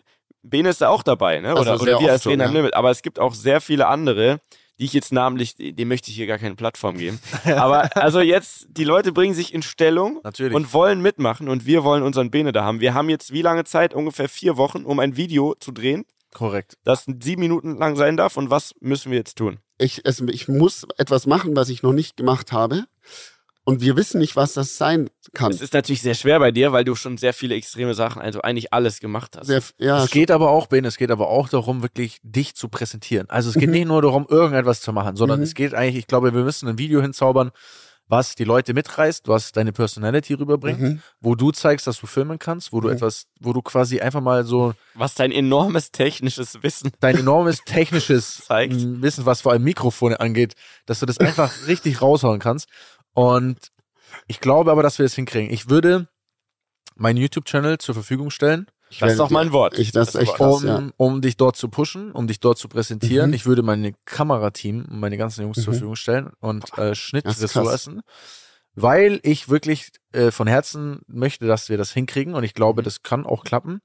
Bene 0.43 0.69
ist 0.69 0.81
da 0.81 0.89
auch 0.89 1.03
dabei, 1.03 1.39
ne? 1.39 1.49
Also 1.49 1.61
Oder, 1.61 1.77
sehr 1.77 1.95
oder 1.95 1.99
wir 2.05 2.11
als 2.11 2.23
Trainer 2.23 2.45
am 2.45 2.51
ja. 2.51 2.57
Limit. 2.57 2.73
Aber 2.73 2.89
es 2.91 3.01
gibt 3.01 3.19
auch 3.19 3.33
sehr 3.33 3.61
viele 3.61 3.87
andere, 3.87 4.41
die 4.81 4.85
ich 4.85 4.93
jetzt 4.93 5.13
namentlich, 5.13 5.53
dem 5.57 5.87
möchte 5.87 6.09
ich 6.09 6.15
hier 6.15 6.25
gar 6.25 6.39
keine 6.39 6.55
Plattform 6.55 6.97
geben. 6.97 7.19
Aber 7.45 7.95
also 7.95 8.19
jetzt, 8.19 8.65
die 8.71 8.83
Leute 8.83 9.11
bringen 9.11 9.35
sich 9.35 9.53
in 9.53 9.61
Stellung 9.61 10.19
Natürlich. 10.23 10.55
und 10.55 10.73
wollen 10.73 11.03
mitmachen 11.03 11.49
und 11.49 11.67
wir 11.67 11.83
wollen 11.83 12.01
unseren 12.01 12.31
Bene 12.31 12.51
da 12.51 12.63
haben. 12.63 12.79
Wir 12.79 12.95
haben 12.95 13.07
jetzt 13.07 13.31
wie 13.31 13.43
lange 13.43 13.63
Zeit? 13.63 13.93
Ungefähr 13.93 14.27
vier 14.27 14.57
Wochen, 14.57 14.83
um 14.83 14.99
ein 14.99 15.15
Video 15.15 15.53
zu 15.59 15.71
drehen, 15.71 16.03
Korrekt. 16.33 16.79
das 16.83 17.05
sieben 17.05 17.41
Minuten 17.41 17.77
lang 17.77 17.95
sein 17.95 18.17
darf. 18.17 18.37
Und 18.37 18.49
was 18.49 18.73
müssen 18.79 19.11
wir 19.11 19.19
jetzt 19.19 19.37
tun? 19.37 19.59
ich, 19.81 20.05
es, 20.05 20.21
ich 20.21 20.47
muss 20.47 20.85
etwas 20.97 21.25
machen, 21.25 21.55
was 21.55 21.69
ich 21.69 21.83
noch 21.83 21.93
nicht 21.93 22.17
gemacht 22.17 22.51
habe. 22.51 22.85
Und 23.63 23.79
wir 23.81 23.95
wissen 23.95 24.19
nicht, 24.19 24.35
was 24.35 24.53
das 24.53 24.77
sein 24.77 25.09
kann. 25.33 25.51
Es 25.51 25.61
ist 25.61 25.73
natürlich 25.73 26.01
sehr 26.01 26.15
schwer 26.15 26.39
bei 26.39 26.51
dir, 26.51 26.71
weil 26.71 26.83
du 26.83 26.95
schon 26.95 27.17
sehr 27.17 27.33
viele 27.33 27.53
extreme 27.55 27.93
Sachen, 27.93 28.19
also 28.21 28.41
eigentlich 28.41 28.73
alles 28.73 28.99
gemacht 28.99 29.37
hast. 29.37 29.47
Sehr, 29.47 29.61
ja, 29.77 30.03
es 30.03 30.09
geht 30.09 30.31
aber 30.31 30.49
auch, 30.49 30.65
Ben, 30.67 30.83
es 30.83 30.97
geht 30.97 31.11
aber 31.11 31.27
auch 31.29 31.47
darum, 31.47 31.83
wirklich 31.83 32.19
dich 32.23 32.55
zu 32.55 32.69
präsentieren. 32.69 33.29
Also 33.29 33.49
es 33.49 33.55
geht 33.55 33.67
Mhm. 33.67 33.73
nicht 33.73 33.87
nur 33.87 34.01
darum, 34.01 34.25
irgendetwas 34.27 34.81
zu 34.81 34.91
machen, 34.93 35.15
sondern 35.15 35.39
Mhm. 35.39 35.43
es 35.43 35.53
geht 35.53 35.75
eigentlich, 35.75 35.97
ich 35.97 36.07
glaube, 36.07 36.33
wir 36.33 36.43
müssen 36.43 36.67
ein 36.69 36.79
Video 36.79 37.01
hinzaubern, 37.01 37.51
was 38.07 38.35
die 38.35 38.43
Leute 38.43 38.73
mitreißt, 38.73 39.27
was 39.29 39.51
deine 39.53 39.71
Personality 39.71 40.33
rüberbringt, 40.33 40.81
Mhm. 40.81 41.01
wo 41.21 41.35
du 41.35 41.51
zeigst, 41.51 41.85
dass 41.87 41.97
du 41.99 42.07
filmen 42.07 42.39
kannst, 42.39 42.73
wo 42.73 42.81
du 42.81 42.87
Mhm. 42.89 42.95
etwas, 42.95 43.27
wo 43.39 43.53
du 43.53 43.61
quasi 43.61 44.01
einfach 44.01 44.21
mal 44.21 44.43
so 44.43 44.73
Was 44.95 45.13
dein 45.15 45.31
enormes 45.31 45.91
technisches 45.91 46.61
Wissen. 46.63 46.91
dein 46.99 47.15
enormes 47.15 47.59
technisches 47.63 48.41
Wissen, 48.49 49.25
was 49.27 49.41
vor 49.41 49.51
allem 49.53 49.63
Mikrofone 49.63 50.19
angeht, 50.19 50.55
dass 50.87 50.99
du 50.99 51.05
das 51.05 51.19
einfach 51.19 51.51
richtig 51.67 52.01
raushauen 52.01 52.39
kannst. 52.39 52.67
Und 53.13 53.57
ich 54.27 54.39
glaube 54.39 54.71
aber, 54.71 54.83
dass 54.83 54.97
wir 54.99 55.05
das 55.05 55.15
hinkriegen. 55.15 55.51
Ich 55.53 55.69
würde 55.69 56.07
meinen 56.95 57.17
YouTube-Channel 57.17 57.77
zur 57.77 57.95
Verfügung 57.95 58.29
stellen, 58.29 58.67
Ich 58.89 58.99
Das 58.99 59.11
ist 59.13 59.19
doch 59.19 59.29
mein 59.29 59.51
Wort. 59.53 59.79
Ich, 59.79 59.91
das, 59.93 60.11
Das 60.11 60.15
ist 60.15 60.21
echt 60.27 60.35
krass, 60.37 60.61
um, 60.63 60.65
ja. 60.67 60.89
um 60.97 61.21
dich 61.21 61.37
dort 61.37 61.55
zu 61.55 61.69
pushen, 61.69 62.11
um 62.11 62.27
dich 62.27 62.39
dort 62.41 62.57
zu 62.57 62.67
präsentieren. 62.67 63.29
Mhm. 63.29 63.33
Ich 63.35 63.45
würde 63.45 63.63
meine 63.63 63.93
Kamerateam 64.05 64.85
und 64.89 64.99
meine 64.99 65.17
ganzen 65.17 65.43
Jungs 65.43 65.55
zur 65.57 65.67
Mhm. 65.71 65.75
Verfügung 65.75 65.95
stellen 65.95 66.31
und 66.41 66.77
äh, 66.77 66.93
Schnittressourcen, 66.93 68.01
weil 68.75 69.19
ich 69.23 69.47
wirklich 69.49 69.91
äh, 70.11 70.31
von 70.31 70.47
Herzen 70.47 71.01
möchte, 71.07 71.47
dass 71.47 71.69
wir 71.69 71.77
das 71.77 71.91
hinkriegen 71.93 72.33
und 72.35 72.43
ich 72.43 72.53
glaube, 72.53 72.81
Mhm. 72.81 72.85
das 72.85 73.01
kann 73.01 73.25
auch 73.25 73.43
klappen. 73.45 73.79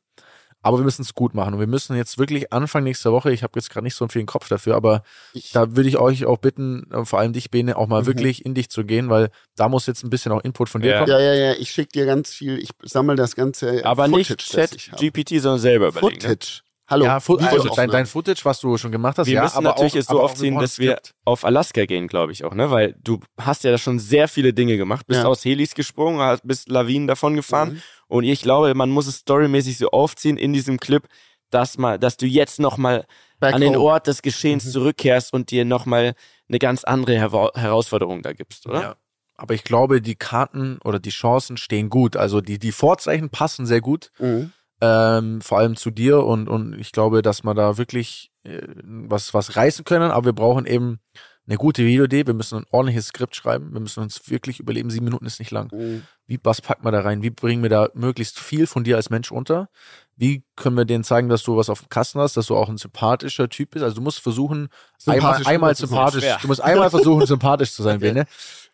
Aber 0.66 0.78
wir 0.78 0.84
müssen 0.84 1.02
es 1.02 1.14
gut 1.14 1.32
machen 1.32 1.54
und 1.54 1.60
wir 1.60 1.68
müssen 1.68 1.94
jetzt 1.96 2.18
wirklich 2.18 2.52
Anfang 2.52 2.82
nächster 2.82 3.12
Woche, 3.12 3.30
ich 3.30 3.44
habe 3.44 3.52
jetzt 3.54 3.70
gerade 3.70 3.84
nicht 3.84 3.94
so 3.94 4.08
viel 4.08 4.24
Kopf 4.24 4.48
dafür, 4.48 4.74
aber 4.74 5.04
Ich, 5.32 5.52
da 5.52 5.76
würde 5.76 5.88
ich 5.88 5.96
euch 5.96 6.26
auch 6.26 6.38
bitten, 6.38 6.90
äh, 6.92 7.04
vor 7.04 7.20
allem 7.20 7.32
dich, 7.32 7.52
Bene, 7.52 7.76
auch 7.76 7.86
mal 7.86 8.02
Mhm. 8.02 8.06
wirklich 8.06 8.44
in 8.44 8.54
dich 8.54 8.68
zu 8.68 8.84
gehen, 8.84 9.08
weil 9.08 9.30
da 9.54 9.68
muss 9.68 9.86
jetzt 9.86 10.02
ein 10.02 10.10
bisschen 10.10 10.32
auch 10.32 10.42
Input 10.42 10.68
von 10.68 10.80
dir 10.82 10.90
Ja. 10.90 10.98
kommen. 10.98 11.10
ja, 11.12 11.20
ja, 11.20 11.34
ja, 11.34 11.52
ich 11.52 11.70
schicke 11.70 11.92
dir 11.92 12.04
ganz 12.04 12.34
viel, 12.34 12.58
ich 12.58 12.70
sammle 12.82 13.14
das 13.14 13.36
ganze 13.36 13.84
Aber 13.84 14.06
Footage, 14.06 14.16
nicht 14.32 14.54
das 14.56 14.70
Chat. 14.72 14.96
GPT, 14.98 15.38
sondern 15.40 15.60
selber 15.60 15.86
überlegen. 15.88 16.16
Ne? 16.16 16.20
Footage. 16.30 16.62
Hallo. 16.88 17.04
Ja, 17.04 17.18
Fu 17.18 17.34
also 17.36 17.68
dein, 17.74 17.90
dein 17.90 18.06
Footage, 18.06 18.44
was 18.44 18.60
du 18.60 18.76
schon 18.78 18.92
gemacht 18.92 19.18
hast, 19.18 19.26
Wir 19.26 19.34
ja, 19.34 19.42
müssen 19.42 19.56
aber 19.56 19.70
natürlich 19.70 19.94
auch, 19.94 19.98
es 19.98 20.06
so 20.06 20.20
aufziehen, 20.20 20.58
dass 20.58 20.78
wir 20.78 21.00
auf 21.24 21.44
Alaska 21.44 21.84
gehen, 21.84 22.06
glaube 22.06 22.30
ich 22.32 22.44
auch, 22.44 22.54
ne? 22.54 22.70
Weil 22.70 22.94
du 23.02 23.18
hast 23.38 23.64
ja 23.64 23.72
da 23.72 23.78
schon 23.78 23.98
sehr 23.98 24.28
viele 24.28 24.52
Dinge 24.54 24.76
gemacht. 24.76 25.06
Bist 25.06 25.20
Ja. 25.22 25.26
aus 25.26 25.44
Helis 25.44 25.74
gesprungen, 25.74 26.38
bist 26.44 26.68
Lawinen 26.68 27.08
davon 27.08 27.34
gefahren. 27.34 27.74
Mhm. 27.74 27.82
Und 28.08 28.24
ich 28.24 28.40
glaube, 28.40 28.72
man 28.74 28.90
muss 28.90 29.08
es 29.08 29.16
storymäßig 29.16 29.78
so 29.78 29.90
aufziehen 29.90 30.36
in 30.36 30.52
diesem 30.52 30.78
Clip, 30.78 31.02
dass 31.50 31.76
mal, 31.76 31.98
dass 31.98 32.16
du 32.16 32.26
jetzt 32.26 32.60
nochmal 32.60 33.04
an 33.40 33.60
den. 33.60 33.76
Ort 33.76 34.06
des 34.06 34.22
Geschehens 34.22 34.64
Mhm. 34.66 34.70
zurückkehrst 34.70 35.32
und 35.32 35.50
dir 35.50 35.64
nochmal 35.64 36.14
eine 36.48 36.58
ganz 36.60 36.84
andere 36.84 37.14
Hera 37.18 37.50
Herausforderung 37.54 38.22
da 38.22 38.32
gibst, 38.32 38.66
oder? 38.66 38.80
Ja. 38.80 38.96
Aber 39.34 39.54
ich 39.54 39.64
glaube, 39.64 40.00
die 40.00 40.14
Karten 40.14 40.78
oder 40.84 40.98
die 41.00 41.10
Chancen 41.10 41.56
stehen 41.56 41.90
gut. 41.90 42.16
Also 42.16 42.40
die, 42.40 42.58
die 42.58 42.72
Vorzeichen 42.72 43.28
passen 43.28 43.66
sehr 43.66 43.80
gut, 43.80 44.10
Mhm. 44.20 44.52
Ähm, 44.80 45.40
vor 45.40 45.58
allem 45.58 45.76
zu 45.76 45.90
dir 45.90 46.24
und, 46.24 46.48
und 46.48 46.78
ich 46.78 46.92
glaube, 46.92 47.22
dass 47.22 47.44
wir 47.44 47.54
da 47.54 47.78
wirklich 47.78 48.30
äh, 48.44 48.60
was, 48.84 49.34
was 49.34 49.56
reißen 49.56 49.84
können, 49.84 50.10
aber 50.10 50.26
wir 50.26 50.32
brauchen 50.32 50.66
eben 50.66 51.00
eine 51.48 51.58
gute 51.58 51.84
Videoidee, 51.84 52.26
wir 52.26 52.34
müssen 52.34 52.58
ein 52.58 52.66
ordentliches 52.70 53.08
Skript 53.08 53.36
schreiben, 53.36 53.72
wir 53.72 53.80
müssen 53.80 54.02
uns 54.02 54.28
wirklich 54.28 54.58
überleben, 54.58 54.90
sieben 54.90 55.04
Minuten 55.04 55.26
ist 55.26 55.38
nicht 55.38 55.52
lang. 55.52 55.70
Mhm. 55.72 56.02
Wie, 56.26 56.40
was 56.42 56.60
packen 56.60 56.84
wir 56.84 56.90
da 56.90 57.02
rein? 57.02 57.22
Wie 57.22 57.30
bringen 57.30 57.62
wir 57.62 57.70
da 57.70 57.88
möglichst 57.94 58.40
viel 58.40 58.66
von 58.66 58.82
dir 58.82 58.96
als 58.96 59.10
Mensch 59.10 59.30
unter? 59.30 59.68
Wie 60.16 60.42
können 60.56 60.76
wir 60.76 60.84
denen 60.84 61.04
zeigen, 61.04 61.28
dass 61.28 61.44
du 61.44 61.56
was 61.56 61.70
auf 61.70 61.80
dem 61.82 61.88
Kasten 61.88 62.18
hast, 62.18 62.36
dass 62.36 62.46
du 62.46 62.56
auch 62.56 62.68
ein 62.68 62.78
sympathischer 62.78 63.48
Typ 63.48 63.70
bist? 63.70 63.84
Also 63.84 63.96
du 63.96 64.02
musst 64.02 64.18
versuchen, 64.18 64.68
einmal, 65.06 65.20
Sympathisch 65.20 65.46
einmal 65.46 65.74
sein. 65.76 65.86
sympathisch, 65.88 66.24
du 66.42 66.48
musst 66.48 66.60
einmal 66.60 66.90
versuchen, 66.90 67.26
sympathisch 67.26 67.72
zu 67.72 67.82
sein, 67.84 67.96
Okay. 67.96 68.08
Bene. 68.08 68.26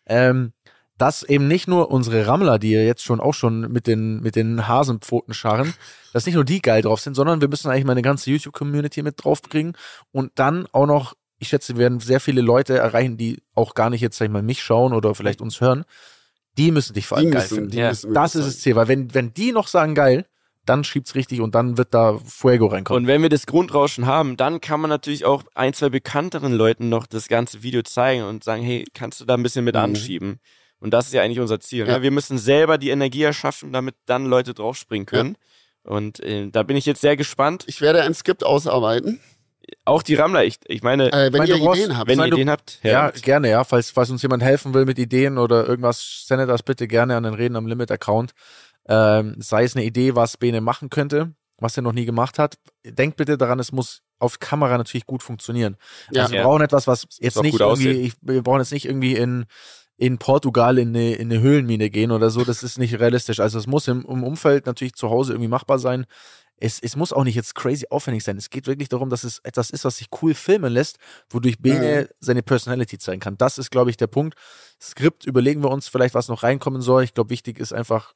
Ähm, 0.05 0.53
dass 0.97 1.23
eben 1.23 1.47
nicht 1.47 1.67
nur 1.67 1.89
unsere 1.91 2.27
Rammler, 2.27 2.59
die 2.59 2.71
ja 2.71 2.81
jetzt 2.81 3.03
schon 3.03 3.19
auch 3.19 3.33
schon 3.33 3.71
mit 3.71 3.87
den, 3.87 4.21
mit 4.21 4.35
den 4.35 4.67
Hasenpfoten 4.67 5.33
scharren, 5.33 5.73
dass 6.13 6.25
nicht 6.25 6.35
nur 6.35 6.45
die 6.45 6.61
geil 6.61 6.81
drauf 6.81 6.99
sind, 6.99 7.15
sondern 7.15 7.41
wir 7.41 7.47
müssen 7.47 7.69
eigentlich 7.69 7.85
mal 7.85 7.93
eine 7.93 8.03
ganze 8.03 8.29
YouTube-Community 8.29 9.01
mit 9.01 9.23
draufbringen 9.23 9.75
und 10.11 10.31
dann 10.35 10.67
auch 10.71 10.85
noch, 10.85 11.13
ich 11.39 11.47
schätze, 11.49 11.73
wir 11.73 11.79
werden 11.79 11.99
sehr 11.99 12.19
viele 12.19 12.41
Leute 12.41 12.77
erreichen, 12.77 13.17
die 13.17 13.41
auch 13.55 13.73
gar 13.73 13.89
nicht 13.89 14.01
jetzt, 14.01 14.17
sag 14.17 14.25
ich 14.27 14.31
mal, 14.31 14.43
mich 14.43 14.61
schauen 14.61 14.93
oder 14.93 15.15
vielleicht 15.15 15.41
uns 15.41 15.59
hören. 15.61 15.83
Die 16.57 16.71
müssen 16.71 16.93
dich 16.93 17.07
vor 17.07 17.17
allem 17.17 17.27
Die 17.27 17.31
geil 17.31 17.41
müssen, 17.41 17.55
finden. 17.55 17.77
Ja, 17.77 17.89
Das 17.89 18.35
ist 18.35 18.45
das 18.47 18.59
Ziel, 18.59 18.75
weil 18.75 18.87
wenn, 18.87 19.13
wenn 19.15 19.33
die 19.33 19.51
noch 19.51 19.67
sagen 19.67 19.95
geil, 19.95 20.25
dann 20.65 20.83
schiebt's 20.83 21.15
richtig 21.15 21.41
und 21.41 21.55
dann 21.55 21.77
wird 21.77 21.93
da 21.93 22.17
Fuego 22.25 22.67
reinkommen. 22.67 23.03
Und 23.03 23.07
wenn 23.07 23.21
wir 23.21 23.29
das 23.29 23.47
Grundrauschen 23.47 24.05
haben, 24.05 24.37
dann 24.37 24.61
kann 24.61 24.79
man 24.79 24.89
natürlich 24.89 25.25
auch 25.25 25.43
ein, 25.55 25.73
zwei 25.73 25.89
bekannteren 25.89 26.53
Leuten 26.53 26.87
noch 26.87 27.05
das 27.07 27.27
ganze 27.27 27.63
Video 27.63 27.81
zeigen 27.81 28.23
und 28.23 28.43
sagen, 28.45 28.63
hey, 28.63 28.85
kannst 28.93 29.19
du 29.19 29.25
da 29.25 29.33
ein 29.33 29.43
bisschen 29.43 29.65
mit 29.65 29.75
Mhm. 29.75 29.81
anschieben? 29.81 30.39
Und 30.83 30.91
das 30.91 31.07
ist 31.07 31.13
ja 31.13 31.21
eigentlich 31.21 31.39
unser 31.39 31.59
Ziel. 31.61 31.87
Ja. 31.87 31.97
Ne? 31.97 32.01
Wir 32.03 32.11
müssen 32.11 32.37
selber 32.37 32.77
die 32.77 32.89
Energie 32.89 33.23
erschaffen, 33.23 33.71
damit 33.71 33.95
dann 34.05 34.25
Leute 34.25 34.53
draufspringen 34.53 35.05
können. 35.05 35.37
Und 35.83 36.19
äh, 36.19 36.49
da 36.49 36.63
bin 36.63 36.75
ich 36.77 36.85
jetzt 36.85 37.01
sehr 37.01 37.15
gespannt. 37.17 37.63
Ich 37.67 37.79
werde 37.81 38.01
ein 38.03 38.13
Skript 38.13 38.45
ausarbeiten. 38.45 39.19
Auch 39.85 40.03
die 40.03 40.15
Rammler, 40.15 40.43
ich, 40.43 40.57
ich 40.67 40.83
meine, 40.83 41.07
Äh, 41.13 41.31
wenn 41.31 41.39
meine, 41.39 41.53
ihr 41.55 41.59
brauchst- 41.63 41.79
Ideen 41.81 41.97
habt. 41.97 42.09
wenn 42.09 42.19
ihr 42.19 42.25
Ideen 42.27 42.49
habt, 42.49 42.79
ja, 42.83 43.07
damit. 43.07 43.23
gerne, 43.23 43.49
ja. 43.49 43.63
Falls, 43.63 43.91
falls 43.91 44.09
uns 44.09 44.21
jemand 44.21 44.43
helfen 44.43 44.73
will 44.73 44.83
mit 44.85 44.99
Ideen 44.99 45.37
oder 45.37 45.65
irgendwas, 45.67 46.25
sendet 46.27 46.49
das 46.49 46.63
bitte 46.63 46.85
gerne 46.87 47.15
an 47.15 47.23
den 47.23 47.33
Reden 47.33 47.55
am 47.55 47.65
Limit-Account. 47.65 48.33
Ähm, 48.89 49.35
sei 49.39 49.63
es 49.63 49.75
eine 49.77 49.85
Idee, 49.85 50.15
was 50.15 50.35
Bene 50.35 50.59
machen 50.59 50.89
könnte, 50.89 51.33
was 51.59 51.77
er 51.77 51.83
noch 51.83 51.93
nie 51.93 52.03
gemacht 52.05 52.39
hat. 52.39 52.57
Denkt 52.85 53.15
bitte 53.15 53.37
daran, 53.37 53.59
es 53.59 53.71
muss 53.71 54.01
auf 54.19 54.39
Kamera 54.39 54.77
natürlich 54.77 55.05
gut 55.05 55.23
funktionieren. 55.23 55.77
Ja. 56.11 56.23
also 56.23 56.33
wir 56.33 56.39
Ja. 56.41 56.45
brauchen 56.45 56.61
etwas, 56.61 56.85
was 56.87 57.07
jetzt 57.19 57.41
nicht 57.41 57.59
irgendwie, 57.59 57.91
ich, 57.91 58.13
wir 58.21 58.41
brauchen 58.43 58.59
jetzt 58.59 58.71
nicht 58.73 58.85
irgendwie 58.85 59.15
in, 59.15 59.45
in 60.03 60.17
Portugal 60.17 60.77
in 60.79 60.89
eine, 60.89 61.13
in 61.15 61.31
eine 61.31 61.39
Höhlenmine 61.39 61.89
gehen 61.89 62.11
oder 62.11 62.29
so. 62.29 62.43
Das 62.43 62.61
ist 62.61 62.77
nicht 62.77 62.99
realistisch. 62.99 63.39
Also 63.39 63.57
es 63.57 63.67
muss 63.67 63.87
im, 63.87 64.03
im 64.05 64.23
Umfeld 64.25 64.65
natürlich 64.65 64.95
zu 64.95 65.09
Hause 65.09 65.31
irgendwie 65.31 65.47
machbar 65.47 65.79
sein. 65.79 66.05
Es, 66.57 66.79
es 66.81 66.97
muss 66.97 67.13
auch 67.13 67.23
nicht 67.23 67.35
jetzt 67.35 67.55
crazy 67.55 67.85
aufwendig 67.89 68.23
sein. 68.25 68.35
Es 68.35 68.49
geht 68.49 68.67
wirklich 68.67 68.89
darum, 68.89 69.09
dass 69.09 69.23
es 69.23 69.39
etwas 69.43 69.69
ist, 69.69 69.85
was 69.85 69.97
sich 69.97 70.07
cool 70.21 70.33
filmen 70.33 70.73
lässt, 70.73 70.97
wodurch 71.29 71.57
Bene 71.59 72.09
seine 72.19 72.43
Personality 72.43 72.97
zeigen 72.97 73.21
kann. 73.21 73.37
Das 73.37 73.57
ist, 73.57 73.71
glaube 73.71 73.91
ich, 73.91 73.97
der 73.97 74.07
Punkt. 74.07 74.37
Skript 74.81 75.25
überlegen 75.25 75.63
wir 75.63 75.71
uns 75.71 75.87
vielleicht, 75.87 76.15
was 76.15 76.27
noch 76.27 76.43
reinkommen 76.43 76.81
soll. 76.81 77.03
Ich 77.05 77.13
glaube, 77.13 77.29
wichtig 77.29 77.57
ist 77.57 77.71
einfach, 77.73 78.11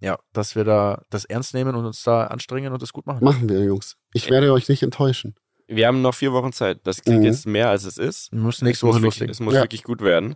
ja, 0.00 0.18
dass 0.32 0.56
wir 0.56 0.64
da 0.64 1.02
das 1.10 1.24
ernst 1.26 1.54
nehmen 1.54 1.76
und 1.76 1.84
uns 1.86 2.02
da 2.02 2.24
anstrengen 2.24 2.72
und 2.72 2.82
das 2.82 2.92
gut 2.92 3.06
machen. 3.06 3.22
Machen 3.24 3.48
wir, 3.48 3.62
Jungs. 3.62 3.96
Ich 4.12 4.28
werde 4.30 4.52
euch 4.52 4.68
nicht 4.68 4.82
enttäuschen. 4.82 5.36
wir 5.68 5.86
haben 5.86 6.02
noch 6.02 6.14
vier 6.16 6.32
Wochen 6.32 6.52
Zeit. 6.52 6.80
Das 6.84 7.02
klingt 7.02 7.20
Mhm. 7.20 7.26
jetzt 7.26 7.46
mehr, 7.46 7.68
als 7.70 7.84
es 7.84 7.98
ist. 7.98 8.32
Wir 8.32 8.40
müssen 8.40 8.64
nächste 8.64 8.86
es 8.86 8.88
muss, 8.88 8.96
Woche 8.96 9.02
wirklich, 9.04 9.30
es 9.30 9.38
muss 9.40 9.54
Ja. 9.54 9.60
wirklich 9.62 9.84
gut 9.84 10.00
werden. 10.00 10.34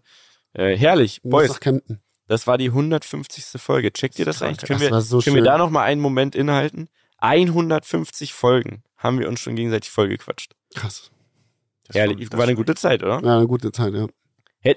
Äh, 0.54 0.76
herrlich, 0.76 1.20
Boys, 1.22 1.50
nach 1.50 1.60
Kempten. 1.60 2.00
das 2.26 2.46
war 2.46 2.56
die 2.58 2.68
150. 2.68 3.60
Folge. 3.60 3.92
Checkt 3.92 4.18
ihr 4.18 4.24
das 4.24 4.38
Krank. 4.38 4.50
eigentlich? 4.50 4.66
Können, 4.68 4.80
Das 4.80 4.90
wir, 4.90 5.00
so 5.02 5.18
können 5.20 5.36
wir 5.36 5.40
schön. 5.42 5.44
da 5.44 5.58
noch 5.58 5.70
mal 5.70 5.82
einen 5.84 6.00
Moment 6.00 6.34
inhalten? 6.34 6.88
150 7.18 8.32
Folgen 8.34 8.82
haben 8.96 9.18
wir 9.18 9.28
uns 9.28 9.40
schon 9.40 9.56
gegenseitig 9.56 9.90
vollgequatscht. 9.90 10.52
Krass. 10.74 11.10
Das 11.86 11.96
Herrlich, 11.96 12.28
das 12.30 12.38
war 12.38 12.44
eine 12.46 12.54
gute 12.54 12.74
Zeit, 12.74 13.02
oder? 13.02 13.20
Ja, 13.22 13.36
eine 13.36 13.46
gute 13.46 13.70
Zeit, 13.72 13.92
ja. 13.94 14.06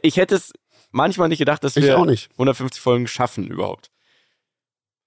Ich 0.02 0.18
hätte 0.18 0.36
es 0.36 0.52
manchmal 0.92 1.30
nicht 1.30 1.40
gedacht, 1.40 1.64
dass 1.64 1.76
wir 1.76 1.98
auch 1.98 2.06
nicht. 2.06 2.30
150 2.34 2.82
Folgen 2.82 3.08
schaffen 3.08 3.48
überhaupt. 3.48 3.90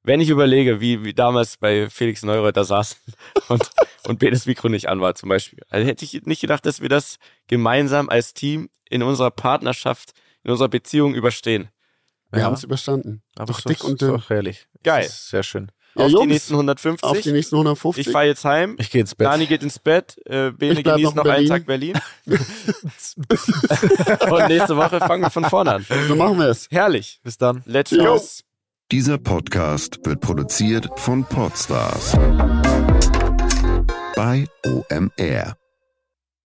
wenn 0.03 0.21
ich 0.21 0.31
überlege, 0.31 0.81
wie, 0.81 1.05
wie 1.05 1.13
damals 1.13 1.59
bei 1.59 1.91
Felix 1.91 2.23
Neureuter 2.23 2.65
saßen 2.65 2.97
und, 3.49 3.71
und 4.07 4.19
Benes 4.19 4.47
Mikro 4.47 4.69
nicht 4.71 4.89
an 4.89 5.01
war 5.03 5.15
zum 5.15 5.29
Beispiel, 5.29 5.59
also 5.69 5.87
hätte 5.87 6.05
ich 6.07 6.23
nicht 6.25 6.41
gedacht, 6.41 6.65
dass 6.65 6.81
wir 6.81 6.89
das 6.89 7.17
gemeinsam 7.49 8.09
als 8.09 8.33
Team 8.33 8.71
in 8.89 9.03
unserer 9.03 9.31
Partnerschaft, 9.31 10.13
in 10.45 10.51
unserer 10.51 10.69
Beziehung 10.69 11.15
überstehen. 11.15 11.69
Wir 12.31 12.41
Ja. 12.41 12.47
haben 12.47 12.55
es 12.55 12.65
überstanden. 12.65 13.23
Aber 13.37 13.53
Doch 13.53 13.61
dick 13.63 13.83
und 13.85 14.01
dünn. 14.01 14.23
herrlich. 14.29 14.67
Geil. 14.85 15.03
Das 15.05 15.13
ist 15.15 15.29
sehr 15.31 15.43
schön. 15.43 15.73
Ja, 15.97 16.03
auf 16.05 16.09
die 16.09 16.15
Jungs, 16.15 16.27
nächsten 16.29 16.55
150. 16.55 17.03
Auf 17.03 17.21
die 17.21 17.33
nächsten 17.33 17.57
150. 17.57 18.07
ich 18.07 18.13
fahre 18.13 18.27
jetzt 18.27 18.45
heim. 18.45 18.77
Ich 18.79 18.91
gehe 18.91 19.01
ins 19.01 19.17
Bett. 19.17 19.27
Dani 19.27 19.47
geht 19.47 19.65
ins 19.65 19.81
Bett, 19.81 20.17
äh, 20.25 20.53
Bene 20.53 20.85
genießt 20.85 21.17
noch 21.17 21.25
noch 21.25 21.25
in 21.25 21.31
einen 21.33 21.65
Berlin. 21.67 21.95
Tag 21.95 22.07
Berlin. 22.27 22.41
und 24.31 24.49
nächste 24.49 24.77
Woche 24.77 25.01
fangen 25.01 25.23
wir 25.23 25.31
von 25.31 25.45
vorne 25.47 25.75
an. 25.75 25.87
so 26.07 26.15
machen 26.15 26.39
wir 26.39 26.47
es. 26.47 26.69
Herrlich. 26.71 27.19
Bis 27.25 27.37
dann. 27.39 27.63
Let's 27.67 27.91
go. 27.91 28.21
Dieser 28.93 29.19
Podcast 29.19 29.99
wird 30.05 30.21
produziert 30.21 30.89
von 30.97 31.25
Podstars 31.25 32.13
bei 34.15 34.47
OMR. 34.65 35.57